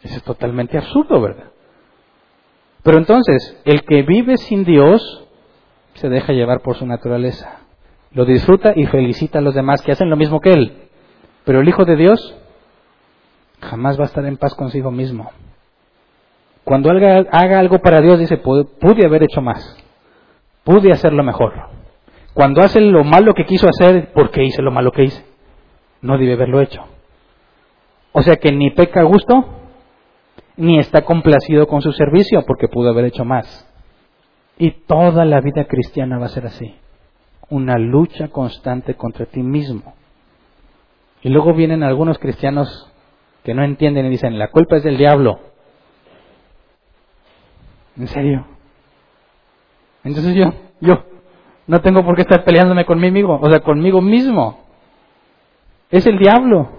Eso 0.02 0.16
es 0.16 0.22
totalmente 0.24 0.78
absurdo, 0.78 1.20
¿verdad? 1.20 1.50
Pero 2.82 2.98
entonces, 2.98 3.60
el 3.64 3.82
que 3.82 4.02
vive 4.02 4.38
sin 4.38 4.64
Dios 4.64 5.28
se 5.94 6.08
deja 6.08 6.32
llevar 6.32 6.62
por 6.62 6.76
su 6.76 6.86
naturaleza. 6.86 7.60
Lo 8.10 8.24
disfruta 8.24 8.72
y 8.74 8.86
felicita 8.86 9.38
a 9.38 9.42
los 9.42 9.54
demás 9.54 9.82
que 9.82 9.92
hacen 9.92 10.10
lo 10.10 10.16
mismo 10.16 10.40
que 10.40 10.50
él. 10.50 10.72
Pero 11.44 11.60
el 11.60 11.68
Hijo 11.68 11.84
de 11.84 11.96
Dios 11.96 12.36
jamás 13.62 13.98
va 13.98 14.02
a 14.02 14.06
estar 14.06 14.24
en 14.26 14.36
paz 14.36 14.54
consigo 14.54 14.90
mismo. 14.90 15.30
Cuando 16.64 16.90
haga, 16.90 17.58
algo 17.58 17.78
para 17.80 18.00
Dios, 18.00 18.18
dice, 18.18 18.36
pude 18.36 19.06
haber 19.06 19.24
hecho 19.24 19.40
más, 19.40 19.76
pude 20.64 20.92
hacerlo 20.92 21.22
mejor. 21.22 21.54
Cuando 22.34 22.62
hace 22.62 22.80
lo 22.80 23.04
malo 23.04 23.34
que 23.34 23.44
quiso 23.44 23.68
hacer, 23.68 24.12
¿por 24.12 24.30
qué 24.30 24.44
hice 24.44 24.62
lo 24.62 24.70
malo 24.70 24.90
que 24.90 25.04
hice? 25.04 25.24
No 26.00 26.18
debe 26.18 26.34
haberlo 26.34 26.60
hecho. 26.60 26.82
O 28.12 28.22
sea 28.22 28.36
que 28.36 28.52
ni 28.52 28.70
peca 28.70 29.00
a 29.00 29.04
gusto, 29.04 29.44
ni 30.56 30.78
está 30.78 31.02
complacido 31.02 31.66
con 31.66 31.82
su 31.82 31.92
servicio, 31.92 32.44
porque 32.46 32.68
pudo 32.68 32.90
haber 32.90 33.06
hecho 33.06 33.24
más. 33.24 33.68
Y 34.58 34.70
toda 34.86 35.24
la 35.24 35.40
vida 35.40 35.64
cristiana 35.66 36.18
va 36.18 36.26
a 36.26 36.30
ser 36.30 36.46
así. 36.46 36.74
Una 37.48 37.78
lucha 37.78 38.28
constante 38.28 38.94
contra 38.94 39.26
ti 39.26 39.42
mismo. 39.42 39.94
Y 41.22 41.28
luego 41.28 41.54
vienen 41.54 41.82
algunos 41.82 42.18
cristianos 42.18 42.91
que 43.44 43.54
no 43.54 43.64
entienden 43.64 44.06
y 44.06 44.10
dicen, 44.10 44.38
la 44.38 44.48
culpa 44.48 44.76
es 44.76 44.84
del 44.84 44.96
diablo. 44.96 45.40
¿En 47.96 48.06
serio? 48.08 48.46
Entonces 50.04 50.34
yo, 50.34 50.52
yo, 50.80 51.04
no 51.66 51.80
tengo 51.80 52.04
por 52.04 52.16
qué 52.16 52.22
estar 52.22 52.44
peleándome 52.44 52.84
conmigo, 52.84 53.38
o 53.40 53.50
sea, 53.50 53.60
conmigo 53.60 54.00
mismo. 54.00 54.64
Es 55.90 56.06
el 56.06 56.18
diablo. 56.18 56.70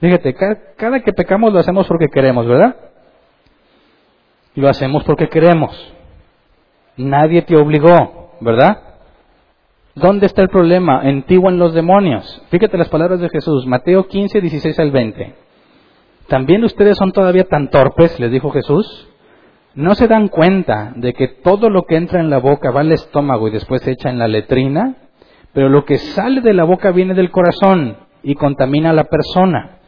Fíjate, 0.00 0.34
cada, 0.76 1.00
que 1.00 1.12
pecamos 1.12 1.52
lo 1.52 1.58
hacemos 1.58 1.86
porque 1.86 2.08
queremos, 2.08 2.46
¿verdad? 2.46 2.76
Y 4.54 4.60
lo 4.60 4.68
hacemos 4.68 5.04
porque 5.04 5.28
queremos. 5.28 5.92
Nadie 6.96 7.42
te 7.42 7.56
obligó, 7.56 8.32
¿verdad? 8.40 8.82
¿Dónde 9.96 10.26
está 10.26 10.42
el 10.42 10.50
problema? 10.50 11.08
En 11.08 11.22
ti 11.22 11.38
o 11.38 11.48
en 11.48 11.58
los 11.58 11.72
demonios. 11.72 12.42
Fíjate 12.50 12.76
las 12.76 12.90
palabras 12.90 13.18
de 13.18 13.30
Jesús, 13.30 13.66
Mateo 13.66 14.06
15, 14.06 14.42
16 14.42 14.78
al 14.78 14.90
20. 14.90 15.34
¿También 16.28 16.62
ustedes 16.64 16.98
son 16.98 17.12
todavía 17.12 17.44
tan 17.44 17.70
torpes? 17.70 18.20
les 18.20 18.30
dijo 18.30 18.50
Jesús. 18.50 19.08
¿No 19.74 19.94
se 19.94 20.06
dan 20.06 20.28
cuenta 20.28 20.92
de 20.96 21.14
que 21.14 21.28
todo 21.28 21.70
lo 21.70 21.84
que 21.84 21.96
entra 21.96 22.20
en 22.20 22.28
la 22.28 22.36
boca 22.36 22.70
va 22.70 22.80
al 22.80 22.92
estómago 22.92 23.48
y 23.48 23.52
después 23.52 23.80
se 23.80 23.92
echa 23.92 24.10
en 24.10 24.18
la 24.18 24.28
letrina? 24.28 24.96
Pero 25.54 25.70
lo 25.70 25.86
que 25.86 25.96
sale 25.96 26.42
de 26.42 26.52
la 26.52 26.64
boca 26.64 26.90
viene 26.90 27.14
del 27.14 27.30
corazón 27.30 27.96
y 28.22 28.34
contamina 28.34 28.90
a 28.90 28.94
la 28.94 29.04
persona. 29.04 29.78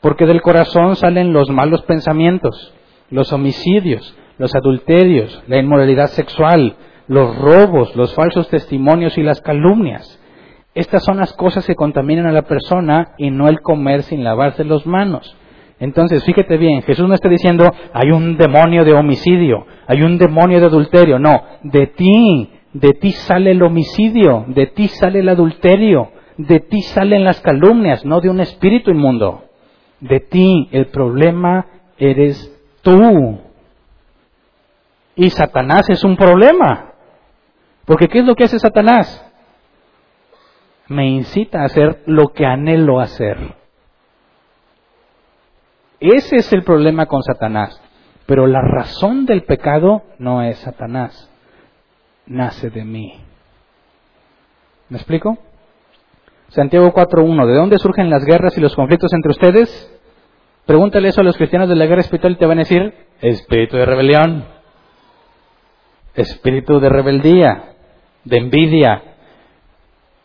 Porque 0.00 0.24
del 0.24 0.40
corazón 0.40 0.96
salen 0.96 1.34
los 1.34 1.50
malos 1.50 1.82
pensamientos, 1.82 2.72
los 3.10 3.34
homicidios, 3.34 4.16
los 4.38 4.54
adulterios, 4.54 5.42
la 5.46 5.58
inmoralidad 5.58 6.06
sexual, 6.06 6.74
los 7.08 7.36
robos, 7.36 7.96
los 7.96 8.14
falsos 8.14 8.48
testimonios 8.48 9.18
y 9.18 9.22
las 9.22 9.40
calumnias. 9.40 10.20
Estas 10.74 11.02
son 11.02 11.16
las 11.16 11.32
cosas 11.32 11.66
que 11.66 11.74
contaminan 11.74 12.26
a 12.26 12.32
la 12.32 12.42
persona 12.42 13.14
y 13.18 13.30
no 13.30 13.48
el 13.48 13.60
comer 13.60 14.02
sin 14.02 14.22
lavarse 14.22 14.64
las 14.64 14.86
manos. 14.86 15.36
Entonces, 15.80 16.24
fíjate 16.24 16.56
bien, 16.56 16.82
Jesús 16.82 17.08
no 17.08 17.14
está 17.14 17.28
diciendo 17.28 17.70
hay 17.92 18.10
un 18.10 18.36
demonio 18.36 18.84
de 18.84 18.92
homicidio, 18.92 19.66
hay 19.86 20.02
un 20.02 20.18
demonio 20.18 20.60
de 20.60 20.66
adulterio. 20.66 21.18
No, 21.18 21.42
de 21.62 21.86
ti, 21.88 22.50
de 22.72 22.92
ti 22.92 23.12
sale 23.12 23.52
el 23.52 23.62
homicidio, 23.62 24.44
de 24.48 24.66
ti 24.66 24.88
sale 24.88 25.20
el 25.20 25.28
adulterio, 25.28 26.10
de 26.36 26.60
ti 26.60 26.82
salen 26.82 27.24
las 27.24 27.40
calumnias, 27.40 28.04
no 28.04 28.20
de 28.20 28.28
un 28.28 28.40
espíritu 28.40 28.90
inmundo. 28.90 29.44
De 30.00 30.20
ti 30.20 30.68
el 30.72 30.86
problema 30.86 31.66
eres 31.96 32.54
tú. 32.82 33.40
Y 35.16 35.30
Satanás 35.30 35.88
es 35.90 36.04
un 36.04 36.16
problema. 36.16 36.87
Porque 37.88 38.08
¿qué 38.08 38.18
es 38.18 38.26
lo 38.26 38.34
que 38.34 38.44
hace 38.44 38.58
Satanás? 38.58 39.24
Me 40.88 41.08
incita 41.08 41.62
a 41.62 41.64
hacer 41.64 42.02
lo 42.04 42.28
que 42.28 42.44
anhelo 42.44 43.00
hacer. 43.00 43.56
Ese 45.98 46.36
es 46.36 46.52
el 46.52 46.64
problema 46.64 47.06
con 47.06 47.22
Satanás. 47.22 47.80
Pero 48.26 48.46
la 48.46 48.60
razón 48.60 49.24
del 49.24 49.44
pecado 49.44 50.02
no 50.18 50.42
es 50.42 50.58
Satanás. 50.58 51.30
Nace 52.26 52.68
de 52.68 52.84
mí. 52.84 53.14
¿Me 54.90 54.98
explico? 54.98 55.38
Santiago 56.48 56.92
4.1. 56.92 57.46
¿De 57.46 57.54
dónde 57.54 57.78
surgen 57.78 58.10
las 58.10 58.22
guerras 58.26 58.58
y 58.58 58.60
los 58.60 58.76
conflictos 58.76 59.14
entre 59.14 59.30
ustedes? 59.30 59.98
Pregúntale 60.66 61.08
eso 61.08 61.22
a 61.22 61.24
los 61.24 61.38
cristianos 61.38 61.70
de 61.70 61.76
la 61.76 61.86
guerra 61.86 62.02
espiritual 62.02 62.34
y 62.34 62.36
te 62.36 62.44
van 62.44 62.58
a 62.58 62.64
decir, 62.64 62.92
espíritu 63.22 63.78
de 63.78 63.86
rebelión, 63.86 64.44
espíritu 66.14 66.80
de 66.80 66.90
rebeldía, 66.90 67.76
de 68.28 68.36
envidia. 68.38 69.02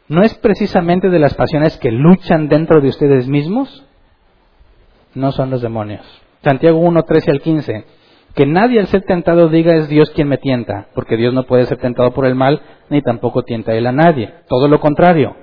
¿No 0.07 0.21
es 0.21 0.33
precisamente 0.35 1.09
de 1.09 1.19
las 1.19 1.33
pasiones 1.33 1.77
que 1.77 1.91
luchan 1.91 2.49
dentro 2.49 2.81
de 2.81 2.89
ustedes 2.89 3.27
mismos? 3.27 3.85
No 5.15 5.31
son 5.31 5.49
los 5.49 5.61
demonios. 5.61 6.05
Santiago 6.43 6.79
1, 6.79 7.03
13 7.03 7.31
al 7.31 7.41
15. 7.41 7.85
Que 8.35 8.45
nadie 8.45 8.79
al 8.79 8.87
ser 8.87 9.03
tentado 9.03 9.47
diga 9.47 9.75
es 9.75 9.87
Dios 9.87 10.09
quien 10.09 10.27
me 10.27 10.37
tienta, 10.37 10.87
porque 10.93 11.17
Dios 11.17 11.33
no 11.33 11.43
puede 11.43 11.65
ser 11.65 11.77
tentado 11.77 12.13
por 12.13 12.25
el 12.25 12.35
mal, 12.35 12.61
ni 12.89 13.01
tampoco 13.01 13.43
tienta 13.43 13.73
él 13.73 13.87
a 13.87 13.91
nadie. 13.91 14.33
Todo 14.49 14.67
lo 14.67 14.79
contrario. 14.79 15.35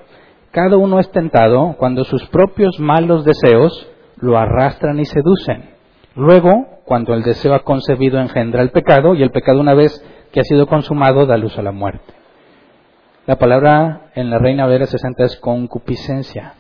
Cada 0.51 0.77
uno 0.77 0.99
es 0.99 1.11
tentado 1.13 1.77
cuando 1.79 2.05
sus 2.05 2.27
propios 2.27 2.79
malos 2.81 3.25
deseos 3.25 3.89
lo 4.17 4.37
arrastran 4.37 4.99
y 4.99 5.07
seducen. 5.07 5.71
Luego, 6.17 6.81
cuando 6.85 7.15
el 7.15 7.23
deseo 7.23 7.55
ha 7.55 7.61
concebido 7.61 8.21
engendra 8.21 8.63
el 8.63 8.71
pecado, 8.71 9.15
y 9.15 9.23
el 9.23 9.31
pecado 9.31 9.61
una 9.61 9.75
vez 9.75 10.05
que 10.33 10.41
ha 10.41 10.45
sido 10.45 10.67
consumado 10.67 11.25
da 11.25 11.37
luz 11.37 11.57
a 11.57 11.63
la 11.63 11.73
muerte. 11.73 12.20
La 13.27 13.37
palabra 13.37 14.11
en 14.15 14.31
la 14.31 14.39
Reina 14.39 14.67
Vera 14.67 14.87
60 14.87 15.25
es 15.25 15.37
concupiscencia, 15.37 16.55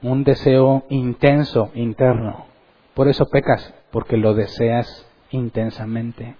un 0.00 0.22
deseo 0.22 0.84
intenso, 0.90 1.70
interno. 1.74 2.46
Por 2.94 3.08
eso 3.08 3.26
pecas, 3.26 3.74
porque 3.90 4.16
lo 4.16 4.34
deseas 4.34 5.06
intensamente. 5.30 6.36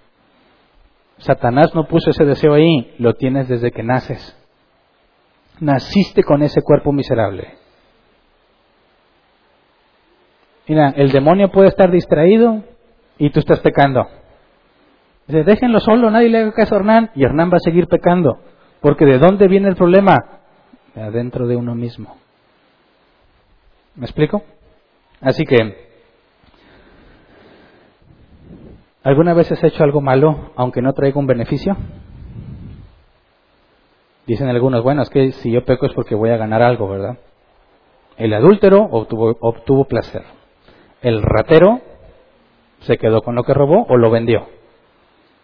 Satanás 1.17 1.75
no 1.75 1.87
puso 1.87 2.11
ese 2.11 2.23
deseo 2.23 2.53
ahí, 2.53 2.95
lo 2.99 3.15
tienes 3.15 3.49
desde 3.49 3.71
que 3.71 3.83
naces. 3.83 4.37
Naciste 5.59 6.23
con 6.23 6.41
ese 6.41 6.61
cuerpo 6.61 6.93
miserable. 6.93 7.55
Mira, 10.67 10.93
el 10.95 11.11
demonio 11.11 11.51
puede 11.51 11.67
estar 11.67 11.91
distraído 11.91 12.63
y 13.17 13.29
tú 13.29 13.39
estás 13.39 13.59
pecando. 13.59 14.07
Dice, 15.27 15.43
déjenlo 15.43 15.79
solo, 15.79 16.09
nadie 16.09 16.29
le 16.29 16.39
haga 16.39 16.53
caso 16.53 16.75
a 16.75 16.79
Hernán 16.79 17.11
y 17.13 17.23
Hernán 17.23 17.51
va 17.51 17.57
a 17.57 17.59
seguir 17.59 17.87
pecando. 17.87 18.39
Porque 18.83 19.05
¿de 19.05 19.17
dónde 19.17 19.47
viene 19.47 19.69
el 19.69 19.77
problema? 19.77 20.41
De 20.93 21.01
adentro 21.01 21.47
de 21.47 21.55
uno 21.55 21.73
mismo. 21.73 22.17
¿Me 23.95 24.05
explico? 24.05 24.43
Así 25.21 25.45
que, 25.45 25.57
¿alguna 29.03 29.33
vez 29.33 29.49
has 29.53 29.63
hecho 29.63 29.85
algo 29.85 30.01
malo 30.01 30.51
aunque 30.57 30.81
no 30.81 30.91
traiga 30.91 31.17
un 31.17 31.27
beneficio? 31.27 31.77
Dicen 34.27 34.49
algunos, 34.49 34.83
bueno, 34.83 35.01
es 35.01 35.09
que 35.09 35.31
si 35.31 35.49
yo 35.49 35.63
peco 35.63 35.85
es 35.85 35.93
porque 35.93 36.13
voy 36.13 36.31
a 36.31 36.37
ganar 36.37 36.61
algo, 36.61 36.89
¿verdad? 36.89 37.17
El 38.17 38.33
adúltero 38.33 38.83
obtuvo, 38.91 39.85
placer. 39.85 40.23
El 41.01 41.21
ratero 41.21 41.79
se 42.81 42.97
quedó 42.97 43.21
con 43.21 43.35
lo 43.35 43.43
que 43.43 43.53
robó 43.53 43.85
o 43.87 43.95
lo 43.95 44.11
vendió. 44.11 44.45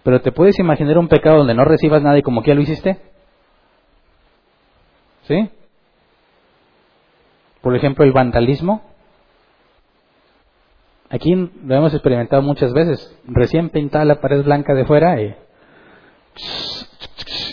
Pero 0.03 0.19
¿te 0.19 0.33
puedes 0.33 0.59
imaginar 0.59 0.97
un 0.97 1.07
pecado 1.07 1.37
donde 1.37 1.55
no 1.55 1.63
recibas 1.63 2.03
nada 2.03 2.17
y 2.17 2.21
como 2.21 2.41
que 2.41 2.49
ya 2.49 2.55
lo 2.55 2.61
hiciste? 2.61 3.08
¿Sí? 5.29 5.47
Por 7.61 7.75
ejemplo, 7.75 8.03
el 8.03 8.13
vandalismo. 8.13 8.81
Aquí 11.11 11.35
lo 11.35 11.75
hemos 11.75 11.93
experimentado 11.93 12.41
muchas 12.41 12.73
veces. 12.73 13.15
Recién 13.27 13.69
pintada 13.69 14.05
la 14.05 14.21
pared 14.21 14.43
blanca 14.43 14.73
de 14.73 14.85
fuera 14.85 15.21
y 15.21 15.35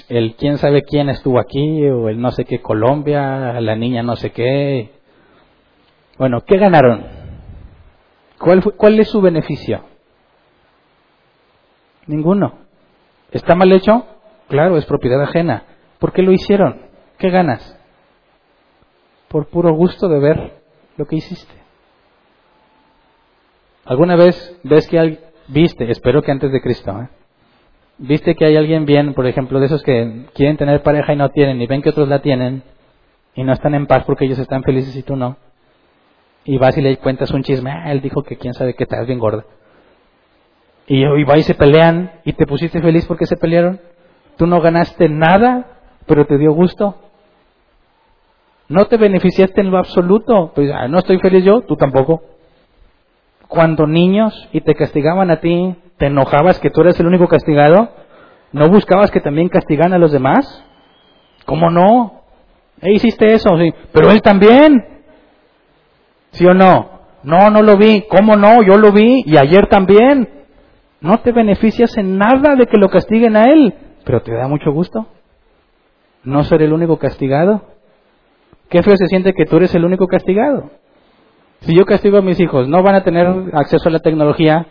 el 0.08 0.36
quién 0.36 0.56
sabe 0.56 0.84
quién 0.84 1.10
estuvo 1.10 1.38
aquí 1.38 1.86
o 1.86 2.08
el 2.08 2.18
no 2.18 2.30
sé 2.30 2.46
qué 2.46 2.62
Colombia, 2.62 3.60
la 3.60 3.76
niña 3.76 4.02
no 4.02 4.16
sé 4.16 4.30
qué. 4.32 4.92
Bueno, 6.16 6.40
¿qué 6.46 6.56
ganaron? 6.56 7.04
¿Cuál, 8.38 8.62
¿Cuál 8.74 9.00
es 9.00 9.08
su 9.08 9.20
beneficio? 9.20 9.82
Ninguno. 12.06 12.54
¿Está 13.32 13.54
mal 13.54 13.70
hecho? 13.70 14.06
Claro, 14.48 14.78
es 14.78 14.86
propiedad 14.86 15.22
ajena. 15.22 15.64
¿Por 15.98 16.14
qué 16.14 16.22
lo 16.22 16.32
hicieron? 16.32 16.85
¿Qué 17.18 17.30
ganas? 17.30 17.78
Por 19.28 19.46
puro 19.46 19.74
gusto 19.74 20.08
de 20.08 20.18
ver 20.18 20.62
lo 20.96 21.06
que 21.06 21.16
hiciste. 21.16 21.54
¿Alguna 23.84 24.16
vez 24.16 24.58
ves 24.64 24.88
que 24.88 24.98
alguien, 24.98 25.20
viste, 25.48 25.90
espero 25.90 26.22
que 26.22 26.32
antes 26.32 26.50
de 26.50 26.60
Cristo, 26.60 26.90
¿eh? 27.00 27.08
viste 27.98 28.34
que 28.34 28.44
hay 28.44 28.56
alguien 28.56 28.84
bien, 28.84 29.14
por 29.14 29.26
ejemplo, 29.26 29.60
de 29.60 29.66
esos 29.66 29.82
que 29.82 30.26
quieren 30.34 30.56
tener 30.56 30.82
pareja 30.82 31.12
y 31.12 31.16
no 31.16 31.30
tienen, 31.30 31.60
y 31.60 31.66
ven 31.66 31.82
que 31.82 31.90
otros 31.90 32.08
la 32.08 32.20
tienen, 32.20 32.62
y 33.34 33.44
no 33.44 33.52
están 33.52 33.74
en 33.74 33.86
paz 33.86 34.04
porque 34.04 34.24
ellos 34.24 34.38
están 34.38 34.62
felices 34.62 34.96
y 34.96 35.02
tú 35.02 35.16
no? 35.16 35.36
Y 36.44 36.58
vas 36.58 36.76
y 36.76 36.82
le 36.82 36.96
cuentas 36.98 37.30
un 37.30 37.42
chisme, 37.42 37.70
ah, 37.70 37.92
él 37.92 38.00
dijo 38.00 38.22
que 38.22 38.36
quién 38.36 38.54
sabe 38.54 38.74
que 38.74 38.84
estás 38.84 39.06
bien 39.06 39.18
gorda. 39.18 39.44
Y, 40.86 41.04
y 41.04 41.24
va 41.24 41.38
y 41.38 41.42
se 41.42 41.54
pelean, 41.54 42.20
y 42.24 42.32
te 42.32 42.46
pusiste 42.46 42.80
feliz 42.80 43.06
porque 43.06 43.26
se 43.26 43.36
pelearon. 43.36 43.80
Tú 44.36 44.46
no 44.46 44.60
ganaste 44.60 45.08
nada, 45.08 45.78
pero 46.06 46.26
te 46.26 46.38
dio 46.38 46.52
gusto. 46.52 46.96
No 48.68 48.86
te 48.86 48.96
beneficiaste 48.96 49.60
en 49.60 49.70
lo 49.70 49.78
absoluto. 49.78 50.52
Pues, 50.54 50.70
ah, 50.72 50.88
no 50.88 50.98
estoy 50.98 51.18
feliz 51.18 51.44
yo, 51.44 51.62
tú 51.62 51.76
tampoco. 51.76 52.22
Cuando 53.48 53.86
niños 53.86 54.48
y 54.52 54.60
te 54.60 54.74
castigaban 54.74 55.30
a 55.30 55.40
ti, 55.40 55.76
te 55.98 56.06
enojabas 56.06 56.58
que 56.58 56.70
tú 56.70 56.80
eres 56.80 56.98
el 56.98 57.06
único 57.06 57.28
castigado. 57.28 57.90
¿No 58.52 58.68
buscabas 58.68 59.10
que 59.10 59.20
también 59.20 59.48
castigan 59.48 59.92
a 59.92 59.98
los 59.98 60.12
demás? 60.12 60.64
¿Cómo 61.44 61.70
no? 61.70 62.22
¿E 62.80 62.92
hiciste 62.92 63.32
eso, 63.32 63.56
sí. 63.58 63.72
Pero 63.92 64.10
él 64.10 64.20
también. 64.20 65.02
¿Sí 66.32 66.44
o 66.46 66.54
no? 66.54 66.90
No, 67.22 67.50
no 67.50 67.62
lo 67.62 67.76
vi. 67.76 68.04
¿Cómo 68.08 68.36
no? 68.36 68.62
Yo 68.62 68.76
lo 68.76 68.92
vi 68.92 69.22
y 69.24 69.36
ayer 69.36 69.68
también. 69.68 70.28
No 71.00 71.18
te 71.18 71.32
beneficias 71.32 71.96
en 71.98 72.18
nada 72.18 72.56
de 72.56 72.66
que 72.66 72.78
lo 72.78 72.88
castiguen 72.88 73.36
a 73.36 73.44
él, 73.44 73.74
pero 74.04 74.22
te 74.22 74.32
da 74.32 74.48
mucho 74.48 74.72
gusto. 74.72 75.06
No 76.24 76.42
ser 76.42 76.62
el 76.62 76.72
único 76.72 76.98
castigado. 76.98 77.62
Qué 78.68 78.82
feo 78.82 78.96
se 78.96 79.06
siente 79.06 79.32
que 79.32 79.44
tú 79.44 79.56
eres 79.56 79.74
el 79.74 79.84
único 79.84 80.06
castigado. 80.06 80.70
Si 81.60 81.76
yo 81.76 81.84
castigo 81.84 82.18
a 82.18 82.22
mis 82.22 82.38
hijos, 82.40 82.68
no 82.68 82.82
van 82.82 82.96
a 82.96 83.04
tener 83.04 83.26
acceso 83.52 83.88
a 83.88 83.92
la 83.92 84.00
tecnología, 84.00 84.66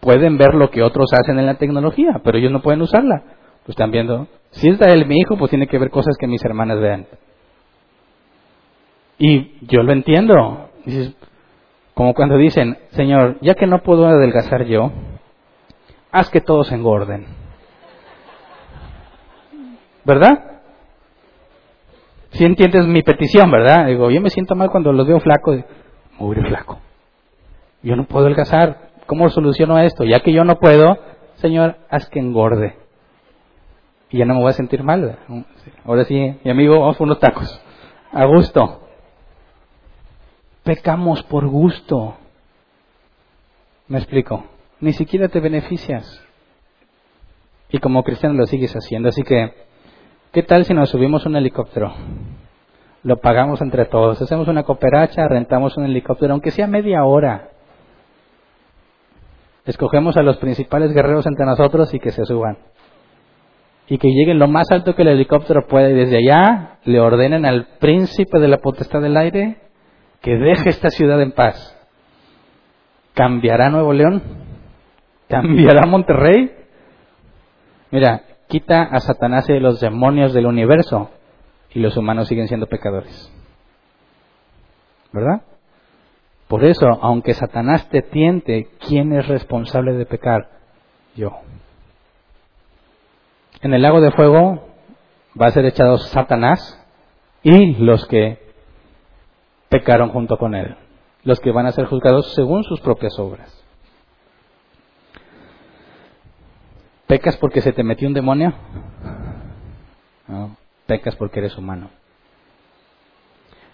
pueden 0.00 0.38
ver 0.38 0.54
lo 0.54 0.70
que 0.70 0.82
otros 0.82 1.10
hacen 1.12 1.38
en 1.38 1.46
la 1.46 1.54
tecnología, 1.54 2.20
pero 2.24 2.38
ellos 2.38 2.52
no 2.52 2.62
pueden 2.62 2.82
usarla. 2.82 3.22
Pues 3.64 3.70
están 3.70 3.90
viendo, 3.90 4.28
si 4.52 4.68
es 4.68 4.80
él 4.80 5.06
mi 5.06 5.18
hijo, 5.18 5.36
pues 5.36 5.50
tiene 5.50 5.66
que 5.66 5.78
ver 5.78 5.90
cosas 5.90 6.16
que 6.18 6.26
mis 6.26 6.44
hermanas 6.44 6.80
vean. 6.80 7.06
Y 9.18 9.66
yo 9.66 9.82
lo 9.82 9.92
entiendo. 9.92 10.70
como 11.94 12.14
cuando 12.14 12.36
dicen, 12.36 12.78
Señor, 12.90 13.38
ya 13.40 13.54
que 13.54 13.66
no 13.66 13.82
puedo 13.82 14.06
adelgazar 14.06 14.64
yo, 14.66 14.92
haz 16.12 16.30
que 16.30 16.40
todos 16.40 16.70
engorden. 16.70 17.26
¿Verdad? 20.04 20.55
Si 22.36 22.44
entiendes 22.44 22.86
mi 22.86 23.02
petición, 23.02 23.50
¿verdad? 23.50 23.86
Digo, 23.86 24.10
yo 24.10 24.20
me 24.20 24.28
siento 24.28 24.54
mal 24.54 24.70
cuando 24.70 24.92
los 24.92 25.06
veo 25.06 25.20
flacos. 25.20 25.64
Muy 26.18 26.36
flaco. 26.36 26.78
Yo 27.82 27.96
no 27.96 28.04
puedo 28.04 28.26
adelgazar. 28.26 28.90
¿Cómo 29.06 29.30
soluciono 29.30 29.78
esto? 29.78 30.04
Ya 30.04 30.20
que 30.20 30.34
yo 30.34 30.44
no 30.44 30.58
puedo, 30.58 30.98
Señor, 31.36 31.76
haz 31.88 32.10
que 32.10 32.18
engorde. 32.18 32.76
Y 34.10 34.18
ya 34.18 34.26
no 34.26 34.34
me 34.34 34.40
voy 34.40 34.50
a 34.50 34.54
sentir 34.54 34.82
mal. 34.82 35.18
Ahora 35.84 36.04
sí, 36.04 36.36
mi 36.44 36.50
amigo, 36.50 36.80
vamos 36.80 37.00
unos 37.00 37.18
tacos. 37.20 37.60
A 38.12 38.24
gusto. 38.26 38.82
Pecamos 40.62 41.22
por 41.22 41.46
gusto. 41.46 42.16
¿Me 43.88 43.98
explico? 43.98 44.44
Ni 44.80 44.92
siquiera 44.92 45.28
te 45.28 45.40
beneficias. 45.40 46.22
Y 47.70 47.78
como 47.78 48.02
cristiano 48.02 48.34
lo 48.34 48.46
sigues 48.46 48.74
haciendo. 48.74 49.08
Así 49.08 49.22
que, 49.22 49.54
¿qué 50.32 50.42
tal 50.42 50.64
si 50.64 50.74
nos 50.74 50.90
subimos 50.90 51.26
un 51.26 51.36
helicóptero? 51.36 51.92
Lo 53.02 53.18
pagamos 53.18 53.60
entre 53.62 53.84
todos. 53.84 54.20
Hacemos 54.20 54.48
una 54.48 54.64
cooperacha, 54.64 55.28
rentamos 55.28 55.76
un 55.76 55.84
helicóptero, 55.84 56.32
aunque 56.32 56.50
sea 56.50 56.66
media 56.66 57.04
hora. 57.04 57.50
Escogemos 59.64 60.16
a 60.16 60.22
los 60.22 60.36
principales 60.38 60.92
guerreros 60.92 61.26
entre 61.26 61.46
nosotros 61.46 61.92
y 61.94 61.98
que 61.98 62.10
se 62.10 62.24
suban. 62.24 62.58
Y 63.88 63.98
que 63.98 64.08
lleguen 64.08 64.38
lo 64.38 64.48
más 64.48 64.70
alto 64.70 64.94
que 64.94 65.02
el 65.02 65.08
helicóptero 65.08 65.66
pueda 65.66 65.90
y 65.90 65.94
desde 65.94 66.18
allá 66.18 66.78
le 66.84 67.00
ordenen 67.00 67.44
al 67.44 67.66
príncipe 67.78 68.38
de 68.38 68.48
la 68.48 68.58
potestad 68.58 69.00
del 69.00 69.16
aire 69.16 69.58
que 70.20 70.36
deje 70.36 70.70
esta 70.70 70.90
ciudad 70.90 71.20
en 71.22 71.32
paz. 71.32 71.76
¿Cambiará 73.14 73.70
Nuevo 73.70 73.92
León? 73.92 74.22
¿Cambiará 75.28 75.86
Monterrey? 75.86 76.52
Mira, 77.90 78.22
quita 78.48 78.82
a 78.82 79.00
Satanás 79.00 79.48
y 79.48 79.52
a 79.52 79.60
los 79.60 79.80
demonios 79.80 80.32
del 80.32 80.46
universo 80.46 81.10
y 81.70 81.80
los 81.80 81.96
humanos 81.96 82.28
siguen 82.28 82.48
siendo 82.48 82.66
pecadores. 82.66 83.32
¿Verdad? 85.12 85.42
Por 86.48 86.64
eso, 86.64 86.86
aunque 87.02 87.34
Satanás 87.34 87.88
te 87.88 88.02
tiente, 88.02 88.68
¿quién 88.86 89.12
es 89.12 89.26
responsable 89.26 89.94
de 89.94 90.06
pecar? 90.06 90.48
Yo. 91.16 91.32
En 93.62 93.74
el 93.74 93.82
lago 93.82 94.00
de 94.00 94.12
fuego 94.12 94.68
va 95.40 95.46
a 95.46 95.52
ser 95.52 95.64
echado 95.64 95.98
Satanás 95.98 96.80
y 97.42 97.74
los 97.76 98.06
que 98.06 98.38
pecaron 99.68 100.10
junto 100.10 100.36
con 100.36 100.54
él, 100.54 100.76
los 101.24 101.40
que 101.40 101.50
van 101.50 101.66
a 101.66 101.72
ser 101.72 101.86
juzgados 101.86 102.34
según 102.34 102.64
sus 102.64 102.80
propias 102.80 103.18
obras. 103.18 103.65
¿Pecas 107.06 107.36
porque 107.36 107.60
se 107.60 107.72
te 107.72 107.84
metió 107.84 108.08
un 108.08 108.14
demonio? 108.14 108.52
No, 110.26 110.56
pecas 110.86 111.14
porque 111.14 111.38
eres 111.38 111.56
humano. 111.56 111.90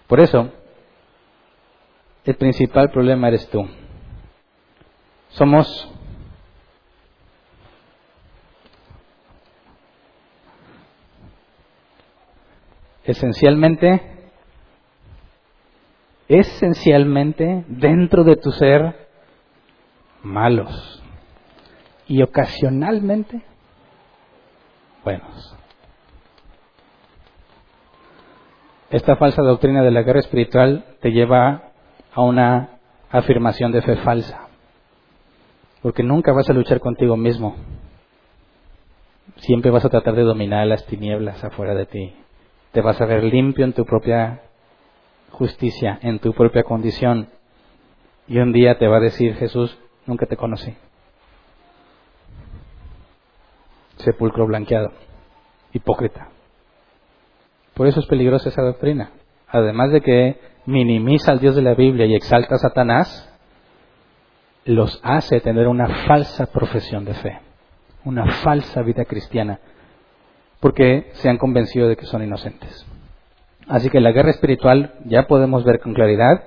Por 0.06 0.20
eso, 0.20 0.50
el 2.24 2.34
principal 2.36 2.90
problema 2.90 3.28
eres 3.28 3.48
tú. 3.48 3.66
Somos 5.30 5.66
esencialmente, 13.04 14.30
esencialmente 16.28 17.64
dentro 17.66 18.24
de 18.24 18.36
tu 18.36 18.52
ser 18.52 19.09
malos 20.22 20.91
y 22.06 22.22
ocasionalmente 22.22 23.42
buenos. 25.04 25.56
Esta 28.90 29.16
falsa 29.16 29.42
doctrina 29.42 29.82
de 29.82 29.90
la 29.90 30.02
guerra 30.02 30.20
espiritual 30.20 30.84
te 31.00 31.12
lleva 31.12 31.72
a 32.12 32.20
una 32.20 32.78
afirmación 33.10 33.72
de 33.72 33.80
fe 33.82 33.96
falsa. 33.96 34.48
Porque 35.80 36.02
nunca 36.02 36.32
vas 36.32 36.48
a 36.50 36.52
luchar 36.52 36.78
contigo 36.78 37.16
mismo. 37.16 37.56
Siempre 39.36 39.70
vas 39.70 39.84
a 39.84 39.88
tratar 39.88 40.14
de 40.14 40.22
dominar 40.22 40.66
las 40.66 40.84
tinieblas 40.86 41.42
afuera 41.42 41.74
de 41.74 41.86
ti. 41.86 42.14
Te 42.72 42.82
vas 42.82 43.00
a 43.00 43.06
ver 43.06 43.24
limpio 43.24 43.64
en 43.64 43.72
tu 43.72 43.84
propia 43.84 44.42
justicia, 45.30 45.98
en 46.02 46.18
tu 46.18 46.34
propia 46.34 46.62
condición. 46.62 47.28
Y 48.28 48.38
un 48.38 48.52
día 48.52 48.78
te 48.78 48.86
va 48.88 48.98
a 48.98 49.00
decir 49.00 49.34
Jesús, 49.36 49.76
nunca 50.06 50.26
te 50.26 50.36
conocí. 50.36 50.76
Sepulcro 54.02 54.46
blanqueado. 54.46 54.92
Hipócrita. 55.72 56.28
Por 57.74 57.86
eso 57.86 58.00
es 58.00 58.06
peligrosa 58.06 58.50
esa 58.50 58.62
doctrina. 58.62 59.10
Además 59.48 59.90
de 59.90 60.00
que 60.00 60.40
minimiza 60.66 61.32
al 61.32 61.40
Dios 61.40 61.56
de 61.56 61.62
la 61.62 61.74
Biblia 61.74 62.06
y 62.06 62.14
exalta 62.14 62.56
a 62.56 62.58
Satanás, 62.58 63.32
los 64.64 65.00
hace 65.02 65.40
tener 65.40 65.66
una 65.68 65.88
falsa 66.06 66.46
profesión 66.46 67.04
de 67.04 67.14
fe, 67.14 67.40
una 68.04 68.26
falsa 68.42 68.82
vida 68.82 69.04
cristiana, 69.04 69.58
porque 70.60 71.10
se 71.14 71.28
han 71.28 71.38
convencido 71.38 71.88
de 71.88 71.96
que 71.96 72.06
son 72.06 72.22
inocentes. 72.22 72.86
Así 73.68 73.90
que 73.90 74.00
la 74.00 74.12
guerra 74.12 74.30
espiritual 74.30 74.94
ya 75.04 75.26
podemos 75.26 75.64
ver 75.64 75.80
con 75.80 75.94
claridad 75.94 76.44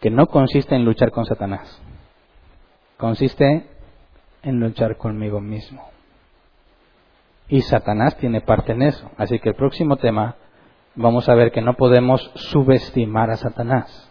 que 0.00 0.10
no 0.10 0.26
consiste 0.26 0.74
en 0.74 0.84
luchar 0.84 1.10
con 1.10 1.26
Satanás, 1.26 1.80
consiste 2.96 3.66
en 4.42 4.60
luchar 4.60 4.96
conmigo 4.96 5.40
mismo. 5.40 5.90
Y 7.50 7.62
Satanás 7.62 8.16
tiene 8.16 8.40
parte 8.40 8.72
en 8.72 8.82
eso. 8.82 9.10
Así 9.16 9.40
que 9.40 9.50
el 9.50 9.54
próximo 9.56 9.96
tema 9.96 10.36
vamos 10.94 11.28
a 11.28 11.34
ver 11.34 11.50
que 11.50 11.60
no 11.60 11.74
podemos 11.74 12.30
subestimar 12.36 13.28
a 13.30 13.36
Satanás. 13.36 14.08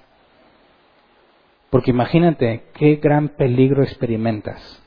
Porque 1.69 1.91
imagínate 1.91 2.65
qué 2.73 2.95
gran 2.95 3.29
peligro 3.29 3.81
experimentas 3.81 4.83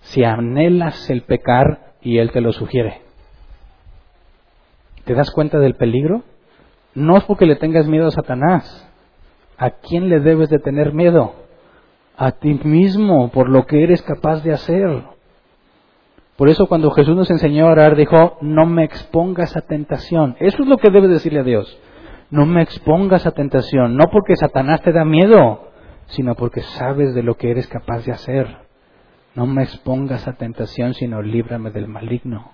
si 0.00 0.24
anhelas 0.24 1.10
el 1.10 1.22
pecar 1.22 1.94
y 2.00 2.18
Él 2.18 2.30
te 2.30 2.40
lo 2.40 2.52
sugiere. 2.52 3.02
¿Te 5.04 5.14
das 5.14 5.30
cuenta 5.30 5.58
del 5.58 5.74
peligro? 5.74 6.22
No 6.94 7.18
es 7.18 7.24
porque 7.24 7.44
le 7.44 7.56
tengas 7.56 7.86
miedo 7.86 8.06
a 8.06 8.12
Satanás. 8.12 8.88
¿A 9.58 9.70
quién 9.70 10.08
le 10.08 10.20
debes 10.20 10.48
de 10.48 10.60
tener 10.60 10.94
miedo? 10.94 11.34
A 12.16 12.32
ti 12.32 12.54
mismo, 12.54 13.30
por 13.30 13.50
lo 13.50 13.66
que 13.66 13.82
eres 13.82 14.00
capaz 14.02 14.42
de 14.42 14.52
hacer. 14.52 15.15
Por 16.36 16.50
eso 16.50 16.66
cuando 16.66 16.90
Jesús 16.90 17.16
nos 17.16 17.30
enseñó 17.30 17.66
a 17.66 17.72
orar, 17.72 17.96
dijo, 17.96 18.36
no 18.42 18.66
me 18.66 18.84
expongas 18.84 19.56
a 19.56 19.62
tentación. 19.62 20.36
Eso 20.38 20.62
es 20.62 20.68
lo 20.68 20.76
que 20.76 20.90
debes 20.90 21.10
decirle 21.10 21.40
a 21.40 21.44
Dios. 21.44 21.78
No 22.30 22.44
me 22.44 22.62
expongas 22.62 23.26
a 23.26 23.30
tentación, 23.30 23.96
no 23.96 24.10
porque 24.10 24.36
Satanás 24.36 24.82
te 24.82 24.92
da 24.92 25.04
miedo, 25.04 25.70
sino 26.06 26.34
porque 26.34 26.60
sabes 26.60 27.14
de 27.14 27.22
lo 27.22 27.36
que 27.36 27.50
eres 27.50 27.66
capaz 27.68 28.04
de 28.04 28.12
hacer. 28.12 28.58
No 29.34 29.46
me 29.46 29.62
expongas 29.62 30.28
a 30.28 30.34
tentación, 30.34 30.92
sino 30.92 31.22
líbrame 31.22 31.70
del 31.70 31.88
maligno. 31.88 32.52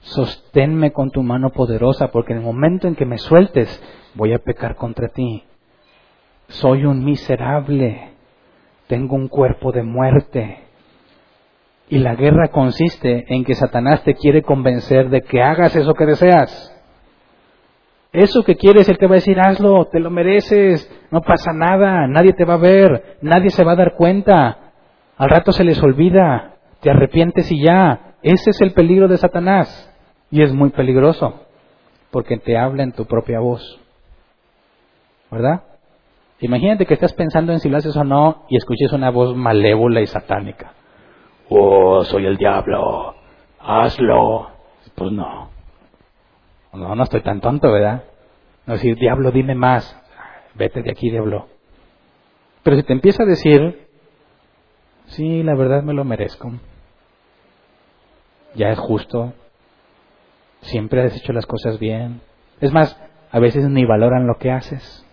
Sosténme 0.00 0.92
con 0.92 1.10
tu 1.10 1.22
mano 1.22 1.50
poderosa, 1.50 2.12
porque 2.12 2.34
en 2.34 2.38
el 2.38 2.44
momento 2.44 2.86
en 2.86 2.94
que 2.94 3.04
me 3.04 3.18
sueltes, 3.18 3.82
voy 4.14 4.32
a 4.32 4.38
pecar 4.38 4.76
contra 4.76 5.08
ti. 5.08 5.42
Soy 6.48 6.84
un 6.84 7.04
miserable, 7.04 8.12
tengo 8.86 9.16
un 9.16 9.28
cuerpo 9.28 9.72
de 9.72 9.82
muerte 9.82 10.67
y 11.90 11.98
la 11.98 12.14
guerra 12.14 12.48
consiste 12.48 13.24
en 13.28 13.44
que 13.44 13.54
Satanás 13.54 14.02
te 14.04 14.14
quiere 14.14 14.42
convencer 14.42 15.08
de 15.08 15.22
que 15.22 15.42
hagas 15.42 15.74
eso 15.74 15.94
que 15.94 16.06
deseas. 16.06 16.74
Eso 18.12 18.42
que 18.42 18.56
quieres, 18.56 18.88
Él 18.88 18.98
te 18.98 19.06
va 19.06 19.12
a 19.12 19.16
decir, 19.16 19.38
hazlo, 19.40 19.86
te 19.86 20.00
lo 20.00 20.10
mereces, 20.10 20.90
no 21.10 21.22
pasa 21.22 21.52
nada, 21.52 22.06
nadie 22.06 22.32
te 22.32 22.44
va 22.44 22.54
a 22.54 22.58
ver, 22.58 23.18
nadie 23.22 23.50
se 23.50 23.64
va 23.64 23.72
a 23.72 23.76
dar 23.76 23.94
cuenta. 23.94 24.72
Al 25.16 25.30
rato 25.30 25.52
se 25.52 25.64
les 25.64 25.82
olvida, 25.82 26.56
te 26.80 26.90
arrepientes 26.90 27.50
y 27.52 27.62
ya. 27.62 28.16
Ese 28.22 28.50
es 28.50 28.60
el 28.60 28.72
peligro 28.72 29.08
de 29.08 29.16
Satanás. 29.16 29.84
Y 30.30 30.42
es 30.42 30.52
muy 30.52 30.70
peligroso, 30.70 31.42
porque 32.10 32.36
te 32.36 32.58
habla 32.58 32.82
en 32.82 32.92
tu 32.92 33.06
propia 33.06 33.40
voz. 33.40 33.80
¿Verdad? 35.30 35.62
Imagínate 36.40 36.86
que 36.86 36.94
estás 36.94 37.12
pensando 37.14 37.52
en 37.52 37.60
si 37.60 37.68
lo 37.68 37.78
haces 37.78 37.96
o 37.96 38.04
no 38.04 38.44
y 38.48 38.56
escuches 38.56 38.92
una 38.92 39.10
voz 39.10 39.34
malévola 39.36 40.00
y 40.00 40.06
satánica 40.06 40.72
oh, 41.50 42.04
soy 42.04 42.26
el 42.26 42.36
diablo, 42.36 43.14
hazlo. 43.60 44.50
Pues 44.94 45.12
no. 45.12 45.50
No, 46.72 46.94
no 46.94 47.02
estoy 47.02 47.20
tan 47.22 47.40
tonto, 47.40 47.70
¿verdad? 47.70 48.04
No 48.66 48.74
decir, 48.74 48.96
diablo, 48.96 49.30
dime 49.30 49.54
más. 49.54 49.96
Vete 50.54 50.82
de 50.82 50.90
aquí, 50.90 51.10
diablo. 51.10 51.48
Pero 52.62 52.76
si 52.76 52.82
te 52.82 52.92
empieza 52.92 53.22
a 53.22 53.26
decir, 53.26 53.88
sí, 55.06 55.42
la 55.42 55.54
verdad 55.54 55.82
me 55.82 55.94
lo 55.94 56.04
merezco. 56.04 56.52
Ya 58.54 58.70
es 58.70 58.78
justo. 58.78 59.32
Siempre 60.60 61.02
has 61.02 61.16
hecho 61.16 61.32
las 61.32 61.46
cosas 61.46 61.78
bien. 61.78 62.20
Es 62.60 62.72
más, 62.72 63.00
a 63.30 63.38
veces 63.38 63.68
ni 63.68 63.84
valoran 63.84 64.26
lo 64.26 64.36
que 64.36 64.50
haces. 64.50 65.06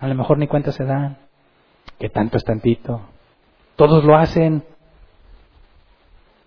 A 0.00 0.08
lo 0.08 0.14
mejor 0.14 0.38
ni 0.38 0.48
cuenta 0.48 0.72
se 0.72 0.84
dan. 0.84 1.18
Que 1.98 2.08
tanto 2.08 2.36
es 2.36 2.44
tantito. 2.44 3.02
Todos 3.76 4.04
lo 4.04 4.16
hacen. 4.16 4.64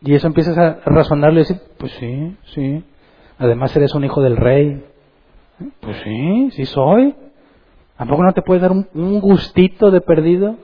Y 0.01 0.13
eso 0.13 0.27
empiezas 0.27 0.57
a 0.57 0.79
razonarle 0.85 1.41
y 1.41 1.43
decir, 1.43 1.61
pues 1.77 1.91
sí, 1.93 2.37
sí. 2.53 2.83
Además 3.37 3.75
eres 3.75 3.93
un 3.95 4.05
hijo 4.05 4.21
del 4.21 4.37
rey. 4.37 4.83
Pues 5.81 5.97
sí, 6.03 6.51
sí 6.51 6.65
soy. 6.65 7.15
¿A 7.97 8.05
poco 8.05 8.23
no 8.23 8.33
te 8.33 8.41
puedes 8.41 8.61
dar 8.61 8.71
un, 8.71 9.19
gustito 9.19 9.91
de 9.91 9.99
perdido? 9.99 10.55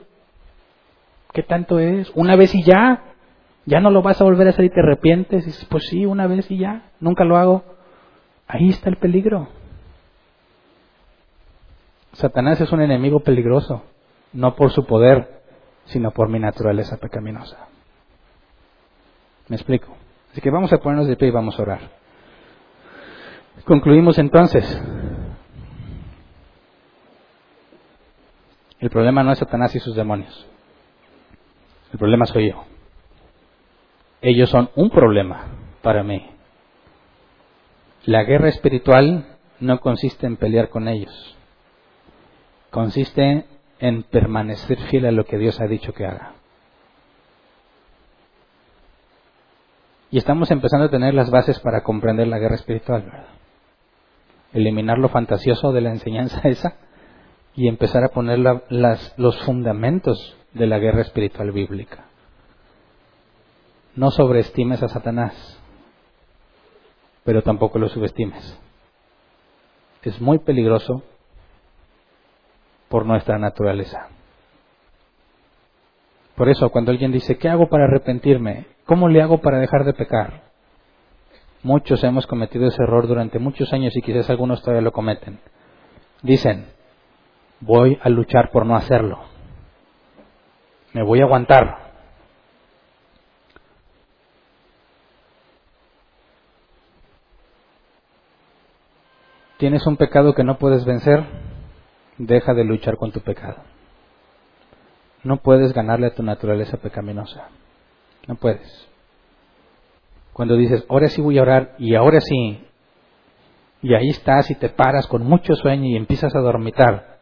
¿Qué 1.32 1.42
tanto 1.42 1.78
es? 1.78 2.10
Una 2.14 2.34
vez 2.36 2.54
y 2.54 2.62
ya. 2.62 3.02
Ya 3.66 3.80
no 3.80 3.90
lo 3.90 4.00
vas 4.00 4.20
a 4.20 4.24
volver 4.24 4.46
a 4.46 4.50
hacer 4.50 4.64
y 4.64 4.70
te 4.70 4.80
arrepientes. 4.80 5.42
Y 5.42 5.46
dices, 5.46 5.66
pues 5.66 5.86
sí, 5.88 6.06
una 6.06 6.26
vez 6.26 6.50
y 6.50 6.56
ya. 6.56 6.90
Nunca 6.98 7.24
lo 7.24 7.36
hago. 7.36 7.64
Ahí 8.48 8.70
está 8.70 8.88
el 8.88 8.96
peligro. 8.96 9.48
Satanás 12.12 12.60
es 12.60 12.72
un 12.72 12.80
enemigo 12.80 13.20
peligroso. 13.20 13.82
No 14.32 14.54
por 14.54 14.70
su 14.70 14.86
poder, 14.86 15.42
sino 15.84 16.12
por 16.12 16.30
mi 16.30 16.38
naturaleza 16.38 16.96
pecaminosa. 16.96 17.68
¿Me 19.48 19.56
explico? 19.56 19.96
Así 20.32 20.40
que 20.40 20.50
vamos 20.50 20.72
a 20.72 20.78
ponernos 20.78 21.08
de 21.08 21.16
pie 21.16 21.28
y 21.28 21.32
vamos 21.32 21.58
a 21.58 21.62
orar. 21.62 21.80
Concluimos 23.64 24.18
entonces. 24.18 24.64
El 28.78 28.90
problema 28.90 29.22
no 29.22 29.32
es 29.32 29.38
Satanás 29.38 29.74
y 29.74 29.80
sus 29.80 29.96
demonios. 29.96 30.46
El 31.92 31.98
problema 31.98 32.26
soy 32.26 32.50
yo. 32.50 32.64
Ellos 34.20 34.50
son 34.50 34.70
un 34.74 34.90
problema 34.90 35.46
para 35.82 36.02
mí. 36.02 36.30
La 38.04 38.22
guerra 38.24 38.48
espiritual 38.48 39.36
no 39.60 39.80
consiste 39.80 40.26
en 40.26 40.36
pelear 40.36 40.68
con 40.68 40.88
ellos. 40.88 41.36
Consiste 42.70 43.46
en 43.78 44.02
permanecer 44.04 44.78
fiel 44.90 45.06
a 45.06 45.12
lo 45.12 45.24
que 45.24 45.38
Dios 45.38 45.60
ha 45.60 45.66
dicho 45.66 45.92
que 45.92 46.06
haga. 46.06 46.35
Y 50.10 50.18
estamos 50.18 50.50
empezando 50.50 50.86
a 50.86 50.90
tener 50.90 51.14
las 51.14 51.30
bases 51.30 51.58
para 51.60 51.82
comprender 51.82 52.28
la 52.28 52.38
guerra 52.38 52.54
espiritual, 52.54 53.02
¿verdad? 53.02 53.26
Eliminar 54.52 54.98
lo 54.98 55.08
fantasioso 55.08 55.72
de 55.72 55.80
la 55.80 55.90
enseñanza 55.90 56.40
esa 56.44 56.76
y 57.54 57.68
empezar 57.68 58.04
a 58.04 58.08
poner 58.08 58.38
los 58.38 59.42
fundamentos 59.44 60.36
de 60.52 60.66
la 60.66 60.78
guerra 60.78 61.00
espiritual 61.00 61.52
bíblica. 61.52 62.04
No 63.94 64.10
sobreestimes 64.10 64.82
a 64.82 64.88
Satanás, 64.88 65.60
pero 67.24 67.42
tampoco 67.42 67.78
lo 67.78 67.88
subestimes. 67.88 68.60
Es 70.02 70.20
muy 70.20 70.38
peligroso 70.38 71.02
por 72.88 73.06
nuestra 73.06 73.38
naturaleza. 73.38 74.08
Por 76.36 76.48
eso, 76.50 76.70
cuando 76.70 76.92
alguien 76.92 77.10
dice, 77.10 77.38
¿qué 77.38 77.48
hago 77.48 77.68
para 77.68 77.84
arrepentirme? 77.84 78.75
¿Cómo 78.86 79.08
le 79.08 79.20
hago 79.20 79.38
para 79.38 79.58
dejar 79.58 79.84
de 79.84 79.92
pecar? 79.92 80.44
Muchos 81.64 82.04
hemos 82.04 82.28
cometido 82.28 82.68
ese 82.68 82.82
error 82.82 83.08
durante 83.08 83.40
muchos 83.40 83.72
años 83.72 83.96
y 83.96 84.00
quizás 84.00 84.30
algunos 84.30 84.62
todavía 84.62 84.82
lo 84.82 84.92
cometen. 84.92 85.40
Dicen, 86.22 86.66
voy 87.60 87.98
a 88.00 88.08
luchar 88.08 88.52
por 88.52 88.64
no 88.64 88.76
hacerlo. 88.76 89.18
Me 90.92 91.02
voy 91.02 91.20
a 91.20 91.24
aguantar. 91.24 91.78
¿Tienes 99.58 99.84
un 99.86 99.96
pecado 99.96 100.32
que 100.34 100.44
no 100.44 100.58
puedes 100.58 100.84
vencer? 100.84 101.24
Deja 102.18 102.54
de 102.54 102.62
luchar 102.62 102.96
con 102.96 103.10
tu 103.10 103.20
pecado. 103.20 103.56
No 105.24 105.38
puedes 105.38 105.72
ganarle 105.72 106.06
a 106.06 106.14
tu 106.14 106.22
naturaleza 106.22 106.76
pecaminosa. 106.76 107.48
No 108.26 108.34
puedes. 108.34 108.88
Cuando 110.32 110.56
dices, 110.56 110.84
ahora 110.88 111.08
sí 111.08 111.20
voy 111.22 111.38
a 111.38 111.42
orar 111.42 111.74
y 111.78 111.94
ahora 111.94 112.20
sí, 112.20 112.62
y 113.82 113.94
ahí 113.94 114.10
estás 114.10 114.50
y 114.50 114.54
te 114.54 114.68
paras 114.68 115.06
con 115.06 115.24
mucho 115.24 115.54
sueño 115.54 115.86
y 115.86 115.96
empiezas 115.96 116.34
a 116.34 116.40
dormitar, 116.40 117.18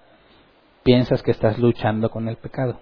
piensas 0.82 1.22
que 1.22 1.30
estás 1.30 1.58
luchando 1.58 2.10
con 2.10 2.28
el 2.28 2.36
pecado. 2.36 2.78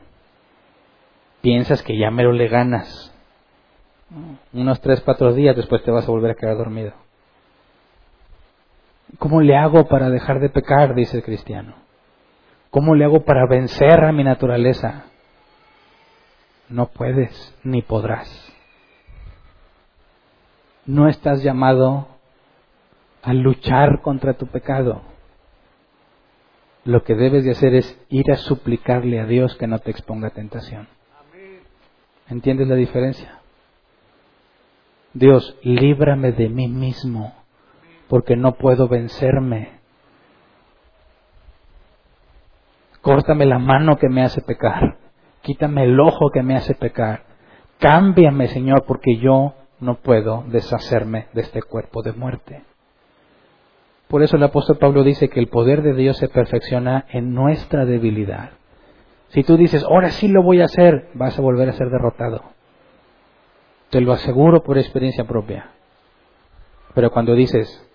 Piensas 1.41 1.83
que 1.83 1.99
ya 1.99 2.11
mero 2.11 2.33
le 2.33 2.49
ganas. 2.49 3.13
Unos 4.53 4.81
tres, 4.81 5.01
cuatro 5.01 5.33
días 5.33 5.57
después 5.57 5.83
te 5.83 5.91
vas 5.91 6.09
a 6.09 6.11
volver 6.11 6.31
a 6.31 6.35
quedar 6.35 6.57
dormido. 6.57 6.93
¿Cómo 9.19 9.41
le 9.41 9.57
hago 9.57 9.89
para 9.89 10.09
dejar 10.11 10.41
de 10.41 10.49
pecar? 10.49 10.95
dice 10.95 11.19
el 11.19 11.23
cristiano. 11.23 11.75
¿Cómo 12.71 12.95
le 12.95 13.05
hago 13.05 13.25
para 13.25 13.47
vencer 13.47 14.05
a 14.05 14.13
mi 14.13 14.25
naturaleza? 14.25 15.12
No 16.73 16.87
puedes 16.87 17.55
ni 17.65 17.83
podrás. 17.83 18.31
No 20.87 21.07
estás 21.07 21.43
llamado 21.43 22.09
a 23.23 23.35
luchar 23.35 24.01
contra 24.01 24.39
tu 24.39 24.47
pecado. 24.47 25.03
Lo 26.85 27.05
que 27.05 27.15
debes 27.15 27.45
de 27.45 27.51
hacer 27.51 27.75
es 27.75 28.01
ir 28.09 28.33
a 28.33 28.37
suplicarle 28.37 29.21
a 29.21 29.27
Dios 29.27 29.55
que 29.57 29.67
no 29.67 29.81
te 29.81 29.91
exponga 29.91 30.29
a 30.29 30.31
tentación. 30.31 30.89
¿Entiendes 32.31 32.69
la 32.69 32.77
diferencia? 32.77 33.41
Dios, 35.13 35.55
líbrame 35.63 36.33
de 36.33 36.49
mí 36.49 36.69
mismo, 36.69 37.35
porque 38.09 38.35
no 38.35 38.55
puedo 38.55 38.89
vencerme. 38.89 39.73
Córtame 43.03 43.45
la 43.45 43.59
mano 43.59 43.99
que 43.99 44.09
me 44.09 44.23
hace 44.23 44.41
pecar. 44.41 45.02
Quítame 45.43 45.85
el 45.85 45.99
ojo 46.01 46.31
que 46.31 46.43
me 46.43 46.57
hace 46.57 46.75
pecar. 46.75 47.25
Cámbiame, 47.79 48.49
Señor, 48.49 48.85
porque 48.87 49.17
yo 49.17 49.55
no 49.81 49.97
puedo 49.97 50.45
deshacerme 50.47 51.27
de 51.33 51.41
este 51.41 51.63
cuerpo 51.63 52.03
de 52.03 52.13
muerte. 52.13 52.63
Por 54.09 54.23
eso 54.23 54.37
el 54.37 54.43
apóstol 54.45 54.79
Pablo 54.79 55.03
dice 55.03 55.29
que 55.29 55.41
el 55.41 55.49
poder 55.49 55.83
de 55.83 55.95
Dios 55.95 56.19
se 56.19 56.29
perfecciona 56.29 57.07
en 57.11 57.35
nuestra 57.35 57.85
debilidad. 57.85 58.51
Si 59.29 59.43
tú 59.43 59.57
dices, 59.57 59.83
ahora 59.85 60.11
sí 60.11 60.29
lo 60.29 60.43
voy 60.43 60.61
a 60.61 60.67
hacer, 60.67 61.09
vas 61.15 61.39
a 61.39 61.43
volver 61.43 61.69
a 61.69 61.73
ser 61.73 61.89
derrotado. 61.89 62.43
Te 63.91 64.01
lo 64.01 64.13
aseguro 64.13 64.63
por 64.63 64.79
experiencia 64.79 65.25
propia. 65.25 65.71
Pero 66.95 67.11
cuando 67.11 67.35
dices, 67.35 67.89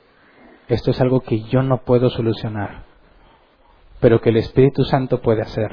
esto 0.68 0.91
es 0.91 0.99
algo 0.99 1.22
que 1.22 1.44
yo 1.44 1.61
no 1.61 1.78
puedo 1.84 2.10
solucionar, 2.10 2.84
pero 3.99 4.19
que 4.19 4.30
el 4.30 4.38
Espíritu 4.38 4.84
Santo 4.84 5.22
puede 5.22 5.44
hacer, 5.44 5.72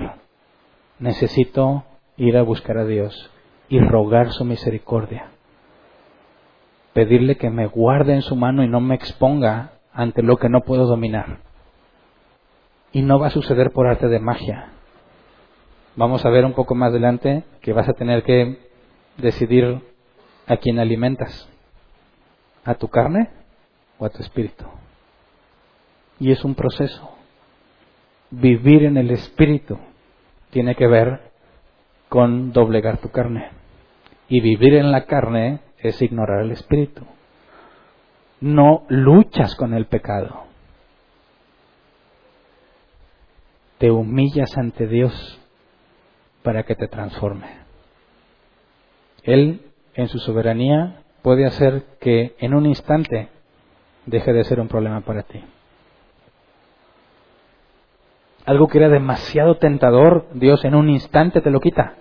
necesito 0.99 1.85
ir 2.17 2.37
a 2.37 2.43
buscar 2.43 2.79
a 2.79 2.85
Dios 2.85 3.31
y 3.69 3.81
rogar 3.81 4.33
su 4.33 4.45
misericordia. 4.45 5.31
Pedirle 6.93 7.37
que 7.37 7.51
me 7.51 7.67
guarde 7.67 8.15
en 8.15 8.23
su 8.23 8.37
mano 8.37 8.63
y 8.63 8.69
no 8.69 8.81
me 8.81 8.95
exponga 8.95 9.73
ante 9.93 10.23
lo 10.23 10.37
que 10.37 10.49
no 10.49 10.61
puedo 10.61 10.87
dominar. 10.87 11.39
Y 12.93 13.03
no 13.03 13.19
va 13.19 13.29
a 13.29 13.31
suceder 13.31 13.73
por 13.73 13.87
arte 13.87 14.09
de 14.09 14.21
magia. 14.21 14.69
Vamos 15.97 16.25
a 16.25 16.31
ver 16.31 16.45
un 16.45 16.53
poco 16.53 16.75
más 16.75 16.91
adelante 16.91 17.45
que 17.61 17.73
vas 17.73 17.89
a 17.89 17.95
tener 17.95 18.23
que 18.23 18.59
decidir 19.17 19.81
a 20.47 20.57
quién 20.57 20.79
alimentas. 20.79 21.49
¿A 22.65 22.75
tu 22.75 22.89
carne 22.89 23.31
o 23.99 24.07
a 24.07 24.11
tu 24.11 24.23
espíritu? 24.23 24.65
Y 26.21 26.31
es 26.31 26.45
un 26.45 26.55
proceso. 26.55 27.11
Vivir 28.31 28.85
en 28.85 28.97
el 28.97 29.11
espíritu 29.11 29.79
tiene 30.55 30.77
que 30.77 30.87
ver 30.87 31.33
con 32.09 32.53
doblegar 32.53 32.99
tu 32.99 33.11
carne. 33.11 33.51
Y 34.29 34.41
vivir 34.41 34.75
en 34.75 34.93
la 34.93 35.05
carne 35.05 35.59
es 35.79 36.01
ignorar 36.01 36.45
el 36.45 36.53
espíritu. 36.53 37.05
No 38.41 38.85
luchas 38.89 39.57
con 39.57 39.75
el 39.75 39.87
pecado. 39.87 40.45
Te 43.79 43.91
humillas 43.91 44.57
ante 44.57 44.87
Dios 44.87 45.41
para 46.45 46.63
que 46.63 46.77
te 46.77 46.87
transforme. 46.87 47.49
Él, 49.25 49.61
en 49.95 50.07
su 50.07 50.21
soberanía, 50.21 51.03
puede 51.23 51.47
hacer 51.47 51.83
que 52.01 52.37
en 52.39 52.55
un 52.55 52.67
instante 52.67 53.29
deje 54.07 54.33
de 54.33 54.45
ser 54.45 54.61
un 54.61 54.69
problema 54.69 55.01
para 55.01 55.25
ti. 55.25 55.43
Algo 58.45 58.69
que 58.69 58.79
era 58.79 58.89
demasiado 58.89 59.57
tentador, 59.57 60.27
Dios 60.35 60.65
en 60.65 60.75
un 60.75 60.91
instante 60.91 61.41
te 61.41 61.51
lo 61.51 61.61
quita 61.61 61.95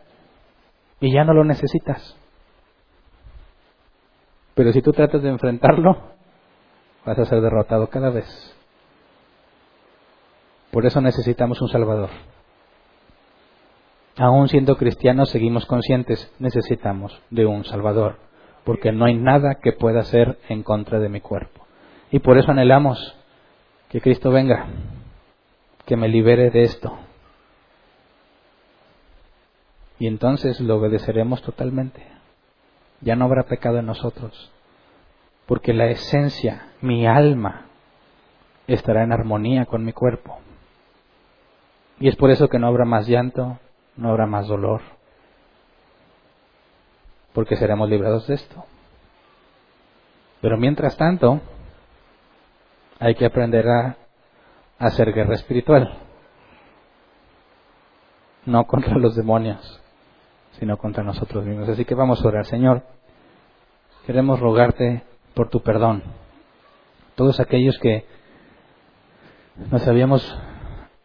y 1.00 1.14
ya 1.14 1.24
no 1.24 1.34
lo 1.34 1.44
necesitas. 1.44 2.18
Pero 4.56 4.72
si 4.72 4.82
tú 4.82 4.92
tratas 4.92 5.22
de 5.22 5.30
enfrentarlo, 5.30 5.98
vas 7.06 7.18
a 7.18 7.26
ser 7.26 7.42
derrotado 7.42 7.88
cada 7.88 8.10
vez. 8.10 8.56
Por 10.72 10.86
eso 10.86 11.02
necesitamos 11.02 11.62
un 11.62 11.70
Salvador. 11.70 12.10
Aún 14.18 14.48
siendo 14.48 14.76
cristianos, 14.76 15.30
seguimos 15.30 15.66
conscientes, 15.66 16.32
necesitamos 16.40 17.20
de 17.32 17.46
un 17.46 17.64
Salvador, 17.64 18.18
porque 18.64 18.92
no 18.92 19.06
hay 19.06 19.16
nada 19.16 19.56
que 19.56 19.72
pueda 19.72 20.02
hacer 20.02 20.40
en 20.50 20.62
contra 20.62 21.00
de 21.00 21.10
mi 21.10 21.20
cuerpo. 21.20 21.66
Y 22.12 22.20
por 22.20 22.38
eso 22.38 22.52
anhelamos 22.52 23.16
que 23.90 24.02
Cristo 24.02 24.30
venga 24.30 24.68
que 25.86 25.98
me 25.98 26.08
libere 26.08 26.50
de 26.50 26.64
esto. 26.64 26.98
Y 30.00 30.08
entonces 30.08 30.60
lo 30.60 30.78
obedeceremos 30.78 31.42
totalmente. 31.42 32.06
Ya 33.02 33.16
no 33.16 33.26
habrá 33.26 33.44
pecado 33.44 33.80
en 33.80 33.86
nosotros, 33.86 34.52
porque 35.46 35.74
la 35.74 35.88
esencia, 35.88 36.68
mi 36.82 37.06
alma, 37.06 37.66
estará 38.68 39.04
en 39.04 39.12
armonía 39.12 39.66
con 39.66 39.84
mi 39.84 39.94
cuerpo. 39.94 40.40
Y 42.00 42.08
es 42.08 42.16
por 42.16 42.32
eso 42.32 42.48
que 42.48 42.60
no 42.60 42.68
habrá 42.68 42.86
más 42.86 43.08
llanto, 43.08 43.60
no 43.98 44.10
habrá 44.10 44.26
más 44.26 44.48
dolor, 44.48 44.82
porque 47.34 47.56
seremos 47.56 47.90
librados 47.90 48.28
de 48.28 48.36
esto. 48.36 48.66
Pero 50.42 50.58
mientras 50.58 50.98
tanto, 50.98 51.42
hay 53.00 53.16
que 53.16 53.26
aprender 53.26 53.68
a 53.68 53.98
hacer 54.88 55.14
guerra 55.14 55.36
espiritual, 55.36 55.98
no 58.46 58.66
contra 58.66 58.98
los 58.98 59.16
demonios, 59.16 59.82
sino 60.60 60.78
contra 60.78 61.04
nosotros 61.04 61.46
mismos. 61.46 61.70
Así 61.70 61.86
que 61.86 61.96
vamos 61.96 62.24
a 62.24 62.28
orar, 62.28 62.46
Señor. 62.46 62.84
Queremos 64.06 64.40
rogarte 64.40 65.04
por 65.34 65.50
tu 65.50 65.62
perdón. 65.62 66.04
Todos 67.16 67.40
aquellos 67.40 67.78
que 67.80 68.06
nos 69.72 69.88
habíamos 69.88 70.38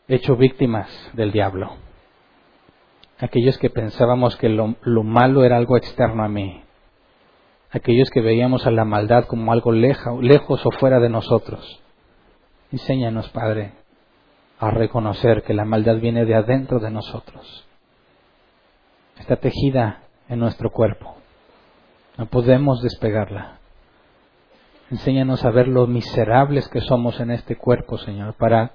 hecho 0.09 0.37
víctimas 0.37 0.89
del 1.13 1.33
diablo. 1.33 1.77
Aquellos 3.19 3.59
que 3.59 3.71
pensábamos 3.71 4.37
que 4.37 4.49
lo, 4.49 4.77
lo 4.83 5.03
malo 5.03 5.45
era 5.45 5.57
algo 5.57 5.77
externo 5.77 6.25
a 6.25 6.29
mí. 6.29 6.65
Aquellos 7.71 8.11
que 8.11 8.21
veíamos 8.21 8.67
a 8.67 8.71
la 8.71 8.85
maldad 8.85 9.27
como 9.27 9.53
algo 9.53 9.73
lejos 9.73 10.67
o 10.67 10.71
fuera 10.73 10.99
de 10.99 11.11
nosotros. 11.11 11.83
Enséñanos, 12.71 13.29
Padre, 13.31 13.73
a 14.59 14.71
reconocer 14.71 15.43
que 15.43 15.55
la 15.55 15.65
maldad 15.65 15.97
viene 15.97 16.25
de 16.25 16.35
adentro 16.35 16.81
de 16.81 16.91
nosotros. 16.91 17.67
Está 19.19 19.37
tejida 19.37 20.03
en 20.29 20.39
nuestro 20.39 20.71
cuerpo. 20.71 21.17
No 22.17 22.27
podemos 22.27 22.83
despegarla. 22.83 23.59
Enséñanos 24.91 25.45
a 25.45 25.51
ver 25.51 25.69
lo 25.69 25.87
miserables 25.87 26.69
que 26.69 26.81
somos 26.81 27.21
en 27.21 27.31
este 27.31 27.57
cuerpo, 27.57 27.99
Señor, 27.99 28.35
para 28.35 28.73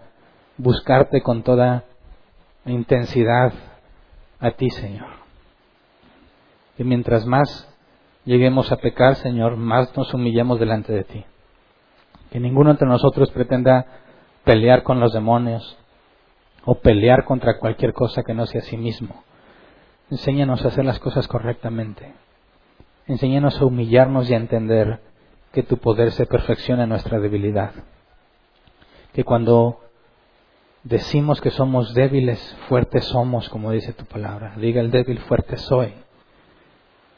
buscarte 0.57 1.21
con 1.21 1.43
toda 1.43 1.85
intensidad 2.65 3.53
a 4.39 4.51
ti, 4.51 4.69
Señor. 4.69 5.09
Y 6.77 6.83
mientras 6.83 7.25
más 7.25 7.69
lleguemos 8.25 8.71
a 8.71 8.77
pecar, 8.77 9.15
Señor, 9.15 9.57
más 9.57 9.95
nos 9.95 10.13
humillemos 10.13 10.59
delante 10.59 10.93
de 10.93 11.03
ti. 11.03 11.25
Que 12.33 12.39
ninguno 12.39 12.71
entre 12.71 12.87
nosotros 12.87 13.29
pretenda 13.29 13.85
pelear 14.43 14.81
con 14.81 14.99
los 14.99 15.13
demonios 15.13 15.77
o 16.65 16.73
pelear 16.73 17.25
contra 17.25 17.59
cualquier 17.59 17.93
cosa 17.93 18.23
que 18.23 18.33
no 18.33 18.47
sea 18.47 18.61
sí 18.61 18.75
mismo. 18.75 19.23
Enséñanos 20.09 20.65
a 20.65 20.69
hacer 20.69 20.83
las 20.83 20.97
cosas 20.97 21.27
correctamente. 21.27 22.11
Enséñanos 23.05 23.61
a 23.61 23.65
humillarnos 23.65 24.31
y 24.31 24.33
a 24.33 24.37
entender 24.37 24.99
que 25.51 25.61
tu 25.61 25.77
poder 25.77 26.11
se 26.11 26.25
perfecciona 26.25 26.85
en 26.85 26.89
nuestra 26.89 27.19
debilidad. 27.19 27.69
Que 29.13 29.23
cuando 29.23 29.81
decimos 30.81 31.39
que 31.39 31.51
somos 31.51 31.93
débiles, 31.93 32.57
fuertes 32.67 33.05
somos, 33.05 33.47
como 33.47 33.69
dice 33.69 33.93
tu 33.93 34.05
palabra. 34.05 34.55
Diga 34.57 34.81
el 34.81 34.89
débil, 34.89 35.19
fuerte 35.19 35.57
soy. 35.57 35.93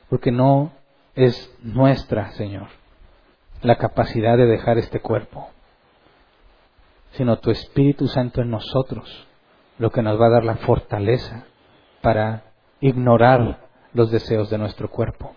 Porque 0.10 0.34
no 0.34 0.74
es 1.16 1.58
nuestra, 1.64 2.32
Señor, 2.32 2.68
la 3.62 3.78
capacidad 3.78 4.38
de 4.38 4.46
dejar 4.46 4.78
este 4.78 5.00
cuerpo, 5.00 5.50
sino 7.12 7.38
tu 7.38 7.52
Espíritu 7.52 8.08
Santo 8.08 8.42
en 8.42 8.52
nosotros, 8.52 9.28
lo 9.78 9.92
que 9.92 10.02
nos 10.02 10.20
va 10.20 10.28
a 10.28 10.32
dar 10.32 10.44
la 10.44 10.56
fortaleza 10.58 11.46
para 12.02 12.44
ignorar 12.82 13.66
los 13.94 14.12
deseos 14.12 14.50
de 14.50 14.58
nuestro 14.58 14.90
cuerpo. 14.90 15.36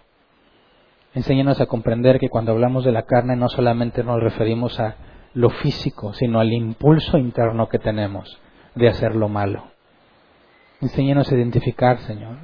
Enséñanos 1.15 1.61
a 1.61 1.66
comprender 1.66 2.19
que 2.19 2.28
cuando 2.28 2.53
hablamos 2.53 2.85
de 2.85 2.93
la 2.93 3.03
carne 3.03 3.36
no 3.36 3.49
solamente 3.49 4.05
nos 4.05 4.20
referimos 4.20 4.78
a 4.78 4.97
lo 5.35 5.51
físico, 5.51 6.12
sino 6.12 6.40
al 6.40 6.53
impulso 6.53 7.16
interno 7.19 7.69
que 7.69 7.78
tenemos 7.78 8.39
de 8.74 8.89
hacer 8.89 9.15
lo 9.15 9.28
malo. 9.28 9.65
Enséñanos 10.81 11.31
a 11.31 11.35
identificar, 11.35 11.99
Señor, 12.01 12.36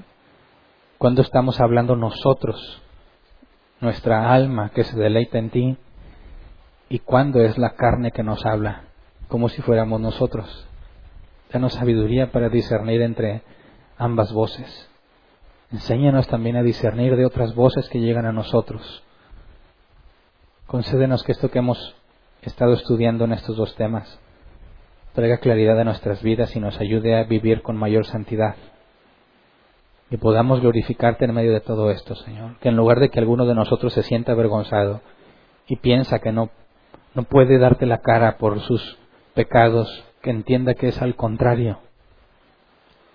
cuando 0.99 1.23
estamos 1.23 1.61
hablando 1.61 1.97
nosotros, 1.97 2.83
nuestra 3.81 4.33
alma 4.33 4.71
que 4.71 4.85
se 4.85 4.97
deleita 4.97 5.39
en 5.39 5.51
ti, 5.51 5.77
y 6.89 6.99
cuando 7.01 7.41
es 7.41 7.59
la 7.59 7.75
carne 7.75 8.13
que 8.13 8.23
nos 8.23 8.45
habla, 8.47 8.85
como 9.29 9.49
si 9.49 9.63
fuéramos 9.63 10.01
nosotros. 10.01 10.67
Danos 11.53 11.75
sabiduría 11.75 12.33
para 12.33 12.49
discernir 12.49 13.03
entre 13.03 13.43
ambas 13.97 14.33
voces. 14.33 14.91
Enséñanos 15.73 16.29
también 16.29 16.57
a 16.57 16.63
discernir 16.63 17.17
de 17.17 17.27
otras 17.27 17.55
voces 17.55 17.89
que 17.89 18.01
llegan 18.01 18.27
a 18.27 18.33
nosotros. 18.33 19.03
Concédenos 20.67 21.23
que 21.23 21.33
esto 21.33 21.51
que 21.51 21.59
hemos 21.59 21.95
estado 22.43 22.75
estudiando 22.75 23.25
en 23.25 23.33
estos 23.33 23.57
dos 23.57 23.75
temas 23.77 24.21
traiga 25.15 25.39
claridad 25.39 25.79
a 25.79 25.85
nuestras 25.85 26.23
vidas 26.23 26.55
y 26.57 26.61
nos 26.61 26.79
ayude 26.81 27.17
a 27.17 27.25
vivir 27.25 27.63
con 27.63 27.77
mayor 27.77 28.05
santidad. 28.05 28.57
Y 30.11 30.17
podamos 30.17 30.61
glorificarte 30.61 31.25
en 31.25 31.35
medio 31.35 31.53
de 31.53 31.61
todo 31.61 31.91
esto, 31.91 32.15
Señor. 32.15 32.59
Que 32.59 32.69
en 32.69 32.77
lugar 32.77 33.01
de 33.01 33.11
que 33.11 33.19
alguno 33.19 33.47
de 33.47 33.55
nosotros 33.55 33.93
se 33.93 34.03
sienta 34.03 34.33
avergonzado 34.33 35.01
y 35.67 35.77
piensa 35.77 36.19
que 36.19 36.33
no, 36.33 36.51
no 37.15 37.25
puede 37.25 37.59
darte 37.59 37.87
la 37.87 37.99
cara 37.99 38.37
por 38.37 38.61
sus 38.61 38.99
pecados, 39.35 40.05
que 40.23 40.31
entienda 40.31 40.75
que 40.75 40.89
es 40.89 41.01
al 41.01 41.17
contrario. 41.17 41.79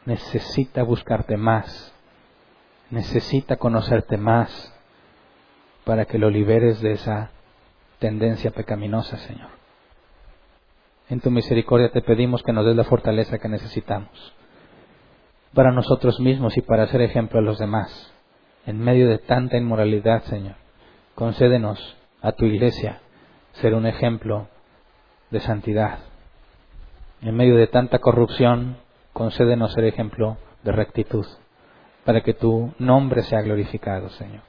Necesita 0.06 0.84
buscarte 0.84 1.38
más, 1.38 1.94
necesita 2.90 3.58
conocerte 3.58 4.18
más 4.18 4.74
para 5.84 6.06
que 6.06 6.18
lo 6.18 6.30
liberes 6.30 6.82
de 6.82 6.94
esa 6.94 7.32
tendencia 8.00 8.52
pecaminosa, 8.52 9.18
Señor. 9.18 9.50
En 11.10 11.20
tu 11.20 11.32
misericordia 11.32 11.92
te 11.92 12.02
pedimos 12.02 12.44
que 12.44 12.54
nos 12.54 12.66
des 12.66 12.76
la 12.76 12.84
fortaleza 12.84 13.40
que 13.40 13.50
necesitamos 13.50 14.34
para 15.54 15.72
nosotros 15.72 16.20
mismos 16.20 16.58
y 16.58 16.62
para 16.62 16.88
ser 16.88 17.02
ejemplo 17.02 17.40
a 17.40 17.44
los 17.44 17.58
demás. 17.58 18.14
En 18.66 18.80
medio 18.80 19.08
de 19.08 19.18
tanta 19.18 19.58
inmoralidad, 19.58 20.24
Señor, 20.24 20.56
concédenos 21.16 21.98
a 22.22 22.34
tu 22.34 22.46
iglesia 22.46 23.00
ser 23.54 23.74
un 23.74 23.86
ejemplo 23.86 24.48
de 25.32 25.40
santidad. 25.40 26.00
En 27.22 27.36
medio 27.36 27.56
de 27.56 27.68
tanta 27.68 28.00
corrupción, 28.00 28.78
concédenos 29.14 29.74
ser 29.74 29.86
ejemplo 29.86 30.38
de 30.64 30.72
rectitud, 30.72 31.26
para 32.06 32.22
que 32.22 32.34
tu 32.34 32.74
nombre 32.80 33.24
sea 33.24 33.42
glorificado, 33.42 34.10
Señor. 34.10 34.42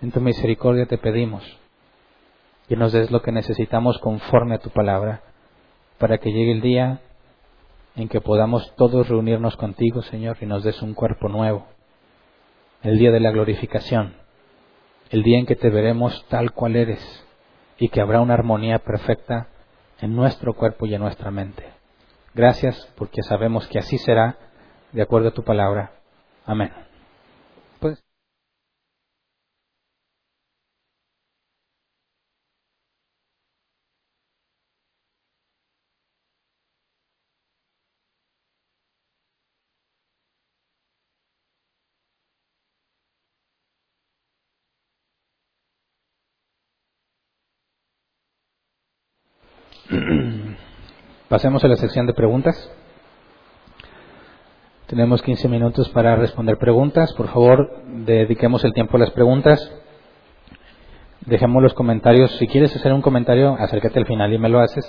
En 0.00 0.12
tu 0.12 0.20
misericordia 0.20 0.86
te 0.86 0.98
pedimos 0.98 1.42
que 2.68 2.76
nos 2.76 2.92
des 2.92 3.10
lo 3.10 3.22
que 3.22 3.32
necesitamos 3.32 3.98
conforme 3.98 4.54
a 4.54 4.58
tu 4.58 4.70
palabra, 4.70 5.22
para 5.98 6.18
que 6.18 6.32
llegue 6.32 6.52
el 6.52 6.60
día 6.60 7.00
en 7.96 8.08
que 8.08 8.20
podamos 8.20 8.74
todos 8.76 9.08
reunirnos 9.08 9.56
contigo, 9.56 10.02
Señor, 10.02 10.36
y 10.40 10.46
nos 10.46 10.64
des 10.64 10.80
un 10.82 10.94
cuerpo 10.94 11.28
nuevo. 11.28 11.66
El 12.82 12.98
día 12.98 13.10
de 13.10 13.20
la 13.20 13.30
glorificación, 13.30 14.14
el 15.10 15.22
día 15.22 15.38
en 15.38 15.46
que 15.46 15.56
te 15.56 15.70
veremos 15.70 16.24
tal 16.28 16.52
cual 16.52 16.76
eres 16.76 17.24
y 17.78 17.88
que 17.88 18.00
habrá 18.00 18.20
una 18.20 18.34
armonía 18.34 18.78
perfecta 18.80 19.48
en 20.00 20.14
nuestro 20.14 20.54
cuerpo 20.54 20.86
y 20.86 20.94
en 20.94 21.00
nuestra 21.00 21.30
mente. 21.30 21.64
Gracias 22.34 22.92
porque 22.96 23.22
sabemos 23.22 23.66
que 23.68 23.78
así 23.78 23.96
será 23.98 24.36
de 24.92 25.02
acuerdo 25.02 25.28
a 25.28 25.34
tu 25.34 25.44
palabra. 25.44 25.92
Amén. 26.44 26.83
Pasemos 51.34 51.64
a 51.64 51.66
la 51.66 51.74
sección 51.74 52.06
de 52.06 52.14
preguntas. 52.14 52.54
Tenemos 54.86 55.20
15 55.20 55.48
minutos 55.48 55.88
para 55.88 56.14
responder 56.14 56.58
preguntas. 56.58 57.12
Por 57.14 57.26
favor, 57.26 57.82
dediquemos 58.06 58.62
el 58.62 58.72
tiempo 58.72 58.96
a 58.96 59.00
las 59.00 59.10
preguntas. 59.10 59.58
Dejemos 61.22 61.60
los 61.60 61.74
comentarios. 61.74 62.30
Si 62.36 62.46
quieres 62.46 62.76
hacer 62.76 62.92
un 62.92 63.02
comentario, 63.02 63.56
acércate 63.58 63.98
al 63.98 64.06
final 64.06 64.32
y 64.32 64.38
me 64.38 64.48
lo 64.48 64.60
haces. 64.60 64.88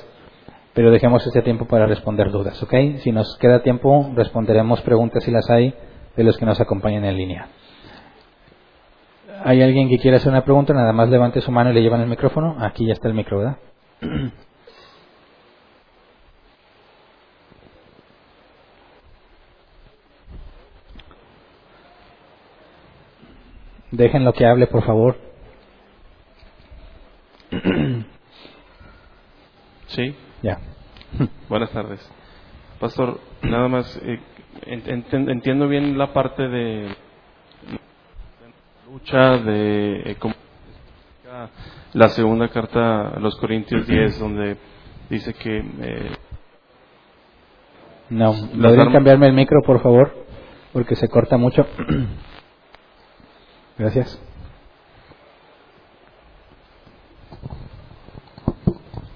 Pero 0.75 0.91
dejemos 0.91 1.25
ese 1.25 1.41
tiempo 1.41 1.65
para 1.65 1.87
responder 1.87 2.29
dudas, 2.29 2.61
¿ok? 2.61 2.75
Si 2.99 3.11
nos 3.11 3.35
queda 3.39 3.63
tiempo, 3.63 4.11
responderemos 4.13 4.81
preguntas 4.81 5.23
si 5.23 5.31
las 5.31 5.49
hay 5.49 5.73
de 6.15 6.23
los 6.23 6.37
que 6.37 6.45
nos 6.45 6.61
acompañan 6.61 7.05
en 7.05 7.17
línea. 7.17 7.47
¿Hay 9.43 9.63
alguien 9.63 9.89
que 9.89 9.97
quiera 9.97 10.17
hacer 10.17 10.31
una 10.31 10.45
pregunta? 10.45 10.75
Nada 10.75 10.93
más 10.93 11.09
levante 11.09 11.41
su 11.41 11.51
mano 11.51 11.71
y 11.71 11.73
le 11.73 11.81
llevan 11.81 12.01
el 12.01 12.07
micrófono. 12.07 12.57
Aquí 12.59 12.85
ya 12.85 12.93
está 12.93 13.07
el 13.07 13.15
micro, 13.15 13.39
¿verdad? 13.39 13.57
Dejen 23.91 24.25
lo 24.25 24.33
que 24.33 24.45
hable, 24.45 24.67
por 24.67 24.83
favor. 24.83 25.17
Sí. 29.87 30.15
Ya. 30.41 30.59
Buenas 31.49 31.71
tardes. 31.71 32.11
Pastor, 32.79 33.19
nada 33.41 33.67
más, 33.67 33.99
eh, 34.03 34.19
entiendo 34.65 35.67
bien 35.67 35.97
la 35.97 36.11
parte 36.13 36.47
de 36.47 36.89
lucha, 38.91 39.37
de 39.37 40.11
eh, 40.11 40.17
la 41.93 42.09
segunda 42.09 42.49
carta 42.49 43.09
a 43.09 43.19
los 43.19 43.35
Corintios 43.37 43.87
10, 43.87 44.19
donde 44.19 44.57
dice 45.09 45.33
que... 45.33 45.57
Eh, 45.59 46.11
no, 48.09 48.33
¿podrían 48.33 48.91
cambiarme 48.91 49.27
el 49.27 49.33
micro, 49.33 49.61
por 49.65 49.81
favor? 49.81 50.25
porque 50.75 50.97
se 50.97 51.07
corta 51.07 51.37
mucho. 51.37 51.65
Gracias. 53.77 54.21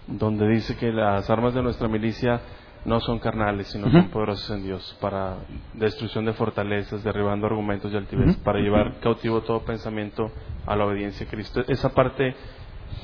Donde 0.07 0.47
dice 0.49 0.75
que 0.77 0.91
las 0.91 1.29
armas 1.29 1.53
de 1.53 1.61
nuestra 1.61 1.87
milicia 1.87 2.41
no 2.85 2.99
son 2.99 3.19
carnales, 3.19 3.67
sino 3.67 3.89
son 3.91 4.09
poderosas 4.09 4.57
en 4.57 4.63
Dios 4.63 4.97
para 5.01 5.37
destrucción 5.73 6.25
de 6.25 6.33
fortalezas, 6.33 7.03
derribando 7.03 7.47
argumentos 7.47 7.91
y 7.91 7.97
altivez, 7.97 8.37
para 8.37 8.59
llevar 8.59 8.99
cautivo 8.99 9.41
todo 9.41 9.63
pensamiento 9.63 10.31
a 10.65 10.75
la 10.75 10.85
obediencia 10.85 11.25
a 11.25 11.29
Cristo. 11.29 11.63
Esa 11.67 11.89
parte 11.89 12.35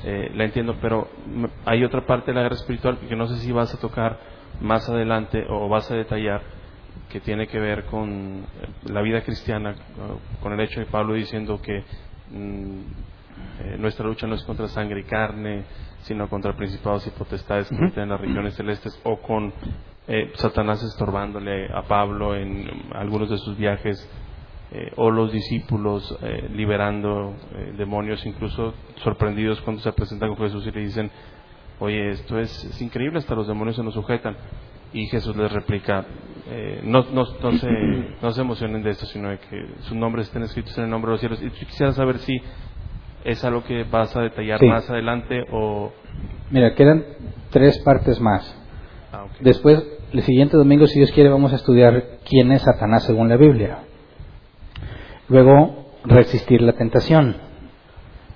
eh, 0.04 0.30
la 0.34 0.44
entiendo, 0.44 0.76
pero 0.80 1.08
hay 1.64 1.84
otra 1.84 2.06
parte 2.06 2.30
de 2.30 2.34
la 2.34 2.42
guerra 2.42 2.56
espiritual 2.56 2.98
que 2.98 3.16
no 3.16 3.26
sé 3.26 3.36
si 3.36 3.52
vas 3.52 3.72
a 3.74 3.78
tocar 3.78 4.18
más 4.60 4.88
adelante 4.88 5.44
o 5.48 5.68
vas 5.68 5.90
a 5.90 5.94
detallar, 5.94 6.42
que 7.08 7.20
tiene 7.20 7.46
que 7.46 7.58
ver 7.58 7.84
con 7.84 8.44
la 8.84 9.00
vida 9.02 9.22
cristiana, 9.22 9.74
con 10.42 10.52
el 10.52 10.60
hecho 10.60 10.80
de 10.80 10.86
Pablo 10.86 11.14
diciendo 11.14 11.60
que 11.60 11.84
mm, 12.30 12.80
eh, 13.60 13.76
nuestra 13.78 14.06
lucha 14.06 14.26
no 14.26 14.34
es 14.34 14.42
contra 14.44 14.68
sangre 14.68 15.00
y 15.00 15.04
carne, 15.04 15.64
sino 16.02 16.28
contra 16.28 16.56
principados 16.56 17.06
y 17.06 17.10
potestades 17.10 17.68
que 17.68 17.84
están 17.86 18.04
en 18.04 18.10
las 18.10 18.20
regiones 18.20 18.54
celestes, 18.54 18.98
o 19.04 19.18
con 19.18 19.52
eh, 20.08 20.32
Satanás 20.34 20.82
estorbándole 20.82 21.72
a 21.72 21.82
Pablo 21.82 22.34
en 22.36 22.68
algunos 22.92 23.30
de 23.30 23.38
sus 23.38 23.56
viajes, 23.56 24.08
eh, 24.72 24.92
o 24.96 25.10
los 25.10 25.32
discípulos 25.32 26.18
liberando 26.52 27.34
demonios, 27.78 28.24
incluso 28.26 28.74
sorprendidos 28.96 29.60
cuando 29.60 29.80
se 29.80 29.92
presentan 29.92 30.34
con 30.34 30.44
Jesús 30.44 30.66
y 30.66 30.72
le 30.72 30.80
dicen, 30.80 31.10
oye, 31.78 32.10
esto 32.10 32.38
es, 32.38 32.64
es 32.64 32.82
increíble, 32.82 33.18
hasta 33.18 33.34
los 33.34 33.46
demonios 33.46 33.76
se 33.76 33.82
nos 33.82 33.94
sujetan. 33.94 34.36
Y 34.92 35.06
Jesús 35.06 35.36
les 35.36 35.52
replica, 35.52 36.06
eh, 36.48 36.80
no, 36.84 37.04
no, 37.12 37.24
no, 37.42 37.52
se, 37.52 37.68
no 38.22 38.30
se 38.30 38.40
emocionen 38.40 38.82
de 38.82 38.90
esto, 38.90 39.06
sino 39.06 39.30
de 39.30 39.38
que 39.38 39.66
sus 39.80 39.96
nombres 39.96 40.26
estén 40.26 40.42
escritos 40.42 40.76
en 40.78 40.84
el 40.84 40.90
nombre 40.90 41.10
de 41.10 41.12
los 41.12 41.20
cielos. 41.20 41.42
Y 41.42 41.50
quisiera 41.64 41.92
saber 41.92 42.18
si 42.18 42.40
es 43.24 43.44
algo 43.44 43.64
que 43.64 43.84
vas 43.84 44.14
a 44.16 44.22
detallar 44.22 44.62
más 44.64 44.88
adelante 44.88 45.44
o... 45.52 45.92
Mira, 46.50 46.74
quedan 46.74 47.04
tres 47.50 47.78
partes 47.80 48.20
más. 48.20 48.56
Ah, 49.12 49.26
Después, 49.40 49.84
el 50.12 50.22
siguiente 50.22 50.56
domingo, 50.56 50.86
si 50.86 50.98
Dios 50.98 51.10
quiere, 51.10 51.28
vamos 51.28 51.52
a 51.52 51.56
estudiar 51.56 52.20
quién 52.24 52.52
es 52.52 52.62
Satanás 52.62 53.04
según 53.04 53.28
la 53.28 53.36
Biblia. 53.36 53.78
Luego, 55.28 55.90
resistir 56.04 56.62
la 56.62 56.74
tentación, 56.74 57.36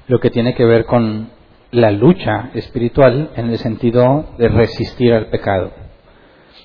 lo 0.09 0.19
que 0.19 0.31
tiene 0.31 0.55
que 0.55 0.65
ver 0.65 0.87
con 0.87 1.31
la 1.71 1.93
lucha 1.93 2.51
espiritual 2.55 3.31
en 3.37 3.51
el 3.51 3.59
sentido 3.59 4.31
de 4.39 4.49
resistir 4.49 5.13
al 5.13 5.27
pecado. 5.27 5.71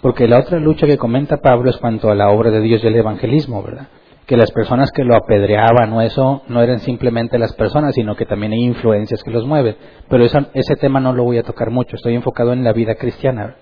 Porque 0.05 0.27
la 0.27 0.37
otra 0.37 0.59
lucha 0.59 0.85
que 0.85 0.99
comenta 0.99 1.37
Pablo 1.37 1.71
es 1.71 1.77
cuanto 1.77 2.11
a 2.11 2.13
la 2.13 2.29
obra 2.29 2.51
de 2.51 2.61
Dios 2.61 2.83
y 2.83 2.85
el 2.85 2.95
evangelismo, 2.95 3.63
¿verdad? 3.63 3.87
Que 4.27 4.37
las 4.37 4.51
personas 4.51 4.91
que 4.91 5.03
lo 5.03 5.15
apedreaban 5.15 5.91
o 5.93 6.01
eso 6.03 6.43
no 6.47 6.61
eran 6.61 6.77
simplemente 6.81 7.39
las 7.39 7.55
personas, 7.55 7.95
sino 7.95 8.15
que 8.15 8.27
también 8.27 8.51
hay 8.51 8.59
influencias 8.65 9.23
que 9.23 9.31
los 9.31 9.47
mueven. 9.47 9.75
Pero 10.07 10.23
ese 10.23 10.75
tema 10.75 10.99
no 10.99 11.11
lo 11.11 11.23
voy 11.23 11.39
a 11.39 11.43
tocar 11.43 11.71
mucho, 11.71 11.95
estoy 11.95 12.13
enfocado 12.13 12.53
en 12.53 12.63
la 12.63 12.71
vida 12.71 12.93
cristiana. 12.93 13.55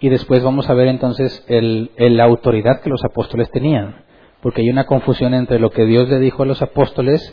Y 0.00 0.08
después 0.08 0.42
vamos 0.42 0.68
a 0.68 0.74
ver 0.74 0.88
entonces 0.88 1.44
el, 1.46 1.92
la 1.96 2.24
autoridad 2.24 2.80
que 2.80 2.90
los 2.90 3.04
apóstoles 3.04 3.48
tenían. 3.52 4.06
Porque 4.42 4.62
hay 4.62 4.70
una 4.70 4.86
confusión 4.86 5.34
entre 5.34 5.60
lo 5.60 5.70
que 5.70 5.84
Dios 5.84 6.08
le 6.08 6.18
dijo 6.18 6.42
a 6.42 6.46
los 6.46 6.62
apóstoles 6.62 7.32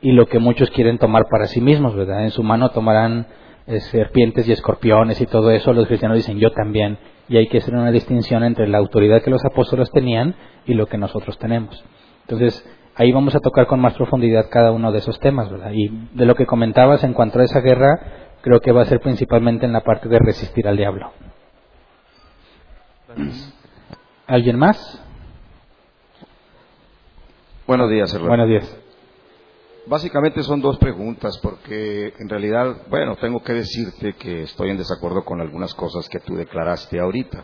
y 0.00 0.12
lo 0.12 0.26
que 0.26 0.38
muchos 0.38 0.70
quieren 0.70 0.98
tomar 0.98 1.24
para 1.28 1.46
sí 1.46 1.60
mismos, 1.60 1.96
¿verdad? 1.96 2.22
En 2.22 2.30
su 2.30 2.44
mano 2.44 2.70
tomarán 2.70 3.26
eh, 3.66 3.80
serpientes 3.80 4.46
y 4.46 4.52
escorpiones 4.52 5.20
y 5.20 5.26
todo 5.26 5.50
eso, 5.50 5.72
los 5.72 5.88
cristianos 5.88 6.18
dicen 6.18 6.38
yo 6.38 6.52
también, 6.52 6.96
y 7.30 7.36
hay 7.36 7.46
que 7.46 7.58
hacer 7.58 7.74
una 7.74 7.92
distinción 7.92 8.42
entre 8.42 8.66
la 8.66 8.78
autoridad 8.78 9.22
que 9.22 9.30
los 9.30 9.44
apóstoles 9.44 9.88
tenían 9.92 10.34
y 10.66 10.74
lo 10.74 10.86
que 10.86 10.98
nosotros 10.98 11.38
tenemos. 11.38 11.82
Entonces, 12.22 12.68
ahí 12.96 13.12
vamos 13.12 13.36
a 13.36 13.38
tocar 13.38 13.68
con 13.68 13.78
más 13.78 13.94
profundidad 13.94 14.46
cada 14.50 14.72
uno 14.72 14.90
de 14.90 14.98
esos 14.98 15.20
temas, 15.20 15.48
¿verdad? 15.48 15.70
Y 15.72 16.08
de 16.12 16.26
lo 16.26 16.34
que 16.34 16.44
comentabas 16.44 17.04
en 17.04 17.14
cuanto 17.14 17.38
a 17.38 17.44
esa 17.44 17.60
guerra, 17.60 18.34
creo 18.40 18.58
que 18.58 18.72
va 18.72 18.82
a 18.82 18.86
ser 18.86 18.98
principalmente 18.98 19.64
en 19.64 19.72
la 19.72 19.82
parte 19.82 20.08
de 20.08 20.18
resistir 20.18 20.66
al 20.66 20.76
diablo. 20.76 21.12
¿Alguien 24.26 24.58
más? 24.58 25.00
Buenos 27.64 27.88
días, 27.90 28.12
hermano. 28.12 28.30
Buenos 28.30 28.48
días. 28.48 28.79
Básicamente 29.90 30.44
son 30.44 30.60
dos 30.60 30.78
preguntas 30.78 31.36
porque 31.42 32.14
en 32.16 32.28
realidad, 32.28 32.86
bueno, 32.88 33.16
tengo 33.16 33.42
que 33.42 33.54
decirte 33.54 34.12
que 34.12 34.42
estoy 34.42 34.70
en 34.70 34.76
desacuerdo 34.76 35.24
con 35.24 35.40
algunas 35.40 35.74
cosas 35.74 36.08
que 36.08 36.20
tú 36.20 36.36
declaraste 36.36 37.00
ahorita. 37.00 37.42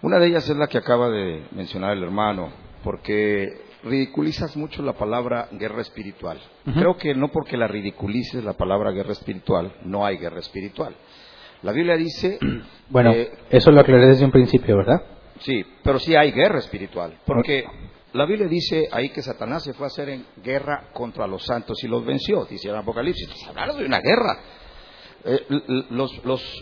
Una 0.00 0.18
de 0.18 0.28
ellas 0.28 0.48
es 0.48 0.56
la 0.56 0.68
que 0.68 0.78
acaba 0.78 1.10
de 1.10 1.46
mencionar 1.50 1.92
el 1.92 2.02
hermano, 2.02 2.50
porque 2.82 3.60
ridiculizas 3.82 4.56
mucho 4.56 4.82
la 4.82 4.94
palabra 4.94 5.50
guerra 5.52 5.82
espiritual. 5.82 6.40
Creo 6.64 6.96
que 6.96 7.14
no 7.14 7.28
porque 7.28 7.58
la 7.58 7.68
ridiculices 7.68 8.42
la 8.42 8.54
palabra 8.54 8.92
guerra 8.92 9.12
espiritual, 9.12 9.70
no 9.84 10.06
hay 10.06 10.16
guerra 10.16 10.38
espiritual. 10.38 10.96
La 11.60 11.72
Biblia 11.72 11.98
dice... 11.98 12.38
Bueno, 12.88 13.12
eso 13.50 13.70
lo 13.70 13.80
aclaré 13.80 14.08
desde 14.08 14.24
un 14.24 14.30
principio, 14.30 14.76
¿verdad? 14.76 15.02
Sí, 15.40 15.62
pero 15.82 15.98
sí 15.98 16.14
hay 16.14 16.32
guerra 16.32 16.58
espiritual, 16.58 17.18
porque 17.26 17.64
la 18.14 18.26
Biblia 18.26 18.46
dice 18.46 18.88
ahí 18.92 19.10
que 19.10 19.22
Satanás 19.22 19.64
se 19.64 19.74
fue 19.74 19.86
a 19.86 19.88
hacer 19.88 20.08
en 20.08 20.24
guerra 20.40 20.90
contra 20.92 21.26
los 21.26 21.44
santos 21.44 21.82
y 21.82 21.88
los 21.88 22.04
venció, 22.06 22.44
dice 22.44 22.68
el 22.68 22.76
Apocalipsis. 22.76 23.26
Pues 23.26 23.48
hablaron 23.48 23.76
de 23.76 23.86
una 23.86 24.00
guerra. 24.00 24.38
Eh, 25.24 25.40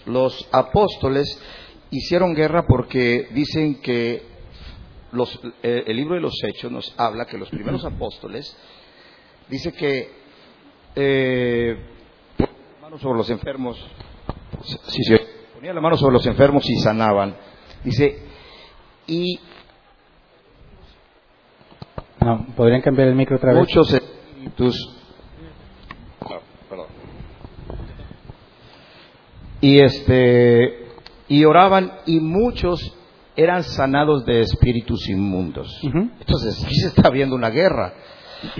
los, 0.06 0.48
apóstoles 0.50 1.38
hicieron 1.90 2.32
guerra 2.32 2.64
porque 2.66 3.28
dicen 3.32 3.82
que 3.82 4.22
eh, 5.62 5.84
el 5.86 5.94
libro 5.94 6.14
de 6.14 6.22
los 6.22 6.42
Hechos 6.42 6.72
nos 6.72 6.94
habla 6.96 7.26
que 7.26 7.36
los 7.36 7.50
primeros 7.50 7.84
apóstoles 7.84 8.56
dice 9.50 9.72
que 9.72 10.10
eh, 10.96 11.76
ponían 12.38 12.54
la 12.76 12.80
mano 12.80 12.98
sobre 12.98 13.18
los 13.18 13.28
enfermos, 13.28 13.86
si 14.88 15.04
se 15.04 15.20
ponían 15.52 15.74
la 15.74 15.82
mano 15.82 15.98
sobre 15.98 16.14
los 16.14 16.26
enfermos 16.26 16.64
y 16.70 16.76
sanaban. 16.76 17.36
Dice, 17.84 18.22
y 19.06 19.38
no, 22.24 22.46
¿podrían 22.56 22.80
cambiar 22.82 23.08
el 23.08 23.14
micro 23.14 23.36
otra 23.36 23.52
vez? 23.52 23.60
Muchos 23.60 23.92
espíritus. 23.92 24.96
perdón. 26.68 26.86
Y 29.60 29.80
este 29.80 30.86
y 31.28 31.44
oraban 31.44 31.92
y 32.06 32.20
muchos 32.20 32.94
eran 33.36 33.62
sanados 33.62 34.24
de 34.26 34.40
espíritus 34.40 35.08
inmundos. 35.08 35.80
Entonces, 35.82 36.62
aquí 36.62 36.74
se 36.74 36.88
está 36.88 37.08
viendo 37.10 37.34
una 37.34 37.50
guerra. 37.50 37.94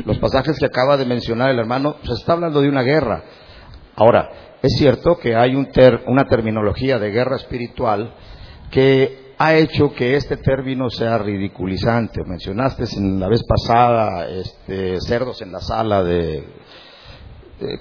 Los 0.04 0.18
pasajes 0.18 0.58
que 0.58 0.66
acaba 0.66 0.96
de 0.96 1.04
mencionar 1.04 1.50
el 1.50 1.58
hermano, 1.58 1.96
se 2.02 2.12
está 2.14 2.32
hablando 2.32 2.62
de 2.62 2.68
una 2.68 2.82
guerra. 2.82 3.24
Ahora, 3.96 4.30
es 4.62 4.72
cierto 4.78 5.18
que 5.18 5.34
hay 5.34 5.54
un 5.54 5.68
una 6.06 6.24
terminología 6.24 6.98
de 6.98 7.10
guerra 7.10 7.36
espiritual 7.36 8.14
que 8.70 9.21
ha 9.44 9.56
hecho 9.56 9.92
que 9.92 10.14
este 10.14 10.36
término 10.36 10.88
sea 10.88 11.18
ridiculizante. 11.18 12.22
Mencionaste 12.24 12.84
en 12.96 13.18
la 13.18 13.28
vez 13.28 13.42
pasada 13.42 14.28
este, 14.28 15.00
cerdos 15.00 15.42
en 15.42 15.50
la 15.50 15.58
sala 15.58 16.04
de, 16.04 16.44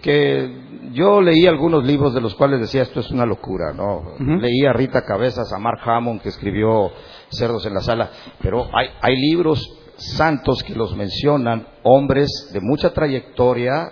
que 0.02 0.90
yo 0.92 1.22
leí 1.22 1.46
algunos 1.46 1.86
libros 1.86 2.16
de 2.16 2.22
los 2.22 2.34
cuales 2.34 2.62
decía 2.62 2.82
esto 2.82 3.00
es 3.00 3.12
una 3.12 3.28
locura, 3.28 3.74
¿no? 3.74 4.16
Leí 4.40 4.66
a 4.66 4.74
Rita 4.74 5.04
Cabezas, 5.04 5.54
a 5.54 5.60
Mark 5.60 5.82
Hammond 5.86 6.22
que 6.22 6.30
escribió 6.30 6.92
Cerdos 7.30 7.64
en 7.68 7.76
la 7.76 7.82
sala, 7.82 8.10
pero 8.42 8.68
hay, 8.76 8.88
hay 9.00 9.16
libros 9.18 9.64
santos 9.98 10.64
que 10.64 10.74
los 10.74 10.96
mencionan, 10.96 11.68
hombres 11.84 12.50
de 12.52 12.60
mucha 12.60 12.92
trayectoria, 12.92 13.88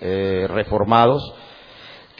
eh, 0.00 0.46
reformados, 0.48 1.34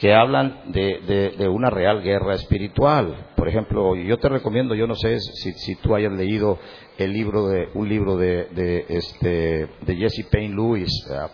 que 0.01 0.15
hablan 0.15 0.71
de, 0.71 1.35
de, 1.37 1.47
una 1.47 1.69
real 1.69 2.01
guerra 2.01 2.33
espiritual. 2.33 3.27
Por 3.35 3.47
ejemplo, 3.47 3.95
yo 3.95 4.17
te 4.17 4.29
recomiendo, 4.29 4.73
yo 4.73 4.87
no 4.87 4.95
sé 4.95 5.19
si, 5.19 5.51
si 5.53 5.75
tú 5.75 5.93
hayas 5.93 6.11
leído 6.11 6.57
el 6.97 7.13
libro 7.13 7.47
de, 7.47 7.69
un 7.75 7.87
libro 7.87 8.17
de, 8.17 8.45
de, 8.45 8.85
este, 8.89 9.69
de 9.81 9.95
Jesse 9.95 10.25
Payne 10.25 10.55
Lewis, 10.55 10.89
uh, 11.07 11.29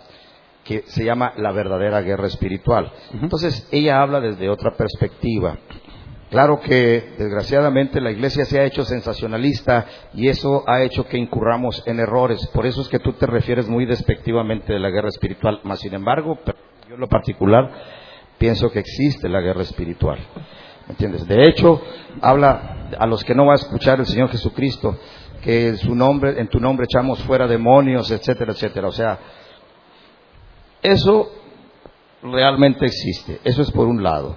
que 0.65 0.83
se 0.87 1.05
llama 1.05 1.31
La 1.37 1.53
verdadera 1.53 2.01
guerra 2.01 2.27
espiritual. 2.27 2.91
Entonces, 3.13 3.69
ella 3.71 4.01
habla 4.01 4.19
desde 4.19 4.49
otra 4.49 4.71
perspectiva. 4.75 5.57
Claro 6.29 6.59
que 6.59 7.13
desgraciadamente 7.17 8.01
la 8.01 8.11
iglesia 8.11 8.43
se 8.43 8.59
ha 8.59 8.65
hecho 8.65 8.83
sensacionalista 8.83 9.85
y 10.13 10.27
eso 10.27 10.65
ha 10.67 10.83
hecho 10.83 11.05
que 11.05 11.17
incurramos 11.17 11.81
en 11.87 12.01
errores. 12.01 12.45
Por 12.47 12.65
eso 12.65 12.81
es 12.81 12.89
que 12.89 12.99
tú 12.99 13.13
te 13.13 13.27
refieres 13.27 13.69
muy 13.69 13.85
despectivamente 13.85 14.73
de 14.73 14.79
la 14.79 14.89
guerra 14.89 15.07
espiritual. 15.07 15.61
Más 15.63 15.79
sin 15.79 15.93
embargo, 15.93 16.37
yo 16.89 16.95
en 16.95 16.99
lo 16.99 17.07
particular 17.07 17.71
pienso 18.37 18.69
que 18.69 18.79
existe 18.79 19.29
la 19.29 19.41
guerra 19.41 19.61
espiritual. 19.63 20.19
¿Me 20.87 20.91
entiendes? 20.93 21.27
De 21.27 21.43
hecho, 21.47 21.81
habla 22.21 22.89
a 22.97 23.05
los 23.05 23.23
que 23.23 23.35
no 23.35 23.45
va 23.45 23.53
a 23.53 23.57
escuchar 23.57 23.99
el 23.99 24.05
Señor 24.05 24.29
Jesucristo, 24.29 24.97
que 25.41 25.67
en 25.69 25.77
su 25.77 25.93
nombre, 25.95 26.39
en 26.39 26.47
tu 26.47 26.59
nombre 26.59 26.85
echamos 26.89 27.19
fuera 27.23 27.47
demonios, 27.47 28.09
etcétera, 28.11 28.53
etcétera. 28.53 28.87
O 28.87 28.91
sea, 28.91 29.19
eso 30.81 31.31
realmente 32.23 32.85
existe. 32.85 33.39
Eso 33.43 33.61
es 33.61 33.71
por 33.71 33.87
un 33.87 34.01
lado. 34.03 34.35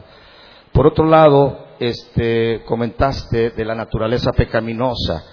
Por 0.72 0.86
otro 0.86 1.04
lado, 1.06 1.66
este, 1.78 2.62
comentaste 2.64 3.50
de 3.50 3.64
la 3.64 3.74
naturaleza 3.74 4.32
pecaminosa. 4.32 5.24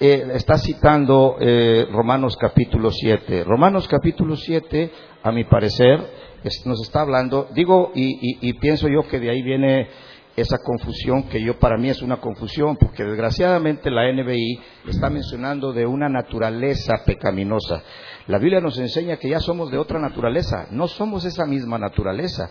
eh, 0.00 0.26
está 0.34 0.58
citando 0.58 1.36
eh, 1.40 1.86
Romanos 1.90 2.36
capítulo 2.36 2.90
7. 2.90 3.44
Romanos 3.44 3.86
capítulo 3.88 4.36
7, 4.36 4.90
a 5.22 5.30
mi 5.32 5.44
parecer, 5.44 6.33
nos 6.64 6.80
está 6.82 7.00
hablando, 7.00 7.48
digo, 7.54 7.90
y, 7.94 8.52
pienso 8.54 8.88
yo 8.88 9.08
que 9.08 9.18
de 9.18 9.30
ahí 9.30 9.42
viene 9.42 9.88
esa 10.36 10.58
confusión 10.58 11.24
que 11.24 11.40
yo 11.42 11.58
para 11.58 11.78
mí 11.78 11.88
es 11.88 12.02
una 12.02 12.20
confusión, 12.20 12.76
porque 12.76 13.04
desgraciadamente 13.04 13.90
la 13.90 14.12
NBI 14.12 14.60
está 14.88 15.08
mencionando 15.08 15.72
de 15.72 15.86
una 15.86 16.08
naturaleza 16.08 17.02
pecaminosa. 17.06 17.82
La 18.26 18.38
Biblia 18.38 18.60
nos 18.60 18.78
enseña 18.78 19.16
que 19.16 19.28
ya 19.28 19.40
somos 19.40 19.70
de 19.70 19.78
otra 19.78 19.98
naturaleza, 20.00 20.66
no 20.70 20.88
somos 20.88 21.24
esa 21.24 21.46
misma 21.46 21.78
naturaleza. 21.78 22.50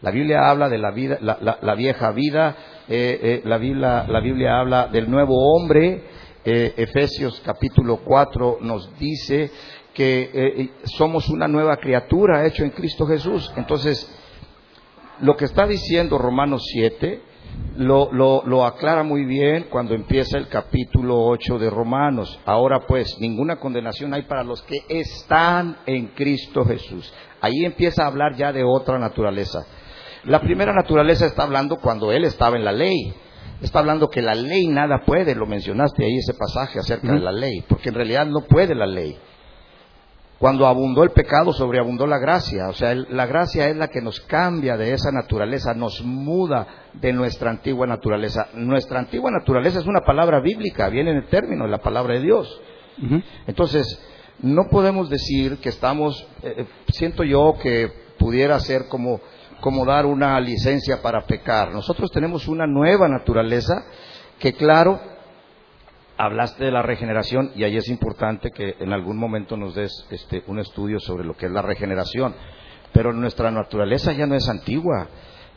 La 0.00 0.10
Biblia 0.10 0.48
habla 0.48 0.68
de 0.68 0.78
la, 0.78 0.90
vida, 0.90 1.18
la, 1.20 1.74
vieja 1.74 2.12
vida, 2.12 2.56
eh, 2.88 3.18
eh, 3.22 3.42
la, 3.44 3.58
Biblia, 3.58 4.06
la 4.08 4.20
Biblia 4.20 4.60
habla 4.60 4.88
del 4.88 5.10
nuevo 5.10 5.34
hombre, 5.54 6.04
eh, 6.46 6.74
Efesios 6.76 7.40
capítulo 7.42 8.00
4 8.04 8.58
nos 8.60 8.98
dice 8.98 9.50
que 9.94 10.70
somos 10.96 11.28
una 11.28 11.48
nueva 11.48 11.76
criatura 11.76 12.46
hecho 12.46 12.64
en 12.64 12.70
Cristo 12.70 13.06
Jesús. 13.06 13.52
Entonces, 13.56 14.10
lo 15.20 15.36
que 15.36 15.44
está 15.44 15.66
diciendo 15.66 16.18
Romanos 16.18 16.64
7 16.72 17.22
lo, 17.76 18.10
lo, 18.12 18.64
aclara 18.64 19.02
muy 19.02 19.24
bien 19.24 19.66
cuando 19.70 19.94
empieza 19.94 20.38
el 20.38 20.48
capítulo 20.48 21.24
8 21.24 21.58
de 21.58 21.70
Romanos. 21.70 22.38
Ahora 22.44 22.80
pues, 22.86 23.16
ninguna 23.18 23.56
condenación 23.56 24.14
hay 24.14 24.22
para 24.22 24.44
los 24.44 24.62
que 24.62 24.78
están 24.88 25.76
en 25.86 26.08
Cristo 26.08 26.64
Jesús. 26.64 27.12
Ahí 27.40 27.64
empieza 27.64 28.04
a 28.04 28.06
hablar 28.06 28.36
ya 28.36 28.52
de 28.52 28.64
otra 28.64 28.98
naturaleza. 28.98 29.66
La 30.24 30.40
primera 30.40 30.72
naturaleza 30.72 31.26
está 31.26 31.42
hablando 31.42 31.76
cuando 31.76 32.12
Él 32.12 32.24
estaba 32.24 32.56
en 32.56 32.64
la 32.64 32.72
ley. 32.72 33.12
Está 33.60 33.80
hablando 33.80 34.08
que 34.08 34.22
la 34.22 34.34
ley 34.34 34.68
nada 34.68 35.02
puede, 35.04 35.34
lo 35.34 35.46
mencionaste 35.46 36.04
ahí 36.04 36.16
ese 36.16 36.34
pasaje 36.34 36.78
acerca 36.78 37.12
de 37.12 37.20
la 37.20 37.32
ley, 37.32 37.64
porque 37.68 37.88
en 37.88 37.94
realidad 37.94 38.26
no 38.26 38.40
puede 38.42 38.74
la 38.74 38.86
ley. 38.86 39.16
Cuando 40.44 40.66
abundó 40.66 41.04
el 41.04 41.12
pecado, 41.12 41.54
sobreabundó 41.54 42.06
la 42.06 42.18
gracia. 42.18 42.68
O 42.68 42.74
sea, 42.74 42.94
la 42.94 43.24
gracia 43.24 43.66
es 43.70 43.76
la 43.76 43.88
que 43.88 44.02
nos 44.02 44.20
cambia 44.20 44.76
de 44.76 44.92
esa 44.92 45.10
naturaleza, 45.10 45.72
nos 45.72 46.02
muda 46.02 46.66
de 46.92 47.14
nuestra 47.14 47.48
antigua 47.48 47.86
naturaleza. 47.86 48.48
Nuestra 48.52 48.98
antigua 48.98 49.30
naturaleza 49.30 49.78
es 49.78 49.86
una 49.86 50.02
palabra 50.02 50.40
bíblica, 50.40 50.90
viene 50.90 51.12
en 51.12 51.16
el 51.16 51.28
término 51.28 51.64
de 51.64 51.70
la 51.70 51.78
palabra 51.78 52.12
de 52.12 52.20
Dios. 52.20 52.60
Entonces, 53.46 53.98
no 54.42 54.68
podemos 54.68 55.08
decir 55.08 55.56
que 55.62 55.70
estamos, 55.70 56.28
eh, 56.42 56.54
eh, 56.58 56.66
siento 56.88 57.24
yo 57.24 57.54
que 57.62 57.90
pudiera 58.18 58.60
ser 58.60 58.86
como, 58.88 59.22
como 59.62 59.86
dar 59.86 60.04
una 60.04 60.38
licencia 60.40 61.00
para 61.00 61.24
pecar. 61.24 61.72
Nosotros 61.72 62.10
tenemos 62.10 62.48
una 62.48 62.66
nueva 62.66 63.08
naturaleza 63.08 63.82
que, 64.38 64.52
claro, 64.52 65.00
hablaste 66.16 66.64
de 66.64 66.70
la 66.70 66.82
regeneración 66.82 67.52
y 67.54 67.64
ahí 67.64 67.76
es 67.76 67.88
importante 67.88 68.50
que 68.50 68.76
en 68.78 68.92
algún 68.92 69.16
momento 69.16 69.56
nos 69.56 69.74
des 69.74 70.06
este, 70.10 70.44
un 70.46 70.58
estudio 70.58 71.00
sobre 71.00 71.24
lo 71.24 71.34
que 71.34 71.46
es 71.46 71.52
la 71.52 71.62
regeneración. 71.62 72.34
Pero 72.92 73.12
nuestra 73.12 73.50
naturaleza 73.50 74.12
ya 74.12 74.26
no 74.26 74.34
es 74.34 74.48
antigua, 74.48 75.08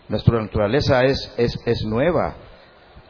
nuestra 0.10 0.42
naturaleza 0.42 1.04
es, 1.04 1.34
es, 1.38 1.58
es 1.66 1.86
nueva. 1.86 2.36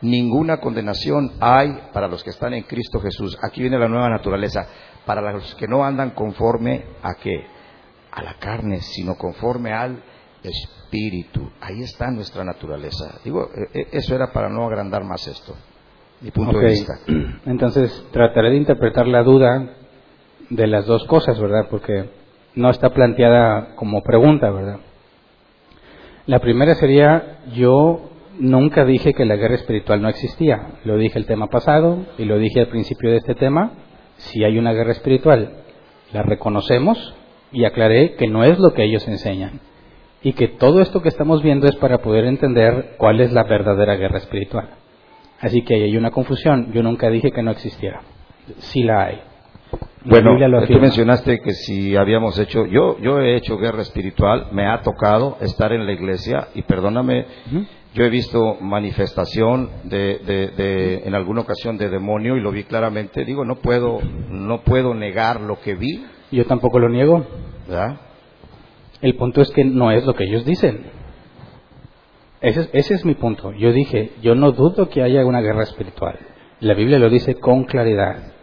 Ninguna 0.01 0.57
condenación 0.57 1.31
hay 1.39 1.69
para 1.93 2.07
los 2.07 2.23
que 2.23 2.31
están 2.31 2.53
en 2.53 2.63
Cristo 2.63 2.99
Jesús. 2.99 3.37
Aquí 3.41 3.61
viene 3.61 3.79
la 3.79 3.87
nueva 3.87 4.09
naturaleza. 4.09 4.67
Para 5.05 5.31
los 5.31 5.55
que 5.55 5.67
no 5.67 5.83
andan 5.85 6.11
conforme 6.11 6.85
a 7.01 7.15
qué? 7.15 7.45
A 8.11 8.21
la 8.21 8.33
carne, 8.35 8.81
sino 8.81 9.15
conforme 9.15 9.71
al 9.71 10.03
Espíritu. 10.43 11.49
Ahí 11.61 11.81
está 11.81 12.11
nuestra 12.11 12.43
naturaleza. 12.43 13.19
Digo, 13.23 13.49
e, 13.73 13.79
e, 13.79 13.87
eso 13.93 14.13
era 14.13 14.31
para 14.31 14.49
no 14.49 14.65
agrandar 14.65 15.03
más 15.03 15.25
esto 15.27 15.55
mi 16.21 16.31
punto 16.31 16.59
de 16.59 16.67
vista. 16.67 16.93
Entonces, 17.45 18.05
trataré 18.11 18.51
de 18.51 18.57
interpretar 18.57 19.07
la 19.07 19.23
duda 19.23 19.69
de 20.49 20.67
las 20.67 20.85
dos 20.85 21.03
cosas, 21.05 21.39
¿verdad? 21.39 21.67
Porque 21.69 22.09
no 22.55 22.69
está 22.69 22.89
planteada 22.89 23.75
como 23.75 24.01
pregunta, 24.01 24.49
¿verdad? 24.49 24.79
La 26.25 26.39
primera 26.39 26.75
sería, 26.75 27.39
yo 27.53 28.09
nunca 28.39 28.85
dije 28.85 29.13
que 29.13 29.25
la 29.25 29.35
guerra 29.35 29.55
espiritual 29.55 30.01
no 30.01 30.09
existía. 30.09 30.79
Lo 30.83 30.97
dije 30.97 31.17
el 31.17 31.25
tema 31.25 31.47
pasado 31.47 32.05
y 32.17 32.25
lo 32.25 32.37
dije 32.37 32.59
al 32.59 32.67
principio 32.67 33.11
de 33.11 33.17
este 33.17 33.35
tema. 33.35 33.71
Si 34.17 34.43
hay 34.43 34.57
una 34.57 34.73
guerra 34.73 34.91
espiritual, 34.91 35.63
la 36.11 36.23
reconocemos 36.23 37.15
y 37.51 37.65
aclaré 37.65 38.15
que 38.15 38.27
no 38.27 38.43
es 38.43 38.59
lo 38.59 38.73
que 38.73 38.83
ellos 38.83 39.07
enseñan. 39.07 39.61
Y 40.23 40.33
que 40.33 40.47
todo 40.47 40.81
esto 40.81 41.01
que 41.01 41.09
estamos 41.09 41.43
viendo 41.43 41.67
es 41.67 41.75
para 41.75 41.99
poder 41.99 42.25
entender 42.25 42.95
cuál 42.97 43.21
es 43.21 43.31
la 43.31 43.43
verdadera 43.43 43.95
guerra 43.95 44.17
espiritual. 44.17 44.69
Así 45.39 45.63
que 45.63 45.75
hay 45.75 45.95
una 45.97 46.11
confusión. 46.11 46.71
Yo 46.73 46.83
nunca 46.83 47.09
dije 47.09 47.31
que 47.31 47.43
no 47.43 47.51
existiera. 47.51 48.01
Sí 48.57 48.83
la 48.83 49.05
hay. 49.05 49.21
bueno, 50.05 50.37
tú 50.67 50.79
mencionaste 50.79 51.39
que 51.41 51.51
si 51.51 51.95
habíamos 51.95 52.39
hecho, 52.39 52.65
yo, 52.65 52.97
yo 52.99 53.19
he 53.19 53.35
hecho 53.35 53.57
guerra 53.57 53.81
espiritual, 53.81 54.47
me 54.51 54.65
ha 54.65 54.81
tocado 54.81 55.37
estar 55.41 55.73
en 55.73 55.85
la 55.85 55.91
iglesia 55.91 56.47
y 56.55 56.61
perdóname, 56.63 57.25
yo 57.93 58.03
he 58.03 58.09
visto 58.09 58.57
manifestación 58.61 59.69
de, 59.83 60.19
de, 60.19 61.01
en 61.05 61.13
alguna 61.13 61.41
ocasión 61.41 61.77
de 61.77 61.89
demonio 61.89 62.37
y 62.37 62.41
lo 62.41 62.51
vi 62.51 62.63
claramente. 62.63 63.25
Digo, 63.25 63.43
no 63.43 63.55
puedo, 63.55 63.99
no 64.29 64.61
puedo 64.61 64.93
negar 64.93 65.41
lo 65.41 65.59
que 65.59 65.75
vi. 65.75 66.05
Yo 66.31 66.45
tampoco 66.45 66.79
lo 66.79 66.89
niego. 66.89 67.25
¿verdad? 67.67 67.99
El 69.01 69.15
punto 69.15 69.41
es 69.41 69.51
que 69.51 69.63
no 69.63 69.91
es 69.91 70.05
lo 70.05 70.13
que 70.15 70.23
ellos 70.23 70.45
dicen. 70.45 70.96
Ese, 72.47 72.93
es 72.93 73.05
mi 73.05 73.15
punto. 73.15 73.51
Yo 73.51 73.73
dije, 73.73 74.13
yo 74.21 74.33
no 74.33 74.53
dudo 74.53 74.89
que 74.89 75.03
haya 75.03 75.25
una 75.25 75.41
guerra 75.41 75.63
espiritual. 75.63 76.17
La 76.61 76.73
Biblia 76.73 76.97
lo 76.97 77.09
dice 77.09 77.35
con 77.35 77.65
claridad. 77.65 78.33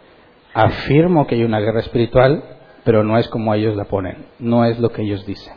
Afirmo 0.53 1.25
que 1.25 1.35
hay 1.35 1.43
una 1.43 1.59
guerra 1.59 1.79
espiritual, 1.79 2.43
pero 2.83 3.03
no 3.03 3.17
es 3.17 3.27
como 3.29 3.53
ellos 3.53 3.75
la 3.75 3.85
ponen, 3.85 4.27
no 4.39 4.63
es 4.63 4.79
lo 4.79 4.89
que 4.89 5.01
ellos 5.01 5.25
dicen. 5.25 5.53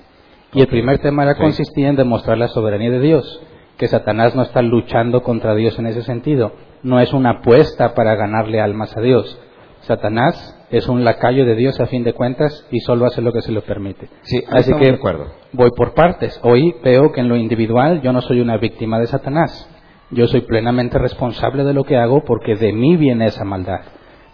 Y 0.54 0.62
el 0.62 0.66
primer 0.66 0.98
tema 0.98 1.24
era 1.24 1.36
consistía 1.36 1.88
en 1.88 1.96
demostrar 1.96 2.38
la 2.38 2.48
soberanía 2.48 2.90
de 2.90 3.00
Dios, 3.00 3.42
que 3.76 3.86
Satanás 3.86 4.34
no 4.34 4.42
está 4.42 4.62
luchando 4.62 5.22
contra 5.22 5.54
Dios 5.54 5.78
en 5.78 5.86
ese 5.86 6.02
sentido, 6.02 6.52
no 6.82 7.00
es 7.00 7.12
una 7.12 7.40
apuesta 7.40 7.94
para 7.94 8.16
ganarle 8.16 8.60
almas 8.60 8.96
a 8.96 9.02
Dios. 9.02 9.38
Satanás 9.80 10.57
es 10.70 10.88
un 10.88 11.04
lacayo 11.04 11.44
de 11.46 11.54
Dios 11.54 11.80
a 11.80 11.86
fin 11.86 12.04
de 12.04 12.12
cuentas 12.12 12.66
y 12.70 12.80
solo 12.80 13.06
hace 13.06 13.22
lo 13.22 13.32
que 13.32 13.42
se 13.42 13.52
le 13.52 13.62
permite. 13.62 14.08
Sí, 14.22 14.42
Así 14.48 14.72
que 14.74 14.90
acuerdo. 14.90 15.32
voy 15.52 15.70
por 15.70 15.94
partes. 15.94 16.38
Hoy 16.42 16.74
veo 16.82 17.12
que 17.12 17.20
en 17.20 17.28
lo 17.28 17.36
individual 17.36 18.02
yo 18.02 18.12
no 18.12 18.20
soy 18.20 18.40
una 18.40 18.56
víctima 18.58 18.98
de 18.98 19.06
Satanás. 19.06 19.68
Yo 20.10 20.26
soy 20.26 20.42
plenamente 20.42 20.98
responsable 20.98 21.64
de 21.64 21.74
lo 21.74 21.84
que 21.84 21.96
hago 21.96 22.24
porque 22.24 22.54
de 22.56 22.72
mí 22.72 22.96
viene 22.96 23.26
esa 23.26 23.44
maldad. 23.44 23.80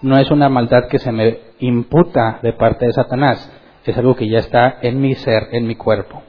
No 0.02 0.18
es 0.18 0.30
una 0.30 0.48
maldad 0.48 0.88
que 0.88 0.98
se 0.98 1.12
me 1.12 1.38
imputa 1.60 2.40
de 2.42 2.52
parte 2.52 2.86
de 2.86 2.92
Satanás, 2.92 3.50
es 3.84 3.96
algo 3.96 4.16
que 4.16 4.28
ya 4.28 4.38
está 4.38 4.78
en 4.82 5.00
mi 5.00 5.14
ser, 5.14 5.48
en 5.52 5.66
mi 5.66 5.76
cuerpo. 5.76 6.22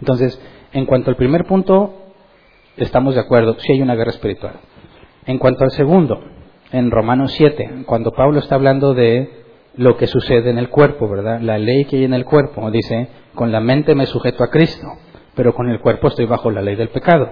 Entonces, 0.00 0.40
en 0.72 0.86
cuanto 0.86 1.10
al 1.10 1.16
primer 1.16 1.44
punto, 1.44 1.94
estamos 2.76 3.14
de 3.14 3.20
acuerdo, 3.20 3.56
si 3.58 3.72
hay 3.72 3.82
una 3.82 3.94
guerra 3.94 4.10
espiritual. 4.10 4.54
En 5.26 5.38
cuanto 5.38 5.64
al 5.64 5.70
segundo, 5.70 6.20
en 6.72 6.90
Romanos 6.90 7.32
7, 7.36 7.84
cuando 7.86 8.12
Pablo 8.12 8.38
está 8.40 8.54
hablando 8.54 8.94
de 8.94 9.42
lo 9.76 9.96
que 9.96 10.06
sucede 10.06 10.50
en 10.50 10.58
el 10.58 10.68
cuerpo, 10.68 11.08
¿verdad? 11.08 11.40
La 11.40 11.58
ley 11.58 11.84
que 11.84 11.96
hay 11.96 12.04
en 12.04 12.14
el 12.14 12.24
cuerpo, 12.24 12.70
dice, 12.70 13.08
con 13.34 13.52
la 13.52 13.60
mente 13.60 13.94
me 13.94 14.06
sujeto 14.06 14.42
a 14.42 14.50
Cristo, 14.50 14.86
pero 15.34 15.54
con 15.54 15.68
el 15.68 15.80
cuerpo 15.80 16.08
estoy 16.08 16.26
bajo 16.26 16.50
la 16.50 16.62
ley 16.62 16.76
del 16.76 16.88
pecado, 16.88 17.28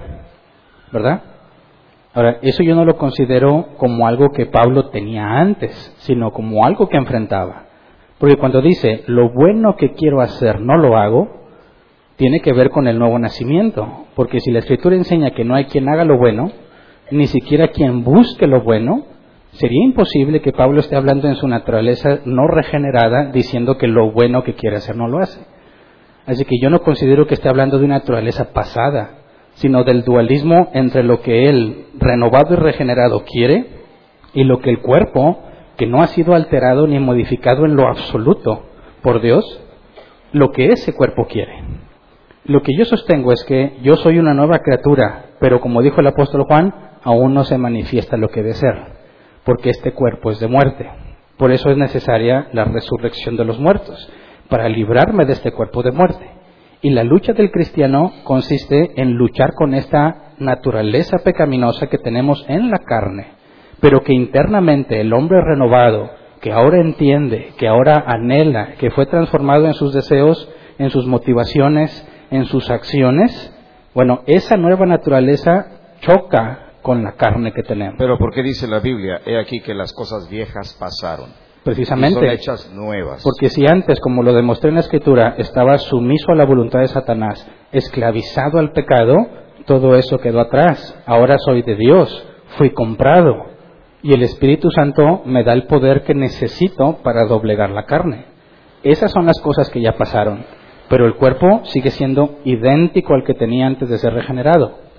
¿verdad? 0.92 1.22
Ahora, 2.12 2.38
eso 2.42 2.62
yo 2.62 2.74
no 2.74 2.84
lo 2.84 2.96
considero 2.96 3.68
como 3.76 4.06
algo 4.06 4.30
que 4.30 4.46
Pablo 4.46 4.88
tenía 4.88 5.24
antes, 5.38 5.94
sino 5.98 6.32
como 6.32 6.64
algo 6.64 6.88
que 6.88 6.96
enfrentaba. 6.96 7.66
Porque 8.18 8.36
cuando 8.36 8.60
dice, 8.60 9.04
lo 9.06 9.30
bueno 9.30 9.76
que 9.76 9.92
quiero 9.92 10.20
hacer 10.20 10.60
no 10.60 10.76
lo 10.76 10.96
hago, 10.96 11.40
tiene 12.16 12.40
que 12.40 12.52
ver 12.52 12.70
con 12.70 12.88
el 12.88 12.98
nuevo 12.98 13.18
nacimiento. 13.18 14.06
Porque 14.14 14.40
si 14.40 14.50
la 14.50 14.58
escritura 14.58 14.96
enseña 14.96 15.30
que 15.30 15.44
no 15.44 15.54
hay 15.54 15.66
quien 15.66 15.88
haga 15.88 16.04
lo 16.04 16.18
bueno, 16.18 16.50
ni 17.12 17.28
siquiera 17.28 17.68
quien 17.68 18.02
busque 18.02 18.46
lo 18.46 18.62
bueno, 18.62 19.04
Sería 19.52 19.85
imposible 19.85 20.40
que 20.40 20.52
Pablo 20.52 20.81
esté 20.81 20.97
hablando 20.97 21.28
en 21.28 21.35
su 21.35 21.48
naturaleza 21.48 22.20
no 22.24 22.47
regenerada 22.47 23.32
diciendo 23.32 23.78
que 23.78 23.89
lo 23.89 24.12
bueno 24.12 24.44
que 24.44 24.55
quiere 24.55 24.77
hacer 24.77 24.97
no 24.97 25.09
lo 25.09 25.18
hace. 25.18 25.40
Así 26.27 26.44
que 26.44 26.56
yo 26.62 26.70
no 26.70 26.82
considero 26.82 27.27
que 27.27 27.35
esté 27.35 27.48
hablando 27.48 27.78
de 27.78 27.85
una 27.85 27.98
naturaleza 27.98 28.52
pasada, 28.52 29.18
sino 29.55 29.82
del 29.82 30.05
dualismo 30.05 30.68
entre 30.72 31.02
lo 31.02 31.20
que 31.20 31.47
él, 31.47 31.86
renovado 31.98 32.55
y 32.55 32.59
regenerado, 32.59 33.24
quiere 33.24 33.66
y 34.35 34.44
lo 34.44 34.60
que 34.60 34.70
el 34.70 34.81
cuerpo, 34.81 35.40
que 35.77 35.86
no 35.86 36.01
ha 36.01 36.06
sido 36.06 36.35
alterado 36.35 36.86
ni 36.86 37.01
modificado 37.01 37.64
en 37.64 37.74
lo 37.74 37.89
absoluto 37.89 38.62
por 39.02 39.20
Dios, 39.20 39.60
lo 40.32 40.52
que 40.52 40.68
ese 40.68 40.94
cuerpo 40.94 41.27
quiere. 41.27 41.64
Lo 42.44 42.62
que 42.62 42.77
yo 42.77 42.85
sostengo 42.85 43.32
es 43.32 43.44
que 43.44 43.78
yo 43.82 43.97
soy 43.97 44.18
una 44.18 44.35
nueva 44.35 44.60
criatura, 44.60 45.32
pero 45.40 45.60
como 45.60 45.82
dijo 45.82 46.01
el 46.01 46.06
apóstol 46.06 46.44
Juan, 46.44 46.72
aún 47.02 47.35
no 47.35 47.43
se 47.43 47.59
manifiesta 47.59 48.16
lo 48.16 48.28
que 48.28 48.43
debe 48.43 48.55
ser 48.55 48.99
porque 49.44 49.70
este 49.70 49.92
cuerpo 49.92 50.30
es 50.30 50.40
de 50.40 50.48
muerte. 50.48 50.88
Por 51.36 51.52
eso 51.52 51.70
es 51.70 51.76
necesaria 51.76 52.48
la 52.52 52.64
resurrección 52.64 53.36
de 53.36 53.44
los 53.44 53.58
muertos, 53.58 54.10
para 54.48 54.68
librarme 54.68 55.24
de 55.24 55.32
este 55.32 55.52
cuerpo 55.52 55.82
de 55.82 55.92
muerte. 55.92 56.28
Y 56.82 56.90
la 56.90 57.04
lucha 57.04 57.32
del 57.32 57.50
cristiano 57.50 58.12
consiste 58.24 58.92
en 59.00 59.12
luchar 59.12 59.54
con 59.54 59.74
esta 59.74 60.32
naturaleza 60.38 61.18
pecaminosa 61.18 61.88
que 61.88 61.98
tenemos 61.98 62.44
en 62.48 62.70
la 62.70 62.78
carne, 62.78 63.28
pero 63.80 64.02
que 64.02 64.14
internamente 64.14 65.00
el 65.00 65.12
hombre 65.12 65.40
renovado, 65.42 66.10
que 66.40 66.52
ahora 66.52 66.80
entiende, 66.80 67.52
que 67.58 67.68
ahora 67.68 68.02
anhela, 68.06 68.74
que 68.78 68.90
fue 68.90 69.06
transformado 69.06 69.66
en 69.66 69.74
sus 69.74 69.92
deseos, 69.92 70.50
en 70.78 70.90
sus 70.90 71.06
motivaciones, 71.06 72.06
en 72.30 72.46
sus 72.46 72.70
acciones, 72.70 73.54
bueno, 73.94 74.22
esa 74.26 74.56
nueva 74.56 74.86
naturaleza 74.86 75.66
choca 76.00 76.69
con 76.82 77.02
la 77.02 77.12
carne 77.12 77.52
que 77.52 77.62
tenemos. 77.62 77.97
Pero 77.98 78.19
¿por 78.19 78.32
qué 78.32 78.43
dice 78.43 78.66
la 78.66 78.81
Biblia? 78.81 79.20
He 79.24 79.39
aquí 79.39 79.61
que 79.61 79.74
las 79.74 79.93
cosas 79.93 80.28
viejas 80.28 80.77
pasaron. 80.78 81.31
Precisamente. 81.65 82.19
Y 82.19 82.23
son 82.23 82.31
hechas 82.31 82.73
nuevas. 82.73 83.23
Porque 83.23 83.48
si 83.48 83.66
antes, 83.66 84.01
como 84.01 84.23
lo 84.23 84.32
demostré 84.32 84.70
en 84.70 84.77
la 84.77 84.81
Escritura, 84.81 85.35
estaba 85.39 85.77
sumiso 85.78 86.32
a 86.32 86.35
la 86.35 86.47
voluntad 86.47 86.81
de 86.81 86.89
Satanás, 86.89 87.47
esclavizado 87.73 88.59
al 88.59 88.73
pecado, 88.73 89.15
todo 89.66 89.94
eso 89.94 90.19
quedó 90.19 90.40
atrás. 90.40 90.97
Ahora 91.07 91.36
soy 91.39 91.62
de 91.62 91.77
Dios, 91.77 92.27
fui 92.57 92.70
comprado. 92.70 93.51
Y 94.02 94.15
el 94.15 94.23
Espíritu 94.23 94.70
Santo 94.70 95.23
me 95.27 95.44
da 95.44 95.52
el 95.52 95.66
poder 95.66 96.05
que 96.05 96.15
necesito 96.15 96.98
para 97.02 97.27
doblegar 97.27 97.70
la 97.70 97.85
carne. 97.85 98.24
Esas 98.82 99.12
son 99.12 99.27
las 99.27 99.39
cosas 99.40 99.69
que 99.69 99.82
ya 99.82 99.97
pasaron. 99.97 100.44
Pero 100.89 101.07
el 101.07 101.15
cuerpo 101.16 101.61
sigue 101.65 101.90
siendo 101.90 102.39
idéntico 102.44 103.15
al 103.15 103.24
que 103.24 103.35
tenía 103.35 103.66
antes 103.66 103.90
de 103.90 103.98
ser 103.98 104.15
regenerado. 104.15 104.89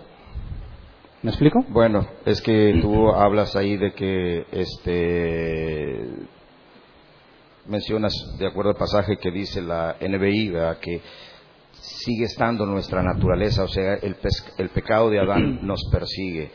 ¿Me 1.23 1.30
explico? 1.30 1.64
Bueno, 1.69 2.07
es 2.26 2.41
que 2.41 2.80
tú 2.81 3.11
hablas 3.11 3.56
ahí 3.56 3.77
de 3.77 3.93
que 3.93 4.43
este 4.52 6.07
mencionas 7.68 8.11
de 8.39 8.48
acuerdo 8.48 8.72
al 8.72 8.76
pasaje 8.76 9.18
que 9.18 9.30
dice 9.30 9.61
la 9.61 9.98
NBI, 10.02 10.52
que 10.81 10.99
sigue 11.73 12.26
estando 12.26 12.65
nuestra 12.65 13.03
naturaleza, 13.03 13.64
o 13.64 13.68
sea, 13.68 13.93
el, 13.95 14.15
el 14.57 14.69
pecado 14.69 15.11
de 15.11 15.19
Adán 15.19 15.60
nos 15.68 15.80
persigue. 15.91 16.49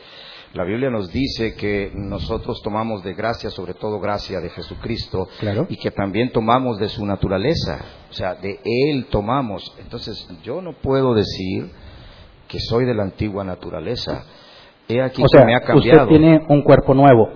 La 0.53 0.65
Biblia 0.65 0.89
nos 0.89 1.13
dice 1.13 1.55
que 1.55 1.91
nosotros 1.93 2.61
tomamos 2.61 3.03
de 3.03 3.13
gracia, 3.13 3.49
sobre 3.49 3.73
todo 3.73 4.01
gracia 4.01 4.41
de 4.41 4.49
Jesucristo, 4.49 5.29
y 5.69 5.77
que 5.77 5.91
también 5.91 6.33
tomamos 6.33 6.77
de 6.77 6.89
su 6.89 7.05
naturaleza, 7.05 7.79
o 8.09 8.13
sea, 8.13 8.35
de 8.35 8.59
Él 8.65 9.07
tomamos. 9.09 9.73
Entonces, 9.77 10.27
yo 10.43 10.61
no 10.61 10.73
puedo 10.73 11.13
decir 11.13 11.71
que 12.49 12.59
soy 12.59 12.83
de 12.83 12.93
la 12.93 13.03
antigua 13.03 13.45
naturaleza 13.45 14.25
aquí 14.87 15.21
o 15.23 15.27
sea, 15.27 15.45
me 15.45 15.55
ha 15.55 15.61
cambiado. 15.61 16.03
Usted 16.03 16.17
tiene 16.17 16.45
un 16.47 16.61
cuerpo 16.61 16.93
nuevo. 16.93 17.29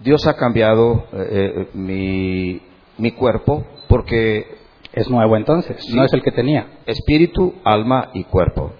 Dios 0.00 0.26
ha 0.26 0.36
cambiado 0.36 1.06
eh, 1.12 1.68
eh, 1.74 2.60
mi, 2.98 3.10
cuerpo 3.12 3.64
porque... 3.88 4.62
Es 4.92 5.10
nuevo 5.10 5.36
entonces, 5.36 5.92
no 5.92 6.04
es 6.04 6.12
el 6.12 6.22
que 6.22 6.30
tenía. 6.30 6.68
Espíritu, 6.86 7.54
alma 7.64 8.10
y 8.14 8.22
cuerpo. 8.22 8.74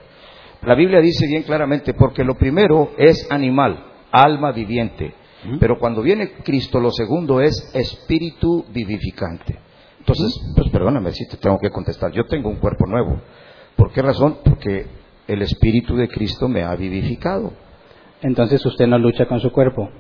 La 0.63 0.77
Biblia 0.77 1.01
dice 1.01 1.27
bien 1.27 1.43
claramente, 1.43 1.93
porque 1.93 2.23
lo 2.23 2.37
primero 2.37 2.93
es 2.97 3.27
animal, 3.33 3.85
alma 4.13 4.53
viviente. 4.53 5.13
Pero 5.59 5.77
cuando 5.79 6.03
viene 6.03 6.35
Cristo, 6.45 6.79
lo 6.79 6.93
segundo 6.93 7.41
es 7.41 7.71
espíritu 7.75 8.65
vivificante. 8.69 9.59
Entonces, 9.99 10.39
pues 10.55 10.69
perdóname 10.71 11.11
si 11.13 11.27
te 11.27 11.37
tengo 11.37 11.59
que 11.59 11.71
contestar. 11.71 12.13
Yo 12.13 12.25
tengo 12.27 12.49
un 12.49 12.57
cuerpo 12.57 12.87
nuevo. 12.87 13.21
¿Por 13.75 13.91
qué 13.91 14.03
razón? 14.03 14.39
Porque 14.45 14.87
el 15.27 15.43
Espíritu 15.43 15.97
de 15.97 16.09
Cristo 16.09 16.49
me 16.49 16.63
ha 16.63 16.75
vivificado. 16.75 17.53
Entonces 18.23 18.65
usted 18.65 18.87
no 18.87 18.99
lucha 18.99 19.27
con 19.27 19.41
su 19.41 19.51
cuerpo. 19.53 19.91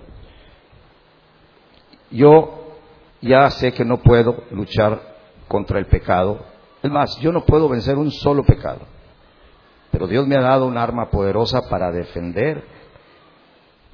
Yo 2.11 2.77
ya 3.21 3.51
sé 3.51 3.73
que 3.73 3.85
no 3.85 3.99
puedo 3.99 4.45
luchar 4.51 5.01
contra 5.49 5.79
el 5.79 5.87
pecado. 5.87 6.45
Es 6.83 6.91
más, 6.91 7.19
yo 7.21 7.33
no 7.33 7.45
puedo 7.45 7.69
vencer 7.69 7.97
un 7.97 8.11
solo 8.11 8.45
pecado. 8.45 8.81
Pero 9.91 10.07
Dios 10.07 10.27
me 10.27 10.37
ha 10.37 10.41
dado 10.41 10.67
un 10.67 10.77
arma 10.77 11.11
poderosa 11.11 11.61
para 11.71 11.91
defender, 11.91 12.65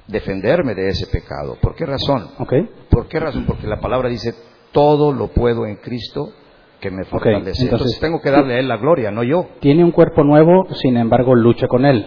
defenderme 0.07 0.75
de 0.75 0.89
ese 0.89 1.07
pecado. 1.07 1.57
¿Por 1.61 1.75
qué 1.75 1.85
razón? 1.85 2.31
Okay. 2.39 2.69
¿Por 2.89 3.07
qué 3.07 3.19
razón? 3.19 3.45
Porque 3.45 3.67
la 3.67 3.79
palabra 3.79 4.09
dice, 4.09 4.33
todo 4.71 5.13
lo 5.13 5.27
puedo 5.27 5.65
en 5.65 5.77
Cristo 5.77 6.33
que 6.81 6.91
me 6.91 7.05
fortalece. 7.05 7.63
entonces, 7.63 7.99
tengo 7.99 8.19
que 8.21 8.31
darle 8.31 8.55
a 8.55 8.59
Él 8.59 8.67
la 8.67 8.77
gloria, 8.77 9.11
no 9.11 9.23
yo. 9.23 9.45
Tiene 9.59 9.83
un 9.83 9.91
cuerpo 9.91 10.23
nuevo, 10.23 10.65
sin 10.81 10.97
embargo 10.97 11.35
lucha 11.35 11.67
con 11.67 11.85
Él. 11.85 12.05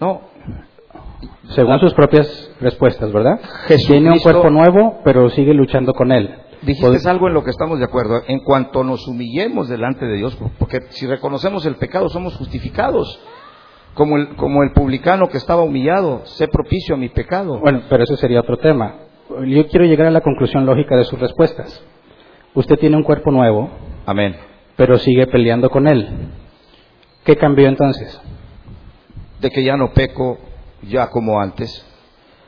No. 0.00 0.22
Según 1.50 1.78
sus 1.78 1.94
propias 1.94 2.52
respuestas, 2.60 3.12
¿verdad? 3.12 3.40
Tiene 3.86 4.10
un 4.10 4.18
cuerpo 4.18 4.50
nuevo, 4.50 5.00
pero 5.04 5.30
sigue 5.30 5.54
luchando 5.54 5.92
con 5.92 6.12
Él. 6.12 6.34
Dijiste 6.62 7.08
algo 7.08 7.28
en 7.28 7.34
lo 7.34 7.44
que 7.44 7.50
estamos 7.50 7.78
de 7.78 7.84
acuerdo. 7.84 8.22
En 8.26 8.40
cuanto 8.40 8.84
nos 8.84 9.06
humillemos 9.06 9.68
delante 9.68 10.04
de 10.04 10.16
Dios, 10.16 10.36
porque 10.58 10.80
si 10.90 11.06
reconocemos 11.06 11.64
el 11.64 11.76
pecado 11.76 12.08
somos 12.08 12.36
justificados. 12.36 13.20
Como 13.94 14.16
el, 14.16 14.36
como 14.36 14.62
el 14.62 14.72
publicano 14.72 15.28
que 15.28 15.38
estaba 15.38 15.62
humillado, 15.62 16.24
sé 16.24 16.48
propicio 16.48 16.94
a 16.94 16.98
mi 16.98 17.08
pecado. 17.08 17.58
Bueno, 17.60 17.82
pero 17.88 18.04
eso 18.04 18.16
sería 18.16 18.40
otro 18.40 18.56
tema. 18.58 18.96
Yo 19.46 19.66
quiero 19.68 19.86
llegar 19.86 20.06
a 20.06 20.10
la 20.10 20.20
conclusión 20.20 20.66
lógica 20.66 20.96
de 20.96 21.04
sus 21.04 21.18
respuestas. 21.18 21.84
Usted 22.54 22.78
tiene 22.78 22.96
un 22.96 23.02
cuerpo 23.02 23.30
nuevo. 23.30 23.70
Amén. 24.06 24.36
Pero 24.76 24.98
sigue 24.98 25.26
peleando 25.26 25.70
con 25.70 25.86
él. 25.86 26.08
¿Qué 27.24 27.36
cambió 27.36 27.68
entonces? 27.68 28.20
De 29.40 29.50
que 29.50 29.62
ya 29.62 29.76
no 29.76 29.92
peco 29.92 30.38
ya 30.82 31.08
como 31.08 31.40
antes. 31.40 31.86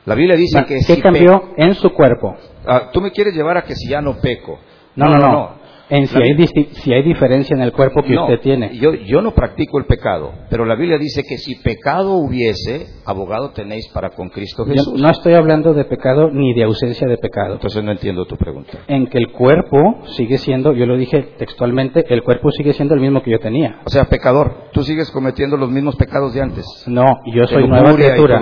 La 0.05 0.15
Biblia 0.15 0.37
dice 0.37 0.65
que 0.67 0.81
¿Qué 0.87 1.01
cambió 1.01 1.53
en 1.57 1.75
su 1.75 1.91
cuerpo? 1.91 2.37
Ah, 2.67 2.91
tú 2.93 3.01
me 3.01 3.13
quieres 3.13 3.35
llevar 3.35 3.57
a 3.57 3.63
que 3.63 3.75
si 3.77 3.89
ya 3.89 4.01
no 4.01 4.19
peco. 4.21 4.59
no, 4.97 5.09
no. 5.09 5.19
no 5.19 5.62
en 5.93 6.07
si, 6.07 6.17
hay, 6.17 6.47
si 6.73 6.91
hay 6.91 7.03
diferencia 7.03 7.55
en 7.55 7.61
el 7.61 7.71
cuerpo 7.71 8.03
que 8.03 8.17
usted 8.17 8.41
tiene. 8.41 8.79
Yo, 8.79 8.95
yo 8.95 9.21
no 9.21 9.33
practico 9.33 9.79
el 9.79 9.85
pecado, 9.85 10.33
pero 10.49 10.65
la 10.65 10.75
Biblia 10.75 10.97
dice 10.97 11.23
que 11.23 11.37
si 11.37 11.57
pecado 11.57 12.15
hubiese, 12.15 12.87
abogado 13.05 13.51
tenéis 13.51 13.89
para 13.89 14.09
con 14.09 14.31
Cristo 14.31 14.65
Jesús. 14.65 14.99
no 14.99 15.11
estoy 15.11 15.35
hablando 15.35 15.75
de 15.75 15.85
pecado 15.85 16.31
ni 16.31 16.55
de 16.55 16.65
ausencia 16.65 17.07
de 17.07 17.19
pecado. 17.19 17.55
Entonces 17.55 17.85
no 17.85 17.93
entiendo 17.93 18.25
tu 18.25 18.37
pregunta. 18.37 18.79
En 18.89 19.07
que 19.09 19.19
el 19.19 19.33
cuerpo 19.33 20.01
sigue 20.17 20.39
siendo, 20.39 20.73
yo 20.73 20.87
lo 20.87 20.97
dije 20.97 21.35
textualmente, 21.37 22.07
el 22.09 22.23
cuerpo 22.23 22.51
sigue 22.53 22.73
siendo 22.73 22.95
el 22.95 23.01
mismo 23.01 23.23
que 23.23 23.31
yo 23.31 23.39
tenía. 23.39 23.83
O 23.85 23.91
sea, 23.91 24.05
pecador, 24.07 24.71
tú 24.73 24.83
sigues 24.85 25.11
cometiendo 25.11 25.59
los 25.59 25.71
mismos 25.71 25.97
pecados 25.97 26.33
de 26.33 26.41
antes. 26.41 26.65
No, 26.87 27.05
yo 27.27 27.47
soy 27.47 27.69
nueva 27.69 27.95
criatura. 27.95 28.41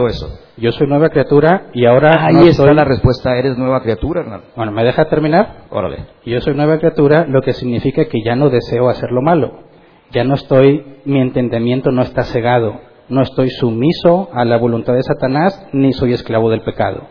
Yo 0.61 0.73
soy 0.73 0.87
nueva 0.87 1.09
criatura 1.09 1.71
y 1.73 1.87
ahora. 1.87 2.27
Ahí 2.27 2.49
está 2.49 2.73
la 2.75 2.85
respuesta, 2.85 3.35
eres 3.37 3.57
nueva 3.57 3.81
criatura, 3.81 4.21
hermano. 4.21 4.43
Bueno, 4.55 4.73
¿me 4.73 4.85
deja 4.85 5.09
terminar? 5.09 5.65
Órale. 5.71 6.05
Yo 6.27 6.39
soy 6.43 6.55
nueva 6.55 6.79
criatura, 6.79 7.25
lo 7.27 7.40
que 7.43 7.53
significa 7.53 8.07
que 8.07 8.23
ya 8.25 8.37
no 8.37 8.51
deseo 8.51 8.89
hacer 8.89 9.11
lo 9.11 9.23
malo. 9.23 9.65
Ya 10.13 10.25
no 10.25 10.35
estoy, 10.35 10.85
mi 11.05 11.21
entendimiento 11.21 11.91
no 11.93 12.03
está 12.03 12.25
cegado. 12.25 12.81
No 13.09 13.23
estoy 13.23 13.51
sumiso 13.51 14.29
a 14.33 14.45
la 14.45 14.57
voluntad 14.57 14.95
de 14.95 15.03
Satanás, 15.03 15.69
ni 15.73 15.93
soy 15.93 16.13
esclavo 16.13 16.51
del 16.51 16.63
pecado. 16.63 17.09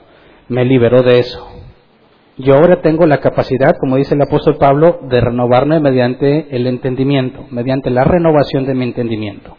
Me 0.48 0.66
liberó 0.66 1.02
de 1.02 1.20
eso. 1.20 1.46
Yo 2.38 2.56
ahora 2.56 2.82
tengo 2.82 3.06
la 3.06 3.18
capacidad, 3.18 3.76
como 3.80 3.98
dice 3.98 4.16
el 4.16 4.22
apóstol 4.22 4.56
Pablo, 4.58 5.00
de 5.10 5.20
renovarme 5.20 5.82
mediante 5.82 6.56
el 6.56 6.68
entendimiento, 6.68 7.46
mediante 7.52 7.90
la 7.90 8.06
renovación 8.06 8.66
de 8.66 8.76
mi 8.76 8.86
entendimiento. 8.86 9.58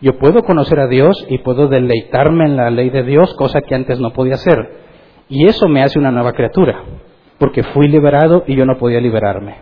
Yo 0.00 0.18
puedo 0.18 0.42
conocer 0.42 0.80
a 0.80 0.86
Dios 0.86 1.26
y 1.28 1.38
puedo 1.38 1.68
deleitarme 1.68 2.46
en 2.46 2.56
la 2.56 2.70
ley 2.70 2.88
de 2.88 3.02
Dios, 3.02 3.34
cosa 3.34 3.60
que 3.60 3.74
antes 3.74 4.00
no 4.00 4.12
podía 4.14 4.34
hacer. 4.34 4.56
Y 5.28 5.46
eso 5.46 5.68
me 5.68 5.82
hace 5.82 5.98
una 5.98 6.10
nueva 6.10 6.32
criatura, 6.32 6.82
porque 7.38 7.62
fui 7.62 7.88
liberado 7.88 8.44
y 8.46 8.56
yo 8.56 8.64
no 8.64 8.78
podía 8.78 9.00
liberarme. 9.00 9.56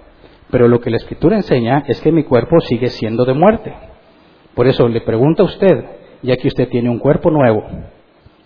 Pero 0.52 0.68
lo 0.68 0.80
que 0.80 0.90
la 0.90 0.98
Escritura 0.98 1.36
enseña 1.36 1.82
es 1.88 1.98
que 2.02 2.12
mi 2.12 2.24
cuerpo 2.24 2.60
sigue 2.60 2.88
siendo 2.88 3.24
de 3.24 3.32
muerte. 3.32 3.74
Por 4.54 4.68
eso 4.68 4.86
le 4.86 5.00
pregunto 5.00 5.44
a 5.44 5.46
usted, 5.46 5.84
ya 6.20 6.36
que 6.36 6.48
usted 6.48 6.68
tiene 6.68 6.90
un 6.90 6.98
cuerpo 6.98 7.30
nuevo 7.30 7.64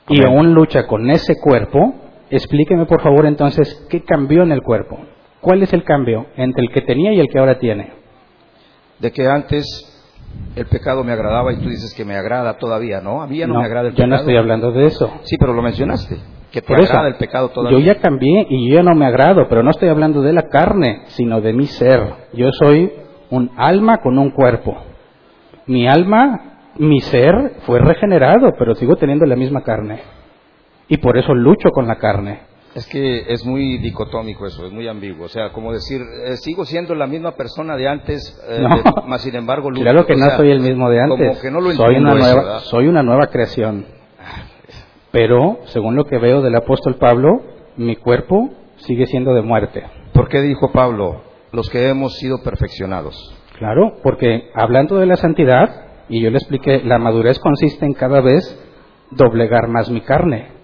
y 0.08 0.24
aún 0.24 0.54
lucha 0.54 0.86
con 0.86 1.10
ese 1.10 1.34
cuerpo, 1.40 1.94
explíqueme 2.30 2.86
por 2.86 3.02
favor 3.02 3.26
entonces 3.26 3.86
qué 3.90 4.04
cambió 4.04 4.44
en 4.44 4.52
el 4.52 4.62
cuerpo. 4.62 4.96
¿Cuál 5.40 5.64
es 5.64 5.72
el 5.72 5.82
cambio 5.82 6.26
entre 6.36 6.62
el 6.62 6.70
que 6.70 6.82
tenía 6.82 7.12
y 7.12 7.18
el 7.18 7.26
que 7.26 7.40
ahora 7.40 7.58
tiene? 7.58 7.92
De 9.00 9.10
que 9.10 9.26
antes 9.26 9.64
el 10.54 10.66
pecado 10.66 11.02
me 11.02 11.12
agradaba 11.12 11.52
y 11.52 11.56
tú 11.56 11.68
dices 11.68 11.92
que 11.92 12.04
me 12.04 12.14
agrada 12.14 12.56
todavía, 12.56 13.00
¿no? 13.00 13.20
A 13.20 13.26
mí 13.26 13.38
ya 13.38 13.48
no, 13.48 13.58
me 13.58 13.64
agrada 13.64 13.88
el 13.88 13.94
pecado. 13.94 14.06
Yo 14.06 14.10
no 14.10 14.16
estoy 14.16 14.36
hablando 14.36 14.70
de 14.70 14.86
eso. 14.86 15.12
Sí, 15.24 15.36
pero 15.38 15.52
lo 15.52 15.62
mencionaste, 15.62 16.16
que 16.60 16.62
te 16.62 16.74
agrada 16.74 17.08
el 17.08 17.16
pecado 17.16 17.50
todavía. 17.50 17.78
Yo 17.78 17.84
ya 17.84 18.00
cambié 18.00 18.46
y 18.48 18.68
yo 18.68 18.76
ya 18.76 18.82
no 18.82 18.94
me 18.94 19.06
agrado, 19.06 19.46
pero 19.48 19.62
no 19.62 19.70
estoy 19.70 19.90
hablando 19.90 20.22
de 20.22 20.32
la 20.32 20.48
carne, 20.48 21.02
sino 21.08 21.42
de 21.42 21.52
mi 21.52 21.66
ser. 21.66 22.00
Yo 22.32 22.50
soy 22.52 22.90
un 23.30 23.50
alma 23.56 23.98
con 23.98 24.18
un 24.18 24.30
cuerpo. 24.30 24.74
Mi 25.66 25.86
alma, 25.86 26.70
mi 26.78 27.00
ser 27.00 27.56
fue 27.66 27.80
regenerado, 27.80 28.52
pero 28.58 28.74
sigo 28.74 28.96
teniendo 28.96 29.26
la 29.26 29.36
misma 29.36 29.62
carne. 29.62 30.00
Y 30.88 30.96
por 30.96 31.18
eso 31.18 31.34
lucho 31.34 31.70
con 31.70 31.86
la 31.86 31.96
carne. 31.96 32.40
Es 32.74 32.86
que 32.86 33.32
es 33.32 33.44
muy 33.44 33.78
dicotómico 33.78 34.46
eso, 34.46 34.64
es 34.66 34.72
muy 34.72 34.88
ambiguo. 34.88 35.26
O 35.26 35.28
sea, 35.28 35.50
como 35.50 35.72
decir, 35.72 36.00
eh, 36.00 36.36
sigo 36.36 36.64
siendo 36.64 36.94
la 36.94 37.06
misma 37.06 37.32
persona 37.32 37.76
de 37.76 37.88
antes, 37.88 38.42
eh, 38.48 38.64
más 39.06 39.20
sin 39.22 39.34
embargo, 39.34 39.68
claro 39.70 40.06
que 40.06 40.16
no 40.16 40.30
soy 40.30 40.50
el 40.52 40.60
mismo 40.60 40.88
de 40.88 41.00
antes. 41.00 41.38
soy 41.76 41.96
una 41.96 42.14
nueva, 42.14 42.60
soy 42.60 42.86
una 42.86 43.02
nueva 43.02 43.26
creación. 43.26 43.95
Pero 45.16 45.60
según 45.68 45.96
lo 45.96 46.04
que 46.04 46.18
veo 46.18 46.42
del 46.42 46.54
apóstol 46.56 46.96
Pablo, 46.96 47.40
mi 47.78 47.96
cuerpo 47.96 48.50
sigue 48.76 49.06
siendo 49.06 49.32
de 49.32 49.40
muerte. 49.40 49.82
¿Por 50.12 50.28
qué 50.28 50.42
dijo 50.42 50.72
Pablo 50.72 51.22
los 51.52 51.70
que 51.70 51.88
hemos 51.88 52.18
sido 52.18 52.42
perfeccionados? 52.44 53.16
Claro, 53.58 53.94
porque 54.02 54.50
hablando 54.54 54.98
de 54.98 55.06
la 55.06 55.16
santidad, 55.16 55.86
y 56.10 56.20
yo 56.20 56.28
le 56.28 56.36
expliqué, 56.36 56.82
la 56.84 56.98
madurez 56.98 57.38
consiste 57.38 57.86
en 57.86 57.94
cada 57.94 58.20
vez 58.20 58.44
doblegar 59.10 59.68
más 59.68 59.90
mi 59.90 60.02
carne 60.02 60.56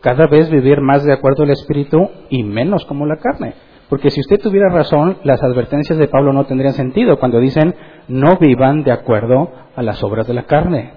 cada 0.00 0.26
vez 0.26 0.48
vivir 0.50 0.80
más 0.80 1.04
de 1.04 1.12
acuerdo 1.12 1.42
al 1.42 1.50
Espíritu 1.50 1.98
y 2.30 2.44
menos 2.44 2.84
como 2.84 3.06
la 3.06 3.16
carne. 3.16 3.54
Porque 3.88 4.10
si 4.10 4.20
usted 4.20 4.38
tuviera 4.38 4.68
razón, 4.68 5.18
las 5.24 5.42
advertencias 5.42 5.98
de 5.98 6.08
Pablo 6.08 6.32
no 6.32 6.44
tendrían 6.44 6.74
sentido 6.74 7.18
cuando 7.18 7.40
dicen 7.40 7.74
no 8.06 8.36
vivan 8.38 8.84
de 8.84 8.92
acuerdo 8.92 9.50
a 9.74 9.82
las 9.82 10.02
obras 10.04 10.26
de 10.26 10.34
la 10.34 10.44
carne, 10.44 10.92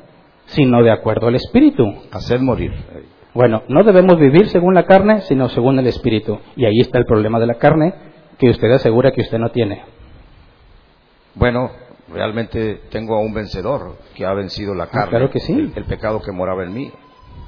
sino 0.51 0.81
de 0.83 0.91
acuerdo 0.91 1.27
al 1.27 1.35
Espíritu. 1.35 1.83
Hacer 2.11 2.39
morir. 2.39 2.71
Bueno, 3.33 3.63
no 3.67 3.83
debemos 3.83 4.19
vivir 4.19 4.49
según 4.49 4.73
la 4.73 4.85
carne, 4.85 5.21
sino 5.21 5.49
según 5.49 5.79
el 5.79 5.87
Espíritu. 5.87 6.39
Y 6.55 6.65
ahí 6.65 6.79
está 6.79 6.97
el 6.97 7.05
problema 7.05 7.39
de 7.39 7.47
la 7.47 7.55
carne, 7.55 7.93
que 8.37 8.49
usted 8.49 8.71
asegura 8.71 9.11
que 9.11 9.21
usted 9.21 9.37
no 9.37 9.49
tiene. 9.51 9.83
Bueno, 11.35 11.71
realmente 12.13 12.81
tengo 12.89 13.15
a 13.15 13.21
un 13.21 13.33
vencedor 13.33 13.97
que 14.15 14.25
ha 14.25 14.33
vencido 14.33 14.73
la 14.75 14.87
carne. 14.87 15.09
claro 15.09 15.29
que 15.29 15.39
sí. 15.39 15.53
El, 15.53 15.73
el 15.75 15.85
pecado 15.85 16.21
que 16.21 16.31
moraba 16.31 16.63
en 16.63 16.73
mí. 16.73 16.91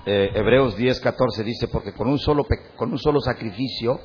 Eh, 0.05 0.31
Hebreos 0.33 0.75
10, 0.75 0.99
14 0.99 1.43
dice, 1.43 1.67
porque 1.67 1.93
con 1.93 2.07
un, 2.07 2.17
solo, 2.17 2.45
con 2.75 2.91
un 2.91 2.97
solo 2.97 3.21
sacrificio 3.21 3.99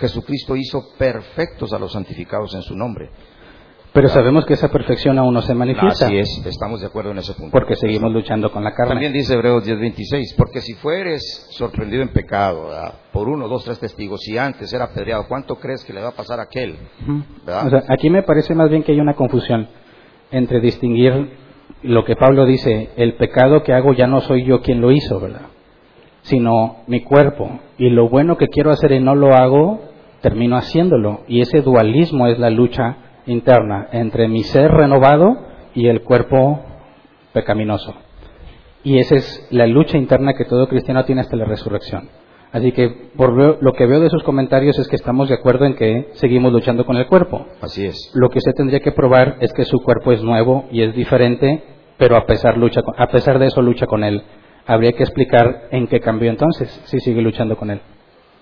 Jesucristo 0.00 0.56
hizo 0.56 0.94
perfectos 0.96 1.72
a 1.72 1.78
los 1.78 1.92
santificados 1.92 2.54
en 2.54 2.62
su 2.62 2.74
nombre. 2.74 3.10
Pero 3.92 4.08
sabemos 4.08 4.46
que 4.46 4.54
esa 4.54 4.68
perfección 4.68 5.18
aún 5.18 5.34
no 5.34 5.42
se 5.42 5.52
manifiesta, 5.52 6.06
Así 6.06 6.16
es, 6.16 6.46
estamos 6.46 6.80
de 6.80 6.86
acuerdo 6.86 7.10
en 7.10 7.18
ese 7.18 7.34
punto. 7.34 7.50
porque 7.50 7.74
seguimos 7.74 8.12
luchando 8.12 8.52
con 8.52 8.62
la 8.62 8.72
carne. 8.72 8.92
También 8.92 9.12
dice 9.12 9.34
Hebreos 9.34 9.64
10:26, 9.66 10.34
porque 10.36 10.60
si 10.60 10.74
fueres 10.74 11.48
sorprendido 11.50 12.02
en 12.02 12.10
pecado 12.10 12.68
¿verdad? 12.68 12.94
por 13.12 13.28
uno, 13.28 13.48
dos, 13.48 13.64
tres 13.64 13.80
testigos, 13.80 14.20
si 14.20 14.38
antes 14.38 14.72
era 14.72 14.84
apedreado, 14.84 15.26
¿cuánto 15.26 15.56
crees 15.56 15.84
que 15.84 15.92
le 15.92 16.00
va 16.00 16.10
a 16.10 16.14
pasar 16.14 16.38
a 16.38 16.44
aquel? 16.44 16.76
Ujú. 17.02 17.22
¿Verdad? 17.44 17.66
O 17.66 17.70
sea, 17.70 17.82
aquí 17.88 18.10
me 18.10 18.22
parece 18.22 18.54
más 18.54 18.70
bien 18.70 18.84
que 18.84 18.92
hay 18.92 19.00
una 19.00 19.14
confusión 19.14 19.68
entre 20.30 20.60
distinguir 20.60 21.36
lo 21.82 22.04
que 22.04 22.14
Pablo 22.14 22.46
dice, 22.46 22.90
el 22.96 23.14
pecado 23.14 23.62
que 23.64 23.72
hago 23.72 23.92
ya 23.94 24.06
no 24.06 24.20
soy 24.20 24.44
yo 24.44 24.60
quien 24.60 24.80
lo 24.80 24.92
hizo, 24.92 25.18
¿verdad? 25.18 25.46
Sino 26.22 26.84
mi 26.86 27.00
cuerpo. 27.02 27.58
Y 27.78 27.88
lo 27.90 28.08
bueno 28.08 28.36
que 28.36 28.48
quiero 28.48 28.70
hacer 28.70 28.92
y 28.92 29.00
no 29.00 29.14
lo 29.14 29.34
hago, 29.34 29.80
termino 30.20 30.56
haciéndolo. 30.56 31.22
Y 31.26 31.40
ese 31.40 31.62
dualismo 31.62 32.26
es 32.26 32.38
la 32.38 32.50
lucha 32.50 32.96
interna 33.30 33.88
entre 33.92 34.28
mi 34.28 34.42
ser 34.44 34.70
renovado 34.70 35.36
y 35.74 35.88
el 35.88 36.02
cuerpo 36.02 36.60
pecaminoso. 37.32 37.94
Y 38.82 38.98
esa 38.98 39.16
es 39.16 39.46
la 39.50 39.66
lucha 39.66 39.98
interna 39.98 40.32
que 40.34 40.44
todo 40.44 40.68
cristiano 40.68 41.04
tiene 41.04 41.20
hasta 41.20 41.36
la 41.36 41.44
resurrección. 41.44 42.08
Así 42.52 42.72
que 42.72 42.88
por 43.16 43.32
lo- 43.32 43.72
que 43.74 43.86
veo 43.86 44.00
de 44.00 44.10
sus 44.10 44.24
comentarios 44.24 44.76
es 44.78 44.88
que 44.88 44.96
estamos 44.96 45.28
de 45.28 45.36
acuerdo 45.36 45.66
en 45.66 45.74
que 45.74 46.08
seguimos 46.14 46.52
luchando 46.52 46.84
con 46.84 46.96
el 46.96 47.06
cuerpo. 47.06 47.46
Así 47.60 47.86
es. 47.86 48.10
Lo 48.14 48.28
que 48.28 48.38
usted 48.38 48.52
tendría 48.56 48.80
que 48.80 48.90
probar 48.92 49.36
es 49.40 49.52
que 49.52 49.64
su 49.64 49.78
cuerpo 49.80 50.10
es 50.12 50.22
nuevo 50.22 50.64
y 50.72 50.82
es 50.82 50.92
diferente, 50.94 51.62
pero 51.96 52.16
a 52.16 52.26
pesar, 52.26 52.56
lucha 52.56 52.82
a 52.96 53.06
pesar 53.08 53.38
de 53.38 53.46
eso 53.46 53.62
lucha 53.62 53.86
con 53.86 54.02
él. 54.02 54.22
Habría 54.66 54.92
que 54.92 55.02
explicar 55.04 55.68
en 55.70 55.86
qué 55.86 56.00
cambió 56.00 56.28
entonces, 56.30 56.68
si 56.86 56.98
sigue 57.00 57.22
luchando 57.22 57.56
con 57.56 57.70
él. 57.70 57.80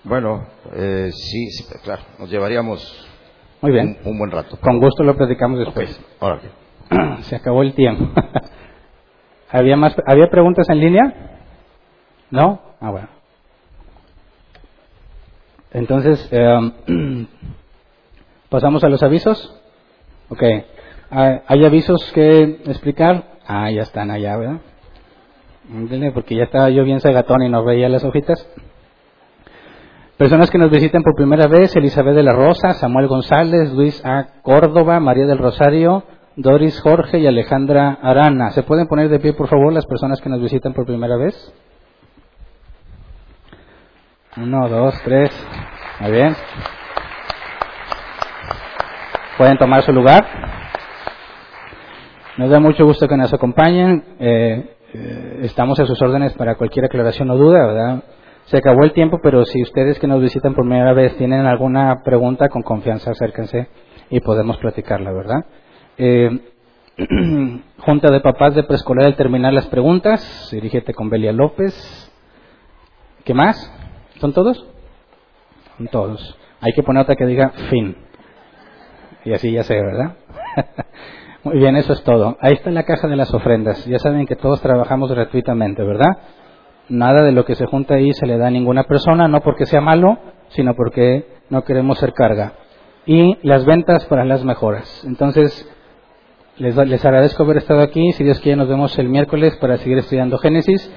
Bueno, 0.03 0.45
eh, 0.75 1.09
sí, 1.11 1.49
sí, 1.51 1.65
claro, 1.83 2.01
nos 2.17 2.31
llevaríamos 2.31 3.08
Muy 3.61 3.71
bien. 3.71 3.97
un, 4.03 4.11
un 4.11 4.17
buen 4.19 4.31
rato. 4.31 4.57
Con 4.61 4.79
gusto 4.79 5.03
lo 5.03 5.15
platicamos 5.15 5.59
después. 5.59 5.99
Órale. 6.19 6.49
Se 7.23 7.35
acabó 7.35 7.61
el 7.61 7.73
tiempo. 7.73 8.09
¿Había 9.51 9.75
más? 9.75 9.95
¿Había 10.05 10.29
preguntas 10.29 10.67
en 10.69 10.79
línea? 10.79 11.13
¿No? 12.31 12.61
Ah, 12.79 12.91
bueno. 12.91 13.07
Entonces, 15.71 16.27
eh, 16.31 16.71
pasamos 18.49 18.83
a 18.83 18.89
los 18.89 19.03
avisos. 19.03 19.55
Ok. 20.29 20.43
Ah, 21.11 21.41
¿Hay 21.47 21.65
avisos 21.65 22.11
que 22.13 22.61
explicar? 22.65 23.23
Ah, 23.45 23.71
ya 23.71 23.81
están 23.81 24.11
allá, 24.11 24.37
¿verdad? 24.37 24.59
Porque 26.13 26.35
ya 26.35 26.43
estaba 26.43 26.69
yo 26.69 26.83
bien 26.83 26.99
segatón 26.99 27.43
y 27.43 27.49
no 27.49 27.63
veía 27.63 27.89
las 27.89 28.03
hojitas. 28.03 28.47
Personas 30.19 30.51
que 30.51 30.57
nos 30.57 30.69
visiten 30.69 31.01
por 31.01 31.15
primera 31.15 31.47
vez, 31.47 31.73
Elizabeth 31.77 32.13
de 32.13 32.23
la 32.23 32.33
Rosa, 32.33 32.73
Samuel 32.73 33.07
González, 33.07 33.71
Luis 33.71 34.03
A. 34.03 34.41
Córdoba, 34.41 34.99
María 34.99 35.25
del 35.25 35.37
Rosario, 35.37 36.03
Doris 36.35 36.81
Jorge 36.81 37.19
y 37.19 37.25
Alejandra 37.25 37.99
Arana. 38.01 38.49
¿Se 38.49 38.63
pueden 38.63 38.87
poner 38.87 39.07
de 39.07 39.21
pie, 39.21 39.31
por 39.31 39.47
favor, 39.47 39.71
las 39.71 39.85
personas 39.85 40.19
que 40.19 40.27
nos 40.27 40.41
visitan 40.41 40.73
por 40.73 40.85
primera 40.85 41.15
vez? 41.15 41.53
Uno, 44.35 44.67
dos, 44.67 44.93
tres. 45.05 45.31
Muy 46.01 46.11
bien. 46.11 46.35
Pueden 49.37 49.57
tomar 49.57 49.83
su 49.83 49.93
lugar. 49.93 50.27
Nos 52.35 52.49
da 52.49 52.59
mucho 52.59 52.83
gusto 52.83 53.07
que 53.07 53.15
nos 53.15 53.33
acompañen. 53.33 54.03
Eh, 54.19 54.75
eh, 54.93 55.39
estamos 55.43 55.79
a 55.79 55.85
sus 55.85 56.01
órdenes 56.01 56.33
para 56.33 56.55
cualquier 56.55 56.83
aclaración 56.83 57.29
o 57.31 57.37
duda, 57.37 57.65
¿verdad? 57.67 58.03
Se 58.49 58.57
acabó 58.57 58.83
el 58.83 58.93
tiempo, 58.93 59.19
pero 59.21 59.45
si 59.45 59.61
ustedes 59.61 59.99
que 59.99 60.07
nos 60.07 60.21
visitan 60.21 60.55
por 60.55 60.65
primera 60.65 60.91
vez 60.93 61.15
tienen 61.17 61.45
alguna 61.45 62.01
pregunta, 62.03 62.49
con 62.49 62.63
confianza 62.63 63.11
acérquense 63.11 63.67
y 64.09 64.21
podemos 64.21 64.57
platicarla, 64.57 65.11
¿verdad? 65.11 65.45
Eh, 65.99 66.39
Junta 67.77 68.11
de 68.11 68.19
Papás 68.21 68.55
de 68.55 68.63
Preescolar 68.63 69.05
al 69.05 69.15
terminar 69.15 69.53
las 69.53 69.67
preguntas, 69.67 70.49
dirígete 70.51 70.95
con 70.95 71.11
Belia 71.11 71.31
López. 71.31 72.11
¿Qué 73.23 73.35
más? 73.35 73.71
¿Son 74.19 74.33
todos? 74.33 74.65
Son 75.77 75.87
todos. 75.87 76.35
Hay 76.59 76.73
que 76.73 76.81
poner 76.81 77.03
otra 77.03 77.15
que 77.15 77.27
diga 77.27 77.49
fin. 77.69 77.95
Y 79.25 79.33
así 79.33 79.51
ya 79.51 79.61
sé, 79.61 79.75
¿verdad? 79.75 80.15
Muy 81.43 81.59
bien, 81.59 81.77
eso 81.77 81.93
es 81.93 82.03
todo. 82.03 82.35
Ahí 82.41 82.53
está 82.53 82.71
la 82.71 82.83
caja 82.83 83.07
de 83.07 83.15
las 83.15 83.31
ofrendas. 83.31 83.85
Ya 83.85 83.99
saben 83.99 84.25
que 84.25 84.35
todos 84.35 84.59
trabajamos 84.59 85.11
gratuitamente, 85.11 85.83
¿verdad? 85.83 86.17
Nada 86.89 87.23
de 87.23 87.31
lo 87.31 87.45
que 87.45 87.55
se 87.55 87.65
junta 87.65 87.95
ahí 87.95 88.13
se 88.13 88.25
le 88.25 88.37
da 88.37 88.47
a 88.47 88.51
ninguna 88.51 88.83
persona, 88.83 89.27
no 89.27 89.41
porque 89.41 89.65
sea 89.65 89.81
malo, 89.81 90.17
sino 90.49 90.73
porque 90.75 91.25
no 91.49 91.63
queremos 91.63 91.99
ser 91.99 92.13
carga. 92.13 92.53
Y 93.05 93.37
las 93.43 93.65
ventas 93.65 94.05
para 94.05 94.25
las 94.25 94.43
mejoras. 94.43 95.03
Entonces, 95.05 95.67
les, 96.57 96.75
les 96.75 97.05
agradezco 97.05 97.43
haber 97.43 97.57
estado 97.57 97.81
aquí. 97.81 98.11
Si 98.13 98.23
Dios 98.23 98.39
quiere, 98.39 98.57
nos 98.57 98.67
vemos 98.67 98.97
el 98.99 99.07
miércoles 99.07 99.55
para 99.57 99.77
seguir 99.77 99.99
estudiando 99.99 100.37
Génesis. 100.37 100.91